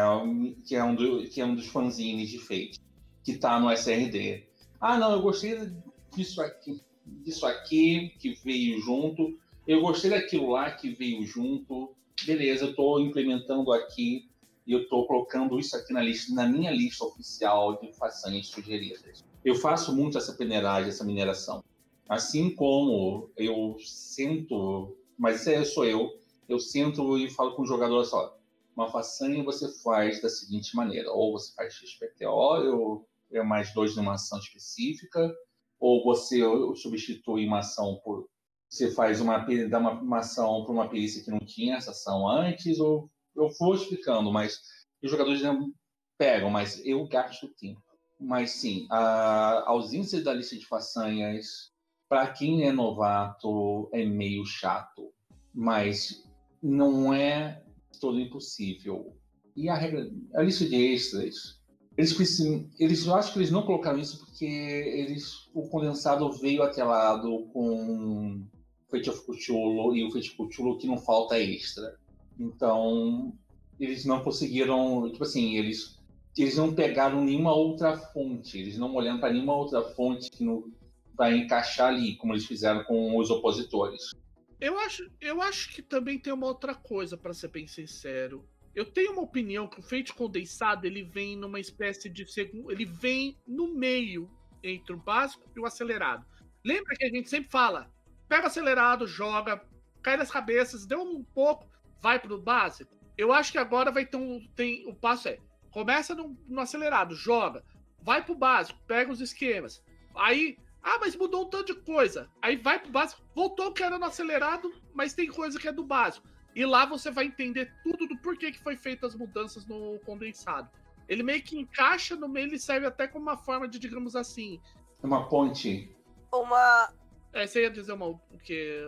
que 0.66 0.76
é, 0.76 0.84
um, 0.84 0.96
do, 0.96 1.24
que 1.28 1.42
é 1.42 1.46
um 1.46 1.56
dos 1.56 1.68
fanzines 1.68 2.30
de 2.30 2.40
Fate, 2.40 2.80
que 3.24 3.32
está 3.32 3.60
no 3.60 3.72
SRD. 3.72 4.44
Ah, 4.80 4.98
não, 4.98 5.14
eu 5.14 5.22
gostei 5.22 5.72
disso 6.16 6.42
aqui, 6.42 6.80
disso 7.06 7.46
aqui 7.46 8.14
que 8.20 8.34
veio 8.44 8.80
junto, 8.82 9.38
eu 9.68 9.82
gostei 9.82 10.12
daquilo 10.12 10.52
lá 10.52 10.72
que 10.72 10.92
veio 10.92 11.26
junto, 11.26 11.96
beleza, 12.26 12.66
eu 12.66 12.70
estou 12.72 13.00
implementando 13.00 13.72
aqui 13.74 14.29
e 14.70 14.74
eu 14.74 14.84
estou 14.84 15.06
colocando 15.08 15.60
isso 15.60 15.76
aqui 15.76 15.92
na 15.92 16.02
lista, 16.02 16.34
na 16.34 16.48
minha 16.48 16.72
lista 16.72 17.04
oficial 17.04 17.82
de 17.82 17.92
façanhas 17.94 18.48
sugeridas. 18.48 19.26
Eu 19.44 19.56
faço 19.56 19.94
muito 19.96 20.18
essa 20.18 20.34
peneiragem, 20.34 20.90
essa 20.90 21.04
mineração. 21.04 21.64
Assim 22.08 22.56
como 22.56 23.30
eu 23.36 23.76
sinto 23.80 24.96
mas 25.20 25.46
aí 25.50 25.66
sou 25.66 25.86
eu. 25.86 26.18
Eu 26.48 26.60
sinto 26.60 27.18
e 27.18 27.30
falo 27.30 27.54
com 27.54 27.64
o 27.64 27.68
jogador 27.68 28.06
só. 28.06 28.40
Uma 28.74 28.90
façanha 28.90 29.44
você 29.44 29.68
faz 29.84 30.22
da 30.22 30.30
seguinte 30.30 30.74
maneira: 30.76 31.12
ou 31.12 31.34
você 31.34 31.54
faz 31.54 31.74
XPTO, 31.74 32.30
ou 32.30 33.06
é 33.30 33.44
mais 33.44 33.74
dois 33.74 33.98
numa 33.98 34.14
ação 34.14 34.40
específica, 34.40 35.30
ou 35.78 36.02
você 36.06 36.40
substitui 36.76 37.46
uma 37.46 37.60
ação 37.60 38.00
por. 38.02 38.30
Você 38.70 38.92
faz 38.92 39.20
uma, 39.20 39.40
dá 39.70 39.80
uma, 39.80 39.92
uma 39.92 40.20
ação 40.20 40.64
para 40.64 40.72
uma 40.72 40.88
perícia 40.88 41.24
que 41.24 41.32
não 41.32 41.40
tinha 41.40 41.76
essa 41.76 41.92
ação 41.92 42.28
antes, 42.30 42.80
ou 42.80 43.10
eu 43.40 43.50
vou 43.60 43.76
explicando, 43.76 44.32
mas 44.32 44.60
os 45.02 45.10
jogadores 45.10 45.42
não 45.42 45.74
pegam, 46.18 46.50
mas 46.50 46.86
eu 46.86 47.08
gasto 47.08 47.48
tempo. 47.60 47.82
Mas 48.20 48.52
sim, 48.52 48.86
a 48.90 49.64
ausência 49.66 50.22
da 50.22 50.34
lista 50.34 50.58
de 50.58 50.66
façanhas 50.66 51.72
para 52.10 52.28
quem 52.28 52.68
é 52.68 52.72
novato 52.72 53.90
é 53.94 54.04
meio 54.06 54.46
chato, 54.46 55.14
mas 55.54 56.28
não 56.62 57.14
é 57.14 57.64
todo 58.02 58.20
impossível. 58.20 59.16
E 59.56 59.70
a 59.70 59.76
regra, 59.76 60.10
a 60.36 60.42
lista 60.42 60.66
de 60.66 60.76
extras, 60.76 61.60
eles 61.96 62.40
eles 62.80 63.06
eu 63.06 63.16
acho 63.16 63.34
que 63.34 63.40
eles 63.40 63.52
não 63.52 63.66
colocaram 63.66 64.00
isso 64.00 64.20
porque 64.20 64.46
eles 64.46 65.50
o 65.54 65.68
condensado 65.70 66.32
veio 66.32 66.64
atrelado 66.64 67.46
com 67.54 68.46
Fate 68.90 69.10
of 69.10 69.22
Cthulhu 69.26 69.96
e 69.96 70.04
o 70.04 70.12
Fate 70.12 70.30
of 70.30 70.50
Cthulhu 70.50 70.78
que 70.78 70.88
não 70.88 70.98
falta 70.98 71.40
extra. 71.40 71.98
Então, 72.40 73.34
eles 73.80 74.06
não 74.06 74.24
conseguiram, 74.24 75.12
tipo 75.12 75.24
assim, 75.24 75.56
eles 75.56 76.00
eles 76.38 76.56
não 76.56 76.74
pegaram 76.74 77.24
nenhuma 77.24 77.54
outra 77.54 77.98
fonte, 77.98 78.58
eles 78.58 78.78
não 78.78 78.96
olhando 78.96 79.20
para 79.20 79.34
nenhuma 79.34 79.56
outra 79.56 79.82
fonte 79.82 80.32
que 80.32 80.44
no, 80.44 80.72
vai 81.14 81.36
encaixar 81.36 81.88
ali, 81.90 82.16
como 82.16 82.32
eles 82.32 82.46
fizeram 82.46 82.84
com 82.86 83.18
os 83.18 83.30
opositores. 83.30 84.12
Eu 84.60 84.80
acho, 84.80 85.10
eu 85.20 85.42
acho 85.42 85.74
que 85.74 85.82
também 85.82 86.18
tem 86.18 86.32
uma 86.32 86.48
outra 86.48 86.74
coisa, 86.74 87.18
para 87.18 87.34
ser 87.34 87.50
bem 87.50 87.68
sincero. 87.68 88.48
Eu 88.74 88.86
tenho 88.86 89.12
uma 89.12 89.22
opinião 89.22 89.68
que 89.68 89.80
o 89.80 89.84
feito 89.84 90.16
condensado 90.16 90.86
ele 90.86 91.04
vem 91.04 91.36
numa 91.36 91.60
espécie 91.60 92.10
de 92.10 92.26
segundo. 92.32 92.72
Ele 92.72 92.86
vem 92.86 93.38
no 93.46 93.74
meio 93.74 94.30
entre 94.64 94.94
o 94.94 94.98
básico 94.98 95.44
e 95.56 95.60
o 95.60 95.66
acelerado. 95.66 96.26
Lembra 96.64 96.96
que 96.96 97.06
a 97.06 97.10
gente 97.10 97.30
sempre 97.30 97.50
fala: 97.50 97.92
pega 98.28 98.44
o 98.44 98.48
acelerado, 98.48 99.08
joga, 99.08 99.62
cai 100.02 100.16
nas 100.16 100.32
cabeças, 100.32 100.86
deu 100.86 101.02
um 101.02 101.24
pouco, 101.24 101.68
vai 102.02 102.20
pro 102.20 102.42
básico. 102.42 102.92
Eu 103.18 103.34
acho 103.34 103.52
que 103.52 103.58
agora 103.58 103.92
vai 103.92 104.06
ter 104.06 104.18
um. 104.18 104.46
Tem, 104.56 104.88
o 104.88 104.94
passo 104.94 105.28
é: 105.28 105.40
começa 105.72 106.16
no, 106.16 106.38
no 106.48 106.62
acelerado, 106.62 107.16
joga, 107.16 107.64
vai 108.02 108.24
pro 108.24 108.36
básico, 108.36 108.80
pega 108.88 109.12
os 109.12 109.22
esquemas. 109.22 109.84
Aí 110.16 110.58
ah, 110.82 110.98
mas 111.00 111.16
mudou 111.16 111.46
um 111.46 111.50
tanto 111.50 111.74
de 111.74 111.82
coisa. 111.82 112.30
Aí 112.42 112.56
vai 112.56 112.80
pro 112.80 112.92
básico, 112.92 113.22
voltou 113.36 113.74
que 113.74 113.84
era 113.84 114.00
no 114.00 114.06
acelerado, 114.06 114.74
mas 114.94 115.14
tem 115.14 115.28
coisa 115.28 115.60
que 115.60 115.68
é 115.68 115.72
do 115.72 115.84
básico. 115.84 116.28
E 116.56 116.66
lá 116.66 116.86
você 116.86 117.12
vai 117.12 117.26
entender 117.26 117.72
tudo 117.84 118.08
do 118.08 118.18
porquê 118.18 118.52
que 118.52 118.62
foi 118.62 118.76
feitas 118.76 119.14
as 119.14 119.20
mudanças 119.20 119.66
no 119.66 120.00
condensado. 120.06 120.70
Ele 121.08 121.24
meio 121.24 121.42
que 121.42 121.58
encaixa 121.58 122.16
no 122.16 122.28
meio, 122.28 122.48
ele 122.48 122.60
serve 122.60 122.86
até 122.86 123.08
como 123.08 123.24
uma 123.24 123.38
forma 123.38 123.68
de, 123.68 123.80
digamos 123.80 124.16
assim. 124.16 124.60
Uma 125.02 125.28
ponte. 125.28 125.96
Uma. 126.32 126.94
É, 127.34 127.46
você 127.46 127.64
ia 127.64 127.70
dizer 127.70 127.94
uma, 127.94 128.08
o 128.08 128.20
que. 128.44 128.82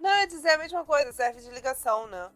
Não, 0.00 0.10
ia 0.20 0.26
dizer 0.26 0.50
a 0.50 0.58
mesma 0.58 0.84
coisa, 0.84 1.12
serve 1.12 1.40
de 1.40 1.50
ligação, 1.50 2.06
né? 2.08 2.30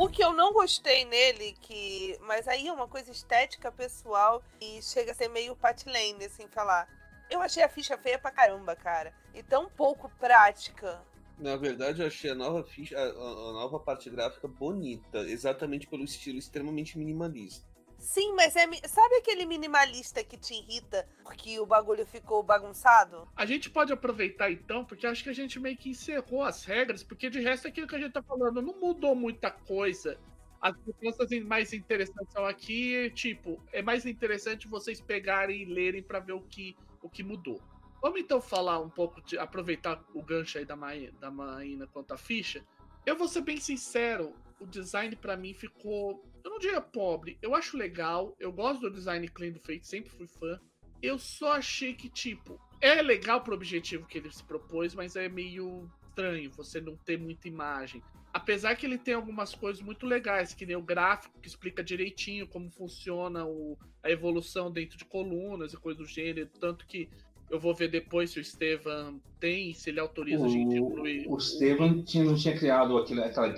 O 0.00 0.08
que 0.08 0.22
eu 0.22 0.32
não 0.32 0.52
gostei 0.52 1.04
nele, 1.04 1.56
que. 1.60 2.16
Mas 2.20 2.46
aí 2.46 2.68
é 2.68 2.72
uma 2.72 2.86
coisa 2.86 3.10
estética 3.10 3.72
pessoal 3.72 4.40
e 4.60 4.80
chega 4.80 5.10
a 5.10 5.14
ser 5.14 5.26
meio 5.26 5.56
patlane, 5.56 6.24
assim, 6.24 6.46
falar. 6.46 6.88
Eu 7.28 7.42
achei 7.42 7.64
a 7.64 7.68
ficha 7.68 7.98
feia 7.98 8.16
pra 8.16 8.30
caramba, 8.30 8.76
cara. 8.76 9.12
E 9.34 9.42
tão 9.42 9.68
pouco 9.68 10.08
prática. 10.20 11.02
Na 11.36 11.56
verdade, 11.56 12.00
eu 12.00 12.06
achei 12.06 12.30
a 12.30 12.34
nova 12.36 12.62
ficha, 12.62 12.96
a, 12.96 13.02
a 13.02 13.52
nova 13.52 13.80
parte 13.80 14.08
gráfica 14.08 14.46
bonita, 14.46 15.18
exatamente 15.18 15.88
pelo 15.88 16.04
estilo 16.04 16.38
extremamente 16.38 16.96
minimalista. 16.96 17.66
Sim, 17.98 18.32
mas 18.34 18.54
é. 18.56 18.66
Sabe 18.86 19.16
aquele 19.16 19.44
minimalista 19.44 20.22
que 20.22 20.36
te 20.36 20.54
irrita 20.54 21.06
porque 21.22 21.58
o 21.58 21.66
bagulho 21.66 22.06
ficou 22.06 22.42
bagunçado? 22.42 23.28
A 23.36 23.44
gente 23.44 23.68
pode 23.68 23.92
aproveitar 23.92 24.50
então, 24.50 24.84
porque 24.84 25.06
acho 25.06 25.22
que 25.22 25.30
a 25.30 25.34
gente 25.34 25.58
meio 25.58 25.76
que 25.76 25.90
encerrou 25.90 26.42
as 26.42 26.64
regras, 26.64 27.02
porque 27.02 27.28
de 27.28 27.40
resto 27.40 27.68
aquilo 27.68 27.86
que 27.86 27.96
a 27.96 27.98
gente 27.98 28.12
tá 28.12 28.22
falando 28.22 28.62
não 28.62 28.78
mudou 28.78 29.14
muita 29.14 29.50
coisa. 29.50 30.18
As 30.60 30.74
mudanças 30.84 31.30
mais 31.44 31.72
interessantes 31.72 32.32
são 32.32 32.44
aqui, 32.44 33.10
tipo, 33.10 33.62
é 33.72 33.80
mais 33.80 34.04
interessante 34.06 34.66
vocês 34.66 35.00
pegarem 35.00 35.62
e 35.62 35.64
lerem 35.64 36.02
para 36.02 36.18
ver 36.18 36.32
o 36.32 36.40
que, 36.40 36.76
o 37.00 37.08
que 37.08 37.22
mudou. 37.22 37.60
Vamos 38.02 38.20
então 38.20 38.40
falar 38.40 38.80
um 38.80 38.88
pouco, 38.88 39.20
de 39.20 39.38
aproveitar 39.38 40.02
o 40.14 40.22
gancho 40.22 40.58
aí 40.58 40.64
da, 40.64 40.76
Maína, 40.76 41.12
da 41.20 41.30
Maína 41.30 41.86
quanto 41.86 42.12
à 42.12 42.16
ficha. 42.16 42.64
Eu 43.04 43.16
vou 43.16 43.28
ser 43.28 43.42
bem 43.42 43.58
sincero, 43.58 44.34
o 44.60 44.66
design 44.66 45.14
para 45.16 45.36
mim 45.36 45.54
ficou. 45.54 46.24
Eu 46.48 46.52
não 46.52 46.58
diria 46.58 46.80
pobre, 46.80 47.36
eu 47.42 47.54
acho 47.54 47.76
legal, 47.76 48.34
eu 48.40 48.50
gosto 48.50 48.80
do 48.80 48.90
design 48.90 49.28
clean 49.28 49.52
do 49.52 49.60
Fate, 49.60 49.86
sempre 49.86 50.08
fui 50.08 50.26
fã. 50.26 50.58
Eu 51.02 51.18
só 51.18 51.52
achei 51.52 51.92
que, 51.92 52.08
tipo, 52.08 52.58
é 52.80 53.02
legal 53.02 53.42
pro 53.42 53.54
objetivo 53.54 54.06
que 54.06 54.16
ele 54.16 54.32
se 54.32 54.42
propôs, 54.42 54.94
mas 54.94 55.14
é 55.14 55.28
meio 55.28 55.86
estranho 56.08 56.50
você 56.50 56.80
não 56.80 56.96
ter 56.96 57.18
muita 57.18 57.48
imagem. 57.48 58.02
Apesar 58.32 58.74
que 58.76 58.86
ele 58.86 58.96
tem 58.96 59.12
algumas 59.12 59.54
coisas 59.54 59.82
muito 59.82 60.06
legais, 60.06 60.54
que 60.54 60.64
nem 60.64 60.74
o 60.74 60.80
gráfico 60.80 61.38
que 61.38 61.48
explica 61.48 61.84
direitinho 61.84 62.48
como 62.48 62.70
funciona 62.70 63.44
o, 63.44 63.76
a 64.02 64.10
evolução 64.10 64.70
dentro 64.70 64.96
de 64.96 65.04
colunas 65.04 65.74
e 65.74 65.76
coisa 65.76 65.98
do 65.98 66.06
gênero, 66.06 66.48
tanto 66.58 66.86
que 66.86 67.10
eu 67.50 67.60
vou 67.60 67.74
ver 67.74 67.90
depois 67.90 68.30
se 68.30 68.38
o 68.38 68.40
Estevam 68.40 69.20
tem, 69.38 69.74
se 69.74 69.90
ele 69.90 70.00
autoriza 70.00 70.44
o, 70.44 70.46
a 70.46 70.48
gente 70.48 70.78
incluir. 70.78 71.26
O 71.28 71.36
Estevam 71.36 72.02
tinha, 72.02 72.24
não 72.24 72.34
tinha 72.34 72.56
criado 72.56 72.96
aquele, 72.96 73.22
aquela 73.22 73.48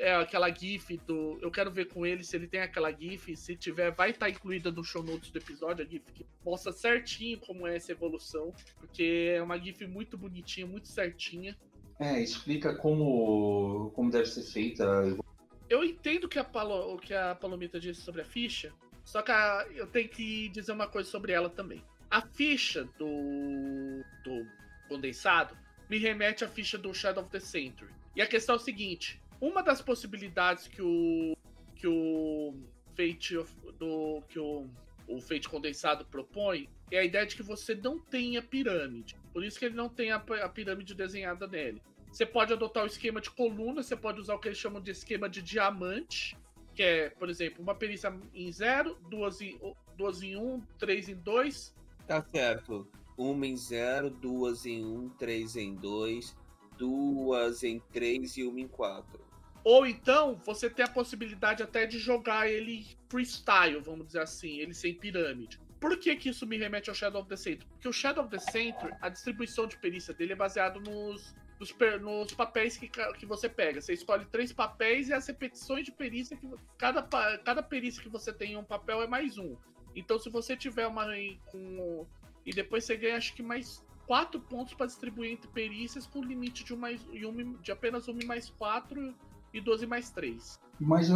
é 0.00 0.14
aquela 0.14 0.50
GIF 0.50 0.96
do. 1.06 1.38
Eu 1.42 1.50
quero 1.50 1.70
ver 1.70 1.86
com 1.88 2.06
ele 2.06 2.24
se 2.24 2.34
ele 2.34 2.46
tem 2.46 2.60
aquela 2.60 2.90
GIF. 2.90 3.36
Se 3.36 3.54
tiver, 3.54 3.90
vai 3.90 4.10
estar 4.10 4.26
tá 4.26 4.30
incluída 4.30 4.72
no 4.72 4.82
show 4.82 5.02
notes 5.02 5.30
do 5.30 5.38
episódio, 5.38 5.84
a 5.84 5.88
GIF 5.88 6.10
que 6.14 6.26
mostra 6.42 6.72
certinho 6.72 7.38
como 7.38 7.66
é 7.66 7.76
essa 7.76 7.92
evolução. 7.92 8.54
Porque 8.78 9.34
é 9.36 9.42
uma 9.42 9.58
GIF 9.58 9.86
muito 9.86 10.16
bonitinha, 10.16 10.66
muito 10.66 10.88
certinha. 10.88 11.54
É, 11.98 12.18
explica 12.18 12.74
como, 12.74 13.90
como 13.94 14.10
deve 14.10 14.24
ser 14.24 14.42
feita. 14.42 14.84
Eu 15.68 15.84
entendo 15.84 16.28
que 16.28 16.38
a 16.38 16.44
Palo, 16.44 16.94
o 16.94 16.98
que 16.98 17.12
a 17.12 17.34
Palomita 17.34 17.78
disse 17.78 18.00
sobre 18.00 18.22
a 18.22 18.24
ficha, 18.24 18.72
só 19.04 19.20
que 19.20 19.30
a, 19.30 19.66
eu 19.74 19.86
tenho 19.86 20.08
que 20.08 20.48
dizer 20.48 20.72
uma 20.72 20.88
coisa 20.88 21.10
sobre 21.10 21.32
ela 21.32 21.50
também. 21.50 21.84
A 22.10 22.22
ficha 22.22 22.84
do, 22.98 24.02
do 24.24 24.46
condensado 24.88 25.54
me 25.90 25.98
remete 25.98 26.42
à 26.42 26.48
ficha 26.48 26.78
do 26.78 26.94
Shadow 26.94 27.22
of 27.22 27.30
the 27.30 27.38
Century. 27.38 27.90
E 28.16 28.22
a 28.22 28.26
questão 28.26 28.54
é 28.54 28.58
o 28.58 28.60
seguinte: 28.60 29.20
uma 29.40 29.62
das 29.62 29.80
possibilidades 29.80 30.68
que 30.68 30.82
o 30.82 31.36
que 31.74 31.86
o 31.86 32.54
Fate 32.94 33.34
do 33.78 34.22
que 34.28 34.38
o, 34.38 34.68
o 35.08 35.20
Fate 35.20 35.48
condensado 35.48 36.04
propõe 36.04 36.68
é 36.90 36.98
a 36.98 37.04
ideia 37.04 37.24
de 37.24 37.34
que 37.34 37.42
você 37.42 37.74
não 37.74 37.98
tenha 37.98 38.42
pirâmide. 38.42 39.16
Por 39.32 39.42
isso 39.42 39.58
que 39.58 39.64
ele 39.64 39.74
não 39.74 39.88
tem 39.88 40.10
a, 40.10 40.16
a 40.16 40.48
pirâmide 40.48 40.94
desenhada 40.94 41.46
nele. 41.46 41.80
Você 42.12 42.26
pode 42.26 42.52
adotar 42.52 42.82
o 42.82 42.86
esquema 42.86 43.20
de 43.20 43.30
coluna, 43.30 43.82
você 43.82 43.96
pode 43.96 44.20
usar 44.20 44.34
o 44.34 44.38
que 44.38 44.48
eles 44.48 44.58
chamam 44.58 44.80
de 44.82 44.90
esquema 44.90 45.28
de 45.28 45.40
diamante, 45.40 46.36
que 46.74 46.82
é, 46.82 47.10
por 47.10 47.30
exemplo, 47.30 47.62
uma 47.62 47.74
perícia 47.74 48.12
em 48.34 48.52
0, 48.52 48.98
duas 49.08 49.40
em 49.40 49.56
1, 49.56 49.74
duas 49.96 50.22
em 50.22 50.36
um, 50.36 50.60
três 50.78 51.08
em 51.08 51.14
2. 51.14 51.74
Tá 52.06 52.22
certo. 52.22 52.90
Uma 53.16 53.46
em 53.46 53.56
0, 53.56 54.10
duas 54.10 54.66
em 54.66 54.84
1, 54.84 54.94
um, 54.94 55.08
três 55.10 55.56
em 55.56 55.74
2, 55.76 56.36
duas 56.76 57.62
em 57.62 57.78
3 57.92 58.38
e 58.38 58.44
uma 58.44 58.60
em 58.60 58.68
4. 58.68 59.29
Ou 59.62 59.86
então, 59.86 60.40
você 60.44 60.70
tem 60.70 60.84
a 60.84 60.88
possibilidade 60.88 61.62
até 61.62 61.86
de 61.86 61.98
jogar 61.98 62.48
ele 62.48 62.86
freestyle, 63.08 63.80
vamos 63.80 64.06
dizer 64.06 64.22
assim, 64.22 64.58
ele 64.58 64.72
sem 64.72 64.94
pirâmide. 64.94 65.60
Por 65.78 65.98
que, 65.98 66.14
que 66.16 66.28
isso 66.28 66.46
me 66.46 66.58
remete 66.58 66.90
ao 66.90 66.94
Shadow 66.94 67.20
of 67.22 67.28
the 67.28 67.36
Century? 67.36 67.66
Porque 67.70 67.88
o 67.88 67.92
Shadow 67.92 68.24
of 68.24 68.30
the 68.30 68.38
Century, 68.38 68.92
a 69.00 69.08
distribuição 69.08 69.66
de 69.66 69.78
perícia 69.78 70.12
dele 70.12 70.34
é 70.34 70.36
baseado 70.36 70.78
nos, 70.80 71.34
nos, 71.58 71.74
nos, 72.00 72.34
papéis 72.34 72.76
que, 72.76 72.88
que 72.88 73.26
você 73.26 73.48
pega. 73.48 73.80
Você 73.80 73.94
escolhe 73.94 74.26
três 74.26 74.52
papéis 74.52 75.08
e 75.08 75.14
as 75.14 75.26
repetições 75.26 75.84
de 75.84 75.92
perícia 75.92 76.36
que 76.36 76.46
cada, 76.76 77.02
cada 77.02 77.62
perícia 77.62 78.02
que 78.02 78.10
você 78.10 78.32
tem 78.32 78.52
em 78.52 78.56
um 78.56 78.64
papel 78.64 79.02
é 79.02 79.06
mais 79.06 79.38
um. 79.38 79.56
Então, 79.96 80.18
se 80.18 80.28
você 80.28 80.56
tiver 80.56 80.86
uma 80.86 81.06
com 81.46 82.06
e 82.44 82.52
depois 82.52 82.84
você 82.84 82.96
ganha 82.96 83.16
acho 83.16 83.34
que 83.34 83.42
mais 83.42 83.84
quatro 84.06 84.40
pontos 84.40 84.74
para 84.74 84.86
distribuir 84.86 85.32
entre 85.32 85.48
perícias 85.50 86.06
com 86.06 86.22
limite 86.22 86.64
de, 86.64 86.74
um 86.74 86.76
mais, 86.76 87.00
de 87.62 87.72
apenas 87.72 88.08
uma 88.08 88.24
mais 88.26 88.50
quatro 88.50 89.14
e 89.52 89.60
12 89.60 89.86
mais 89.86 90.10
três. 90.10 90.60
Mas 90.78 91.08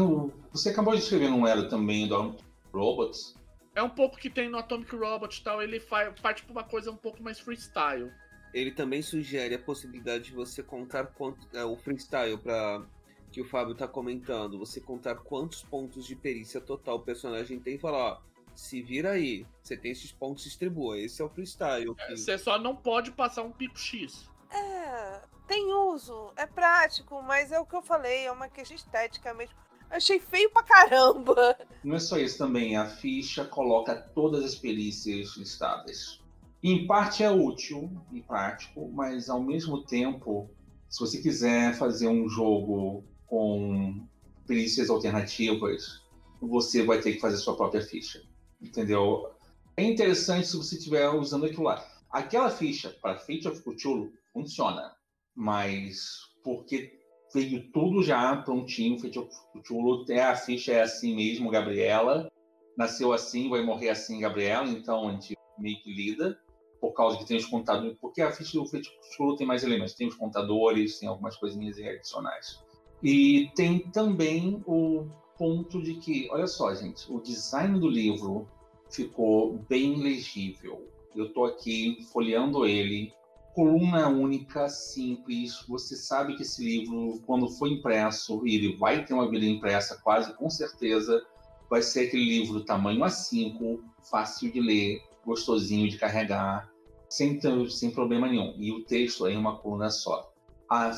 você 0.52 0.70
acabou 0.70 0.94
de 0.94 1.01
escrever 1.01 1.31
um 1.31 1.47
era 1.47 1.69
também 1.69 2.06
do 2.06 2.36
Robots. 2.73 3.35
É 3.74 3.82
um 3.82 3.90
pouco 3.90 4.16
que 4.16 4.31
tem 4.31 4.48
no 4.48 4.59
Atomic 4.59 4.94
Robot 4.94 5.39
e 5.39 5.43
tal, 5.43 5.62
ele 5.62 5.81
faz 5.81 6.20
parte 6.20 6.43
para 6.44 6.52
uma 6.52 6.65
coisa 6.65 6.90
um 6.90 6.97
pouco 6.97 7.23
mais 7.23 7.40
freestyle. 7.40 8.12
Ele 8.52 8.70
também 8.70 9.02
sugere 9.02 9.55
a 9.56 9.59
possibilidade 9.59 10.24
de 10.24 10.32
você 10.32 10.62
contar 10.62 11.06
quanto, 11.06 11.48
é, 11.52 11.65
o 11.65 11.77
freestyle 11.77 12.39
para 12.39 12.86
que 13.32 13.40
o 13.40 13.44
Fábio 13.44 13.73
está 13.73 13.89
comentando, 13.89 14.56
você 14.56 14.81
contar 14.81 15.16
quantos 15.16 15.62
pontos 15.65 16.06
de 16.06 16.15
perícia 16.15 16.61
total 16.61 16.97
o 16.97 17.01
personagem 17.01 17.59
tem 17.59 17.74
e 17.74 17.78
falar, 17.78 17.98
ó, 17.98 18.20
se 18.55 18.81
vira 18.81 19.11
aí, 19.11 19.44
você 19.61 19.77
tem 19.77 19.90
esses 19.90 20.12
pontos, 20.12 20.44
distribua. 20.44 20.97
Esse 20.97 21.20
é 21.20 21.24
o 21.24 21.28
freestyle. 21.28 21.94
É, 21.98 22.15
você 22.15 22.39
só 22.39 22.56
não 22.59 22.77
pode 22.77 23.11
passar 23.11 23.43
um 23.43 23.51
pico 23.51 23.77
X. 23.77 24.31
É, 24.52 25.20
tem 25.46 25.72
uso, 25.72 26.32
é 26.36 26.46
prático, 26.46 27.22
mas 27.22 27.52
é 27.52 27.58
o 27.58 27.66
que 27.66 27.76
eu 27.76 27.82
falei, 27.82 28.26
é 28.26 28.32
uma 28.32 28.48
questão 28.48 28.76
estética 28.76 29.32
mesmo. 29.34 29.54
Achei 29.90 30.18
feio 30.18 30.50
pra 30.50 30.62
caramba. 30.62 31.56
Não 31.82 31.96
é 31.96 32.00
só 32.00 32.18
isso 32.18 32.38
também, 32.38 32.76
a 32.76 32.86
ficha 32.86 33.44
coloca 33.44 33.94
todas 33.94 34.44
as 34.44 34.54
perícias 34.54 35.36
listadas. 35.36 36.20
Em 36.62 36.86
parte 36.86 37.22
é 37.22 37.30
útil 37.30 37.90
e 38.10 38.22
prático, 38.22 38.90
mas 38.92 39.28
ao 39.28 39.40
mesmo 39.40 39.84
tempo, 39.84 40.50
se 40.88 40.98
você 40.98 41.20
quiser 41.20 41.74
fazer 41.76 42.08
um 42.08 42.28
jogo 42.28 43.04
com 43.26 44.06
perícias 44.46 44.88
alternativas, 44.88 46.02
você 46.40 46.82
vai 46.82 47.00
ter 47.00 47.12
que 47.12 47.20
fazer 47.20 47.36
sua 47.36 47.56
própria 47.56 47.82
ficha. 47.82 48.22
Entendeu? 48.60 49.30
É 49.76 49.82
interessante 49.82 50.48
se 50.48 50.56
você 50.56 50.76
estiver 50.76 51.08
usando 51.10 51.46
aquilo 51.46 51.64
lá. 51.64 51.86
Aquela 52.10 52.48
ficha 52.48 52.90
para 53.02 53.18
Fate 53.18 53.46
of 53.46 53.60
Cthulhu 53.60 54.12
funciona, 54.32 54.93
mas 55.35 56.32
porque 56.43 56.98
veio 57.32 57.70
tudo 57.73 58.02
já 58.02 58.36
prontinho, 58.36 58.98
Fate 58.98 59.19
of 59.19 59.31
Cthulhu, 59.52 60.05
é, 60.09 60.23
a 60.23 60.36
ficha 60.36 60.73
é 60.73 60.82
assim 60.82 61.16
mesmo, 61.16 61.51
Gabriela. 61.51 62.31
Nasceu 62.77 63.12
assim, 63.12 63.48
vai 63.48 63.62
morrer 63.62 63.90
assim, 63.90 64.20
Gabriela, 64.20 64.69
então 64.69 65.09
a 65.09 65.12
gente 65.12 65.36
meio 65.59 65.81
que 65.82 65.93
lida 65.93 66.39
por 66.81 66.93
causa 66.93 67.16
que 67.16 67.24
tem 67.24 67.36
os 67.39 67.47
contadores, 67.47 67.97
porque 67.98 68.20
a 68.20 68.31
ficha 68.31 68.59
do 68.59 68.65
Cthulhu 68.65 69.36
tem 69.36 69.47
mais 69.47 69.65
elementos, 69.65 69.94
tem 69.94 70.06
os 70.06 70.15
contadores, 70.15 70.98
tem 70.98 71.09
algumas 71.09 71.35
coisinhas 71.36 71.78
adicionais. 71.78 72.62
E 73.02 73.51
tem 73.56 73.78
também 73.90 74.62
o 74.66 75.06
ponto 75.39 75.82
de 75.82 75.94
que, 75.94 76.28
olha 76.31 76.47
só, 76.47 76.74
gente, 76.74 77.11
o 77.11 77.20
design 77.20 77.81
do 77.81 77.89
livro 77.89 78.47
ficou 78.90 79.59
bem 79.69 79.97
legível. 79.97 80.86
Eu 81.16 81.27
estou 81.27 81.47
aqui 81.47 81.98
folheando 82.12 82.66
ele, 82.66 83.12
coluna 83.55 84.09
única, 84.09 84.68
simples. 84.68 85.64
Você 85.68 85.97
sabe 85.97 86.36
que 86.36 86.43
esse 86.43 86.64
livro, 86.64 87.20
quando 87.26 87.48
for 87.48 87.68
impresso, 87.68 88.43
ele 88.44 88.76
vai 88.76 89.05
ter 89.05 89.14
uma 89.14 89.28
vida 89.31 89.47
impressa, 89.47 90.01
quase 90.02 90.35
com 90.35 90.51
certeza. 90.51 91.24
Vai 91.70 91.82
ser 91.82 92.09
aquele 92.09 92.24
livro 92.24 92.64
tamanho 92.64 93.01
A5, 93.01 93.81
fácil 94.10 94.52
de 94.52 94.60
ler, 94.60 95.02
gostosinho 95.24 95.89
de 95.89 95.97
carregar, 95.97 96.70
sem, 97.09 97.40
sem 97.70 97.90
problema 97.90 98.28
nenhum. 98.28 98.55
E 98.59 98.70
o 98.70 98.85
texto 98.85 99.26
é 99.26 99.36
uma 99.36 99.56
coluna 99.56 99.89
só. 99.89 100.32
A, 100.70 100.90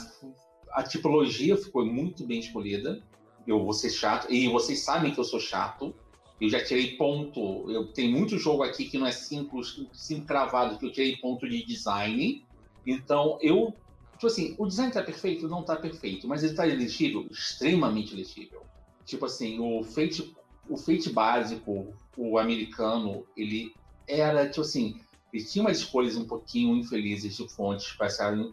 a 0.73 0.83
tipologia 0.83 1.57
ficou 1.57 1.85
muito 1.87 2.27
bem 2.27 2.41
escolhida 2.41 3.03
eu 3.47 3.63
vou 3.63 3.73
ser 3.73 3.91
chato, 3.91 4.31
e 4.31 4.49
vocês 4.49 4.81
sabem 4.81 5.13
que 5.13 5.21
eu 5.21 5.25
sou 5.25 5.39
chato. 5.39 5.95
Eu 6.41 6.51
já 6.51 6.63
tirei 6.63 6.97
ponto. 6.97 7.71
Eu 7.71 7.93
tenho 7.93 8.11
muito 8.13 8.37
jogo 8.39 8.63
aqui 8.63 8.87
que 8.87 8.99
não 8.99 9.07
é 9.07 9.13
cinco, 9.13 9.63
cinco 9.95 10.27
cravado, 10.27 10.79
que 10.79 10.87
eu 10.87 10.93
tirei 10.93 11.17
ponto 11.17 11.49
de 11.49 11.65
design. 11.65 12.45
Então, 12.87 13.39
eu. 13.43 13.75
Tipo 14.15 14.29
assim, 14.29 14.55
o 14.59 14.67
design 14.67 14.93
tá 14.93 15.03
perfeito? 15.03 15.47
Não 15.47 15.63
tá 15.63 15.77
perfeito, 15.77 16.27
mas 16.27 16.43
ele 16.43 16.55
tá 16.55 16.65
legível? 16.65 17.27
Extremamente 17.31 18.15
legível. 18.15 18.63
Tipo 19.05 19.27
assim, 19.27 19.59
o 19.61 19.85
Fate, 19.85 20.35
o 20.71 20.77
Fate 20.79 21.11
básico, 21.11 21.93
o 22.17 22.39
americano, 22.39 23.27
ele 23.37 23.75
era, 24.09 24.49
tipo 24.49 24.63
assim, 24.63 24.99
ele 25.33 25.45
tinha 25.45 25.63
umas 25.63 25.79
escolhas 25.79 26.17
um 26.17 26.27
pouquinho 26.27 26.77
infelizes 26.77 27.37
de 27.37 27.47
fontes 27.49 27.93
para 27.93 28.09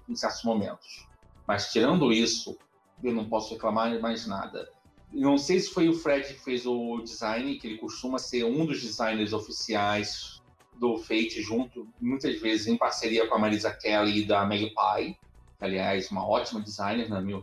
em 0.09 0.15
certos 0.15 0.43
momentos. 0.43 1.07
Mas 1.47 1.71
tirando 1.71 2.11
isso, 2.11 2.57
eu 3.01 3.13
não 3.13 3.29
posso 3.29 3.53
reclamar 3.53 3.97
mais 4.01 4.27
nada. 4.27 4.69
Não 5.11 5.37
sei 5.37 5.59
se 5.59 5.69
foi 5.69 5.87
o 5.87 5.93
Fred 5.93 6.33
que 6.33 6.43
fez 6.43 6.65
o 6.65 7.01
design, 7.01 7.55
que 7.57 7.67
ele 7.67 7.77
costuma 7.77 8.17
ser 8.17 8.43
um 8.43 8.65
dos 8.65 8.81
designers 8.81 9.31
oficiais 9.31 10.32
do 10.79 10.97
Fate, 10.97 11.41
junto, 11.41 11.87
muitas 11.99 12.39
vezes 12.41 12.67
em 12.67 12.77
parceria 12.77 13.27
com 13.27 13.35
a 13.35 13.39
Marisa 13.39 13.71
Kelly 13.71 14.25
da 14.25 14.45
Magpie. 14.45 15.17
Aliás, 15.59 16.11
uma 16.11 16.27
ótima 16.27 16.61
designer, 16.61 17.09
na 17.09 17.21
minha, 17.21 17.41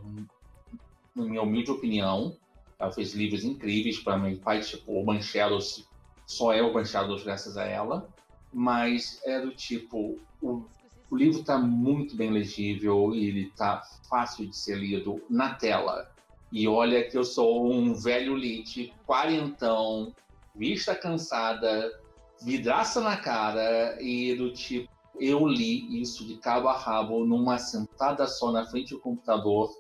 na 1.15 1.25
minha 1.25 1.43
humilde 1.43 1.71
opinião. 1.71 2.37
Ela 2.79 2.93
fez 2.93 3.15
livros 3.15 3.45
incríveis 3.45 3.99
para 3.99 4.17
Magpie, 4.17 4.61
tipo 4.61 4.93
o 4.93 5.05
Manchelos, 5.05 5.87
só 6.27 6.53
é 6.53 6.63
o 6.63 6.73
Manchelos 6.73 7.23
graças 7.23 7.57
a 7.57 7.65
ela. 7.65 8.09
Mas 8.53 9.21
é 9.25 9.41
do 9.41 9.53
tipo, 9.53 10.19
o, 10.43 10.65
o 11.11 11.17
livro 11.17 11.41
está 11.41 11.59
muito 11.59 12.17
bem 12.17 12.31
legível 12.31 13.15
e 13.15 13.27
ele 13.29 13.43
está 13.49 13.83
fácil 14.09 14.47
de 14.47 14.57
ser 14.57 14.77
lido 14.77 15.23
na 15.29 15.55
tela. 15.55 16.11
E 16.53 16.67
olha 16.67 17.09
que 17.09 17.17
eu 17.17 17.25
sou 17.25 17.73
um 17.73 17.95
velho 17.95 18.35
lit, 18.35 18.93
quarentão, 19.07 20.13
vista 20.55 20.95
cansada, 20.95 22.00
vidraça 22.43 23.01
na 23.01 23.17
cara 23.17 24.01
e 24.01 24.35
do 24.35 24.53
tipo, 24.53 24.89
eu 25.19 25.47
li 25.47 26.01
isso 26.01 26.27
de 26.27 26.37
cabo 26.39 26.69
a 26.69 26.77
rabo 26.77 27.25
numa 27.25 27.59
sentada 27.59 28.27
só 28.27 28.51
na 28.51 28.67
frente 28.67 28.95
do 28.95 29.01
computador 29.01 29.71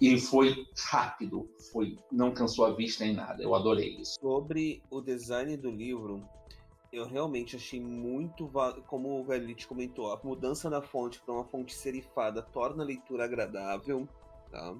e 0.00 0.18
foi 0.18 0.66
rápido, 0.76 1.48
foi 1.72 1.98
não 2.10 2.32
cansou 2.32 2.66
a 2.66 2.74
vista 2.74 3.04
nem 3.04 3.14
nada. 3.14 3.42
Eu 3.42 3.54
adorei 3.54 3.96
isso. 3.96 4.18
Sobre 4.20 4.82
o 4.90 5.00
design 5.00 5.56
do 5.56 5.70
livro, 5.70 6.22
eu 6.92 7.06
realmente 7.06 7.56
achei 7.56 7.80
muito, 7.80 8.50
como 8.86 9.20
o 9.20 9.24
Velite 9.24 9.66
comentou, 9.66 10.12
a 10.12 10.20
mudança 10.24 10.70
na 10.70 10.80
fonte 10.80 11.20
para 11.20 11.34
uma 11.34 11.44
fonte 11.44 11.74
serifada 11.74 12.42
torna 12.42 12.82
a 12.82 12.86
leitura 12.86 13.24
agradável, 13.24 14.08
tá? 14.50 14.74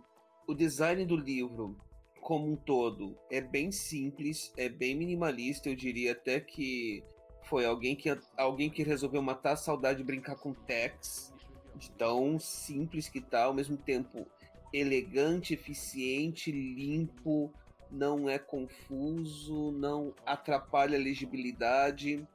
o 0.51 0.55
design 0.55 1.07
do 1.07 1.17
livro 1.17 1.77
como 2.21 2.51
um 2.51 2.57
todo 2.57 3.17
é 3.31 3.41
bem 3.41 3.71
simples, 3.71 4.53
é 4.57 4.69
bem 4.69 4.97
minimalista, 4.97 5.69
eu 5.69 5.77
diria 5.77 6.13
até 6.13 6.41
que 6.41 7.05
foi 7.45 7.65
alguém 7.65 7.97
que 7.97 8.17
alguém 8.37 8.71
que 8.71 8.83
resolveu 8.83 9.23
matar 9.23 9.53
a 9.53 9.57
saudade 9.57 9.99
de 9.99 10.05
brincar 10.05 10.37
com 10.37 10.53
text, 10.53 11.33
de 11.75 11.91
tão 11.93 12.39
simples 12.39 13.09
que 13.09 13.21
tá, 13.21 13.45
ao 13.45 13.55
mesmo 13.55 13.77
tempo 13.77 14.27
elegante, 14.73 15.55
eficiente, 15.55 16.53
limpo, 16.53 17.53
não 17.91 18.29
é 18.29 18.39
confuso, 18.39 19.73
não 19.73 20.15
atrapalha 20.25 20.97
a 20.97 21.03
legibilidade. 21.03 22.27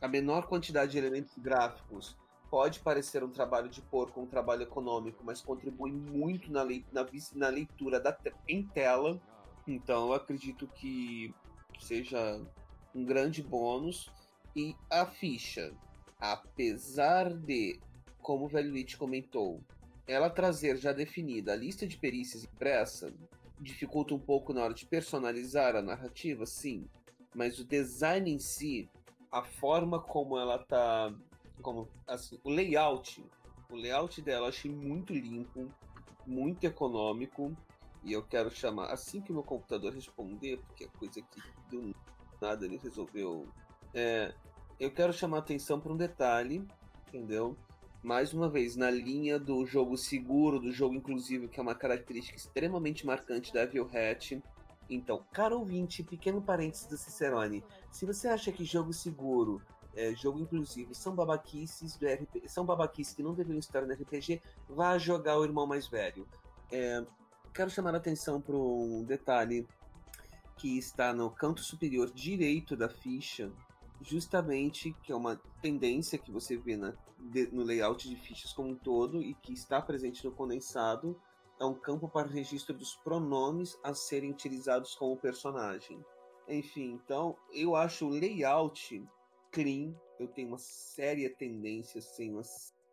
A 0.00 0.08
menor 0.08 0.46
quantidade 0.46 0.92
de 0.92 0.98
elementos 0.98 1.36
gráficos 1.36 2.16
pode 2.50 2.80
parecer 2.80 3.22
um 3.22 3.30
trabalho 3.30 3.68
de 3.68 3.82
porco, 3.82 4.20
um 4.20 4.26
trabalho 4.26 4.62
econômico, 4.62 5.22
mas 5.24 5.40
contribui 5.40 5.92
muito 5.92 6.50
na, 6.50 6.64
na, 6.64 7.06
na 7.34 7.48
leitura 7.48 8.00
da 8.00 8.12
te 8.12 8.32
em 8.48 8.62
tela. 8.62 9.20
Então 9.66 10.08
eu 10.08 10.14
acredito 10.14 10.66
que 10.66 11.34
seja 11.78 12.40
um 12.94 13.04
grande 13.04 13.42
bônus. 13.42 14.10
E 14.54 14.74
a 14.90 15.06
ficha, 15.06 15.72
apesar 16.18 17.32
de, 17.32 17.78
como 18.20 18.44
o 18.44 18.48
Velho 18.48 18.72
Lich 18.72 18.96
comentou, 18.96 19.60
ela 20.06 20.28
trazer 20.28 20.76
já 20.76 20.92
definida 20.92 21.52
a 21.52 21.56
lista 21.56 21.86
de 21.86 21.96
perícias 21.96 22.44
impressa, 22.44 23.12
dificulta 23.60 24.14
um 24.14 24.18
pouco 24.18 24.52
na 24.52 24.62
hora 24.62 24.74
de 24.74 24.86
personalizar 24.86 25.76
a 25.76 25.82
narrativa, 25.82 26.46
sim. 26.46 26.88
Mas 27.34 27.58
o 27.58 27.64
design 27.64 28.30
em 28.30 28.38
si, 28.38 28.88
a 29.30 29.42
forma 29.42 30.00
como 30.00 30.36
ela 30.36 30.58
tá. 30.58 31.14
Como, 31.62 31.88
assim, 32.06 32.40
o 32.42 32.50
layout. 32.50 33.24
O 33.70 33.76
layout 33.76 34.20
dela 34.22 34.46
eu 34.46 34.48
achei 34.48 34.70
muito 34.70 35.12
limpo, 35.12 35.72
muito 36.26 36.64
econômico. 36.64 37.56
E 38.02 38.12
eu 38.12 38.22
quero 38.22 38.50
chamar, 38.50 38.90
assim 38.90 39.20
que 39.20 39.30
o 39.30 39.34
meu 39.34 39.44
computador 39.44 39.92
responder, 39.92 40.56
porque 40.66 40.84
é 40.84 40.88
coisa 40.98 41.20
que 41.20 41.40
do 41.70 41.94
nada 42.40 42.64
ele 42.64 42.78
resolveu. 42.78 43.46
É, 43.94 44.32
eu 44.78 44.90
quero 44.90 45.12
chamar 45.12 45.38
atenção 45.38 45.80
para 45.80 45.92
um 45.92 45.96
detalhe, 45.96 46.66
entendeu? 47.08 47.56
Mais 48.02 48.32
uma 48.32 48.48
vez, 48.48 48.76
na 48.76 48.90
linha 48.90 49.38
do 49.38 49.66
jogo 49.66 49.96
seguro, 49.96 50.58
do 50.58 50.72
jogo 50.72 50.94
inclusivo, 50.94 51.48
que 51.48 51.60
é 51.60 51.62
uma 51.62 51.74
característica 51.74 52.36
extremamente 52.36 53.04
marcante 53.04 53.52
da 53.52 53.62
Evil 53.62 53.90
Hat. 53.92 54.42
Então, 54.88 55.22
caro 55.32 55.58
ouvinte, 55.58 56.02
pequeno 56.02 56.40
parênteses 56.40 56.86
do 56.86 56.96
Cicerone, 56.96 57.62
se 57.92 58.06
você 58.06 58.28
acha 58.28 58.50
que 58.50 58.64
jogo 58.64 58.92
seguro, 58.92 59.60
é, 59.94 60.14
jogo 60.14 60.40
inclusivo, 60.40 60.94
são 60.94 61.14
babaquices 61.14 61.96
do 61.96 62.06
RPG, 62.06 62.48
são 62.48 62.64
babaquices 62.64 63.14
que 63.14 63.22
não 63.22 63.34
deveriam 63.34 63.60
estar 63.60 63.82
no 63.82 63.92
RPG, 63.92 64.40
vá 64.68 64.96
jogar 64.96 65.38
o 65.38 65.44
irmão 65.44 65.66
mais 65.66 65.86
velho. 65.86 66.26
É, 66.72 67.04
quero 67.52 67.70
chamar 67.70 67.94
a 67.94 67.98
atenção 67.98 68.40
para 68.40 68.56
um 68.56 69.04
detalhe 69.04 69.66
que 70.56 70.78
está 70.78 71.12
no 71.12 71.30
canto 71.30 71.62
superior 71.62 72.10
direito 72.10 72.76
da 72.76 72.88
ficha, 72.88 73.50
justamente 74.00 74.92
que 75.02 75.12
é 75.12 75.16
uma 75.16 75.36
tendência 75.60 76.18
que 76.18 76.30
você 76.30 76.56
vê 76.56 76.76
na, 76.76 76.94
de, 77.18 77.46
no 77.52 77.62
layout 77.62 78.08
de 78.08 78.16
fichas 78.16 78.52
como 78.52 78.70
um 78.70 78.74
todo 78.74 79.22
e 79.22 79.34
que 79.34 79.52
está 79.52 79.80
presente 79.80 80.24
no 80.24 80.32
condensado, 80.32 81.20
é 81.60 81.64
um 81.64 81.74
campo 81.74 82.08
para 82.08 82.26
registro 82.26 82.74
dos 82.74 82.96
pronomes 82.96 83.78
a 83.82 83.92
serem 83.92 84.30
utilizados 84.30 84.94
com 84.94 85.12
o 85.12 85.16
personagem. 85.16 86.02
Enfim, 86.48 86.92
então 86.92 87.36
eu 87.52 87.76
acho 87.76 88.06
o 88.06 88.10
layout 88.10 89.06
clean, 89.52 89.94
eu 90.18 90.28
tenho 90.28 90.48
uma 90.48 90.58
séria 90.58 91.28
tendência, 91.28 91.98
assim, 91.98 92.32
uma 92.32 92.42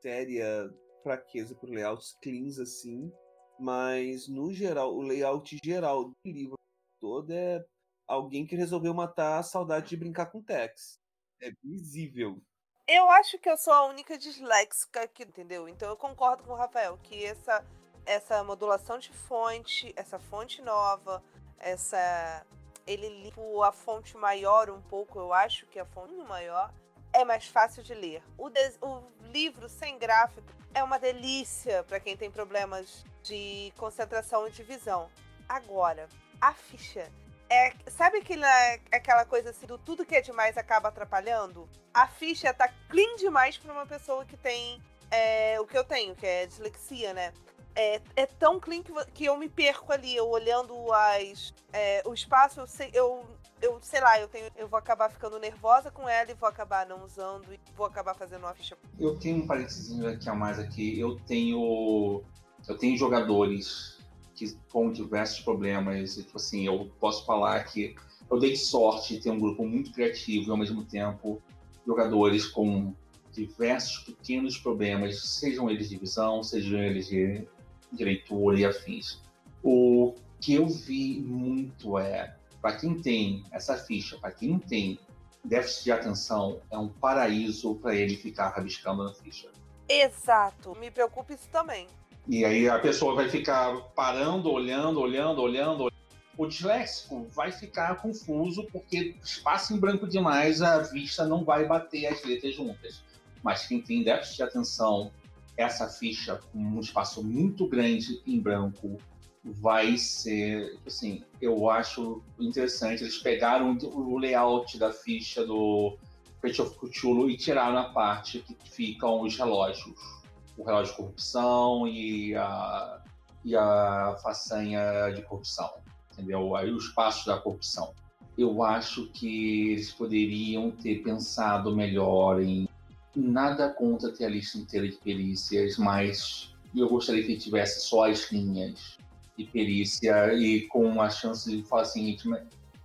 séria 0.02 0.70
fraqueza 1.08 1.56
por 1.56 1.70
layouts 1.70 2.18
cleans 2.22 2.60
assim, 2.60 3.12
mas 3.60 4.28
no 4.28 4.52
geral, 4.54 4.94
o 4.96 5.02
layout 5.02 5.58
geral 5.64 6.06
do 6.06 6.16
livro 6.26 6.56
todo 7.00 7.32
é 7.32 7.64
alguém 8.08 8.46
que 8.46 8.56
resolveu 8.56 8.94
matar 8.94 9.40
a 9.40 9.44
saudade 9.44 9.90
de 9.90 9.98
brincar 9.98 10.28
com 10.28 10.42
Tex. 10.42 11.00
É 11.42 11.52
visível. 11.64 12.42
Eu 12.88 13.10
acho 13.10 13.38
que 13.38 13.50
eu 13.50 13.58
sou 13.58 13.74
a 13.74 13.86
única 13.86 14.18
disléxica 14.18 15.04
aqui, 15.04 15.24
entendeu? 15.24 15.68
Então 15.68 15.90
eu 15.90 15.98
concordo 15.98 16.44
com 16.44 16.54
o 16.54 16.56
Rafael 16.56 16.98
que 17.04 17.26
essa, 17.26 17.66
essa 18.06 18.44
modulação 18.44 18.98
de 18.98 19.12
fonte, 19.12 19.94
essa 19.98 20.18
fonte 20.18 20.62
nova, 20.62 21.22
essa. 21.60 22.46
Ele 22.86 23.10
limpa 23.10 23.42
a 23.68 23.72
fonte 23.74 24.16
maior 24.16 24.70
um 24.70 24.82
pouco, 24.82 25.20
eu 25.20 25.34
acho 25.34 25.68
que 25.68 25.78
a 25.78 25.86
fonte 25.86 26.14
maior 26.14 26.74
é 27.12 27.26
mais 27.26 27.46
fácil 27.48 27.84
de 27.84 27.94
ler. 27.94 28.24
O, 28.38 28.50
de... 28.50 28.62
o 28.82 29.04
livro 29.34 29.68
sem 29.68 30.00
gráfico 30.00 30.48
é 30.74 30.82
uma 30.82 30.98
delícia 30.98 31.84
para 31.84 32.00
quem 32.00 32.16
tem 32.16 32.32
problemas 32.32 33.04
de 33.22 33.74
concentração 33.76 34.48
e 34.48 34.52
de 34.52 34.64
visão. 34.64 35.10
Agora, 35.50 36.08
a 36.40 36.54
ficha 36.54 37.12
é, 37.50 37.74
sabe 37.90 38.18
aquela, 38.18 38.74
aquela 38.92 39.26
coisa 39.26 39.52
assim 39.52 39.66
do 39.66 39.78
tudo 39.78 40.06
que 40.06 40.16
é 40.16 40.22
demais 40.22 40.58
acaba 40.58 40.90
atrapalhando? 40.90 41.68
A 41.94 42.08
ficha 42.08 42.54
tá 42.54 42.68
clean 42.90 43.16
demais 43.18 43.58
pra 43.58 43.72
uma 43.72 43.86
pessoa 43.86 44.26
que 44.26 44.36
tem 44.36 44.82
é, 45.10 45.60
o 45.60 45.66
que 45.66 45.78
eu 45.78 45.84
tenho, 45.84 46.16
que 46.16 46.26
é 46.26 46.46
dislexia, 46.46 47.14
né? 47.14 47.34
É, 47.76 48.02
é 48.16 48.26
tão 48.26 48.60
clean 48.60 48.82
que, 48.82 48.92
que 49.14 49.26
eu 49.26 49.38
me 49.38 49.48
perco 49.48 49.94
ali, 49.94 50.16
eu 50.16 50.28
olhando 50.28 50.92
as, 50.92 51.54
é, 51.72 52.02
o 52.06 52.14
espaço, 52.14 52.60
eu 52.60 52.68
sei, 52.68 52.90
eu, 52.94 53.24
eu 53.62 53.78
sei 53.82 54.02
lá, 54.02 54.20
eu, 54.20 54.28
tenho, 54.28 54.50
eu 54.56 54.68
vou 54.68 54.80
acabar 54.80 55.10
ficando 55.10 55.40
nervosa 55.40 55.92
com 55.92 56.10
ela 56.10 56.32
e 56.32 56.34
vou 56.34 56.50
acabar 56.50 56.86
não 56.86 57.04
usando 57.06 57.54
e 57.54 57.60
vou 57.76 57.86
acabar 57.86 58.16
fazendo 58.16 58.42
uma 58.42 58.54
ficha. 58.54 58.76
Eu 59.00 59.18
tenho 59.20 59.44
um 59.44 59.48
parênteses 59.48 60.04
aqui 60.04 60.28
a 60.28 60.34
mais 60.34 60.60
aqui. 60.60 61.00
Eu 61.00 61.20
tenho. 61.28 62.24
Eu 62.68 62.78
tenho 62.78 62.98
jogadores 62.98 63.97
que 64.38 64.56
com 64.72 64.92
diversos 64.92 65.40
problemas. 65.40 66.16
Tipo 66.16 66.38
assim, 66.38 66.66
eu 66.66 66.90
posso 67.00 67.26
falar 67.26 67.62
que 67.64 67.96
eu 68.30 68.40
dei 68.40 68.56
sorte 68.56 69.16
de 69.16 69.24
ter 69.24 69.32
um 69.32 69.40
grupo 69.40 69.66
muito 69.66 69.92
criativo 69.92 70.48
e 70.48 70.52
ao 70.52 70.58
mesmo 70.58 70.86
tempo 70.86 71.42
jogadores 71.86 72.46
com 72.46 72.94
diversos 73.32 74.00
pequenos 74.00 74.58
problemas, 74.58 75.22
sejam 75.24 75.70
eles 75.70 75.90
de 75.90 75.98
visão, 75.98 76.44
sejam 76.44 76.80
eles 76.80 77.08
de, 77.08 77.48
de 77.92 78.04
leitura 78.04 78.60
e 78.60 78.66
afins. 78.66 79.22
O 79.64 80.16
que 80.40 80.54
eu 80.54 80.68
vi 80.68 81.20
muito 81.22 81.98
é, 81.98 82.36
para 82.62 82.76
quem 82.76 83.00
tem 83.02 83.44
essa 83.52 83.76
ficha, 83.76 84.18
para 84.18 84.32
quem 84.32 84.60
tem 84.60 85.00
déficit 85.44 85.86
de 85.86 85.92
atenção, 85.92 86.60
é 86.70 86.78
um 86.78 86.90
paraíso 86.90 87.76
para 87.76 87.96
ele 87.96 88.16
ficar 88.16 88.50
rabiscando 88.50 89.04
na 89.04 89.14
ficha. 89.14 89.50
Exato, 89.88 90.78
me 90.78 90.92
preocupa 90.92 91.34
isso 91.34 91.48
também. 91.50 91.88
E 92.30 92.44
aí 92.44 92.68
a 92.68 92.78
pessoa 92.78 93.16
vai 93.16 93.30
ficar 93.30 93.74
parando, 93.96 94.52
olhando, 94.52 95.00
olhando, 95.00 95.42
olhando. 95.42 95.92
O 96.38 96.46
disléxico 96.46 97.26
vai 97.34 97.54
ficar 97.54 97.96
confuso 97.96 98.68
porque 98.72 99.16
espaço 99.24 99.74
em 99.74 99.80
branco 99.80 100.06
demais, 100.06 100.62
a 100.62 100.80
vista 100.80 101.26
não 101.26 101.46
vai 101.46 101.66
bater 101.66 102.06
as 102.08 102.24
letras 102.26 102.54
juntas. 102.54 103.02
Mas 103.42 103.66
quem 103.66 103.82
tem 103.82 104.04
déficit 104.04 104.38
de 104.38 104.44
atenção, 104.44 105.10
essa 105.56 105.88
ficha 105.88 106.40
com 106.52 106.60
um 106.60 106.80
espaço 106.82 107.24
muito 107.24 107.66
grande 107.66 108.22
em 108.28 108.40
branco 108.40 108.98
vai 109.42 109.98
ser, 109.98 110.78
assim, 110.86 111.24
eu 111.42 111.70
acho 111.70 112.22
interessante. 112.38 113.04
Eles 113.04 113.18
pegaram 113.20 113.78
o 113.82 114.18
layout 114.18 114.78
da 114.78 114.92
ficha 114.92 115.46
do 115.46 115.98
Fate 116.42 116.62
of 116.62 116.78
Cthulhu 116.78 117.30
e 117.30 117.38
tiraram 117.38 117.78
a 117.78 117.90
parte 117.90 118.40
que 118.40 118.70
ficam 118.70 119.22
os 119.22 119.38
relógios 119.38 120.17
o 120.58 120.64
relógio 120.64 120.92
de 120.92 120.98
corrupção 120.98 121.88
e 121.88 122.36
a, 122.36 123.02
e 123.46 123.56
a 123.56 124.18
façanha 124.24 125.10
de 125.12 125.22
corrupção, 125.22 125.70
entendeu? 126.12 126.56
Aí 126.56 126.72
os 126.72 126.90
passos 126.90 127.26
da 127.26 127.38
corrupção. 127.38 127.94
Eu 128.38 128.64
acho 128.64 129.08
que 129.12 129.72
eles 129.72 129.92
poderiam 129.92 130.72
ter 130.72 131.02
pensado 131.02 131.76
melhor 131.76 132.42
em 132.42 132.68
nada 133.16 133.70
contra 133.70 134.12
ter 134.12 134.26
a 134.26 134.30
lista 134.30 134.58
inteira 134.58 134.88
de 134.88 134.96
perícias, 134.98 135.78
mas 135.78 136.54
eu 136.76 136.88
gostaria 136.88 137.24
que 137.24 137.38
tivesse 137.38 137.82
só 137.82 138.10
as 138.10 138.32
linhas 138.32 138.98
de 139.38 139.46
perícia 139.46 140.34
e 140.34 140.62
com 140.68 141.02
a 141.02 141.10
chance 141.10 141.50
de 141.50 141.64
falar 141.64 141.84
assim, 141.84 142.16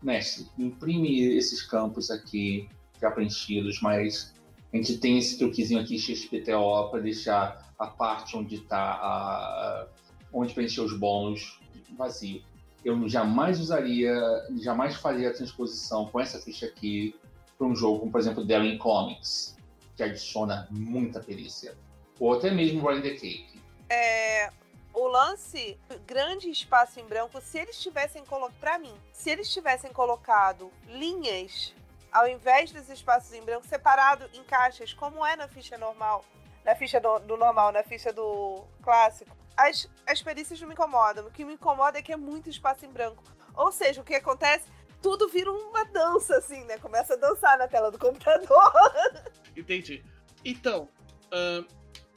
mestre, 0.02 0.46
imprime 0.58 1.36
esses 1.36 1.62
campos 1.62 2.10
aqui 2.10 2.68
já 3.00 3.10
preenchidos, 3.10 3.80
mas 3.82 4.32
a 4.72 4.76
gente 4.76 4.98
tem 4.98 5.18
esse 5.18 5.38
truquezinho 5.38 5.80
aqui 5.80 5.98
XPTO 5.98 6.88
para 6.90 7.00
deixar 7.00 7.72
a 7.78 7.86
parte 7.86 8.36
onde 8.36 8.56
está 8.56 9.86
onde 10.32 10.54
preencher 10.54 10.80
os 10.80 10.96
bônus 10.96 11.60
vazio. 11.96 12.42
Eu 12.84 13.08
jamais 13.08 13.60
usaria, 13.60 14.14
jamais 14.60 14.96
faria 14.96 15.28
a 15.28 15.32
transposição 15.32 16.06
com 16.06 16.18
essa 16.18 16.40
ficha 16.40 16.66
aqui 16.66 17.14
para 17.56 17.66
um 17.66 17.76
jogo 17.76 18.00
como, 18.00 18.10
por 18.10 18.20
exemplo, 18.20 18.44
Daring 18.44 18.78
Comics, 18.78 19.56
que 19.96 20.02
adiciona 20.02 20.66
muita 20.70 21.20
perícia. 21.20 21.76
Ou 22.18 22.32
até 22.32 22.50
mesmo 22.50 22.80
Running 22.80 23.02
the 23.02 23.10
Cake. 23.10 23.60
É, 23.88 24.50
o 24.94 25.06
lance, 25.06 25.78
grande 26.06 26.50
espaço 26.50 26.98
em 26.98 27.04
branco, 27.04 27.40
se 27.40 27.58
eles 27.58 27.80
tivessem 27.80 28.24
colocado, 28.24 28.58
para 28.58 28.78
mim, 28.78 28.94
se 29.12 29.30
eles 29.30 29.52
tivessem 29.52 29.92
colocado 29.92 30.70
linhas 30.88 31.72
ao 32.12 32.28
invés 32.28 32.70
dos 32.70 32.88
espaços 32.90 33.32
em 33.32 33.42
branco 33.42 33.66
separado 33.66 34.28
em 34.34 34.44
caixas, 34.44 34.92
como 34.92 35.24
é 35.24 35.34
na 35.34 35.48
ficha 35.48 35.78
normal, 35.78 36.24
na 36.64 36.74
ficha 36.74 37.00
do, 37.00 37.18
do 37.20 37.36
normal, 37.36 37.72
na 37.72 37.82
ficha 37.82 38.12
do 38.12 38.64
clássico, 38.82 39.36
as, 39.56 39.88
as 40.06 40.22
perícias 40.22 40.60
não 40.60 40.68
me 40.68 40.74
incomodam. 40.74 41.26
O 41.26 41.30
que 41.30 41.44
me 41.44 41.54
incomoda 41.54 41.98
é 41.98 42.02
que 42.02 42.12
é 42.12 42.16
muito 42.16 42.50
espaço 42.50 42.84
em 42.84 42.90
branco. 42.90 43.22
Ou 43.54 43.72
seja, 43.72 44.00
o 44.00 44.04
que 44.04 44.14
acontece? 44.14 44.70
Tudo 45.00 45.28
vira 45.28 45.50
uma 45.50 45.84
dança, 45.84 46.36
assim, 46.36 46.64
né? 46.64 46.78
Começa 46.78 47.14
a 47.14 47.16
dançar 47.16 47.58
na 47.58 47.66
tela 47.66 47.90
do 47.90 47.98
computador. 47.98 48.72
Entendi. 49.56 50.04
Então, 50.44 50.88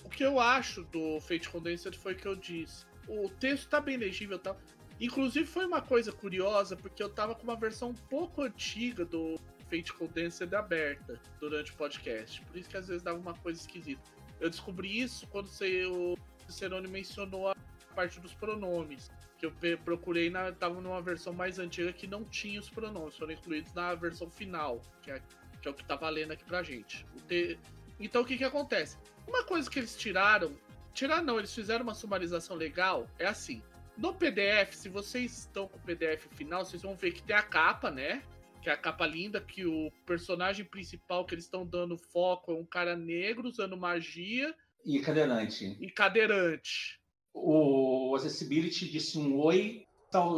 o 0.04 0.10
que 0.10 0.24
eu 0.24 0.40
acho 0.40 0.84
do 0.84 1.20
Fate 1.22 1.50
Condensed 1.50 1.98
foi 1.98 2.14
o 2.14 2.16
que 2.16 2.28
eu 2.28 2.36
disse. 2.36 2.86
o 3.08 3.30
texto 3.30 3.70
tá 3.70 3.80
bem 3.80 3.98
legível 3.98 4.38
e 4.38 4.40
tal. 4.40 4.58
Inclusive 5.00 5.46
foi 5.46 5.66
uma 5.66 5.82
coisa 5.82 6.12
curiosa, 6.12 6.76
porque 6.76 7.04
eu 7.04 7.10
tava 7.10 7.36
com 7.36 7.44
uma 7.44 7.56
versão 7.56 7.90
um 7.90 7.96
pouco 7.96 8.42
antiga 8.42 9.04
do 9.04 9.38
Fate 9.70 9.94
Condensed 9.94 10.54
aberta 10.54 11.20
durante 11.40 11.72
o 11.72 11.76
podcast. 11.76 12.42
Por 12.42 12.58
isso 12.58 12.70
que 12.70 12.78
às 12.78 12.88
vezes 12.88 13.04
dava 13.04 13.18
uma 13.18 13.34
coisa 13.34 13.60
esquisita. 13.60 14.02
Eu 14.40 14.50
descobri 14.50 15.00
isso 15.00 15.28
quando 15.28 15.48
o 15.48 16.18
Cicerone 16.48 16.88
mencionou 16.88 17.50
a 17.50 17.56
parte 17.96 18.20
dos 18.20 18.34
pronomes. 18.34 19.10
Que 19.38 19.46
eu 19.46 19.54
procurei, 19.84 20.30
na, 20.30 20.52
tava 20.52 20.80
numa 20.80 21.02
versão 21.02 21.34
mais 21.34 21.60
antiga 21.60 21.92
que 21.92 22.08
não 22.08 22.24
tinha 22.24 22.60
os 22.60 22.70
pronomes, 22.70 23.18
foram 23.18 23.34
incluídos 23.34 23.74
na 23.74 23.94
versão 23.94 24.30
final, 24.30 24.82
que 25.02 25.12
é, 25.12 25.22
que 25.62 25.68
é 25.68 25.72
o 25.72 25.74
que 25.74 25.84
tá 25.84 25.96
valendo 25.96 26.32
aqui 26.32 26.44
pra 26.46 26.64
gente. 26.64 27.06
O 27.16 27.22
te... 27.22 27.60
Então 28.00 28.22
o 28.22 28.26
que 28.26 28.38
que 28.38 28.44
acontece? 28.44 28.98
Uma 29.28 29.44
coisa 29.44 29.70
que 29.70 29.80
eles 29.80 29.96
tiraram, 29.96 30.56
tirar 30.94 31.22
não, 31.22 31.38
eles 31.38 31.54
fizeram 31.54 31.84
uma 31.84 31.94
sumarização 31.94 32.56
legal, 32.56 33.10
é 33.20 33.26
assim. 33.26 33.62
No 33.98 34.14
PDF, 34.14 34.74
se 34.74 34.90
vocês 34.90 35.40
estão 35.40 35.68
com 35.68 35.78
o 35.78 35.82
PDF 35.82 36.28
final, 36.34 36.66
vocês 36.66 36.82
vão 36.82 36.96
ver 36.96 37.12
que 37.12 37.24
tem 37.24 37.36
a 37.36 37.42
capa, 37.42 37.90
né? 37.90 38.24
Que 38.66 38.72
é 38.72 38.74
a 38.74 38.78
capa 38.78 39.06
linda, 39.06 39.40
que 39.40 39.64
o 39.64 39.92
personagem 40.08 40.66
principal 40.66 41.24
que 41.24 41.36
eles 41.36 41.44
estão 41.44 41.64
dando 41.64 42.00
foco 42.00 42.52
é 42.52 42.56
um 42.56 42.66
cara 42.66 42.96
negro 42.96 43.48
usando 43.48 43.78
magia. 43.78 44.52
E 44.84 45.00
cadeirante. 45.00 45.78
E 45.80 45.88
cadeirante. 45.88 47.00
O 47.32 48.16
Accessibility 48.16 48.90
disse 48.90 49.20
um 49.20 49.40
oi 49.40 49.86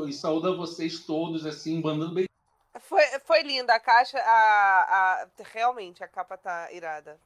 e 0.09 0.11
saúda 0.11 0.53
vocês 0.57 1.05
todos, 1.05 1.45
assim, 1.45 1.81
mandando 1.81 2.15
bem. 2.15 2.25
Foi, 2.81 3.01
foi 3.23 3.43
linda 3.43 3.73
a 3.73 3.79
caixa, 3.79 4.17
a, 4.17 5.21
a, 5.21 5.27
realmente 5.53 6.03
a 6.03 6.07
capa 6.09 6.37
tá 6.37 6.69
irada 6.73 7.17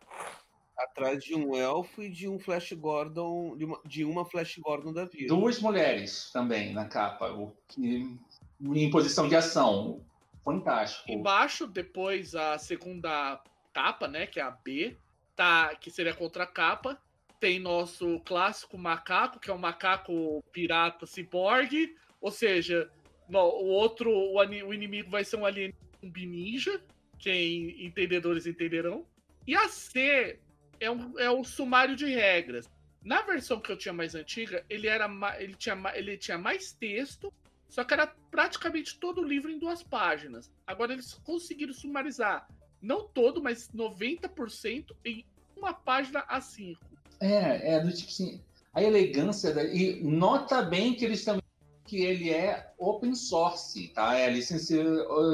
atrás 0.78 1.24
de 1.24 1.34
um 1.34 1.56
elfo 1.56 2.04
e 2.04 2.10
de 2.10 2.28
um 2.28 2.38
Flash 2.38 2.74
Gordon, 2.74 3.58
de 3.58 3.66
uma, 3.66 3.82
de 3.84 4.06
uma 4.06 4.24
Flash 4.24 4.58
Gordon 4.60 4.94
da 4.94 5.06
vida. 5.06 5.30
Duas 5.30 5.60
mulheres 5.60 6.30
também 6.32 6.74
na 6.74 6.86
capa, 6.86 7.32
o 7.32 7.56
que, 7.68 8.20
em 8.62 8.90
posição 8.92 9.28
de 9.28 9.36
ação. 9.36 10.06
Fantástico. 10.44 11.12
Embaixo, 11.12 11.68
depois 11.68 12.36
a 12.36 12.58
segunda 12.58 13.42
capa, 13.74 14.08
né, 14.08 14.26
que 14.26 14.40
é 14.40 14.44
a 14.44 14.52
B, 14.52 14.98
tá, 15.36 15.76
que 15.76 15.92
seria 15.92 16.12
a 16.12 16.16
contracapa. 16.16 17.00
Tem 17.40 17.60
nosso 17.60 18.20
clássico 18.22 18.78
macaco, 18.78 19.40
que 19.40 19.50
é 19.50 19.54
um 19.54 19.58
macaco 19.58 20.44
pirata 20.52 21.06
ciborgue, 21.06 21.96
ou 22.20 22.30
seja, 22.30 22.90
no, 23.28 23.40
o 23.40 23.68
outro, 23.68 24.12
o, 24.12 24.38
o, 24.38 24.74
inimigo 24.74 25.10
vai 25.10 25.24
ser 25.24 25.38
um 25.38 25.46
alien 25.46 25.74
um 26.04 26.12
ninja, 26.16 26.82
quem 27.18 27.84
entendedores 27.86 28.46
entenderão. 28.46 29.06
E 29.48 29.56
a 29.56 29.68
C 29.70 30.40
é, 30.80 30.90
um, 30.92 31.18
é 31.18 31.30
o 31.30 31.44
sumário 31.44 31.96
de 31.96 32.06
regras. 32.06 32.70
Na 33.04 33.22
versão 33.24 33.60
que 33.60 33.72
eu 33.72 33.78
tinha 33.78 33.94
mais 33.94 34.14
antiga, 34.14 34.64
ele, 34.70 34.88
era, 34.88 35.10
ele, 35.40 35.56
tinha, 35.56 35.76
ele 35.96 36.18
tinha 36.18 36.38
mais 36.38 36.72
texto, 36.74 37.34
só 37.72 37.86
que 37.86 37.94
era 37.94 38.06
praticamente 38.30 39.00
todo 39.00 39.22
o 39.22 39.24
livro 39.24 39.50
em 39.50 39.58
duas 39.58 39.82
páginas. 39.82 40.52
Agora 40.68 40.92
eles 40.92 41.14
conseguiram 41.14 41.74
sumarizar, 41.74 42.48
não 42.82 43.08
todo, 43.08 43.42
mas 43.42 43.72
90% 43.72 44.94
em 45.06 45.26
uma 45.56 45.74
página 45.74 46.20
a 46.28 46.42
cinco. 46.42 46.86
É, 47.20 47.76
é 47.76 47.80
do 47.80 47.92
tipo 47.92 48.10
assim, 48.10 48.42
a 48.74 48.84
elegância 48.84 49.54
da, 49.54 49.64
e 49.64 50.04
nota 50.04 50.62
bem 50.62 50.94
que 50.94 51.06
eles 51.06 51.24
também 51.24 51.42
que 51.86 52.04
ele 52.04 52.30
é 52.30 52.72
open 52.78 53.16
source, 53.16 53.88
tá? 53.90 54.18
É 54.18 54.30
licença, 54.30 54.74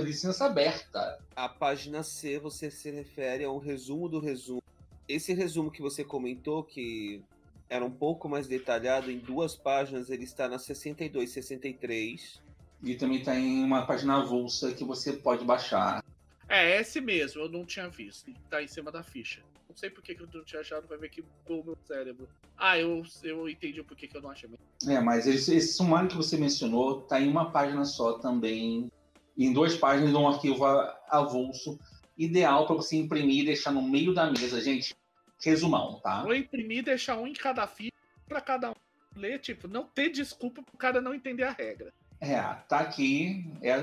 licença 0.04 0.46
aberta. 0.46 1.20
A 1.36 1.50
página 1.50 2.02
C 2.04 2.40
você 2.40 2.72
se 2.72 2.90
refere 2.90 3.44
a 3.44 3.52
um 3.52 3.60
resumo 3.60 4.08
do 4.08 4.20
resumo 4.20 4.62
esse 5.08 5.34
resumo 5.34 5.72
que 5.72 5.82
você 5.82 6.04
comentou, 6.04 6.64
que 6.64 7.22
era 7.70 7.84
um 7.84 7.92
pouco 7.92 8.30
mais 8.30 8.48
detalhado, 8.48 9.12
em 9.12 9.20
duas 9.20 9.56
páginas, 9.56 10.10
ele 10.10 10.24
está 10.24 10.48
na 10.48 10.58
62, 10.58 11.30
63. 11.32 12.42
E 12.84 12.96
também 12.96 13.20
está 13.20 13.36
em 13.36 13.64
uma 13.64 13.86
página 13.86 14.22
avulsa 14.22 14.72
que 14.72 14.84
você 14.84 15.14
pode 15.14 15.44
baixar. 15.44 16.04
É, 16.48 16.80
esse 16.80 17.02
mesmo, 17.02 17.42
eu 17.42 17.50
não 17.50 17.66
tinha 17.66 17.90
visto. 17.90 18.30
Está 18.30 18.62
em 18.62 18.68
cima 18.68 18.92
da 18.92 19.04
ficha. 19.04 19.42
Não 19.68 19.76
sei 19.76 19.90
por 19.90 20.02
que, 20.02 20.14
eu 20.14 20.28
não 20.34 20.44
tinha 20.44 20.62
achado, 20.62 20.88
vai 20.88 20.98
ver 20.98 21.10
que 21.10 21.22
bugou 21.22 21.62
o 21.62 21.66
meu 21.66 21.78
cérebro. 21.86 22.28
Ah, 22.58 22.80
eu, 22.80 23.04
eu 23.24 23.50
entendi 23.50 23.84
por 23.84 23.98
que, 23.98 24.08
que 24.08 24.16
eu 24.16 24.22
não 24.22 24.32
achei. 24.32 24.50
É, 24.88 25.00
mas 25.00 25.28
esse, 25.28 25.56
esse 25.56 25.74
sumário 25.74 26.10
que 26.10 26.16
você 26.16 26.38
mencionou 26.38 27.02
está 27.02 27.20
em 27.20 27.30
uma 27.30 27.52
página 27.52 27.84
só 27.84 28.14
também. 28.20 28.90
Em 29.38 29.54
duas 29.54 29.76
páginas 29.76 30.10
de 30.12 30.16
um 30.16 30.28
arquivo 30.28 30.66
avulso 31.10 31.78
ideal 32.18 32.66
para 32.66 32.76
você 32.76 32.96
imprimir 32.96 33.44
e 33.44 33.46
deixar 33.46 33.72
no 33.72 33.82
meio 33.82 34.14
da 34.14 34.32
mesa, 34.32 34.60
gente. 34.62 34.96
Resumão, 35.44 36.00
tá? 36.02 36.24
Vou 36.24 36.34
imprimir 36.34 36.80
e 36.80 36.84
deixar 36.84 37.18
um 37.18 37.28
em 37.28 37.34
cada 37.34 37.68
fila 37.68 37.92
para 38.28 38.42
cada 38.42 38.72
um 38.72 38.76
ler, 39.16 39.40
tipo, 39.40 39.68
não 39.68 39.84
ter 39.84 40.10
desculpa 40.10 40.62
pro 40.62 40.78
cara 40.78 41.02
não 41.02 41.14
entender 41.14 41.44
a 41.44 41.52
regra. 41.52 41.94
É, 42.20 42.42
tá 42.68 42.80
aqui. 42.80 43.46
É, 43.62 43.78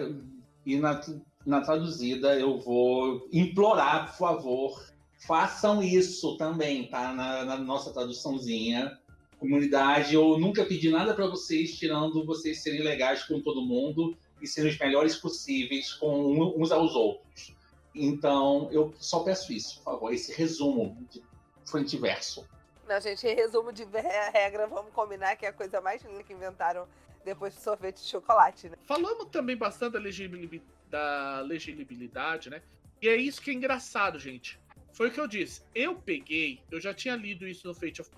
e 0.65 0.77
na, 0.77 1.01
na 1.45 1.61
traduzida 1.61 2.39
eu 2.39 2.59
vou 2.59 3.29
implorar, 3.33 4.11
por 4.11 4.17
favor, 4.17 4.95
façam 5.27 5.83
isso 5.83 6.37
também, 6.37 6.89
tá? 6.89 7.13
Na, 7.13 7.45
na 7.45 7.57
nossa 7.57 7.93
traduçãozinha. 7.93 8.99
Comunidade, 9.39 10.15
eu 10.15 10.39
nunca 10.39 10.65
pedi 10.65 10.89
nada 10.89 11.13
para 11.13 11.27
vocês, 11.27 11.77
tirando 11.77 12.25
vocês 12.25 12.63
serem 12.63 12.83
legais 12.83 13.25
com 13.25 13.41
todo 13.41 13.61
mundo 13.61 14.17
e 14.41 14.47
serem 14.47 14.71
os 14.71 14.79
melhores 14.79 15.17
possíveis 15.17 15.93
com 15.93 16.55
uns 16.57 16.73
aos 16.73 16.95
outros. 16.95 17.55
Então, 17.95 18.69
eu 18.73 18.93
só 18.99 19.21
peço 19.21 19.53
isso, 19.53 19.77
por 19.77 19.85
favor, 19.85 20.13
esse 20.13 20.33
resumo 20.33 20.97
de 21.11 21.23
frente 21.67 21.97
e 21.97 21.99
verso. 21.99 22.47
Não, 22.87 23.01
gente, 23.01 23.27
resumo 23.27 23.73
de 23.73 23.85
regra, 24.33 24.67
vamos 24.67 24.93
combinar 24.93 25.37
que 25.37 25.47
é 25.47 25.49
a 25.49 25.53
coisa 25.53 25.81
mais 25.81 26.03
linda 26.03 26.23
que 26.23 26.33
inventaram 26.33 26.87
depois 27.25 27.55
do 27.55 27.61
sorvete 27.61 28.03
de 28.03 28.09
chocolate, 28.09 28.69
né? 28.69 28.77
Falamos 28.87 29.27
também 29.31 29.57
bastante 29.57 29.95
da 29.95 29.99
legibilidade, 29.99 30.63
da 30.91 31.41
legibilidade, 31.41 32.51
né? 32.51 32.63
E 33.01 33.09
é 33.09 33.17
isso 33.17 33.41
que 33.41 33.51
é 33.51 33.55
engraçado, 33.55 34.19
gente. 34.19 34.61
Foi 34.93 35.09
o 35.09 35.11
que 35.11 35.19
eu 35.19 35.27
disse. 35.27 35.63
Eu 35.75 35.97
peguei, 35.97 36.61
eu 36.71 36.81
já 36.81 36.95
tinha 36.95 37.17
lido 37.17 37.49
isso 37.49 37.67
no 37.67 37.75
Fate 37.75 38.01
of 38.01 38.11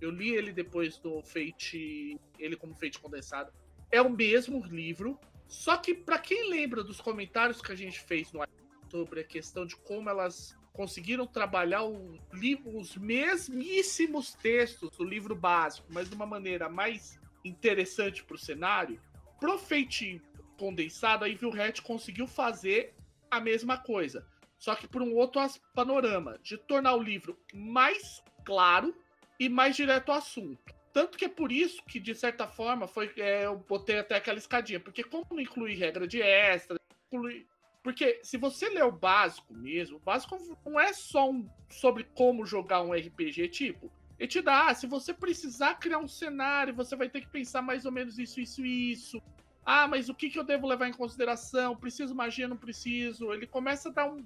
Eu 0.00 0.10
li 0.10 0.34
ele 0.34 0.52
depois 0.52 0.98
do 0.98 1.22
Fate, 1.22 2.20
ele 2.38 2.56
como 2.56 2.74
Fate 2.74 2.98
condensado. 2.98 3.52
É 3.90 4.02
o 4.02 4.10
mesmo 4.10 4.60
livro, 4.66 5.18
só 5.46 5.76
que 5.76 5.94
para 5.94 6.18
quem 6.18 6.50
lembra 6.50 6.84
dos 6.84 7.00
comentários 7.00 7.62
que 7.62 7.72
a 7.72 7.76
gente 7.76 7.98
fez 8.00 8.30
no 8.32 8.46
sobre 8.90 9.20
a 9.20 9.24
questão 9.24 9.64
de 9.64 9.76
como 9.76 10.08
elas 10.08 10.56
conseguiram 10.78 11.26
trabalhar 11.26 11.82
o 11.82 12.16
livro, 12.32 12.78
os 12.78 12.96
mesmíssimos 12.96 14.32
textos 14.34 14.96
do 14.96 15.02
livro 15.02 15.34
básico, 15.34 15.88
mas 15.90 16.08
de 16.08 16.14
uma 16.14 16.24
maneira 16.24 16.68
mais 16.68 17.20
interessante 17.44 18.22
para 18.22 18.36
o 18.36 18.38
cenário. 18.38 19.00
Pro 19.40 19.58
Fate 19.58 20.22
condensado, 20.56 21.24
a 21.24 21.28
Evil 21.28 21.50
Hat 21.60 21.82
conseguiu 21.82 22.28
fazer 22.28 22.94
a 23.28 23.40
mesma 23.40 23.76
coisa, 23.76 24.24
só 24.56 24.76
que 24.76 24.86
por 24.86 25.02
um 25.02 25.16
outro 25.16 25.40
panorama, 25.74 26.38
de 26.44 26.56
tornar 26.56 26.94
o 26.94 27.02
livro 27.02 27.36
mais 27.52 28.22
claro 28.44 28.94
e 29.40 29.48
mais 29.48 29.74
direto 29.74 30.12
ao 30.12 30.18
assunto. 30.18 30.72
Tanto 30.92 31.18
que 31.18 31.24
é 31.24 31.28
por 31.28 31.50
isso 31.50 31.82
que, 31.86 31.98
de 31.98 32.14
certa 32.14 32.46
forma, 32.46 32.86
foi, 32.86 33.12
é, 33.16 33.46
eu 33.46 33.56
botei 33.56 33.98
até 33.98 34.14
aquela 34.14 34.38
escadinha, 34.38 34.78
porque 34.78 35.02
como 35.02 35.26
não 35.32 35.40
inclui 35.40 35.74
regra 35.74 36.06
de 36.06 36.22
extra, 36.22 36.78
inclui 37.10 37.48
porque 37.88 38.20
se 38.22 38.36
você 38.36 38.68
ler 38.68 38.84
o 38.84 38.92
básico 38.92 39.54
mesmo, 39.54 39.96
o 39.96 40.00
básico 40.00 40.36
não 40.62 40.78
é 40.78 40.92
só 40.92 41.30
um, 41.30 41.48
sobre 41.70 42.04
como 42.04 42.44
jogar 42.44 42.82
um 42.82 42.92
RPG, 42.92 43.48
tipo, 43.48 43.90
ele 44.18 44.28
te 44.28 44.42
dá, 44.42 44.66
ah, 44.66 44.74
se 44.74 44.86
você 44.86 45.14
precisar 45.14 45.76
criar 45.76 45.96
um 45.96 46.06
cenário, 46.06 46.74
você 46.74 46.94
vai 46.94 47.08
ter 47.08 47.22
que 47.22 47.30
pensar 47.30 47.62
mais 47.62 47.86
ou 47.86 47.90
menos 47.90 48.18
isso, 48.18 48.42
isso 48.42 48.62
e 48.62 48.92
isso. 48.92 49.22
Ah, 49.64 49.88
mas 49.88 50.10
o 50.10 50.14
que, 50.14 50.28
que 50.28 50.38
eu 50.38 50.44
devo 50.44 50.66
levar 50.66 50.86
em 50.86 50.92
consideração? 50.92 51.74
Preciso 51.78 52.14
magia, 52.14 52.46
não 52.46 52.58
preciso? 52.58 53.32
Ele 53.32 53.46
começa 53.46 53.88
a 53.88 53.92
dar 53.92 54.12
um. 54.12 54.22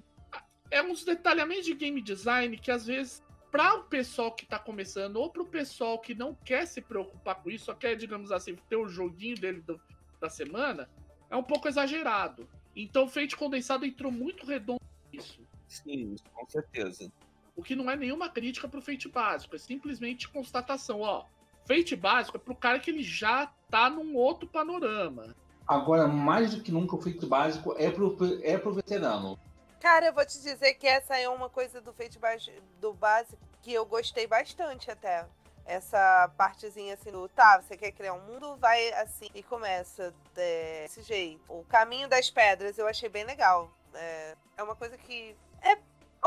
É 0.69 0.83
uns 0.83 1.05
detalhamentos 1.05 1.63
de 1.63 1.73
game 1.73 2.01
design 2.01 2.57
que 2.57 2.69
às 2.69 2.85
vezes, 2.85 3.23
para 3.49 3.75
o 3.75 3.83
pessoal 3.85 4.33
que 4.33 4.43
está 4.43 4.59
começando, 4.59 5.15
ou 5.15 5.29
para 5.29 5.41
o 5.41 5.47
pessoal 5.47 5.97
que 5.99 6.13
não 6.13 6.35
quer 6.35 6.67
se 6.67 6.81
preocupar 6.81 7.35
com 7.35 7.49
isso, 7.49 7.63
só 7.63 7.73
quer, 7.73 7.95
digamos 7.95 8.29
assim, 8.29 8.57
ter 8.67 8.75
o 8.75 8.89
joguinho 8.89 9.37
dele 9.37 9.61
do, 9.61 9.79
da 10.19 10.29
semana, 10.29 10.89
é 11.29 11.35
um 11.37 11.43
pouco 11.43 11.69
exagerado. 11.69 12.45
Então 12.75 13.05
o 13.05 13.09
Fate 13.09 13.35
condensado 13.35 13.85
entrou 13.85 14.11
muito 14.11 14.45
redondo 14.45 14.81
nisso. 15.11 15.39
Sim, 15.67 16.15
com 16.33 16.47
certeza. 16.47 17.11
O 17.55 17.63
que 17.63 17.75
não 17.75 17.89
é 17.89 17.95
nenhuma 17.95 18.29
crítica 18.29 18.67
pro 18.67 18.81
Fate 18.81 19.07
básico, 19.07 19.55
é 19.55 19.59
simplesmente 19.59 20.27
constatação, 20.27 21.01
ó. 21.01 21.25
Fate 21.65 21.95
básico 21.95 22.37
é 22.37 22.39
pro 22.39 22.55
cara 22.55 22.79
que 22.79 22.89
ele 22.89 23.03
já 23.03 23.47
tá 23.69 23.89
num 23.89 24.15
outro 24.15 24.47
panorama. 24.47 25.35
Agora, 25.67 26.07
mais 26.07 26.53
do 26.53 26.61
que 26.61 26.71
nunca, 26.71 26.95
o 26.95 27.01
Fate 27.01 27.25
básico 27.25 27.75
é 27.77 27.89
pro, 27.89 28.17
é 28.43 28.57
pro 28.57 28.73
veterano. 28.73 29.39
Cara, 29.79 30.07
eu 30.07 30.13
vou 30.13 30.25
te 30.25 30.41
dizer 30.41 30.73
que 30.75 30.87
essa 30.87 31.17
é 31.17 31.27
uma 31.29 31.49
coisa 31.49 31.79
do 31.79 31.93
Fate 31.93 32.19
do 32.79 32.93
básico 32.93 33.37
que 33.61 33.71
eu 33.71 33.85
gostei 33.85 34.27
bastante 34.27 34.91
até 34.91 35.25
essa 35.65 36.31
partezinha 36.37 36.93
assim 36.93 37.11
do 37.11 37.27
tá, 37.29 37.61
você 37.61 37.77
quer 37.77 37.91
criar 37.91 38.13
um 38.13 38.21
mundo, 38.21 38.55
vai 38.57 38.91
assim 38.93 39.29
e 39.33 39.41
começa 39.41 40.13
desse 40.33 41.01
jeito. 41.03 41.41
O 41.47 41.63
caminho 41.65 42.07
das 42.07 42.29
pedras 42.29 42.77
eu 42.77 42.87
achei 42.87 43.09
bem 43.09 43.23
legal. 43.23 43.71
É, 43.93 44.35
é 44.57 44.63
uma 44.63 44.75
coisa 44.75 44.97
que. 44.97 45.35
É 45.61 45.77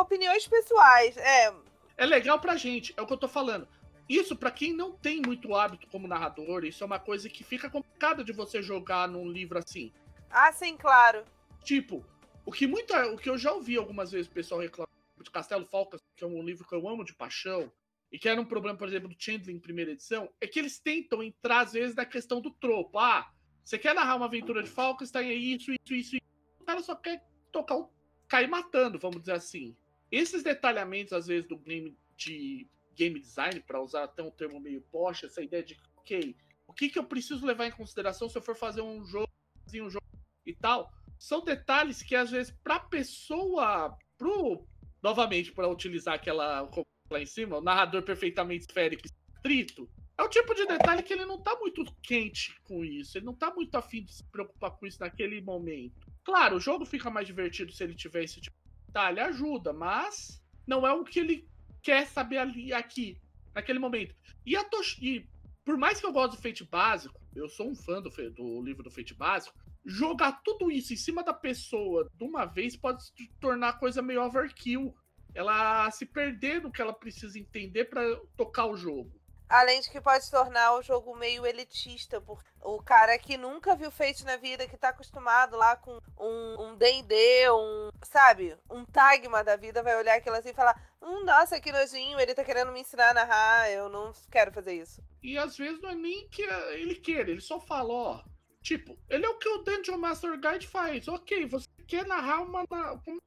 opiniões 0.01 0.47
pessoais. 0.47 1.17
É. 1.17 1.53
É 1.97 2.07
legal 2.07 2.39
pra 2.39 2.57
gente, 2.57 2.93
é 2.97 3.03
o 3.03 3.07
que 3.07 3.13
eu 3.13 3.19
tô 3.19 3.29
falando. 3.29 3.67
isso 4.09 4.37
para 4.37 4.51
quem 4.51 4.75
não 4.75 4.93
tem 4.93 5.21
muito 5.21 5.55
hábito 5.55 5.87
como 5.89 6.07
narrador, 6.07 6.65
isso 6.65 6.85
é 6.85 6.87
uma 6.87 6.99
coisa 6.99 7.29
que 7.29 7.43
fica 7.43 7.71
complicada 7.71 8.23
de 8.23 8.33
você 8.33 8.63
jogar 8.63 9.09
num 9.09 9.27
livro 9.27 9.59
assim. 9.59 9.93
Ah, 10.31 10.53
sim, 10.53 10.77
claro. 10.77 11.25
Tipo, 11.65 12.05
o 12.45 12.53
que 12.53 12.67
muita, 12.67 13.07
o 13.09 13.17
que 13.17 13.29
eu 13.29 13.39
já 13.39 13.53
ouvi 13.53 13.77
algumas 13.77 14.13
vezes 14.13 14.29
o 14.29 14.35
pessoal 14.35 14.61
reclamar 14.61 14.89
de 15.21 15.31
Castelo 15.31 15.67
Falcas, 15.67 16.01
que 16.15 16.23
é 16.23 16.27
um 16.27 16.43
livro 16.43 16.67
que 16.67 16.75
eu 16.75 16.87
amo 16.87 17.05
de 17.05 17.15
paixão, 17.15 17.73
e 18.11 18.19
que 18.19 18.29
era 18.29 18.41
um 18.41 18.45
problema, 18.45 18.79
por 18.79 18.89
exemplo, 18.89 19.09
do 19.09 19.17
Chandler 19.19 19.55
em 19.55 19.61
primeira 19.61 19.91
edição, 19.91 20.29
é 20.41 20.47
que 20.47 20.59
eles 20.59 20.79
tentam 20.79 21.23
entrar 21.23 21.61
às 21.61 21.73
vezes 21.73 21.97
na 21.97 22.05
questão 22.05 22.41
do 22.41 22.51
tropo. 22.51 22.99
Ah, 22.99 23.31
você 23.65 23.79
quer 23.79 23.95
narrar 23.95 24.17
uma 24.17 24.27
aventura 24.27 24.63
de 24.63 24.71
tá 24.71 25.19
aí 25.19 25.55
isso, 25.55 25.73
isso, 25.73 25.95
isso, 25.95 26.17
isso. 26.17 26.25
O 26.61 26.65
cara 26.65 26.83
só 26.83 26.95
quer 26.95 27.25
tocar 27.51 27.77
um 27.77 27.89
cair 28.29 28.49
matando, 28.49 28.99
vamos 28.99 29.21
dizer 29.21 29.33
assim. 29.33 29.77
Esses 30.11 30.43
detalhamentos, 30.43 31.13
às 31.13 31.27
vezes, 31.27 31.49
do 31.49 31.59
game 31.59 31.97
de 32.17 32.69
game 32.95 33.21
design, 33.21 33.61
para 33.61 33.83
usar 33.83 34.05
até 34.05 34.23
um 34.23 34.31
termo 34.31 34.59
meio 34.59 34.81
poxa, 34.91 35.27
essa 35.27 35.43
ideia 35.43 35.63
de, 35.63 35.77
ok, 35.99 36.35
o 36.67 36.73
que, 36.73 36.89
que 36.89 36.99
eu 36.99 37.05
preciso 37.05 37.45
levar 37.45 37.67
em 37.67 37.71
consideração 37.71 38.29
se 38.29 38.39
eu 38.39 38.43
for 38.43 38.57
fazer 38.57 38.81
um 38.81 39.05
jogo, 39.05 39.31
um 39.75 39.91
jogo 39.91 40.07
e 40.47 40.55
tal, 40.55 40.91
são 41.19 41.45
detalhes 41.45 42.03
que, 42.03 42.15
às 42.15 42.31
vezes, 42.31 42.57
para 42.63 42.81
pessoa, 42.81 43.97
pro, 44.17 44.67
novamente, 45.03 45.53
para 45.53 45.69
utilizar 45.69 46.15
aquela 46.15 46.67
lá 47.11 47.21
em 47.21 47.27
cima, 47.27 47.59
o 47.59 47.63
narrador 47.63 48.03
perfeitamente 48.03 48.67
esférico 48.67 49.07
estrito, 49.07 49.89
é 50.19 50.23
o 50.23 50.29
tipo 50.29 50.55
de 50.55 50.67
detalhe 50.67 51.03
que 51.03 51.13
ele 51.13 51.27
não 51.27 51.41
tá 51.41 51.55
muito 51.59 51.85
quente 52.03 52.59
com 52.65 52.85
isso, 52.85 53.19
ele 53.19 53.27
não 53.27 53.35
tá 53.35 53.53
muito 53.55 53.75
afim 53.77 54.03
de 54.03 54.15
se 54.15 54.25
preocupar 54.25 54.71
com 54.71 54.87
isso 54.87 55.01
naquele 55.01 55.41
momento. 55.43 56.07
Claro, 56.25 56.57
o 56.57 56.61
jogo 56.61 56.87
fica 56.87 57.11
mais 57.11 57.27
divertido 57.27 57.73
se 57.73 57.85
ele 57.85 57.95
tiver 57.95 58.25
esse 58.25 58.41
tipo 58.41 58.57
de 58.57 58.87
detalhe, 58.87 59.21
ajuda, 59.21 59.73
mas 59.73 60.43
não 60.67 60.87
é 60.87 60.93
o 60.93 61.05
que 61.05 61.21
ele 61.21 61.49
quer 61.83 62.07
saber 62.07 62.39
ali, 62.39 62.73
aqui, 62.73 63.21
naquele 63.55 63.79
momento. 63.79 64.15
E, 64.45 64.57
a 64.57 64.65
Tosh... 64.65 64.99
e 65.01 65.29
por 65.65 65.77
mais 65.77 66.01
que 66.01 66.07
eu 66.07 66.13
goste 66.13 66.37
do 66.37 66.43
Fate 66.43 66.65
básico, 66.65 67.21
eu 67.35 67.49
sou 67.49 67.69
um 67.69 67.75
fã 67.75 68.01
do, 68.01 68.11
do 68.31 68.63
livro 68.63 68.83
do 68.83 68.91
Fate 68.91 69.15
básico, 69.15 69.57
jogar 69.85 70.41
tudo 70.43 70.71
isso 70.71 70.93
em 70.93 70.97
cima 70.97 71.23
da 71.23 71.33
pessoa 71.33 72.11
de 72.15 72.25
uma 72.25 72.45
vez 72.45 72.77
pode 72.77 73.05
se 73.05 73.13
tornar 73.41 73.79
coisa 73.79 74.03
meio 74.03 74.23
overkill. 74.23 74.95
Ela 75.37 75.91
se 75.91 76.07
perder 76.07 76.63
no 76.63 76.73
que 76.73 76.81
ela 76.81 76.95
precisa 76.95 77.39
entender 77.39 77.85
para 77.85 78.03
tocar 78.37 78.65
o 78.65 78.77
jogo. 78.77 79.13
Além 79.49 79.81
de 79.81 79.91
que 79.91 80.01
pode 80.01 80.29
tornar 80.31 80.75
o 80.75 80.83
jogo 80.83 81.15
meio 81.15 81.47
elitista, 81.47 82.21
por 82.21 82.43
o 82.63 82.83
cara 82.83 83.17
que 83.17 83.37
nunca 83.37 83.77
viu 83.77 83.91
Fate 83.91 84.25
na 84.25 84.37
vida, 84.37 84.67
que 84.67 84.77
tá 84.77 84.89
acostumado 84.89 85.57
lá 85.57 85.77
com 85.77 86.01
um 86.19 86.75
D&D, 86.75 87.51
um, 87.51 87.55
um, 87.55 87.91
sabe, 88.03 88.57
um 88.69 88.85
Tagma 88.85 89.45
da 89.45 89.55
vida, 89.55 89.83
vai 89.83 89.97
olhar 89.97 90.17
aquilo 90.17 90.35
assim 90.35 90.49
e 90.49 90.55
falar, 90.55 90.75
hum, 91.01 91.25
nossa, 91.25 91.61
que 91.61 91.71
nojinho, 91.71 92.19
ele 92.19 92.35
tá 92.35 92.43
querendo 92.43 92.73
me 92.73 92.81
ensinar 92.81 93.11
a 93.11 93.15
narrar, 93.15 93.71
eu 93.71 93.89
não 93.89 94.13
quero 94.31 94.51
fazer 94.53 94.73
isso. 94.73 95.01
E 95.23 95.39
às 95.39 95.57
vezes 95.57 95.81
não 95.81 95.91
é 95.91 95.95
nem 95.95 96.27
que 96.29 96.43
ele 96.73 96.97
queira, 96.97 97.31
ele 97.31 97.41
só 97.41 97.61
fala, 97.61 97.93
ó, 97.93 98.25
tipo, 98.63 98.99
ele 99.09 99.25
é 99.25 99.29
o 99.29 99.39
que 99.39 99.49
o 99.49 99.59
Dungeon 99.59 99.99
Master 99.99 100.41
Guide 100.41 100.67
faz, 100.67 101.07
ok, 101.07 101.47
você 101.47 101.69
quer 101.87 102.05
narrar 102.05 102.43
uma, 102.43 102.65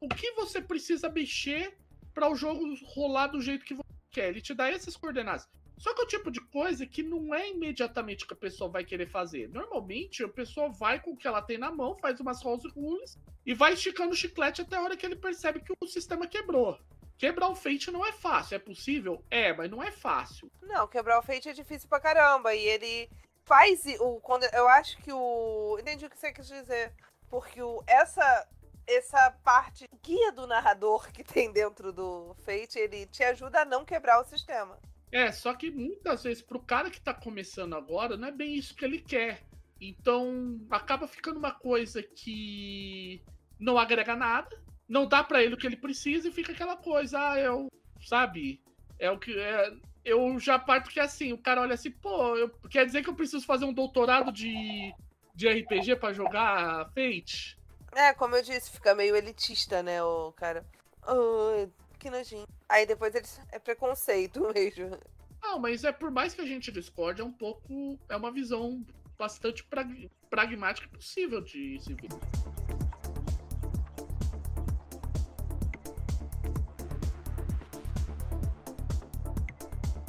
o 0.02 0.10
que 0.10 0.34
você 0.34 0.60
precisa 0.62 1.08
mexer 1.08 1.78
para 2.20 2.30
o 2.30 2.36
jogo 2.36 2.76
rolar 2.94 3.28
do 3.28 3.42
jeito 3.42 3.64
que 3.64 3.74
você 3.74 3.88
quer, 4.12 4.28
ele 4.28 4.42
te 4.42 4.54
dá 4.54 4.70
essas 4.70 4.98
coordenadas. 4.98 5.48
Só 5.78 5.94
que 5.94 6.02
é 6.02 6.04
o 6.04 6.08
tipo 6.08 6.30
de 6.30 6.42
coisa 6.42 6.86
que 6.86 7.02
não 7.02 7.34
é 7.34 7.50
imediatamente 7.50 8.28
que 8.28 8.34
a 8.34 8.38
pessoa 8.38 8.70
vai 8.70 8.84
querer 8.84 9.10
fazer. 9.10 9.48
Normalmente, 9.48 10.22
a 10.22 10.28
pessoa 10.28 10.68
vai 10.68 11.00
com 11.00 11.12
o 11.12 11.16
que 11.18 11.26
ela 11.26 11.42
tem 11.42 11.58
na 11.58 11.72
mão, 11.72 11.98
faz 11.98 12.20
umas 12.20 12.44
house 12.44 12.66
rules 12.76 13.18
e 13.46 13.54
vai 13.54 13.72
esticando 13.72 14.12
o 14.12 14.16
chiclete 14.18 14.62
até 14.62 14.76
a 14.76 14.82
hora 14.82 14.98
que 14.98 15.06
ele 15.06 15.16
percebe 15.16 15.62
que 15.62 15.72
o 15.80 15.88
sistema 15.88 16.28
quebrou. 16.28 16.78
Quebrar 17.18 17.48
o 17.48 17.56
Fate 17.56 17.90
não 17.90 18.06
é 18.06 18.12
fácil. 18.12 18.56
É 18.56 18.60
possível? 18.60 19.24
É, 19.32 19.54
mas 19.54 19.72
não 19.72 19.82
é 19.82 19.90
fácil. 19.90 20.52
Não, 20.62 20.90
quebrar 20.90 21.20
o 21.20 21.24
Fate 21.24 21.48
é 21.48 21.54
difícil 21.54 21.88
pra 21.88 22.02
caramba. 22.02 22.54
E 22.54 22.60
ele 22.60 23.10
faz 23.46 23.82
o. 24.02 24.20
Quando, 24.20 24.44
eu 24.54 24.68
acho 24.68 24.98
que 24.98 25.14
o. 25.14 25.78
Entendi 25.80 26.06
o 26.06 26.10
que 26.10 26.20
você 26.20 26.34
quis 26.34 26.48
dizer. 26.48 26.94
Porque 27.30 27.62
o, 27.62 27.82
essa 27.88 28.46
essa 28.90 29.32
parte 29.44 29.88
guia 30.04 30.32
do 30.32 30.48
narrador 30.48 31.12
que 31.12 31.24
tem 31.24 31.52
dentro 31.52 31.94
do 31.94 32.36
Fate, 32.46 32.80
ele 32.80 33.06
te 33.06 33.24
ajuda 33.24 33.62
a 33.62 33.66
não 33.66 33.86
quebrar 33.86 34.20
o 34.20 34.26
sistema. 34.26 34.80
É, 35.12 35.32
só 35.32 35.54
que 35.54 35.72
muitas 35.72 36.24
vezes 36.24 36.44
pro 36.44 36.60
cara 36.60 36.90
que 36.90 37.02
tá 37.02 37.14
começando 37.14 37.76
agora, 37.76 38.18
não 38.18 38.28
é 38.28 38.32
bem 38.32 38.56
isso 38.56 38.76
que 38.76 38.86
ele 38.86 39.00
quer. 39.00 39.44
Então, 39.82 40.60
acaba 40.70 41.08
ficando 41.08 41.38
uma 41.38 41.52
coisa 41.52 42.04
que 42.04 43.24
não 43.60 43.78
agrega 43.78 44.16
nada, 44.16 44.62
não 44.88 45.08
dá 45.08 45.24
para 45.24 45.44
ele 45.44 45.54
o 45.54 45.58
que 45.58 45.68
ele 45.68 45.78
precisa 45.78 46.28
e 46.28 46.32
fica 46.32 46.52
aquela 46.52 46.76
coisa, 46.76 47.32
ah, 47.32 47.40
eu, 47.40 47.68
sabe? 48.02 48.62
É 48.98 49.10
o 49.10 49.18
que 49.18 49.38
é, 49.40 49.74
eu 50.04 50.40
já 50.40 50.58
parto 50.58 50.90
que 50.90 51.00
é 51.00 51.04
assim, 51.04 51.32
o 51.32 51.38
cara 51.38 51.62
olha 51.62 51.76
assim, 51.76 51.92
pô, 51.92 52.36
eu, 52.36 52.50
quer 52.70 52.86
dizer 52.86 53.04
que 53.04 53.10
eu 53.10 53.16
preciso 53.16 53.46
fazer 53.46 53.66
um 53.66 53.74
doutorado 53.74 54.32
de, 54.32 54.94
de 55.34 55.48
RPG 55.48 55.98
para 55.98 56.14
jogar 56.14 56.90
Fate? 56.90 57.59
É, 57.96 58.14
como 58.14 58.36
eu 58.36 58.44
disse, 58.44 58.72
fica 58.72 58.94
meio 58.94 59.16
elitista, 59.16 59.82
né, 59.82 60.02
o 60.04 60.32
cara. 60.34 60.66
Oh, 61.08 61.68
que 61.98 62.10
nojinho. 62.10 62.48
Aí 62.68 62.86
depois 62.86 63.14
eles. 63.16 63.40
É 63.52 63.60
preconceito 63.60 64.42
mesmo. 64.54 64.98
Não, 65.42 65.60
mas 65.60 65.84
é 65.84 65.92
por 65.92 66.12
mais 66.12 66.34
que 66.34 66.42
a 66.42 66.46
gente 66.46 66.72
discorde, 66.72 67.22
é 67.22 67.24
um 67.26 67.32
pouco. 67.32 67.98
É 68.08 68.16
uma 68.16 68.32
visão 68.32 68.86
bastante 69.18 69.64
prag 69.64 70.10
pragmática 70.30 70.88
e 70.88 70.90
possível 70.90 71.42
de 71.42 71.80
se 71.82 71.94
ver. 71.94 72.10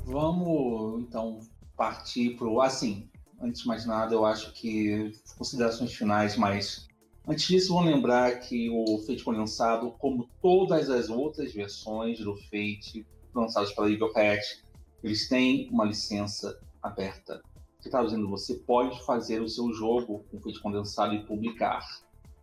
Vamos 0.05 1.02
então 1.02 1.40
partir 1.77 2.36
pro. 2.36 2.61
Assim, 2.61 3.09
antes 3.40 3.62
de 3.62 3.69
mais 3.69 3.86
nada, 3.86 4.15
eu 4.15 4.27
acho 4.27 4.52
que 4.52 5.12
considerações 5.39 5.94
finais 5.94 6.36
mais 6.36 6.89
Antes 7.26 7.47
disso, 7.47 7.74
vamos 7.74 7.92
lembrar 7.92 8.40
que 8.40 8.70
o 8.70 8.98
Fate 8.98 9.22
foi 9.22 9.36
lançado, 9.36 9.92
como 9.98 10.28
todas 10.40 10.88
as 10.88 11.09
outras 11.09 11.52
versões 11.52 12.18
do 12.18 12.34
Fate 12.34 13.06
lançadas 13.34 13.72
pela 13.72 13.90
Eagle 13.90 14.10
Hat, 14.16 14.42
eles 15.02 15.28
têm 15.28 15.68
uma 15.70 15.84
licença 15.84 16.59
aberta. 16.82 17.42
Que 17.80 17.88
está 17.88 18.02
dizendo 18.02 18.28
você 18.28 18.55
pode 18.55 19.05
fazer 19.05 19.40
o 19.40 19.48
seu 19.48 19.72
jogo 19.72 20.24
com 20.30 20.40
Fate 20.40 20.60
condensado 20.60 21.14
e 21.14 21.24
publicar. 21.24 21.80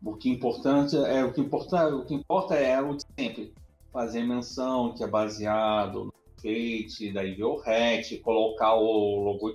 O 0.04 0.16
que, 0.16 0.30
importante 0.30 0.96
é, 0.96 1.24
o, 1.24 1.34
que 1.34 1.42
importa, 1.42 1.96
o 1.96 2.06
que 2.06 2.14
importa 2.14 2.56
é 2.56 2.80
o 2.80 2.96
de 2.96 3.04
sempre. 3.18 3.54
Fazer 3.92 4.24
menção 4.24 4.94
que 4.94 5.04
é 5.04 5.08
baseado 5.08 6.06
no 6.06 6.14
Fate 6.36 7.12
da 7.12 7.26
Evil 7.26 7.62
Hat, 7.66 8.16
colocar 8.20 8.76
o 8.76 9.24
logo 9.24 9.54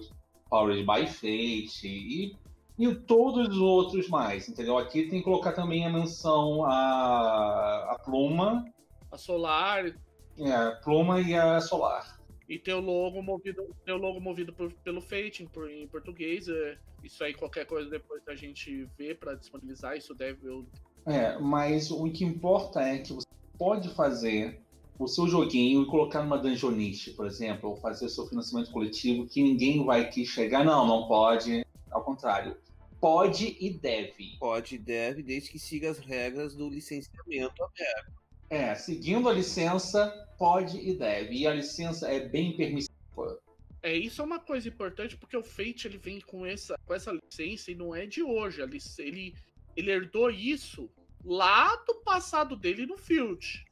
Powered 0.50 0.84
by 0.84 1.06
Fate 1.06 1.86
e 1.86 2.36
e 2.82 2.92
todos 2.96 3.48
os 3.48 3.58
outros 3.58 4.08
mais, 4.08 4.48
entendeu? 4.48 4.76
Aqui 4.76 5.02
tem 5.04 5.20
que 5.20 5.24
colocar 5.24 5.52
também 5.52 5.86
a 5.86 5.88
menção 5.88 6.64
a, 6.64 7.92
a 7.92 7.98
Pluma. 8.04 8.64
A 9.08 9.16
Solar. 9.16 9.94
É, 10.36 10.52
a 10.52 10.72
Pluma 10.72 11.20
e 11.20 11.32
a 11.32 11.60
Solar. 11.60 12.18
E 12.48 12.58
tem 12.58 12.74
o 12.74 12.80
logo 12.80 13.22
movido, 13.22 13.72
tem 13.84 13.94
o 13.94 13.98
logo 13.98 14.20
movido 14.20 14.52
por, 14.52 14.72
pelo 14.82 15.00
Fate 15.00 15.44
em, 15.44 15.82
em 15.82 15.86
português. 15.86 16.48
É, 16.48 16.76
isso 17.04 17.22
aí, 17.22 17.32
qualquer 17.32 17.66
coisa 17.66 17.88
depois 17.88 18.26
a 18.26 18.34
gente 18.34 18.84
vê 18.98 19.14
para 19.14 19.36
disponibilizar, 19.36 19.96
isso 19.96 20.12
deve. 20.12 20.44
Eu... 20.44 20.66
É, 21.06 21.38
mas 21.38 21.88
o 21.88 22.10
que 22.10 22.24
importa 22.24 22.80
é 22.80 22.98
que 22.98 23.12
você 23.12 23.28
pode 23.56 23.90
fazer 23.90 24.60
o 24.98 25.06
seu 25.06 25.28
joguinho 25.28 25.82
e 25.82 25.86
colocar 25.86 26.20
numa 26.20 26.36
dungeonist, 26.36 27.12
por 27.12 27.26
exemplo, 27.26 27.70
ou 27.70 27.76
fazer 27.76 28.06
o 28.06 28.08
seu 28.08 28.26
financiamento 28.26 28.72
coletivo, 28.72 29.24
que 29.24 29.40
ninguém 29.40 29.84
vai 29.84 30.00
aqui 30.00 30.26
chegar, 30.26 30.64
não, 30.64 30.84
não 30.84 31.06
pode. 31.06 31.64
Ao 31.92 32.02
contrário, 32.02 32.56
pode 33.02 33.56
e 33.58 33.68
deve. 33.68 34.36
Pode 34.38 34.76
e 34.76 34.78
deve, 34.78 35.24
desde 35.24 35.50
que 35.50 35.58
siga 35.58 35.90
as 35.90 35.98
regras 35.98 36.54
do 36.54 36.70
licenciamento 36.70 37.64
aberto. 37.64 38.12
É, 38.48 38.72
seguindo 38.76 39.28
a 39.28 39.32
licença, 39.32 40.08
pode 40.38 40.78
e 40.78 40.94
deve. 40.94 41.34
E 41.34 41.46
a 41.48 41.52
licença 41.52 42.08
é 42.08 42.20
bem 42.20 42.56
permissiva. 42.56 43.40
É, 43.82 43.92
isso 43.92 44.22
é 44.22 44.24
uma 44.24 44.38
coisa 44.38 44.68
importante, 44.68 45.16
porque 45.16 45.36
o 45.36 45.42
Fate 45.42 45.88
ele 45.88 45.98
vem 45.98 46.20
com 46.20 46.46
essa, 46.46 46.78
com 46.86 46.94
essa 46.94 47.10
licença 47.10 47.72
e 47.72 47.74
não 47.74 47.92
é 47.92 48.06
de 48.06 48.22
hoje. 48.22 48.62
Ele, 48.62 49.34
ele 49.76 49.90
herdou 49.90 50.30
isso 50.30 50.88
lá 51.24 51.74
do 51.84 51.96
passado 51.96 52.54
dele 52.54 52.86
no 52.86 52.96
Field. 52.96 53.64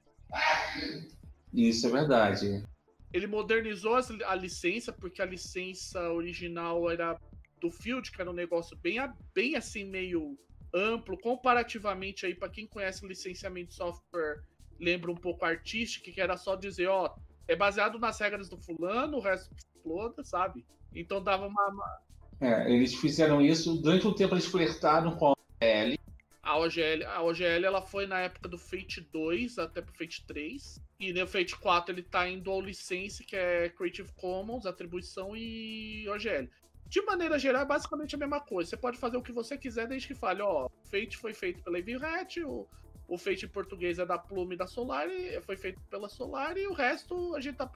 Isso 1.55 1.87
é 1.87 1.91
verdade. 1.91 2.65
Ele 3.13 3.29
modernizou 3.29 3.95
a 4.27 4.35
licença, 4.35 4.93
porque 4.93 5.23
a 5.23 5.27
licença 5.27 6.11
original 6.11 6.91
era 6.91 7.17
do 7.61 7.71
Field, 7.71 8.11
que 8.11 8.21
era 8.21 8.31
um 8.31 8.35
negócio 8.35 8.77
bem, 8.77 8.97
bem 9.35 9.57
assim, 9.57 9.85
meio 9.85 10.39
amplo, 10.75 11.19
comparativamente 11.19 12.27
aí, 12.27 12.35
para 12.35 12.49
quem 12.49 12.67
conhece 12.67 13.07
licenciamento 13.07 13.69
de 13.69 13.75
software, 13.75 14.43
lembra 14.79 15.11
um 15.11 15.17
pouco 15.17 15.45
artístico, 15.45 16.11
que 16.11 16.21
era 16.21 16.37
só 16.37 16.55
dizer, 16.55 16.89
ó, 16.89 17.15
é 17.47 17.57
baseado 17.57 17.99
nas 17.99 18.19
regras 18.19 18.49
do 18.49 18.57
fulano, 18.57 19.19
o 19.19 19.21
resto 19.21 19.53
exploda, 19.57 20.25
sabe? 20.25 20.65
Então 20.95 21.23
dava 21.23 21.47
uma. 21.47 22.01
É, 22.41 22.73
eles 22.73 22.95
fizeram 22.95 23.41
isso, 23.41 23.75
durante 23.75 24.07
um 24.07 24.15
tempo 24.15 24.35
eles 24.35 24.47
flertaram 24.47 25.15
com 25.17 25.33
a 25.33 25.35
L, 25.61 25.99
A 26.43 26.59
OGL, 26.59 27.05
a 27.07 27.23
OGL 27.23 27.65
ela 27.65 27.83
foi 27.83 28.07
na 28.07 28.21
época 28.21 28.49
do 28.49 28.59
Fate 28.59 29.01
2 29.01 29.59
até 29.59 29.83
pro 29.83 29.95
Fate 29.95 30.25
3. 30.27 30.81
E 30.99 31.13
no 31.13 31.27
Fate 31.27 31.57
4 31.57 31.95
ele 31.95 32.03
tá 32.03 32.29
em 32.29 32.41
dual 32.41 32.61
license, 32.61 33.25
que 33.25 33.37
é 33.37 33.69
Creative 33.69 34.11
Commons, 34.17 34.67
atribuição 34.67 35.37
e 35.37 36.09
OGL. 36.09 36.49
De 36.91 37.01
maneira 37.03 37.39
geral, 37.39 37.63
é 37.63 37.65
basicamente 37.65 38.17
a 38.17 38.19
mesma 38.19 38.41
coisa. 38.41 38.71
Você 38.71 38.77
pode 38.77 38.99
fazer 38.99 39.17
o 39.17 39.23
que 39.23 39.31
você 39.31 39.57
quiser 39.57 39.87
desde 39.87 40.09
que 40.09 40.15
fale, 40.15 40.43
ó, 40.43 40.69
Fate 40.91 41.17
foi 41.17 41.33
feito 41.33 41.63
pela 41.63 41.79
Evil 41.79 42.05
Hat, 42.05 42.43
o, 42.43 42.67
o 43.07 43.17
Fate 43.17 43.47
em 43.47 43.49
português 43.49 44.01
é 44.01 44.05
da 44.05 44.19
Plume 44.19 44.57
da 44.57 44.67
Solar, 44.67 45.09
e 45.09 45.41
foi 45.43 45.57
feito 45.57 45.81
pela 45.83 46.09
Solar, 46.09 46.59
e 46.59 46.67
o 46.67 46.73
resto 46.73 47.37
a 47.37 47.41
gente 47.41 47.55
tá 47.55 47.71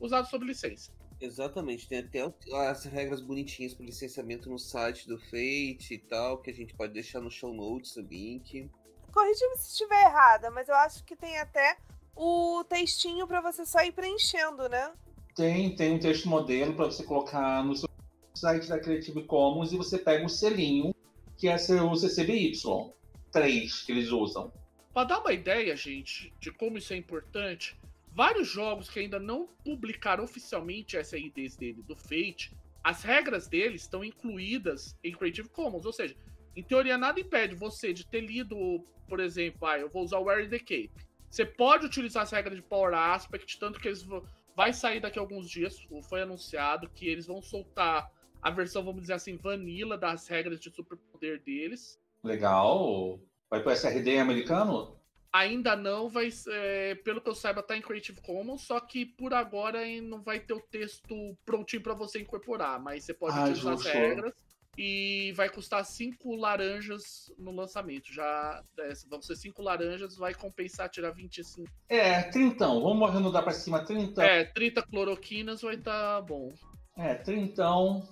usado 0.00 0.28
sob 0.28 0.44
licença. 0.44 0.90
Exatamente, 1.20 1.86
tem 1.86 2.00
até 2.00 2.34
as 2.68 2.84
regras 2.86 3.20
bonitinhas 3.20 3.72
para 3.72 3.86
licenciamento 3.86 4.50
no 4.50 4.58
site 4.58 5.06
do 5.06 5.16
Fate 5.16 5.94
e 5.94 5.98
tal, 5.98 6.38
que 6.38 6.50
a 6.50 6.54
gente 6.54 6.74
pode 6.74 6.92
deixar 6.92 7.20
no 7.20 7.30
show 7.30 7.54
notes 7.54 7.94
o 7.96 8.00
link. 8.00 8.68
Corrija-me 9.12 9.58
se 9.58 9.70
estiver 9.70 10.02
errada, 10.06 10.50
mas 10.50 10.68
eu 10.68 10.74
acho 10.74 11.04
que 11.04 11.14
tem 11.14 11.38
até 11.38 11.76
o 12.16 12.64
textinho 12.64 13.28
para 13.28 13.40
você 13.40 13.64
só 13.64 13.80
ir 13.84 13.92
preenchendo, 13.92 14.68
né? 14.68 14.92
Tem, 15.36 15.76
tem 15.76 15.92
um 15.92 16.00
texto 16.00 16.28
modelo 16.28 16.74
para 16.74 16.86
você 16.86 17.04
colocar 17.04 17.64
no 17.64 17.76
seu 17.76 17.88
site 18.40 18.68
da 18.68 18.78
Creative 18.78 19.22
Commons 19.24 19.72
e 19.72 19.76
você 19.76 19.98
pega 19.98 20.24
o 20.24 20.28
selinho, 20.28 20.94
que 21.36 21.46
é 21.46 21.54
o 21.54 21.94
CCBY 21.94 22.52
3 23.30 23.82
que 23.82 23.92
eles 23.92 24.10
usam. 24.10 24.50
Para 24.94 25.08
dar 25.08 25.20
uma 25.20 25.32
ideia, 25.32 25.76
gente, 25.76 26.32
de 26.40 26.50
como 26.50 26.78
isso 26.78 26.92
é 26.92 26.96
importante, 26.96 27.76
vários 28.12 28.48
jogos 28.48 28.88
que 28.88 28.98
ainda 28.98 29.20
não 29.20 29.46
publicaram 29.64 30.24
oficialmente 30.24 30.96
essa 30.96 31.18
IDs 31.18 31.54
dele 31.54 31.82
do 31.82 31.94
Fate, 31.94 32.56
as 32.82 33.02
regras 33.02 33.46
deles 33.46 33.82
estão 33.82 34.02
incluídas 34.02 34.96
em 35.04 35.12
Creative 35.12 35.48
Commons, 35.50 35.84
ou 35.84 35.92
seja, 35.92 36.16
em 36.56 36.62
teoria 36.62 36.96
nada 36.96 37.20
impede 37.20 37.54
você 37.54 37.92
de 37.92 38.06
ter 38.06 38.22
lido, 38.22 38.84
por 39.06 39.20
exemplo, 39.20 39.68
ah, 39.68 39.78
eu 39.78 39.88
vou 39.88 40.02
usar 40.02 40.18
o 40.18 40.24
Wear 40.24 40.48
the 40.48 40.58
Cape. 40.58 40.90
Você 41.30 41.44
pode 41.44 41.86
utilizar 41.86 42.22
as 42.22 42.32
regras 42.32 42.56
de 42.56 42.62
Power 42.62 42.94
Aspect, 42.94 43.58
tanto 43.58 43.78
que 43.78 43.86
eles 43.86 44.04
vai 44.56 44.72
sair 44.72 44.98
daqui 44.98 45.18
a 45.18 45.22
alguns 45.22 45.48
dias, 45.48 45.76
foi 46.08 46.22
anunciado 46.22 46.88
que 46.88 47.06
eles 47.06 47.26
vão 47.26 47.40
soltar 47.40 48.10
a 48.42 48.50
versão, 48.50 48.84
vamos 48.84 49.02
dizer 49.02 49.14
assim, 49.14 49.36
vanilla 49.36 49.96
das 49.96 50.26
regras 50.28 50.60
de 50.60 50.70
superpoder 50.70 51.42
deles. 51.42 51.98
Legal. 52.22 53.20
Vai 53.48 53.62
para 53.62 53.70
o 53.70 53.72
SRD 53.72 54.18
americano? 54.18 55.00
Ainda 55.32 55.76
não, 55.76 56.08
vai, 56.08 56.28
é, 56.48 56.96
pelo 56.96 57.20
que 57.20 57.28
eu 57.28 57.34
saiba, 57.34 57.62
tá 57.62 57.76
em 57.76 57.82
Creative 57.82 58.20
Commons, 58.20 58.62
só 58.62 58.80
que 58.80 59.06
por 59.06 59.32
agora 59.32 59.80
não 60.02 60.20
vai 60.22 60.40
ter 60.40 60.54
o 60.54 60.60
texto 60.60 61.36
prontinho 61.46 61.82
para 61.82 61.94
você 61.94 62.20
incorporar, 62.20 62.80
mas 62.80 63.04
você 63.04 63.14
pode 63.14 63.38
ah, 63.38 63.44
utilizar 63.44 63.74
as 63.74 63.84
regras 63.84 64.34
e 64.76 65.32
vai 65.36 65.48
custar 65.48 65.84
5 65.84 66.34
laranjas 66.34 67.32
no 67.38 67.52
lançamento. 67.52 68.12
Já 68.12 68.62
é, 68.78 68.92
vão 69.08 69.22
ser 69.22 69.36
5 69.36 69.62
laranjas, 69.62 70.16
vai 70.16 70.34
compensar 70.34 70.88
tirar 70.88 71.10
25. 71.10 71.70
É, 71.88 72.22
30, 72.22 72.66
vamos 72.66 73.08
arredondar 73.08 73.42
para 73.42 73.52
cima, 73.52 73.84
30. 73.84 74.22
É, 74.24 74.44
30 74.44 74.82
cloroquinas 74.82 75.62
vai 75.62 75.76
estar 75.76 76.16
tá 76.16 76.22
bom. 76.22 76.52
É, 77.00 77.14
30, 77.14 77.64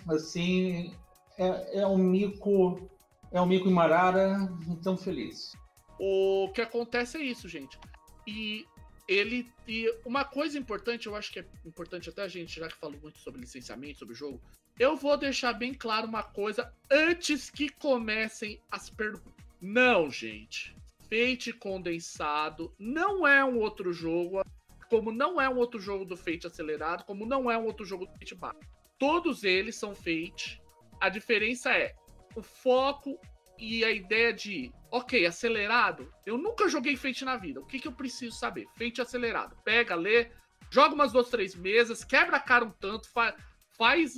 assim, 0.08 0.94
é, 1.36 1.80
é 1.80 1.86
um 1.86 1.98
mico, 1.98 2.90
é 3.30 3.38
um 3.38 3.44
mico 3.44 3.68
em 3.68 3.72
Marara, 3.72 4.48
então 4.66 4.96
feliz. 4.96 5.52
O 6.00 6.50
que 6.54 6.62
acontece 6.62 7.18
é 7.18 7.22
isso, 7.22 7.46
gente. 7.46 7.78
E 8.26 8.64
ele. 9.06 9.52
E 9.66 9.94
uma 10.06 10.24
coisa 10.24 10.58
importante, 10.58 11.06
eu 11.06 11.14
acho 11.14 11.30
que 11.30 11.40
é 11.40 11.44
importante 11.66 12.08
até 12.08 12.22
a 12.22 12.28
gente, 12.28 12.58
já 12.58 12.66
que 12.66 12.76
falou 12.76 12.98
muito 12.98 13.18
sobre 13.18 13.42
licenciamento, 13.42 13.98
sobre 13.98 14.14
jogo, 14.14 14.40
eu 14.78 14.96
vou 14.96 15.18
deixar 15.18 15.52
bem 15.52 15.74
claro 15.74 16.06
uma 16.06 16.22
coisa 16.22 16.72
antes 16.90 17.50
que 17.50 17.68
comecem 17.68 18.58
as 18.70 18.88
perguntas. 18.88 19.44
Não, 19.60 20.10
gente. 20.10 20.74
Fate 21.10 21.52
condensado 21.52 22.74
não 22.78 23.26
é 23.26 23.44
um 23.44 23.58
outro 23.58 23.92
jogo, 23.92 24.42
como 24.88 25.12
não 25.12 25.38
é 25.38 25.46
um 25.48 25.56
outro 25.56 25.78
jogo 25.78 26.06
do 26.06 26.16
Fate 26.16 26.46
acelerado, 26.46 27.04
como 27.04 27.26
não 27.26 27.50
é 27.50 27.58
um 27.58 27.66
outro 27.66 27.84
jogo 27.84 28.06
do 28.06 28.12
Fate 28.12 28.34
bar. 28.34 28.56
Todos 28.98 29.44
eles 29.44 29.76
são 29.76 29.94
Fate. 29.94 30.60
A 31.00 31.08
diferença 31.08 31.70
é 31.72 31.94
o 32.34 32.42
foco 32.42 33.18
e 33.58 33.84
a 33.84 33.90
ideia 33.90 34.32
de, 34.32 34.72
ok, 34.90 35.26
acelerado, 35.26 36.12
eu 36.24 36.38
nunca 36.38 36.68
joguei 36.68 36.96
Fate 36.96 37.24
na 37.24 37.36
vida. 37.36 37.60
O 37.60 37.66
que, 37.66 37.78
que 37.78 37.88
eu 37.88 37.92
preciso 37.92 38.36
saber? 38.36 38.66
Fate 38.76 39.00
acelerado. 39.00 39.56
Pega, 39.64 39.94
lê, 39.94 40.30
joga 40.70 40.94
umas 40.94 41.12
duas, 41.12 41.28
três 41.28 41.54
mesas, 41.54 42.04
quebra 42.04 42.36
a 42.36 42.40
cara 42.40 42.64
um 42.64 42.70
tanto, 42.70 43.08
fa 43.10 43.36
faz, 43.76 44.14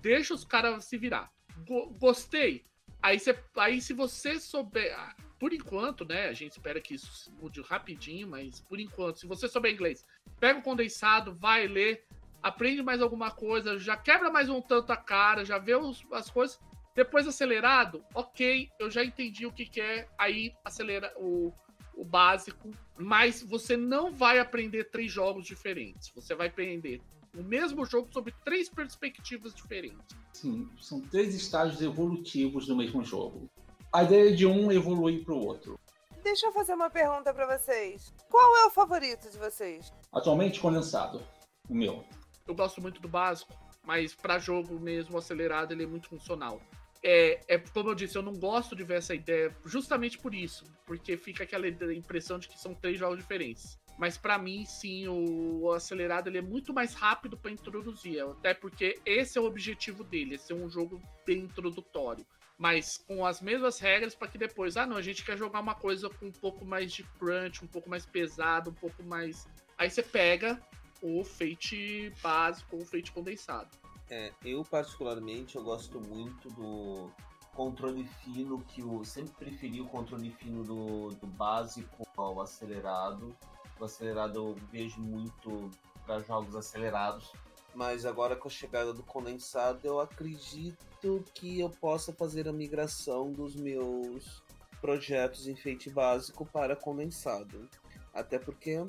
deixa 0.00 0.34
os 0.34 0.44
caras 0.44 0.84
se 0.86 0.96
virar. 0.96 1.30
Go 1.66 1.90
gostei. 2.00 2.64
Aí, 3.02 3.18
cê, 3.18 3.36
aí 3.56 3.80
se 3.80 3.92
você 3.92 4.38
souber. 4.38 4.94
Ah, 4.98 5.14
por 5.38 5.52
enquanto, 5.52 6.04
né? 6.04 6.28
A 6.28 6.32
gente 6.32 6.52
espera 6.52 6.80
que 6.80 6.94
isso 6.94 7.30
mude 7.32 7.60
rapidinho, 7.62 8.28
mas 8.28 8.60
por 8.60 8.78
enquanto, 8.78 9.18
se 9.18 9.26
você 9.26 9.48
souber 9.48 9.72
inglês, 9.72 10.06
pega 10.38 10.60
o 10.60 10.62
condensado, 10.62 11.34
vai 11.34 11.66
ler, 11.66 12.06
aprende 12.42 12.82
mais 12.82 13.00
alguma 13.00 13.30
coisa, 13.30 13.78
já 13.78 13.96
quebra 13.96 14.30
mais 14.30 14.48
um 14.48 14.60
tanto 14.60 14.92
a 14.92 14.96
cara, 14.96 15.44
já 15.44 15.58
vê 15.58 15.74
os, 15.74 16.04
as 16.12 16.30
coisas 16.30 16.58
depois 16.94 17.26
acelerado, 17.26 18.04
ok, 18.14 18.68
eu 18.78 18.90
já 18.90 19.02
entendi 19.02 19.46
o 19.46 19.52
que, 19.52 19.64
que 19.64 19.80
é 19.80 20.08
aí 20.18 20.54
acelera 20.64 21.12
o, 21.16 21.52
o 21.94 22.04
básico, 22.04 22.70
mas 22.98 23.42
você 23.42 23.76
não 23.76 24.12
vai 24.12 24.38
aprender 24.38 24.90
três 24.90 25.10
jogos 25.10 25.46
diferentes. 25.46 26.10
Você 26.14 26.34
vai 26.34 26.48
aprender 26.48 27.00
o 27.36 27.42
mesmo 27.42 27.86
jogo 27.86 28.12
sobre 28.12 28.34
três 28.44 28.68
perspectivas 28.68 29.54
diferentes. 29.54 30.16
Sim, 30.34 30.68
são 30.78 31.00
três 31.00 31.34
estágios 31.34 31.80
evolutivos 31.80 32.66
do 32.66 32.76
mesmo 32.76 33.02
jogo. 33.02 33.48
A 33.90 34.02
ideia 34.02 34.34
de 34.34 34.46
um 34.46 34.70
evolui 34.70 35.24
para 35.24 35.34
o 35.34 35.46
outro. 35.46 35.78
Deixa 36.22 36.46
eu 36.46 36.52
fazer 36.52 36.74
uma 36.74 36.90
pergunta 36.90 37.32
para 37.32 37.58
vocês. 37.58 38.12
Qual 38.28 38.56
é 38.58 38.66
o 38.66 38.70
favorito 38.70 39.30
de 39.30 39.38
vocês? 39.38 39.92
Atualmente 40.12 40.60
condensado, 40.60 41.22
o 41.68 41.74
meu. 41.74 42.04
Eu 42.46 42.54
gosto 42.54 42.80
muito 42.80 43.00
do 43.00 43.08
básico, 43.08 43.52
mas 43.84 44.14
para 44.14 44.38
jogo 44.38 44.78
mesmo 44.78 45.16
acelerado 45.18 45.72
ele 45.72 45.84
é 45.84 45.86
muito 45.86 46.08
funcional 46.08 46.60
é, 47.02 47.40
é 47.48 47.58
como 47.58 47.90
eu 47.90 47.94
disse, 47.94 48.16
eu 48.16 48.22
não 48.22 48.34
gosto 48.34 48.76
de 48.76 48.84
ver 48.84 48.98
essa 48.98 49.14
ideia 49.14 49.54
justamente 49.64 50.18
por 50.18 50.34
isso, 50.34 50.64
porque 50.86 51.16
fica 51.16 51.42
aquela 51.42 51.66
impressão 51.68 52.38
de 52.38 52.48
que 52.48 52.58
são 52.58 52.74
três 52.74 52.98
jogos 52.98 53.18
diferentes. 53.18 53.78
Mas 53.98 54.16
para 54.16 54.38
mim, 54.38 54.64
sim, 54.64 55.06
o, 55.08 55.64
o, 55.64 55.72
acelerado 55.72 56.28
ele 56.28 56.38
é 56.38 56.42
muito 56.42 56.72
mais 56.72 56.94
rápido 56.94 57.36
para 57.36 57.50
introduzir, 57.50 58.22
até 58.22 58.54
porque 58.54 58.98
esse 59.04 59.36
é 59.36 59.40
o 59.40 59.44
objetivo 59.44 60.02
dele, 60.04 60.36
é 60.36 60.38
ser 60.38 60.54
um 60.54 60.70
jogo 60.70 61.02
bem 61.26 61.40
introdutório, 61.40 62.24
mas 62.56 62.96
com 62.96 63.26
as 63.26 63.42
mesmas 63.42 63.78
regras 63.80 64.14
para 64.14 64.28
que 64.28 64.38
depois, 64.38 64.76
ah, 64.76 64.86
não, 64.86 64.96
a 64.96 65.02
gente 65.02 65.24
quer 65.24 65.36
jogar 65.36 65.60
uma 65.60 65.74
coisa 65.74 66.08
com 66.08 66.26
um 66.26 66.32
pouco 66.32 66.64
mais 66.64 66.92
de 66.92 67.02
crunch, 67.18 67.62
um 67.62 67.68
pouco 67.68 67.90
mais 67.90 68.06
pesado, 68.06 68.70
um 68.70 68.74
pouco 68.74 69.02
mais. 69.02 69.46
Aí 69.76 69.90
você 69.90 70.02
pega 70.02 70.60
o 71.02 71.24
Fate 71.24 72.12
básico, 72.22 72.76
o 72.76 72.84
Fate 72.84 73.12
condensado. 73.12 73.68
É, 74.08 74.32
eu 74.44 74.62
particularmente 74.62 75.56
eu 75.56 75.62
gosto 75.62 76.00
muito 76.00 76.48
do 76.50 77.10
controle 77.54 78.04
fino, 78.22 78.60
que 78.62 78.80
eu 78.80 79.04
sempre 79.04 79.32
preferi 79.32 79.80
o 79.80 79.86
controle 79.86 80.30
fino 80.30 80.62
do, 80.62 81.08
do 81.08 81.26
básico 81.26 82.06
ao 82.16 82.40
acelerado. 82.40 83.36
O 83.78 83.84
acelerado 83.84 84.38
eu 84.38 84.54
vejo 84.70 85.00
muito 85.00 85.70
para 86.06 86.20
jogos 86.20 86.54
acelerados. 86.54 87.32
Mas 87.74 88.04
agora 88.04 88.36
com 88.36 88.48
a 88.48 88.50
chegada 88.50 88.92
do 88.92 89.02
condensado, 89.02 89.80
eu 89.82 89.98
acredito 89.98 91.24
que 91.34 91.60
eu 91.60 91.70
possa 91.70 92.12
fazer 92.12 92.46
a 92.46 92.52
migração 92.52 93.32
dos 93.32 93.56
meus 93.56 94.42
projetos 94.80 95.46
em 95.46 95.56
Fate 95.56 95.88
básico 95.88 96.44
para 96.44 96.76
condensado. 96.76 97.68
Até 98.12 98.38
porque 98.38 98.84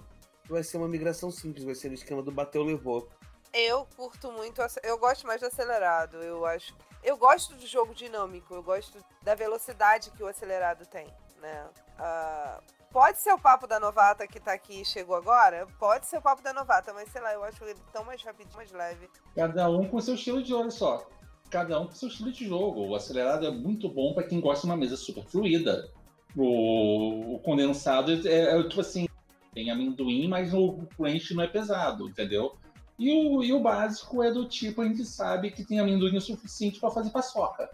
vai 0.48 0.64
ser 0.64 0.78
uma 0.78 0.88
migração 0.88 1.32
simples, 1.32 1.64
vai 1.64 1.76
ser 1.76 1.90
no 1.90 1.96
esquema 1.96 2.22
do 2.22 2.32
bateu 2.32 2.64
levou. 2.64 3.10
Eu 3.54 3.88
curto 3.96 4.32
muito, 4.32 4.62
eu 4.82 4.98
gosto 4.98 5.28
mais 5.28 5.40
do 5.40 5.48
acelerado. 5.48 6.18
Eu 6.18 6.44
acho, 6.46 6.76
eu 7.04 7.16
gosto 7.16 7.56
de 7.56 7.68
jogo 7.68 7.94
dinâmico. 7.94 8.54
Eu 8.56 8.64
gosto 8.64 8.98
da 9.22 9.36
velocidade 9.36 10.10
que 10.12 10.24
o 10.24 10.28
acelerado 10.28 10.86
tem, 10.88 11.06
né? 11.40 11.70
Uh, 12.00 12.64
pode 12.92 13.20
ser 13.20 13.32
o 13.32 13.38
papo 13.38 13.68
da 13.68 13.80
novata 13.80 14.28
que 14.28 14.40
tá 14.40 14.54
aqui 14.54 14.82
e 14.82 14.86
chegou 14.86 15.16
agora, 15.16 15.68
pode 15.78 16.08
ser 16.08 16.18
o 16.18 16.22
papo 16.22 16.42
da 16.42 16.52
novata, 16.52 16.94
mas 16.94 17.10
sei 17.10 17.22
lá, 17.22 17.34
eu 17.34 17.44
acho 17.44 17.64
ele 17.64 17.80
tão 17.92 18.04
mais 18.04 18.24
rapidinho, 18.24 18.58
mais 18.58 18.72
leve. 18.72 19.08
Cada 19.36 19.70
um 19.70 19.88
com 19.88 20.02
seu 20.02 20.16
estilo 20.16 20.42
de 20.42 20.54
olha 20.54 20.72
só. 20.72 21.08
Cada 21.52 21.80
um 21.80 21.86
com 21.86 21.94
seu 21.94 22.10
estilo 22.10 22.32
de 22.32 22.48
jogo. 22.48 22.88
O 22.88 22.96
acelerado 22.96 23.46
é 23.46 23.52
muito 23.52 23.88
bom 23.88 24.16
para 24.16 24.24
quem 24.24 24.42
gosta 24.42 24.66
de 24.66 24.72
uma 24.72 24.78
mesa 24.78 24.98
super 24.98 25.24
fluida. 25.26 25.92
O, 26.36 27.36
o 27.36 27.40
condensado 27.40 28.12
é, 28.28 28.58
é, 28.58 28.64
tipo 28.68 28.82
assim, 28.82 29.08
tem 29.54 29.70
amendoim, 29.70 30.28
mas 30.28 30.54
o 30.54 30.88
crunch 30.98 31.34
não 31.34 31.44
é 31.44 31.48
pesado, 31.48 32.10
entendeu? 32.10 32.58
E 32.98 33.12
o, 33.12 33.44
e 33.44 33.52
o 33.52 33.60
básico 33.60 34.22
é 34.24 34.32
do 34.32 34.48
tipo, 34.48 34.82
a 34.82 34.86
gente 34.86 35.06
sabe 35.06 35.52
que 35.52 35.66
tem 35.66 35.80
amendoim 35.80 36.16
o 36.16 36.22
suficiente 36.22 36.80
para 36.80 36.92
fazer 36.92 37.10
paçoca. 37.10 37.70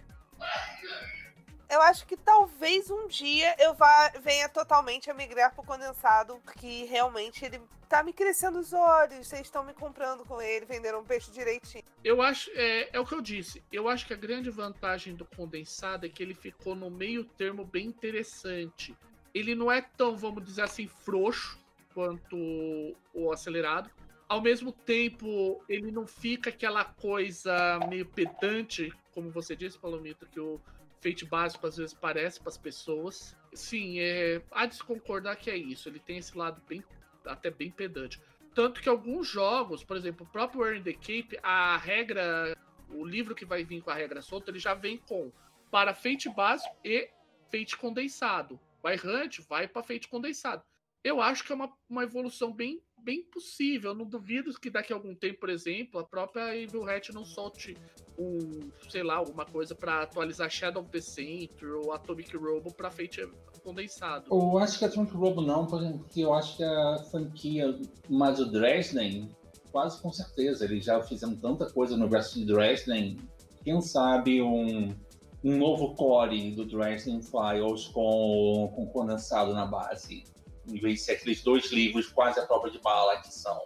eu 1.69 1.81
acho 1.81 2.05
que 2.05 2.15
talvez 2.15 2.89
um 2.89 3.07
dia 3.07 3.55
eu 3.59 3.73
vá, 3.73 4.11
venha 4.21 4.47
totalmente 4.47 5.11
a 5.11 5.13
migrar 5.13 5.53
pro 5.53 5.63
condensado, 5.63 6.39
porque 6.43 6.85
realmente 6.85 7.43
ele 7.43 7.61
tá 7.89 8.01
me 8.01 8.13
crescendo 8.13 8.59
os 8.59 8.71
olhos, 8.71 9.27
vocês 9.27 9.41
estão 9.41 9.63
me 9.63 9.73
comprando 9.73 10.23
com 10.23 10.41
ele, 10.41 10.65
venderam 10.65 11.01
um 11.01 11.03
peixe 11.03 11.31
direitinho. 11.31 11.83
Eu 12.03 12.21
acho, 12.21 12.49
é, 12.53 12.89
é 12.93 12.99
o 12.99 13.05
que 13.05 13.13
eu 13.13 13.21
disse, 13.21 13.61
eu 13.71 13.89
acho 13.89 14.07
que 14.07 14.13
a 14.13 14.17
grande 14.17 14.49
vantagem 14.49 15.15
do 15.15 15.25
condensado 15.25 16.05
é 16.05 16.09
que 16.09 16.23
ele 16.23 16.33
ficou 16.33 16.75
no 16.75 16.89
meio 16.89 17.25
termo 17.25 17.65
bem 17.65 17.87
interessante. 17.87 18.95
Ele 19.33 19.53
não 19.53 19.71
é 19.71 19.81
tão, 19.81 20.15
vamos 20.15 20.43
dizer 20.43 20.63
assim, 20.63 20.87
frouxo 20.87 21.58
quanto 21.99 22.95
o 23.13 23.29
acelerado. 23.29 23.89
Ao 24.29 24.41
mesmo 24.41 24.71
tempo, 24.71 25.61
ele 25.67 25.91
não 25.91 26.07
fica 26.07 26.49
aquela 26.49 26.85
coisa 26.85 27.77
meio 27.89 28.05
pedante, 28.05 28.93
como 29.11 29.29
você 29.31 29.53
disse, 29.53 29.77
Palomito, 29.77 30.25
que 30.27 30.39
o 30.39 30.61
Fate 31.01 31.25
básico 31.25 31.67
às 31.67 31.75
vezes 31.75 31.93
parece 31.93 32.39
para 32.39 32.47
as 32.47 32.57
pessoas. 32.57 33.35
Sim, 33.53 33.99
é, 33.99 34.41
há 34.51 34.65
de 34.65 34.75
se 34.75 34.83
concordar 34.83 35.35
que 35.35 35.49
é 35.49 35.57
isso. 35.57 35.89
Ele 35.89 35.99
tem 35.99 36.19
esse 36.19 36.37
lado 36.37 36.61
bem, 36.69 36.81
até 37.25 37.51
bem 37.51 37.69
pedante. 37.69 38.21
Tanto 38.55 38.81
que 38.81 38.87
alguns 38.87 39.27
jogos, 39.27 39.83
por 39.83 39.97
exemplo, 39.97 40.25
o 40.25 40.29
próprio 40.29 40.65
Earn 40.65 40.83
the 40.83 40.93
Cape, 40.93 41.37
a 41.43 41.75
regra, 41.75 42.55
o 42.89 43.05
livro 43.05 43.35
que 43.35 43.45
vai 43.45 43.65
vir 43.65 43.81
com 43.81 43.89
a 43.89 43.95
regra 43.95 44.21
solta, 44.21 44.51
ele 44.51 44.59
já 44.59 44.73
vem 44.73 44.97
com 44.97 45.33
para 45.69 45.93
Fate 45.93 46.29
básico 46.29 46.73
e 46.83 47.09
Fate 47.51 47.75
condensado. 47.75 48.57
Vai 48.81 48.95
Hunt, 48.95 49.39
vai 49.49 49.67
para 49.67 49.83
Fate 49.83 50.07
condensado. 50.07 50.63
Eu 51.03 51.21
acho 51.21 51.43
que 51.43 51.51
é 51.51 51.55
uma, 51.55 51.71
uma 51.89 52.03
evolução 52.03 52.53
bem 52.53 52.81
bem 53.03 53.23
possível. 53.23 53.91
Eu 53.91 53.95
não 53.95 54.05
duvido 54.05 54.53
que 54.59 54.69
daqui 54.69 54.93
a 54.93 54.95
algum 54.95 55.15
tempo, 55.15 55.39
por 55.39 55.49
exemplo, 55.49 55.99
a 55.99 56.03
própria 56.03 56.55
Evil 56.55 56.87
Hat 56.89 57.11
não 57.13 57.25
solte 57.25 57.77
um, 58.17 58.69
sei 58.89 59.03
lá, 59.03 59.15
alguma 59.15 59.45
coisa 59.45 59.73
para 59.73 60.01
atualizar 60.01 60.49
Shadow 60.49 60.83
of 60.83 60.91
the 60.91 61.01
Century 61.01 61.71
ou 61.71 61.93
Atomic 61.93 62.35
Robo 62.35 62.73
para 62.73 62.91
Fate 62.91 63.27
condensado. 63.63 64.25
Eu 64.29 64.57
acho 64.57 64.79
que 64.79 64.85
Atomic 64.85 65.13
Robo 65.13 65.41
não, 65.41 65.65
porque 65.65 66.21
eu 66.21 66.33
acho 66.33 66.57
que 66.57 66.63
a 66.63 66.97
franquia, 67.09 67.79
mas 68.09 68.39
o 68.39 68.45
Dresden, 68.45 69.29
quase 69.71 70.01
com 70.01 70.11
certeza, 70.11 70.65
eles 70.65 70.85
já 70.85 71.01
fizeram 71.01 71.35
tanta 71.35 71.69
coisa 71.69 71.95
no 71.95 72.03
universo 72.03 72.39
de 72.39 72.45
Dresden, 72.45 73.17
quem 73.63 73.81
sabe 73.81 74.41
um, 74.41 74.95
um 75.43 75.57
novo 75.57 75.93
core 75.95 76.51
do 76.51 76.65
Dresden 76.65 77.21
Files 77.21 77.87
com, 77.87 78.71
com 78.75 78.87
condensado 78.87 79.53
na 79.53 79.65
base 79.65 80.23
em 80.69 80.79
vez 80.79 80.99
de 80.99 81.05
ser 81.05 81.11
aqueles 81.13 81.41
dois 81.41 81.71
livros 81.71 82.07
quase 82.07 82.39
a 82.39 82.45
prova 82.45 82.69
de 82.69 82.79
bala 82.79 83.17
que 83.21 83.33
são. 83.33 83.59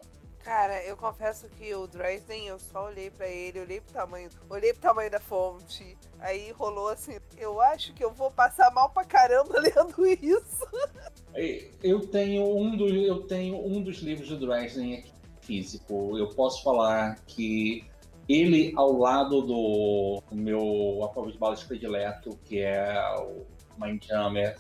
Cara, 0.44 0.84
eu 0.84 0.98
confesso 0.98 1.48
que 1.58 1.74
o 1.74 1.88
Dresden, 1.88 2.48
eu 2.48 2.60
só 2.60 2.88
olhei 2.88 3.10
para 3.10 3.28
ele, 3.30 3.62
olhei 3.62 3.80
pro 3.80 3.94
tamanho, 3.94 4.30
olhei 4.50 4.74
pro 4.74 4.82
tamanho 4.82 5.10
da 5.10 5.20
fonte, 5.20 5.98
aí 6.20 6.52
rolou 6.52 6.90
assim, 6.90 7.18
eu 7.38 7.62
acho 7.62 7.94
que 7.94 8.04
eu 8.04 8.12
vou 8.12 8.30
passar 8.30 8.70
mal 8.72 8.90
pra 8.90 9.06
caramba 9.06 9.56
lendo 9.62 10.06
isso. 10.06 10.68
Eu 11.82 12.02
tenho 12.08 12.44
um, 12.58 12.76
do, 12.76 12.90
eu 12.90 13.22
tenho 13.22 13.56
um 13.66 13.82
dos 13.82 14.00
livros 14.00 14.28
do 14.28 14.46
Dresden 14.46 14.96
aqui, 14.96 15.14
físico. 15.42 16.18
Eu 16.18 16.28
posso 16.30 16.62
falar 16.62 17.16
que 17.26 17.86
ele, 18.28 18.74
ao 18.76 18.92
lado 18.98 19.42
do 19.42 20.24
meu 20.32 21.04
a 21.04 21.08
prova 21.08 21.32
de 21.32 21.38
bala 21.38 21.56
predileto, 21.56 22.38
que 22.44 22.60
é 22.60 23.02
o 23.18 23.46
Mindjammer, 23.78 24.58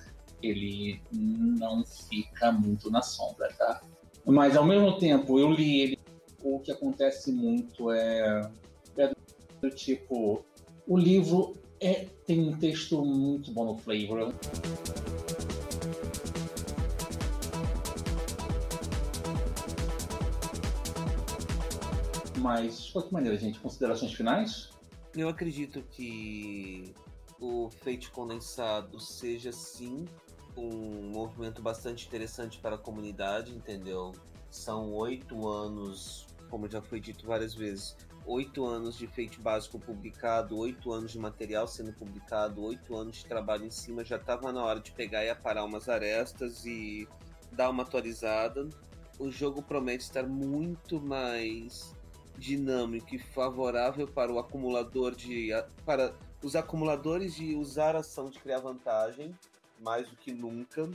ele 0.47 1.01
não 1.11 1.83
fica 1.85 2.51
muito 2.51 2.91
na 2.91 3.01
sombra, 3.01 3.51
tá? 3.57 3.81
Mas 4.25 4.55
ao 4.55 4.65
mesmo 4.65 4.97
tempo, 4.97 5.39
eu 5.39 5.51
li 5.51 5.81
ele. 5.81 5.99
O 6.41 6.59
que 6.59 6.71
acontece 6.71 7.31
muito 7.31 7.91
é, 7.91 8.49
é 8.97 9.13
do 9.61 9.69
tipo: 9.69 10.43
o 10.87 10.97
livro 10.97 11.55
é, 11.79 12.05
tem 12.25 12.39
um 12.41 12.57
texto 12.57 13.03
muito 13.03 13.51
bom 13.51 13.65
no 13.65 13.77
flavor. 13.77 14.33
Mas, 22.37 22.85
de 22.85 22.91
qualquer 22.91 23.11
maneira, 23.11 23.37
gente, 23.37 23.59
considerações 23.59 24.13
finais? 24.13 24.69
Eu 25.15 25.29
acredito 25.29 25.81
que 25.91 26.93
o 27.39 27.69
Fate 27.69 28.09
Condensado 28.11 28.99
seja 28.99 29.51
sim 29.51 30.05
um 30.57 31.09
movimento 31.11 31.61
bastante 31.61 32.07
interessante 32.07 32.59
para 32.59 32.75
a 32.75 32.77
comunidade, 32.77 33.51
entendeu? 33.51 34.11
São 34.49 34.93
oito 34.93 35.47
anos, 35.47 36.27
como 36.49 36.69
já 36.69 36.81
foi 36.81 36.99
dito 36.99 37.25
várias 37.25 37.53
vezes, 37.53 37.95
oito 38.25 38.65
anos 38.65 38.97
de 38.97 39.07
feito 39.07 39.41
básico 39.41 39.79
publicado, 39.79 40.57
oito 40.57 40.91
anos 40.91 41.11
de 41.11 41.19
material 41.19 41.67
sendo 41.67 41.93
publicado, 41.93 42.63
oito 42.63 42.95
anos 42.95 43.17
de 43.17 43.25
trabalho 43.25 43.65
em 43.65 43.71
cima. 43.71 44.05
Já 44.05 44.17
estava 44.17 44.51
na 44.51 44.63
hora 44.63 44.79
de 44.79 44.91
pegar 44.91 45.23
e 45.23 45.29
aparar 45.29 45.63
umas 45.63 45.89
arestas 45.89 46.65
e 46.65 47.07
dar 47.51 47.69
uma 47.69 47.83
atualizada. 47.83 48.67
O 49.19 49.29
jogo 49.29 49.61
promete 49.61 50.03
estar 50.03 50.23
muito 50.23 50.99
mais 51.01 51.95
dinâmico 52.37 53.13
e 53.13 53.19
favorável 53.19 54.07
para 54.07 54.31
o 54.31 54.39
acumulador 54.39 55.15
de 55.15 55.49
para 55.85 56.15
os 56.43 56.55
acumuladores 56.55 57.35
de 57.35 57.55
usar 57.55 57.95
ação 57.95 58.29
de 58.29 58.39
criar 58.39 58.59
vantagem 58.59 59.33
mais 59.79 60.07
do 60.07 60.15
que 60.15 60.31
nunca. 60.31 60.89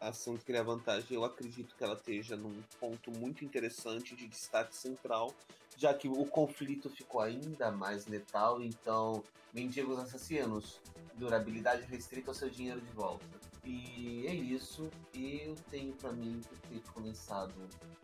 A 0.00 0.10
de 0.10 0.44
criar 0.46 0.62
vantagem, 0.62 1.08
eu 1.10 1.24
acredito 1.24 1.74
que 1.76 1.84
ela 1.84 1.94
esteja 1.94 2.34
num 2.34 2.62
ponto 2.78 3.10
muito 3.10 3.44
interessante 3.44 4.16
de 4.16 4.26
destaque 4.26 4.74
central, 4.74 5.34
já 5.76 5.92
que 5.92 6.08
o 6.08 6.24
conflito 6.24 6.88
ficou 6.88 7.20
ainda 7.20 7.70
mais 7.70 8.06
letal, 8.06 8.62
então, 8.62 9.22
mendigos 9.52 9.98
assassinos, 9.98 10.80
durabilidade 11.16 11.82
restrita 11.82 12.30
ao 12.30 12.34
seu 12.34 12.48
dinheiro 12.48 12.80
de 12.80 12.90
volta. 12.92 13.26
E 13.62 14.26
é 14.26 14.34
isso, 14.34 14.90
eu 15.14 15.54
tenho 15.70 15.92
para 15.96 16.12
mim 16.12 16.40
o 16.50 16.54
efeito 16.54 16.90
condensado 16.92 17.52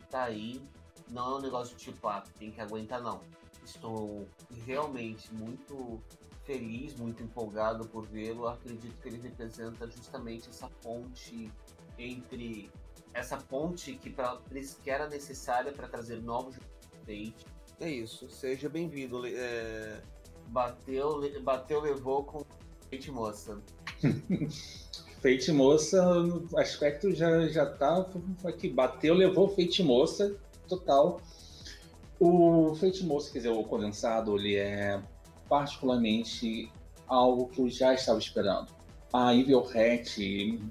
tá 0.09 0.25
aí, 0.25 0.61
não 1.09 1.33
é 1.33 1.35
um 1.37 1.41
negócio 1.41 1.75
de 1.75 1.85
tipo, 1.85 2.07
ah, 2.07 2.23
tem 2.37 2.51
que 2.51 2.61
aguentar, 2.61 3.01
não. 3.01 3.21
Estou 3.63 4.27
realmente 4.65 5.33
muito 5.33 6.01
feliz, 6.47 6.95
muito 6.95 7.21
empolgado 7.21 7.85
por 7.89 8.07
vê-lo. 8.07 8.47
Acredito 8.47 8.97
que 9.01 9.09
ele 9.09 9.19
representa 9.21 9.85
justamente 9.85 10.49
essa 10.49 10.69
ponte 10.81 11.51
entre 11.99 12.71
essa 13.13 13.37
ponte 13.37 13.93
que 13.95 14.09
para 14.09 14.39
eles 14.49 14.79
que 14.81 14.89
era 14.89 15.07
necessária 15.07 15.71
para 15.71 15.87
trazer 15.87 16.21
novos 16.21 16.55
Fate. 17.05 17.45
É 17.79 17.89
isso. 17.89 18.29
Seja 18.29 18.69
bem-vindo. 18.69 19.25
É... 19.25 20.01
Bateu, 20.47 21.21
bateu, 21.41 21.81
levou 21.81 22.23
com 22.23 22.45
Fate 22.89 23.11
Moça. 23.11 23.59
Fate 25.21 25.51
Moça, 25.51 26.01
o 26.09 26.57
aspecto 26.57 27.11
já 27.11 27.47
já 27.49 27.65
tá 27.65 28.09
aqui. 28.45 28.69
Bateu, 28.69 29.13
levou 29.13 29.49
Fate 29.49 29.83
Moça, 29.83 30.37
total. 30.67 31.19
O 32.19 32.73
Fate 32.75 33.03
Moça, 33.03 33.31
quer 33.31 33.39
dizer, 33.39 33.49
o 33.49 33.63
condensado, 33.63 34.37
ele 34.37 34.55
é 34.55 35.01
particularmente 35.47 36.71
algo 37.07 37.47
que 37.47 37.61
eu 37.61 37.69
já 37.69 37.93
estava 37.93 38.19
esperando. 38.19 38.75
A 39.13 39.33
Evil 39.33 39.61
Hat, 39.61 40.19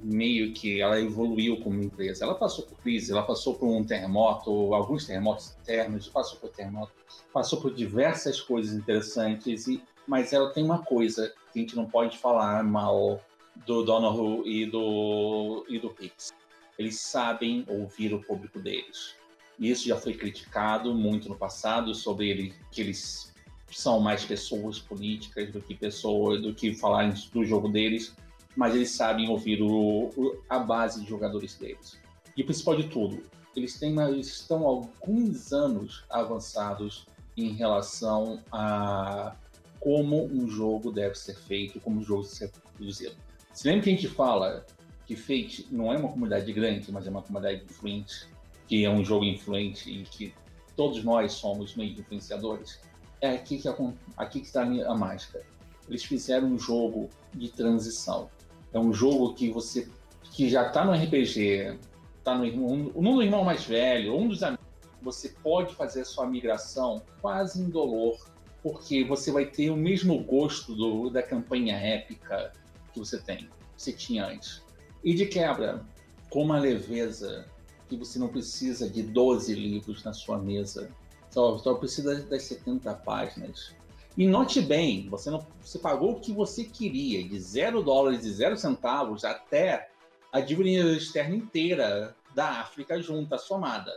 meio 0.03 0.53
que 0.53 0.81
ela 0.81 1.01
evoluiu 1.01 1.59
como 1.63 1.83
empresa. 1.83 2.25
Ela 2.25 2.35
passou 2.35 2.67
por 2.67 2.77
crise, 2.79 3.11
ela 3.11 3.23
passou 3.23 3.55
por 3.55 3.67
um 3.67 3.83
terremoto, 3.83 4.75
alguns 4.75 5.07
terremotos 5.07 5.57
internos, 5.63 6.09
passou 6.09 6.39
por 6.39 6.51
terremoto, 6.51 6.93
passou 7.33 7.61
por 7.61 7.75
diversas 7.75 8.41
coisas 8.41 8.75
interessantes, 8.75 9.67
e, 9.67 9.83
mas 10.07 10.35
ela 10.35 10.53
tem 10.53 10.63
uma 10.63 10.83
coisa 10.83 11.33
que 11.53 11.59
a 11.59 11.63
gente 11.63 11.75
não 11.75 11.87
pode 11.87 12.19
falar 12.19 12.63
mal 12.63 13.21
do 13.65 13.83
Donoghue 13.83 14.43
e 14.47 14.67
do, 14.67 15.65
e 15.69 15.79
do 15.79 15.95
Hicks. 15.99 16.33
Eles 16.79 17.01
sabem 17.01 17.65
ouvir 17.67 18.13
o 18.13 18.21
público 18.21 18.61
deles. 18.61 19.15
Isso 19.59 19.89
já 19.89 19.97
foi 19.97 20.13
criticado 20.13 20.95
muito 20.95 21.27
no 21.29 21.37
passado 21.37 21.95
sobre 21.95 22.29
ele, 22.29 22.55
que 22.71 22.83
eles 22.83 23.33
são 23.71 24.01
mais 24.01 24.25
pessoas 24.25 24.79
políticas 24.79 25.51
do 25.51 25.61
que 25.61 25.75
pessoas, 25.75 26.41
do 26.41 26.55
que 26.55 26.75
falar 26.75 27.13
do 27.33 27.45
jogo 27.45 27.69
deles, 27.69 28.15
mas 28.57 28.75
eles 28.75 28.91
sabem 28.91 29.29
ouvir 29.29 29.61
o, 29.63 30.11
o, 30.17 30.43
a 30.49 30.59
base 30.59 31.03
de 31.03 31.09
jogadores 31.09 31.55
deles. 31.55 31.99
E 32.37 32.43
o 32.43 32.45
principal 32.45 32.77
de 32.77 32.89
tudo, 32.89 33.23
eles, 33.55 33.79
têm, 33.79 33.99
eles 34.01 34.29
estão 34.29 34.67
alguns 34.67 35.53
anos 35.53 36.05
avançados 36.11 37.07
em 37.37 37.53
relação 37.53 38.43
a 38.51 39.35
como 39.79 40.25
um 40.25 40.49
jogo 40.49 40.91
deve 40.91 41.15
ser 41.15 41.37
feito, 41.37 41.79
como 41.81 42.01
um 42.01 42.03
jogo 42.03 42.23
deve 42.23 42.35
ser 42.35 42.51
produzido. 42.77 43.15
Se 43.53 43.69
lembra 43.69 43.85
que 43.85 43.91
a 43.91 43.93
gente 43.93 44.09
fala 44.09 44.67
que 45.07 45.15
Fate 45.15 45.67
não 45.71 45.93
é 45.93 45.97
uma 45.97 46.09
comunidade 46.09 46.53
grande, 46.53 46.91
mas 46.91 47.07
é 47.07 47.11
uma 47.11 47.23
comunidade 47.23 47.63
influente, 47.63 48.27
que 48.67 48.85
é 48.85 48.91
um 48.91 49.05
jogo 49.05 49.25
influente 49.25 49.91
e 49.91 50.03
que 50.03 50.35
todos 50.75 51.05
nós 51.05 51.33
somos 51.33 51.77
meio 51.77 51.93
influenciadores? 51.93 52.81
É 53.21 53.31
aqui 53.31 53.59
que, 53.59 53.69
aqui 54.17 54.41
que 54.41 54.47
está 54.47 54.63
a 54.63 54.95
mágica. 54.95 55.43
Eles 55.89 56.05
fizeram 56.05 56.49
um 56.49 56.59
jogo 56.59 57.09
de 57.33 57.49
transição. 57.49 58.29
É 58.73 58.79
um 58.79 58.93
jogo 58.93 59.35
que 59.35 59.51
você 59.51 59.89
que 60.33 60.49
já 60.49 60.67
está 60.67 60.85
no 60.85 60.93
RPG, 60.93 61.79
está 62.19 62.37
no 62.37 62.45
um, 62.45 62.93
um 62.95 63.15
do 63.15 63.23
irmão 63.23 63.45
mais 63.45 63.65
velho, 63.65 64.15
um 64.17 64.29
dos 64.29 64.43
amigos, 64.43 64.67
você 65.01 65.29
pode 65.29 65.75
fazer 65.75 66.01
a 66.03 66.05
sua 66.05 66.27
migração 66.27 67.01
quase 67.23 67.63
indolor, 67.63 68.19
porque 68.63 69.05
você 69.05 69.31
vai 69.31 69.47
ter 69.47 69.71
o 69.71 69.77
mesmo 69.77 70.19
gosto 70.25 70.75
do, 70.75 71.09
da 71.09 71.23
campanha 71.23 71.77
épica, 71.77 72.53
que 72.93 72.99
você 72.99 73.19
tem, 73.19 73.49
você 73.77 73.93
tinha 73.93 74.27
antes. 74.27 74.63
E 75.03 75.15
de 75.15 75.27
quebra, 75.27 75.85
com 76.29 76.43
uma 76.43 76.59
leveza 76.59 77.47
que 77.89 77.97
você 77.97 78.19
não 78.19 78.29
precisa 78.29 78.91
de 78.91 79.03
12 79.03 79.55
livros 79.55 80.03
na 80.03 80.13
sua 80.13 80.37
mesa, 80.39 80.91
só, 81.37 81.59
só 81.59 81.75
precisa 81.75 82.19
das 82.23 82.45
70 82.45 82.95
páginas. 82.95 83.75
E 84.17 84.27
note 84.27 84.63
bem, 84.63 85.07
você, 85.11 85.31
não, 85.31 85.47
você 85.61 85.79
pagou 85.79 86.13
o 86.13 86.21
que 86.21 86.33
você 86.33 86.65
queria, 86.65 87.23
de 87.29 87.39
0 87.39 87.83
dólares 87.83 88.25
e 88.25 88.31
0 88.31 88.57
centavos 88.57 89.23
até 89.23 89.91
a 90.33 90.41
dívida 90.41 90.97
externa 90.97 91.37
inteira 91.37 92.17
da 92.35 92.61
África 92.63 92.99
junta, 93.03 93.37
somada. 93.37 93.93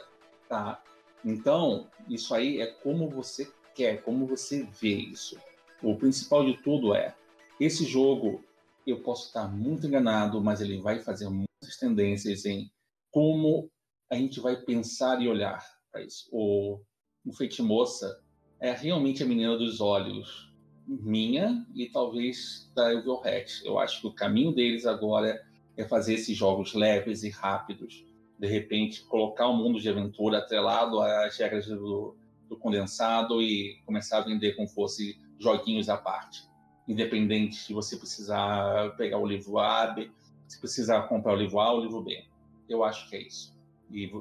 Tá? 0.50 0.84
Então, 1.24 1.88
isso 2.10 2.36
aí 2.36 2.60
é 2.60 2.68
como 2.68 3.10
você 3.10 3.50
quer, 3.74 4.04
como 4.04 4.28
você 4.28 4.68
vê 4.82 4.96
isso. 4.96 5.38
O 5.82 5.96
principal 5.96 6.46
de 6.46 6.62
tudo 6.62 6.94
é, 6.94 7.16
esse 7.58 7.86
jogo, 7.86 8.44
eu 8.86 9.00
posso 9.00 9.28
estar 9.28 9.48
muito 9.48 9.88
enganado, 9.88 10.42
mas 10.42 10.60
ele 10.60 10.82
vai 10.82 11.00
fazer 11.00 11.30
muitas 11.30 11.78
tendências 11.80 12.46
em 12.46 12.70
como 13.10 13.72
a 14.12 14.16
gente 14.16 14.42
vai 14.42 14.58
pensar 14.58 15.22
e 15.22 15.30
olhar 15.30 15.64
para 15.90 16.04
isso. 16.04 16.28
O, 16.34 16.82
o 17.30 17.34
Feite 17.34 17.62
Moça 17.62 18.20
é 18.60 18.72
realmente 18.72 19.22
a 19.22 19.26
menina 19.26 19.56
dos 19.56 19.80
olhos 19.80 20.52
minha 20.88 21.64
e 21.76 21.86
talvez 21.88 22.72
da 22.76 22.92
Evil 22.92 23.22
Hat. 23.24 23.64
Eu 23.64 23.78
acho 23.78 24.02
que 24.02 24.08
o 24.08 24.14
caminho 24.14 24.52
deles 24.52 24.88
agora 24.88 25.40
é 25.78 25.84
fazer 25.86 26.16
esses 26.16 26.36
jogos 26.36 26.74
leves 26.74 27.22
e 27.22 27.30
rápidos. 27.30 28.04
De 28.40 28.48
repente, 28.48 29.04
colocar 29.04 29.48
o 29.48 29.54
um 29.54 29.58
mundo 29.58 29.80
de 29.80 29.88
aventura 29.88 30.40
atrelado 30.40 31.00
às 31.00 31.38
regras 31.38 31.68
do, 31.68 32.18
do 32.50 32.58
condensado 32.58 33.44
e 33.44 33.80
começar 33.86 34.18
a 34.18 34.26
vender 34.26 34.56
como 34.56 34.68
fosse 34.68 35.16
joguinhos 35.38 35.88
à 35.88 35.98
parte. 35.98 36.50
Independente 36.88 37.68
de 37.68 37.74
você 37.76 37.96
precisar 37.96 38.96
pegar 38.98 39.20
o 39.20 39.28
livro 39.28 39.60
A, 39.60 39.86
B, 39.86 40.10
se 40.48 40.60
precisar 40.60 41.04
comprar 41.04 41.34
o 41.34 41.38
livro 41.38 41.60
A 41.60 41.74
ou 41.74 41.80
o 41.80 41.84
livro 41.84 42.02
B. 42.02 42.24
Eu 42.68 42.84
acho 42.84 43.08
que 43.08 43.16
é 43.16 43.22
isso. 43.22 43.56
E, 43.92 44.12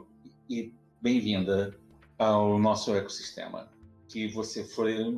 e 0.50 0.74
bem-vinda 1.00 1.74
ao 2.18 2.58
nosso 2.58 2.94
ecossistema. 2.94 3.68
Que 4.08 4.26
você 4.32 4.64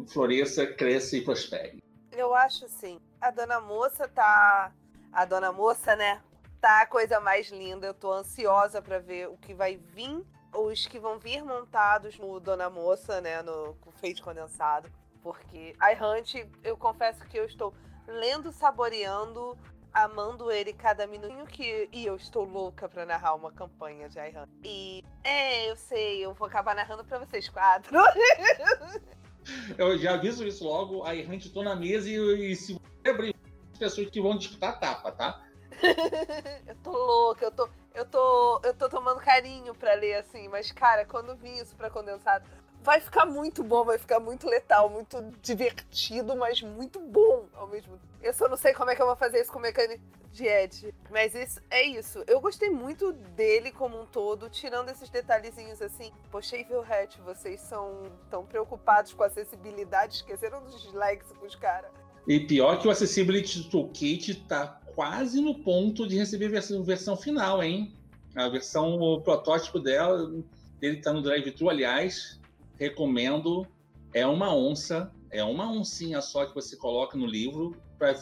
floresça, 0.09 0.67
cresça 0.67 1.17
e 1.17 1.23
prospere. 1.23 1.83
Eu 2.13 2.35
acho 2.35 2.69
sim. 2.69 3.01
A 3.21 3.31
dona 3.31 3.61
moça 3.61 4.09
tá. 4.09 4.73
A 5.13 5.25
dona 5.25 5.53
moça, 5.53 5.95
né? 5.97 6.21
Tá 6.61 6.83
a 6.83 6.87
coisa 6.87 7.21
mais 7.21 7.51
linda. 7.51 7.87
Eu 7.87 7.95
tô 7.95 8.13
ansiosa 8.13 8.83
para 8.83 8.99
ver 8.99 9.29
o 9.29 9.37
que 9.37 9.55
vai 9.55 9.77
vir 9.77 10.25
os 10.55 10.87
que 10.87 10.99
vão 10.99 11.19
vir 11.19 11.45
montados 11.45 12.19
no 12.19 12.41
Dona 12.41 12.69
Moça, 12.69 13.21
né, 13.21 13.43
no 13.43 13.77
feito 14.01 14.23
condensado, 14.23 14.91
porque 15.23 15.77
iHunt, 15.93 16.47
eu 16.63 16.77
confesso 16.77 17.25
que 17.27 17.39
eu 17.39 17.45
estou 17.45 17.73
lendo, 18.07 18.51
saboreando, 18.51 19.57
amando 19.93 20.51
ele 20.51 20.73
cada 20.73 21.07
minutinho 21.07 21.47
que 21.47 21.89
e 21.93 22.07
eu 22.07 22.17
estou 22.17 22.45
louca 22.45 22.89
para 22.89 23.05
narrar 23.05 23.35
uma 23.35 23.51
campanha 23.51 24.09
de 24.09 24.19
iHunt. 24.19 24.49
E 24.65 25.05
é, 25.25 25.71
eu 25.71 25.77
sei, 25.77 26.25
eu 26.25 26.35
vou 26.35 26.47
acabar 26.47 26.75
narrando 26.75 27.05
para 27.05 27.19
vocês 27.19 27.49
quatro. 27.49 27.97
eu 29.77 29.99
já 29.99 30.15
aviso 30.15 30.47
isso 30.47 30.65
logo, 30.65 31.05
a 31.05 31.15
iHunt 31.15 31.51
tô 31.53 31.63
na 31.63 31.75
mesa 31.75 32.09
e, 32.09 32.53
e 32.53 32.57
se 32.57 32.75
você 32.75 33.11
abrir 33.11 33.35
as 33.73 33.79
pessoas 33.79 34.11
que 34.11 34.21
vão 34.21 34.37
disputar 34.37 34.79
tapa, 34.79 35.13
tá? 35.13 35.43
eu 36.67 36.77
tô 36.83 36.91
louca, 36.91 37.45
eu 37.45 37.51
tô 37.51 37.69
eu 37.95 38.05
tô, 38.05 38.61
eu 38.63 38.75
tô 38.75 38.89
tomando 38.89 39.21
carinho 39.21 39.75
para 39.75 39.95
ler 39.95 40.15
assim, 40.15 40.49
mas 40.49 40.71
cara, 40.71 41.05
quando 41.05 41.35
vi 41.35 41.59
isso 41.59 41.75
para 41.75 41.91
condensado, 41.91 42.45
vai 42.83 43.01
ficar 43.01 43.27
muito 43.27 43.63
bom, 43.63 43.85
vai 43.85 43.99
ficar 43.99 44.21
muito 44.21 44.49
letal, 44.49 44.89
muito 44.89 45.21
divertido, 45.43 46.37
mas 46.37 46.63
muito 46.63 47.01
bom 47.01 47.40
ao 47.61 47.69
mesmo 47.69 47.93
tempo. 47.93 48.13
Eu 48.23 48.33
só 48.33 48.49
não 48.49 48.57
sei 48.57 48.73
como 48.73 48.91
é 48.91 48.97
que 48.97 49.03
eu 49.03 49.07
vou 49.07 49.17
fazer 49.17 49.41
isso 49.41 49.53
com 49.53 49.59
mecânica 49.59 50.03
de 50.33 50.47
Ed, 50.47 50.95
mas 51.11 51.35
isso 51.35 51.61
é 51.69 51.83
isso. 51.83 52.25
Eu 52.27 52.41
gostei 52.41 52.71
muito 52.71 53.13
dele 53.13 53.71
como 53.71 54.01
um 54.01 54.07
todo, 54.07 54.49
tirando 54.49 54.89
esses 54.89 55.11
detalhezinhos 55.11 55.83
assim. 55.83 56.11
Poxa, 56.31 56.57
Evil 56.57 56.83
Hat, 56.83 57.21
vocês 57.21 57.61
são 57.61 58.11
tão 58.31 58.47
preocupados 58.47 59.13
com 59.13 59.23
a 59.23 59.27
acessibilidade, 59.27 60.17
esqueceram 60.17 60.63
dos 60.65 60.93
léxicos, 60.93 61.55
cara. 61.55 61.91
E 62.27 62.41
pior 62.41 62.79
que 62.79 62.87
o 62.87 62.91
Accessibility 62.91 63.69
Toolkit 63.69 64.47
tá 64.47 64.81
quase 64.95 65.41
no 65.41 65.55
ponto 65.63 66.07
de 66.07 66.17
receber 66.17 66.49
versão, 66.49 66.83
versão 66.83 67.17
final, 67.17 67.63
hein? 67.63 67.93
A 68.37 68.49
versão, 68.49 69.01
o 69.01 69.21
protótipo 69.21 69.81
dela, 69.81 70.33
ele 70.81 70.99
está 70.99 71.13
no 71.13 71.23
drive-thru, 71.23 71.69
aliás, 71.69 72.41
recomendo. 72.79 73.67
É 74.13 74.27
uma 74.27 74.55
onça, 74.55 75.13
é 75.31 75.43
uma 75.45 75.71
oncinha 75.71 76.21
só 76.21 76.47
que 76.47 76.55
você 76.55 76.77
coloca 76.77 77.17
no 77.17 77.27
livro 77.27 77.77
pra, 77.99 78.13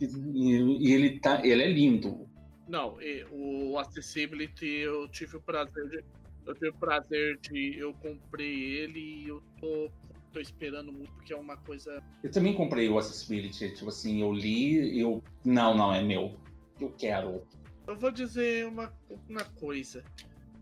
e, 0.00 0.06
e 0.06 0.92
ele 0.92 1.20
tá, 1.20 1.44
ele 1.44 1.62
é 1.62 1.68
lindo. 1.68 2.28
Não, 2.68 2.98
o 3.30 3.78
Accessibility 3.78 4.66
eu 4.66 5.08
tive 5.08 5.36
o 5.36 5.40
prazer 5.40 5.88
de, 5.88 6.04
eu 6.46 6.54
tive 6.54 6.68
o 6.68 6.74
prazer 6.74 7.38
de 7.38 7.78
eu 7.78 7.92
comprei 7.94 8.76
ele 8.76 9.00
e 9.00 9.28
eu 9.28 9.42
tô 9.60 9.90
tô 10.32 10.40
esperando 10.40 10.92
muito, 10.92 11.12
porque 11.12 11.32
é 11.32 11.36
uma 11.36 11.56
coisa. 11.56 12.02
Eu 12.22 12.30
também 12.30 12.54
comprei 12.54 12.88
o 12.88 12.98
Accessibility. 12.98 13.74
Tipo 13.74 13.90
assim, 13.90 14.22
eu 14.22 14.32
li, 14.32 14.98
eu. 14.98 15.22
Não, 15.44 15.76
não, 15.76 15.94
é 15.94 16.02
meu. 16.02 16.40
Eu 16.80 16.90
quero. 16.92 17.42
Eu 17.86 17.96
vou 17.96 18.10
dizer 18.10 18.66
uma, 18.66 18.92
uma 19.28 19.44
coisa. 19.44 20.02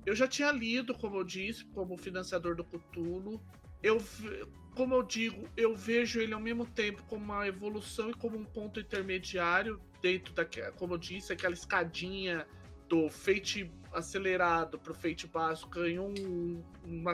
Eu 0.04 0.14
já 0.14 0.26
tinha 0.26 0.50
lido, 0.50 0.94
como 0.94 1.16
eu 1.16 1.24
disse, 1.24 1.64
como 1.66 1.96
financiador 1.96 2.56
do 2.56 2.64
Cthulhu. 2.64 3.40
Eu, 3.82 3.98
como 4.74 4.94
eu 4.94 5.02
digo, 5.02 5.48
eu 5.56 5.74
vejo 5.74 6.20
ele 6.20 6.32
ao 6.32 6.40
mesmo 6.40 6.64
tempo 6.66 7.02
como 7.04 7.24
uma 7.24 7.46
evolução 7.46 8.10
e 8.10 8.14
como 8.14 8.38
um 8.38 8.44
ponto 8.44 8.80
intermediário 8.80 9.80
dentro 10.00 10.32
da, 10.32 10.44
como 10.76 10.94
eu 10.94 10.98
disse, 10.98 11.32
aquela 11.32 11.54
escadinha 11.54 12.46
do 12.88 13.08
Fate 13.08 13.70
acelerado 13.92 14.78
para 14.78 14.92
o 14.92 14.94
Fate 14.94 15.26
básico 15.26 15.70
ganhou 15.70 16.08
um, 16.08 16.62
uma, 16.84 17.12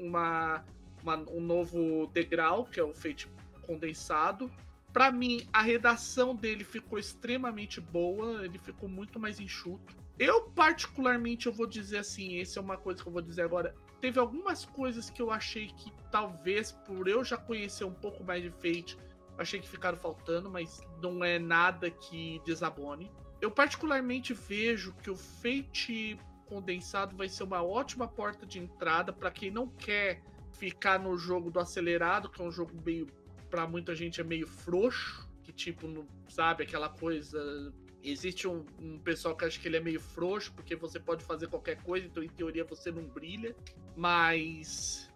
uma 0.00 0.64
uma, 1.04 1.16
um 1.30 1.40
novo 1.40 2.06
degrau, 2.12 2.64
que 2.64 2.80
é 2.80 2.82
o 2.82 2.94
feito 2.94 3.28
condensado. 3.62 4.50
Para 4.94 5.10
mim, 5.10 5.44
a 5.52 5.60
redação 5.60 6.36
dele 6.36 6.62
ficou 6.62 7.00
extremamente 7.00 7.80
boa, 7.80 8.44
ele 8.44 8.60
ficou 8.60 8.88
muito 8.88 9.18
mais 9.18 9.40
enxuto. 9.40 9.96
Eu, 10.16 10.42
particularmente, 10.50 11.48
eu 11.48 11.52
vou 11.52 11.66
dizer 11.66 11.98
assim, 11.98 12.40
essa 12.40 12.60
é 12.60 12.62
uma 12.62 12.76
coisa 12.76 13.02
que 13.02 13.08
eu 13.08 13.12
vou 13.12 13.20
dizer 13.20 13.42
agora. 13.42 13.74
Teve 14.00 14.20
algumas 14.20 14.64
coisas 14.64 15.10
que 15.10 15.20
eu 15.20 15.32
achei 15.32 15.66
que 15.66 15.92
talvez, 16.12 16.70
por 16.70 17.08
eu 17.08 17.24
já 17.24 17.36
conhecer 17.36 17.82
um 17.82 17.92
pouco 17.92 18.22
mais 18.22 18.40
de 18.40 18.50
Fate, 18.50 18.96
achei 19.36 19.58
que 19.58 19.68
ficaram 19.68 19.98
faltando, 19.98 20.48
mas 20.48 20.80
não 21.02 21.24
é 21.24 21.40
nada 21.40 21.90
que 21.90 22.40
desabone. 22.46 23.10
Eu 23.40 23.50
particularmente 23.50 24.32
vejo 24.32 24.94
que 25.02 25.10
o 25.10 25.16
Fate 25.16 26.16
condensado 26.46 27.16
vai 27.16 27.28
ser 27.28 27.42
uma 27.42 27.64
ótima 27.64 28.06
porta 28.06 28.46
de 28.46 28.60
entrada 28.60 29.12
para 29.12 29.32
quem 29.32 29.50
não 29.50 29.66
quer 29.66 30.22
ficar 30.52 31.00
no 31.00 31.18
jogo 31.18 31.50
do 31.50 31.58
acelerado, 31.58 32.30
que 32.30 32.40
é 32.40 32.44
um 32.44 32.52
jogo 32.52 32.72
meio. 32.86 33.08
Para 33.54 33.68
muita 33.68 33.94
gente 33.94 34.20
é 34.20 34.24
meio 34.24 34.48
frouxo, 34.48 35.30
que 35.44 35.52
tipo, 35.52 35.86
sabe, 36.28 36.64
aquela 36.64 36.88
coisa. 36.88 37.72
Existe 38.02 38.48
um, 38.48 38.66
um, 38.80 38.98
pessoal 38.98 39.36
que 39.36 39.44
acha 39.44 39.60
que 39.60 39.68
ele 39.68 39.76
é 39.76 39.80
meio 39.80 40.00
frouxo, 40.00 40.52
porque 40.52 40.74
você 40.74 40.98
pode 40.98 41.24
fazer 41.24 41.46
qualquer 41.46 41.80
coisa, 41.80 42.04
então 42.04 42.20
em 42.20 42.28
teoria 42.28 42.64
você 42.64 42.90
não 42.90 43.04
brilha. 43.04 43.54
Mas 43.96 45.08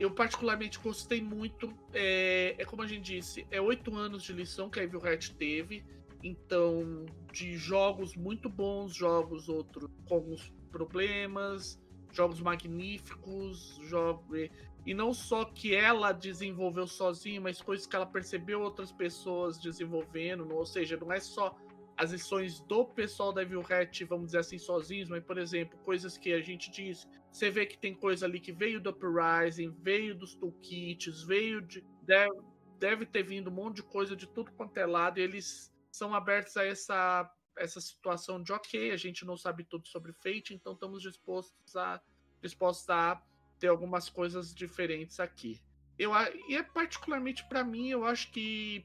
eu 0.00 0.10
particularmente 0.10 0.78
gostei 0.78 1.20
muito. 1.20 1.70
É, 1.92 2.54
é 2.56 2.64
como 2.64 2.80
a 2.80 2.86
gente 2.86 3.14
disse, 3.14 3.46
é 3.50 3.60
oito 3.60 3.94
anos 3.94 4.22
de 4.22 4.32
lição 4.32 4.70
que 4.70 4.80
a 4.80 4.82
Evil 4.82 5.06
Hat 5.06 5.34
teve. 5.34 5.84
Então, 6.22 7.04
de 7.30 7.58
jogos 7.58 8.16
muito 8.16 8.48
bons, 8.48 8.94
jogos 8.94 9.50
outros 9.50 9.90
com 10.08 10.14
alguns 10.14 10.50
problemas, 10.72 11.78
jogos 12.10 12.40
magníficos, 12.40 13.78
jogos 13.82 14.48
e 14.86 14.94
não 14.94 15.12
só 15.12 15.44
que 15.44 15.74
ela 15.74 16.12
desenvolveu 16.12 16.86
sozinha, 16.86 17.40
mas 17.40 17.60
coisas 17.60 17.86
que 17.86 17.96
ela 17.96 18.06
percebeu 18.06 18.62
outras 18.62 18.92
pessoas 18.92 19.58
desenvolvendo, 19.58 20.48
ou 20.54 20.64
seja, 20.64 20.96
não 20.96 21.12
é 21.12 21.18
só 21.18 21.58
as 21.96 22.12
lições 22.12 22.60
do 22.60 22.84
pessoal 22.84 23.32
da 23.32 23.42
Evil 23.42 23.64
Hat, 23.68 24.04
vamos 24.04 24.26
dizer 24.26 24.38
assim, 24.38 24.58
sozinhos, 24.58 25.08
mas, 25.08 25.24
por 25.24 25.38
exemplo, 25.38 25.78
coisas 25.80 26.16
que 26.16 26.32
a 26.32 26.40
gente 26.40 26.70
diz, 26.70 27.08
você 27.32 27.50
vê 27.50 27.66
que 27.66 27.76
tem 27.76 27.94
coisa 27.94 28.26
ali 28.26 28.38
que 28.38 28.52
veio 28.52 28.80
do 28.80 28.90
Uprising, 28.90 29.74
veio 29.80 30.14
dos 30.14 30.34
toolkits, 30.34 31.22
veio 31.24 31.60
de. 31.62 31.84
Deve, 32.02 32.40
deve 32.78 33.06
ter 33.06 33.24
vindo 33.24 33.50
um 33.50 33.54
monte 33.54 33.76
de 33.76 33.82
coisa 33.82 34.14
de 34.14 34.28
tudo 34.28 34.52
quanto 34.52 34.76
é 34.76 34.86
lado, 34.86 35.18
e 35.18 35.22
eles 35.22 35.74
são 35.90 36.14
abertos 36.14 36.56
a 36.56 36.64
essa 36.64 37.30
essa 37.58 37.80
situação 37.80 38.42
de 38.42 38.52
ok, 38.52 38.90
a 38.90 38.98
gente 38.98 39.24
não 39.24 39.34
sabe 39.34 39.64
tudo 39.64 39.88
sobre 39.88 40.12
Fate, 40.12 40.52
então 40.52 40.74
estamos 40.74 41.02
dispostos 41.02 41.74
a 41.74 42.00
dispostos 42.42 42.88
a 42.90 43.20
ter 43.58 43.68
algumas 43.68 44.08
coisas 44.08 44.54
diferentes 44.54 45.20
aqui. 45.20 45.60
Eu 45.98 46.12
e 46.48 46.56
é 46.56 46.62
particularmente 46.62 47.44
para 47.48 47.64
mim, 47.64 47.88
eu 47.88 48.04
acho 48.04 48.30
que 48.30 48.84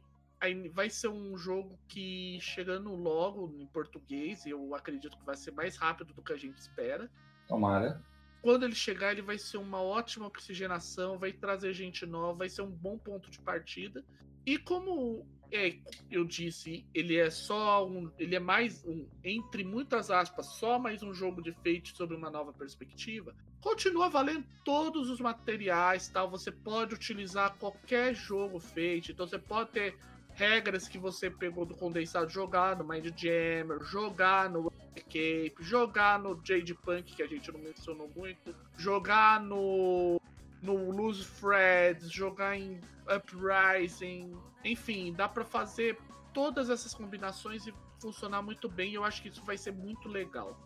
vai 0.71 0.89
ser 0.89 1.07
um 1.09 1.37
jogo 1.37 1.77
que 1.87 2.39
chegando 2.41 2.95
logo 2.95 3.53
em 3.59 3.65
português, 3.67 4.45
eu 4.45 4.73
acredito 4.73 5.17
que 5.17 5.25
vai 5.25 5.35
ser 5.35 5.51
mais 5.51 5.77
rápido 5.77 6.13
do 6.13 6.21
que 6.21 6.33
a 6.33 6.37
gente 6.37 6.57
espera. 6.57 7.11
Tomara. 7.47 8.01
Quando 8.41 8.63
ele 8.63 8.73
chegar, 8.73 9.11
ele 9.11 9.21
vai 9.21 9.37
ser 9.37 9.57
uma 9.57 9.81
ótima 9.81 10.25
oxigenação, 10.25 11.19
vai 11.19 11.31
trazer 11.31 11.73
gente 11.73 12.07
nova, 12.07 12.39
vai 12.39 12.49
ser 12.49 12.63
um 12.63 12.71
bom 12.71 12.97
ponto 12.97 13.29
de 13.29 13.39
partida. 13.39 14.03
E 14.43 14.57
como 14.57 15.27
é, 15.51 15.75
eu 16.09 16.23
disse, 16.23 16.85
ele 16.93 17.17
é 17.17 17.29
só 17.29 17.85
um. 17.87 18.09
Ele 18.17 18.35
é 18.35 18.39
mais 18.39 18.83
um, 18.85 19.05
entre 19.23 19.63
muitas 19.63 20.09
aspas, 20.09 20.45
só 20.45 20.79
mais 20.79 21.03
um 21.03 21.13
jogo 21.13 21.41
de 21.41 21.51
Fate 21.51 21.95
sobre 21.95 22.15
uma 22.15 22.29
nova 22.29 22.53
perspectiva. 22.53 23.35
Continua 23.59 24.09
valendo 24.09 24.45
todos 24.63 25.09
os 25.09 25.19
materiais, 25.19 26.07
tal. 26.07 26.29
Você 26.29 26.51
pode 26.51 26.95
utilizar 26.95 27.55
qualquer 27.57 28.15
jogo 28.15 28.59
Fate. 28.59 29.11
Então 29.11 29.27
você 29.27 29.37
pode 29.37 29.71
ter 29.71 29.97
regras 30.33 30.87
que 30.87 30.97
você 30.97 31.29
pegou 31.29 31.65
do 31.65 31.75
condensado, 31.75 32.29
jogar 32.29 32.75
no 32.75 32.83
Mind 32.83 33.07
Jammer, 33.15 33.83
jogar 33.83 34.49
no 34.49 34.71
Cape, 34.95 35.55
jogar 35.59 36.19
no 36.19 36.39
Jade 36.43 36.73
Punk, 36.73 37.15
que 37.15 37.23
a 37.23 37.27
gente 37.27 37.51
não 37.51 37.59
mencionou 37.59 38.09
muito, 38.15 38.55
jogar 38.77 39.39
no 39.41 40.19
no 40.61 40.91
Lose 40.91 41.25
Threads, 41.25 42.11
jogar 42.11 42.57
em 42.57 42.79
Uprising, 43.13 44.37
enfim, 44.63 45.13
dá 45.13 45.27
para 45.27 45.43
fazer 45.43 45.97
todas 46.33 46.69
essas 46.69 46.93
combinações 46.93 47.65
e 47.65 47.73
funcionar 47.99 48.41
muito 48.41 48.69
bem. 48.69 48.93
Eu 48.93 49.03
acho 49.03 49.21
que 49.21 49.29
isso 49.29 49.43
vai 49.43 49.57
ser 49.57 49.71
muito 49.73 50.07
legal. 50.07 50.57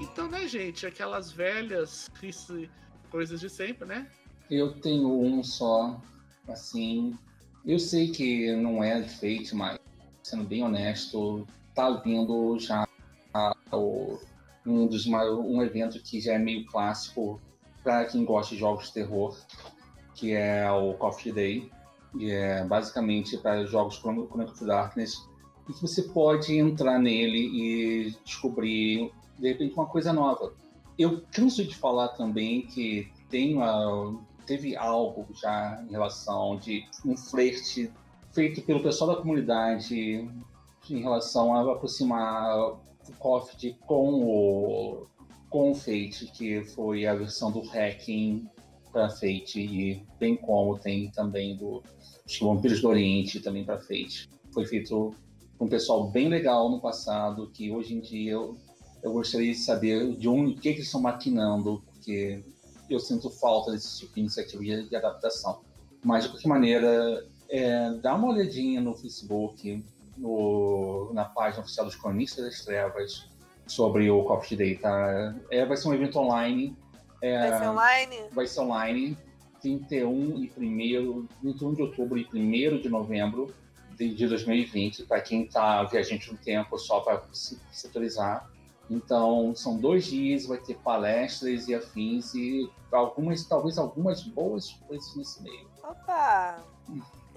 Então, 0.00 0.28
né, 0.28 0.46
gente, 0.46 0.86
aquelas 0.86 1.30
velhas 1.32 2.10
coisas 3.10 3.40
de 3.40 3.50
sempre, 3.50 3.86
né? 3.86 4.10
Eu 4.50 4.80
tenho 4.80 5.20
um 5.20 5.42
só, 5.42 6.00
assim. 6.48 7.18
Eu 7.64 7.78
sei 7.78 8.10
que 8.10 8.54
não 8.56 8.84
é 8.84 9.02
feito, 9.02 9.56
mas 9.56 9.78
sendo 10.24 10.44
bem 10.44 10.64
honesto, 10.64 11.46
tá 11.74 11.90
vindo 11.90 12.58
já 12.58 12.88
o, 13.70 14.18
um 14.66 14.86
dos 14.86 15.06
um 15.06 15.62
evento 15.62 16.00
que 16.00 16.18
já 16.18 16.32
é 16.32 16.38
meio 16.38 16.64
clássico 16.66 17.38
para 17.82 18.06
quem 18.06 18.24
gosta 18.24 18.54
de 18.54 18.60
jogos 18.60 18.86
de 18.86 18.94
terror, 18.94 19.36
que 20.14 20.32
é 20.32 20.68
o 20.72 20.94
Coffee 20.94 21.30
Day, 21.30 21.70
que 22.10 22.30
é 22.30 22.64
basicamente 22.64 23.36
para 23.36 23.66
jogos 23.66 23.96
Chronicle 23.96 24.44
of 24.44 24.64
Darkness, 24.64 25.28
e 25.68 25.74
que 25.74 25.82
você 25.82 26.02
pode 26.02 26.56
entrar 26.56 26.98
nele 26.98 27.38
e 27.38 28.16
descobrir 28.24 29.12
de 29.38 29.48
repente 29.48 29.74
uma 29.74 29.86
coisa 29.86 30.12
nova. 30.12 30.54
Eu 30.98 31.22
canso 31.32 31.62
de 31.64 31.74
falar 31.74 32.08
também 32.08 32.62
que 32.62 33.10
tem 33.28 33.54
uma, 33.54 34.18
teve 34.46 34.74
algo 34.74 35.26
já 35.34 35.84
em 35.86 35.90
relação 35.90 36.56
de 36.56 36.86
um 37.04 37.14
flerte 37.14 37.92
feito 38.34 38.60
pelo 38.62 38.82
pessoal 38.82 39.14
da 39.14 39.22
comunidade 39.22 40.28
em 40.90 41.00
relação 41.00 41.54
a 41.54 41.72
aproximar 41.72 42.58
o 42.58 43.12
Coffee 43.18 43.76
com 43.86 44.24
o, 44.24 45.06
com 45.48 45.70
o 45.70 45.74
Fate, 45.74 46.30
que 46.34 46.62
foi 46.64 47.06
a 47.06 47.14
versão 47.14 47.50
do 47.52 47.60
hacking 47.60 48.46
para 48.92 49.08
Fate, 49.08 49.60
e 49.60 50.02
bem 50.18 50.36
como 50.36 50.78
tem 50.78 51.10
também 51.10 51.56
do 51.56 51.82
os 52.26 52.38
Vampiros 52.38 52.80
do 52.80 52.88
Oriente 52.88 53.40
também 53.40 53.64
para 53.64 53.78
Fate. 53.78 54.28
Foi 54.52 54.66
feito 54.66 55.14
com 55.58 55.66
um 55.66 55.68
pessoal 55.68 56.10
bem 56.10 56.28
legal 56.28 56.70
no 56.70 56.80
passado, 56.80 57.50
que 57.52 57.70
hoje 57.70 57.94
em 57.94 58.00
dia 58.00 58.32
eu, 58.32 58.56
eu 59.02 59.12
gostaria 59.12 59.52
de 59.52 59.58
saber 59.58 60.16
de 60.16 60.28
onde, 60.28 60.54
que 60.54 60.68
eles 60.68 60.86
estão 60.86 61.00
maquinando, 61.00 61.82
porque 61.86 62.42
eu 62.88 62.98
sinto 62.98 63.30
falta 63.30 63.72
desse 63.72 64.00
tipo 64.00 64.14
de 64.14 64.20
iniciativa 64.20 64.62
de, 64.62 64.88
de 64.88 64.96
adaptação. 64.96 65.60
Mas, 66.02 66.24
de 66.24 66.30
qualquer 66.30 66.48
maneira, 66.48 67.26
é, 67.48 67.90
dá 68.02 68.14
uma 68.14 68.28
olhadinha 68.28 68.80
no 68.80 68.94
Facebook, 68.94 69.84
no, 70.16 71.10
na 71.12 71.24
página 71.24 71.62
oficial 71.62 71.86
dos 71.86 71.96
Cronistas 71.96 72.44
das 72.44 72.64
Trevas, 72.64 73.28
sobre 73.66 74.10
o 74.10 74.22
Coffee 74.24 74.56
Day, 74.56 74.76
tá? 74.76 75.34
É, 75.50 75.64
vai 75.64 75.76
ser 75.76 75.88
um 75.88 75.94
evento 75.94 76.18
online. 76.18 76.76
É, 77.20 77.50
vai 77.50 77.58
ser 77.58 77.68
online? 77.68 78.16
Vai 78.32 78.46
ser 78.46 78.60
online. 78.60 79.18
31 79.60 80.44
e 80.44 80.52
1 80.58 81.26
21 81.42 81.74
de 81.74 81.82
outubro 81.82 82.18
e 82.18 82.26
1 82.30 82.82
de 82.82 82.88
novembro 82.90 83.54
de, 83.96 84.14
de 84.14 84.26
2020, 84.28 85.04
para 85.04 85.20
quem 85.22 85.44
está 85.44 85.82
viajante 85.84 86.30
no 86.30 86.36
tempo, 86.36 86.78
só 86.78 87.00
para 87.00 87.22
se 87.32 87.58
setorizar. 87.72 88.50
Então, 88.90 89.54
são 89.56 89.78
dois 89.78 90.04
dias, 90.04 90.44
vai 90.44 90.58
ter 90.58 90.76
palestras 90.76 91.66
e 91.68 91.74
afins 91.74 92.34
e 92.34 92.70
algumas, 92.92 93.44
talvez 93.44 93.78
algumas 93.78 94.22
boas 94.22 94.72
coisas 94.86 95.16
nesse 95.16 95.42
meio. 95.42 95.66
Opa! 95.82 96.62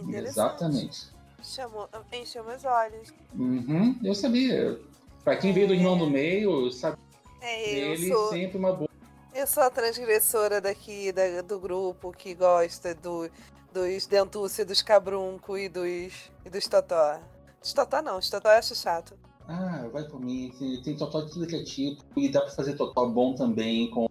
Exatamente. 0.10 1.08
Chamou, 1.42 1.88
encheu 2.12 2.44
meus 2.44 2.64
olhos. 2.66 3.14
Uhum, 3.34 3.98
eu 4.04 4.16
sabia. 4.16 4.80
Pra 5.24 5.36
quem 5.38 5.52
é... 5.52 5.54
veio 5.54 5.68
do 5.68 5.74
irmão 5.74 5.98
do 5.98 6.10
meio, 6.10 6.72
sabe? 6.72 6.98
É, 7.42 7.70
ele 7.70 8.10
sou... 8.10 8.30
sempre 8.30 8.58
uma 8.58 8.74
boa. 8.74 8.90
Eu 9.34 9.46
sou 9.46 9.64
a 9.64 9.70
transgressora 9.70 10.60
daqui 10.60 11.12
da, 11.12 11.42
do 11.42 11.60
grupo 11.60 12.12
que 12.12 12.34
gosta 12.34 12.96
do, 12.96 13.30
dos 13.72 14.08
Dentucci, 14.08 14.66
dos 14.66 14.82
Cabrunco 14.82 15.58
e 15.58 15.70
dos, 15.70 16.32
e 16.44 16.50
dos 16.50 16.68
Totó. 16.68 17.20
Dos 17.62 17.72
Totó 17.72 18.02
não, 18.02 18.18
os 18.18 18.30
Totó 18.30 18.50
eu 18.50 18.58
acho 18.58 18.74
chato. 18.74 19.16
Ah, 19.48 19.88
vai 19.94 20.04
por 20.04 20.20
mim. 20.20 20.52
Tem, 20.58 20.82
tem 20.82 20.98
Totó 20.98 21.22
de 21.22 21.32
tudo 21.32 21.48
que 21.48 21.56
é 21.56 21.64
tipo. 21.64 22.04
E 22.18 22.30
dá 22.30 22.42
pra 22.42 22.50
fazer 22.50 22.76
Totó 22.76 23.06
bom 23.08 23.36
também 23.36 23.90
com 23.92 24.10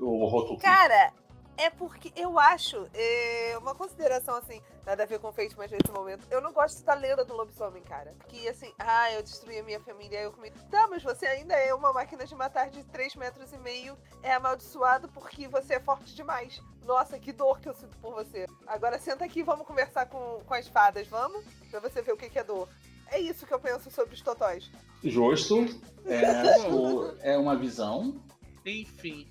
o 0.00 0.26
Roto. 0.26 0.56
Cara, 0.56 1.12
é 1.56 1.70
porque 1.70 2.12
eu 2.16 2.38
acho, 2.38 2.88
é, 2.94 3.56
uma 3.58 3.74
consideração 3.74 4.36
assim, 4.36 4.60
nada 4.84 5.02
a 5.02 5.06
ver 5.06 5.18
com 5.18 5.32
Fate, 5.32 5.56
mas 5.56 5.70
nesse 5.70 5.90
momento, 5.92 6.26
eu 6.30 6.40
não 6.40 6.52
gosto 6.52 6.82
da 6.84 6.94
lenda 6.94 7.24
do 7.24 7.34
lobisomem, 7.34 7.82
cara. 7.82 8.14
Que 8.28 8.48
assim, 8.48 8.72
ah, 8.78 9.12
eu 9.12 9.22
destruí 9.22 9.58
a 9.58 9.62
minha 9.62 9.80
família, 9.80 10.20
eu 10.20 10.32
comi. 10.32 10.50
Tá, 10.70 10.86
mas 10.88 11.02
você 11.02 11.26
ainda 11.26 11.54
é 11.54 11.74
uma 11.74 11.92
máquina 11.92 12.26
de 12.26 12.34
matar 12.34 12.70
de 12.70 12.82
3 12.84 13.14
metros 13.16 13.52
e 13.52 13.58
meio, 13.58 13.96
é 14.22 14.32
amaldiçoado 14.32 15.08
porque 15.08 15.46
você 15.48 15.74
é 15.74 15.80
forte 15.80 16.14
demais. 16.14 16.60
Nossa, 16.84 17.18
que 17.18 17.32
dor 17.32 17.60
que 17.60 17.68
eu 17.68 17.74
sinto 17.74 17.96
por 17.98 18.12
você. 18.12 18.46
Agora 18.66 18.98
senta 18.98 19.24
aqui 19.24 19.40
e 19.40 19.44
vamos 19.44 19.66
conversar 19.66 20.06
com, 20.06 20.40
com 20.44 20.54
as 20.54 20.66
fadas, 20.66 21.06
vamos? 21.06 21.44
Pra 21.70 21.80
você 21.80 22.02
ver 22.02 22.12
o 22.12 22.16
que, 22.16 22.28
que 22.28 22.38
é 22.38 22.44
dor. 22.44 22.68
É 23.06 23.20
isso 23.20 23.46
que 23.46 23.52
eu 23.52 23.60
penso 23.60 23.90
sobre 23.90 24.14
os 24.14 24.22
totóis. 24.22 24.70
Justo. 25.04 25.66
É, 26.06 27.20
é 27.34 27.38
uma 27.38 27.54
visão. 27.54 28.20
Enfim. 28.64 29.28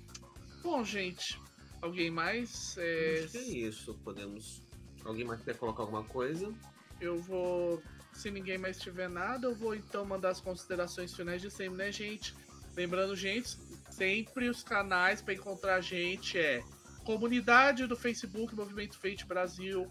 Bom, 0.62 0.84
gente, 0.84 1.41
Alguém 1.82 2.10
mais? 2.10 2.76
É... 2.78 3.22
Acho 3.24 3.32
que 3.32 3.38
é 3.38 3.42
isso. 3.42 3.94
Podemos. 4.04 4.62
Alguém 5.04 5.24
mais 5.24 5.42
quer 5.42 5.56
colocar 5.58 5.82
alguma 5.82 6.04
coisa? 6.04 6.54
Eu 7.00 7.20
vou. 7.20 7.82
Se 8.12 8.30
ninguém 8.30 8.56
mais 8.56 8.78
tiver 8.78 9.08
nada, 9.08 9.48
eu 9.48 9.54
vou 9.54 9.74
então 9.74 10.04
mandar 10.04 10.30
as 10.30 10.40
considerações 10.40 11.14
finais 11.14 11.42
de 11.42 11.50
sempre, 11.50 11.76
né, 11.78 11.90
gente? 11.90 12.34
Lembrando, 12.76 13.16
gente, 13.16 13.58
sempre 13.90 14.48
os 14.48 14.62
canais 14.62 15.20
para 15.20 15.34
encontrar 15.34 15.76
a 15.76 15.80
gente 15.80 16.38
é 16.38 16.62
comunidade 17.04 17.86
do 17.86 17.96
Facebook 17.96 18.54
Movimento 18.54 18.96
Fate 18.98 19.26
Brasil, 19.26 19.90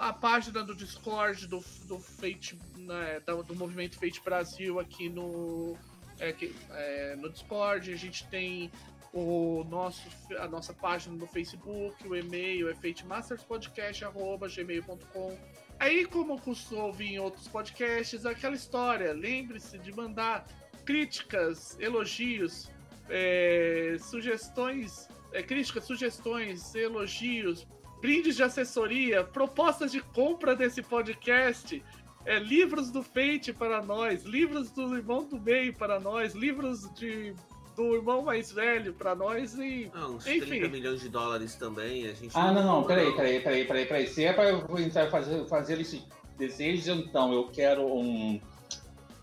a 0.00 0.12
página 0.12 0.62
do 0.62 0.74
Discord 0.74 1.46
do, 1.46 1.64
do 1.86 1.98
Fate, 1.98 2.58
né, 2.76 3.20
do 3.46 3.54
Movimento 3.54 3.98
Fate 3.98 4.20
Brasil 4.22 4.78
aqui 4.78 5.08
no, 5.08 5.76
é, 6.18 6.34
é, 6.70 7.16
no 7.16 7.30
Discord. 7.30 7.92
A 7.92 7.96
gente 7.96 8.26
tem 8.28 8.70
o 9.12 9.64
nosso, 9.68 10.08
a 10.38 10.46
nossa 10.46 10.72
página 10.72 11.16
no 11.16 11.26
Facebook, 11.26 12.06
o 12.06 12.14
e-mail 12.14 12.70
é 12.70 12.74
feitemasterspodcast.gmail.com. 12.74 15.36
Aí, 15.78 16.06
como 16.06 16.40
costumou 16.40 16.86
ouvir 16.86 17.14
em 17.14 17.18
outros 17.18 17.48
podcasts, 17.48 18.24
aquela 18.24 18.54
história, 18.54 19.12
lembre-se 19.12 19.76
de 19.78 19.92
mandar 19.92 20.46
críticas, 20.84 21.76
elogios, 21.80 22.70
é, 23.08 23.96
sugestões, 23.98 25.08
é, 25.32 25.42
críticas, 25.42 25.84
sugestões, 25.84 26.74
elogios, 26.74 27.66
brindes 28.00 28.36
de 28.36 28.42
assessoria, 28.42 29.24
propostas 29.24 29.92
de 29.92 30.00
compra 30.00 30.54
desse 30.54 30.82
podcast, 30.82 31.82
é, 32.24 32.38
livros 32.38 32.90
do 32.90 33.02
Fate 33.02 33.52
para 33.52 33.82
nós, 33.82 34.24
livros 34.24 34.70
do 34.70 34.96
Irmão 34.96 35.24
do 35.24 35.40
Meio 35.40 35.74
para 35.74 35.98
nós, 35.98 36.34
livros 36.34 36.92
de 36.94 37.34
do 37.80 37.94
irmão 37.94 38.22
mais 38.22 38.52
velho 38.52 38.92
pra 38.92 39.14
nós 39.14 39.54
e. 39.54 39.90
Ah, 39.94 40.06
uns 40.06 40.26
enfim. 40.26 40.40
30 40.40 40.68
milhões 40.68 41.00
de 41.00 41.08
dólares 41.08 41.54
também. 41.54 42.06
A 42.06 42.12
gente 42.12 42.30
ah, 42.34 42.52
não, 42.52 42.62
não, 42.62 42.84
peraí, 42.84 43.14
peraí, 43.16 43.40
peraí, 43.40 43.64
peraí, 43.64 43.86
peraí. 43.86 44.06
Se 44.06 44.24
é 44.24 44.32
pra 44.32 44.50
eu 44.50 44.78
entrar 44.78 45.10
fazer, 45.10 45.46
fazer 45.46 45.80
esse 45.80 46.04
desejo, 46.36 46.92
então 46.92 47.32
eu 47.32 47.48
quero 47.48 47.86
um. 47.86 48.38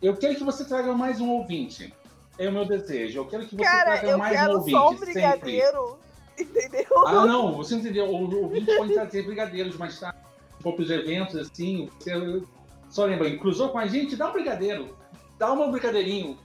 Eu 0.01 0.15
quero 0.15 0.35
que 0.35 0.43
você 0.43 0.65
traga 0.65 0.93
mais 0.93 1.21
um 1.21 1.29
ouvinte. 1.29 1.93
É 2.39 2.49
o 2.49 2.51
meu 2.51 2.65
desejo. 2.65 3.19
Eu 3.19 3.25
quero 3.25 3.45
que 3.47 3.55
você 3.55 3.63
Cara, 3.63 3.99
traga 3.99 4.17
mais 4.17 4.39
um 4.41 4.51
ouvinte. 4.51 4.71
Só 4.71 4.89
um 4.89 4.95
brigadeiro, 4.95 5.97
sempre. 6.35 6.59
Entendeu? 6.67 7.07
Ah, 7.07 7.25
não, 7.25 7.53
você 7.53 7.75
entendeu. 7.75 8.05
O 8.05 8.43
ouvinte 8.43 8.75
pode 8.75 8.93
trazer 8.93 9.23
brigadeiros, 9.23 9.77
mas 9.77 9.99
tá. 9.99 10.15
For 10.61 10.73
pros 10.73 10.89
eventos, 10.89 11.35
assim, 11.35 11.89
você. 11.99 12.43
Só 12.89 13.05
lembra, 13.05 13.35
cruzou 13.37 13.69
com 13.69 13.77
a 13.77 13.85
gente, 13.85 14.15
dá 14.15 14.29
um 14.29 14.33
brigadeiro. 14.33 14.95
Dá 15.37 15.51
um 15.51 15.71
brigadeirinho 15.71 16.37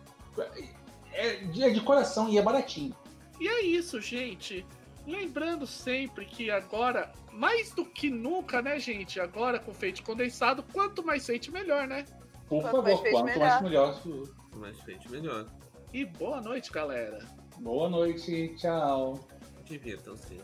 é, 1.12 1.44
é 1.44 1.70
de 1.70 1.80
coração 1.80 2.28
e 2.28 2.38
é 2.38 2.42
baratinho. 2.42 2.94
E 3.40 3.48
é 3.48 3.62
isso, 3.62 4.00
gente. 4.00 4.64
Lembrando 5.06 5.66
sempre 5.66 6.24
que 6.24 6.50
agora, 6.50 7.12
mais 7.32 7.72
do 7.72 7.84
que 7.84 8.08
nunca, 8.08 8.62
né, 8.62 8.78
gente? 8.78 9.18
Agora 9.18 9.58
com 9.58 9.74
feito 9.74 10.02
condensado, 10.02 10.62
quanto 10.72 11.04
mais 11.04 11.26
feito, 11.26 11.50
melhor, 11.50 11.88
né? 11.88 12.04
Por 12.48 12.62
quanto 12.62 12.76
favor, 12.76 13.02
mais 13.02 13.10
quanto 13.10 13.24
melhor. 13.24 13.48
mais 13.48 13.62
melhor. 13.62 14.28
Mais 14.56 14.80
feito, 14.80 15.10
melhor. 15.10 15.46
e 15.92 16.04
boa 16.04 16.40
noite, 16.40 16.70
galera. 16.70 17.26
Boa 17.58 17.88
noite, 17.88 18.54
tchau. 18.56 19.18
Divirtam-se. 19.64 20.38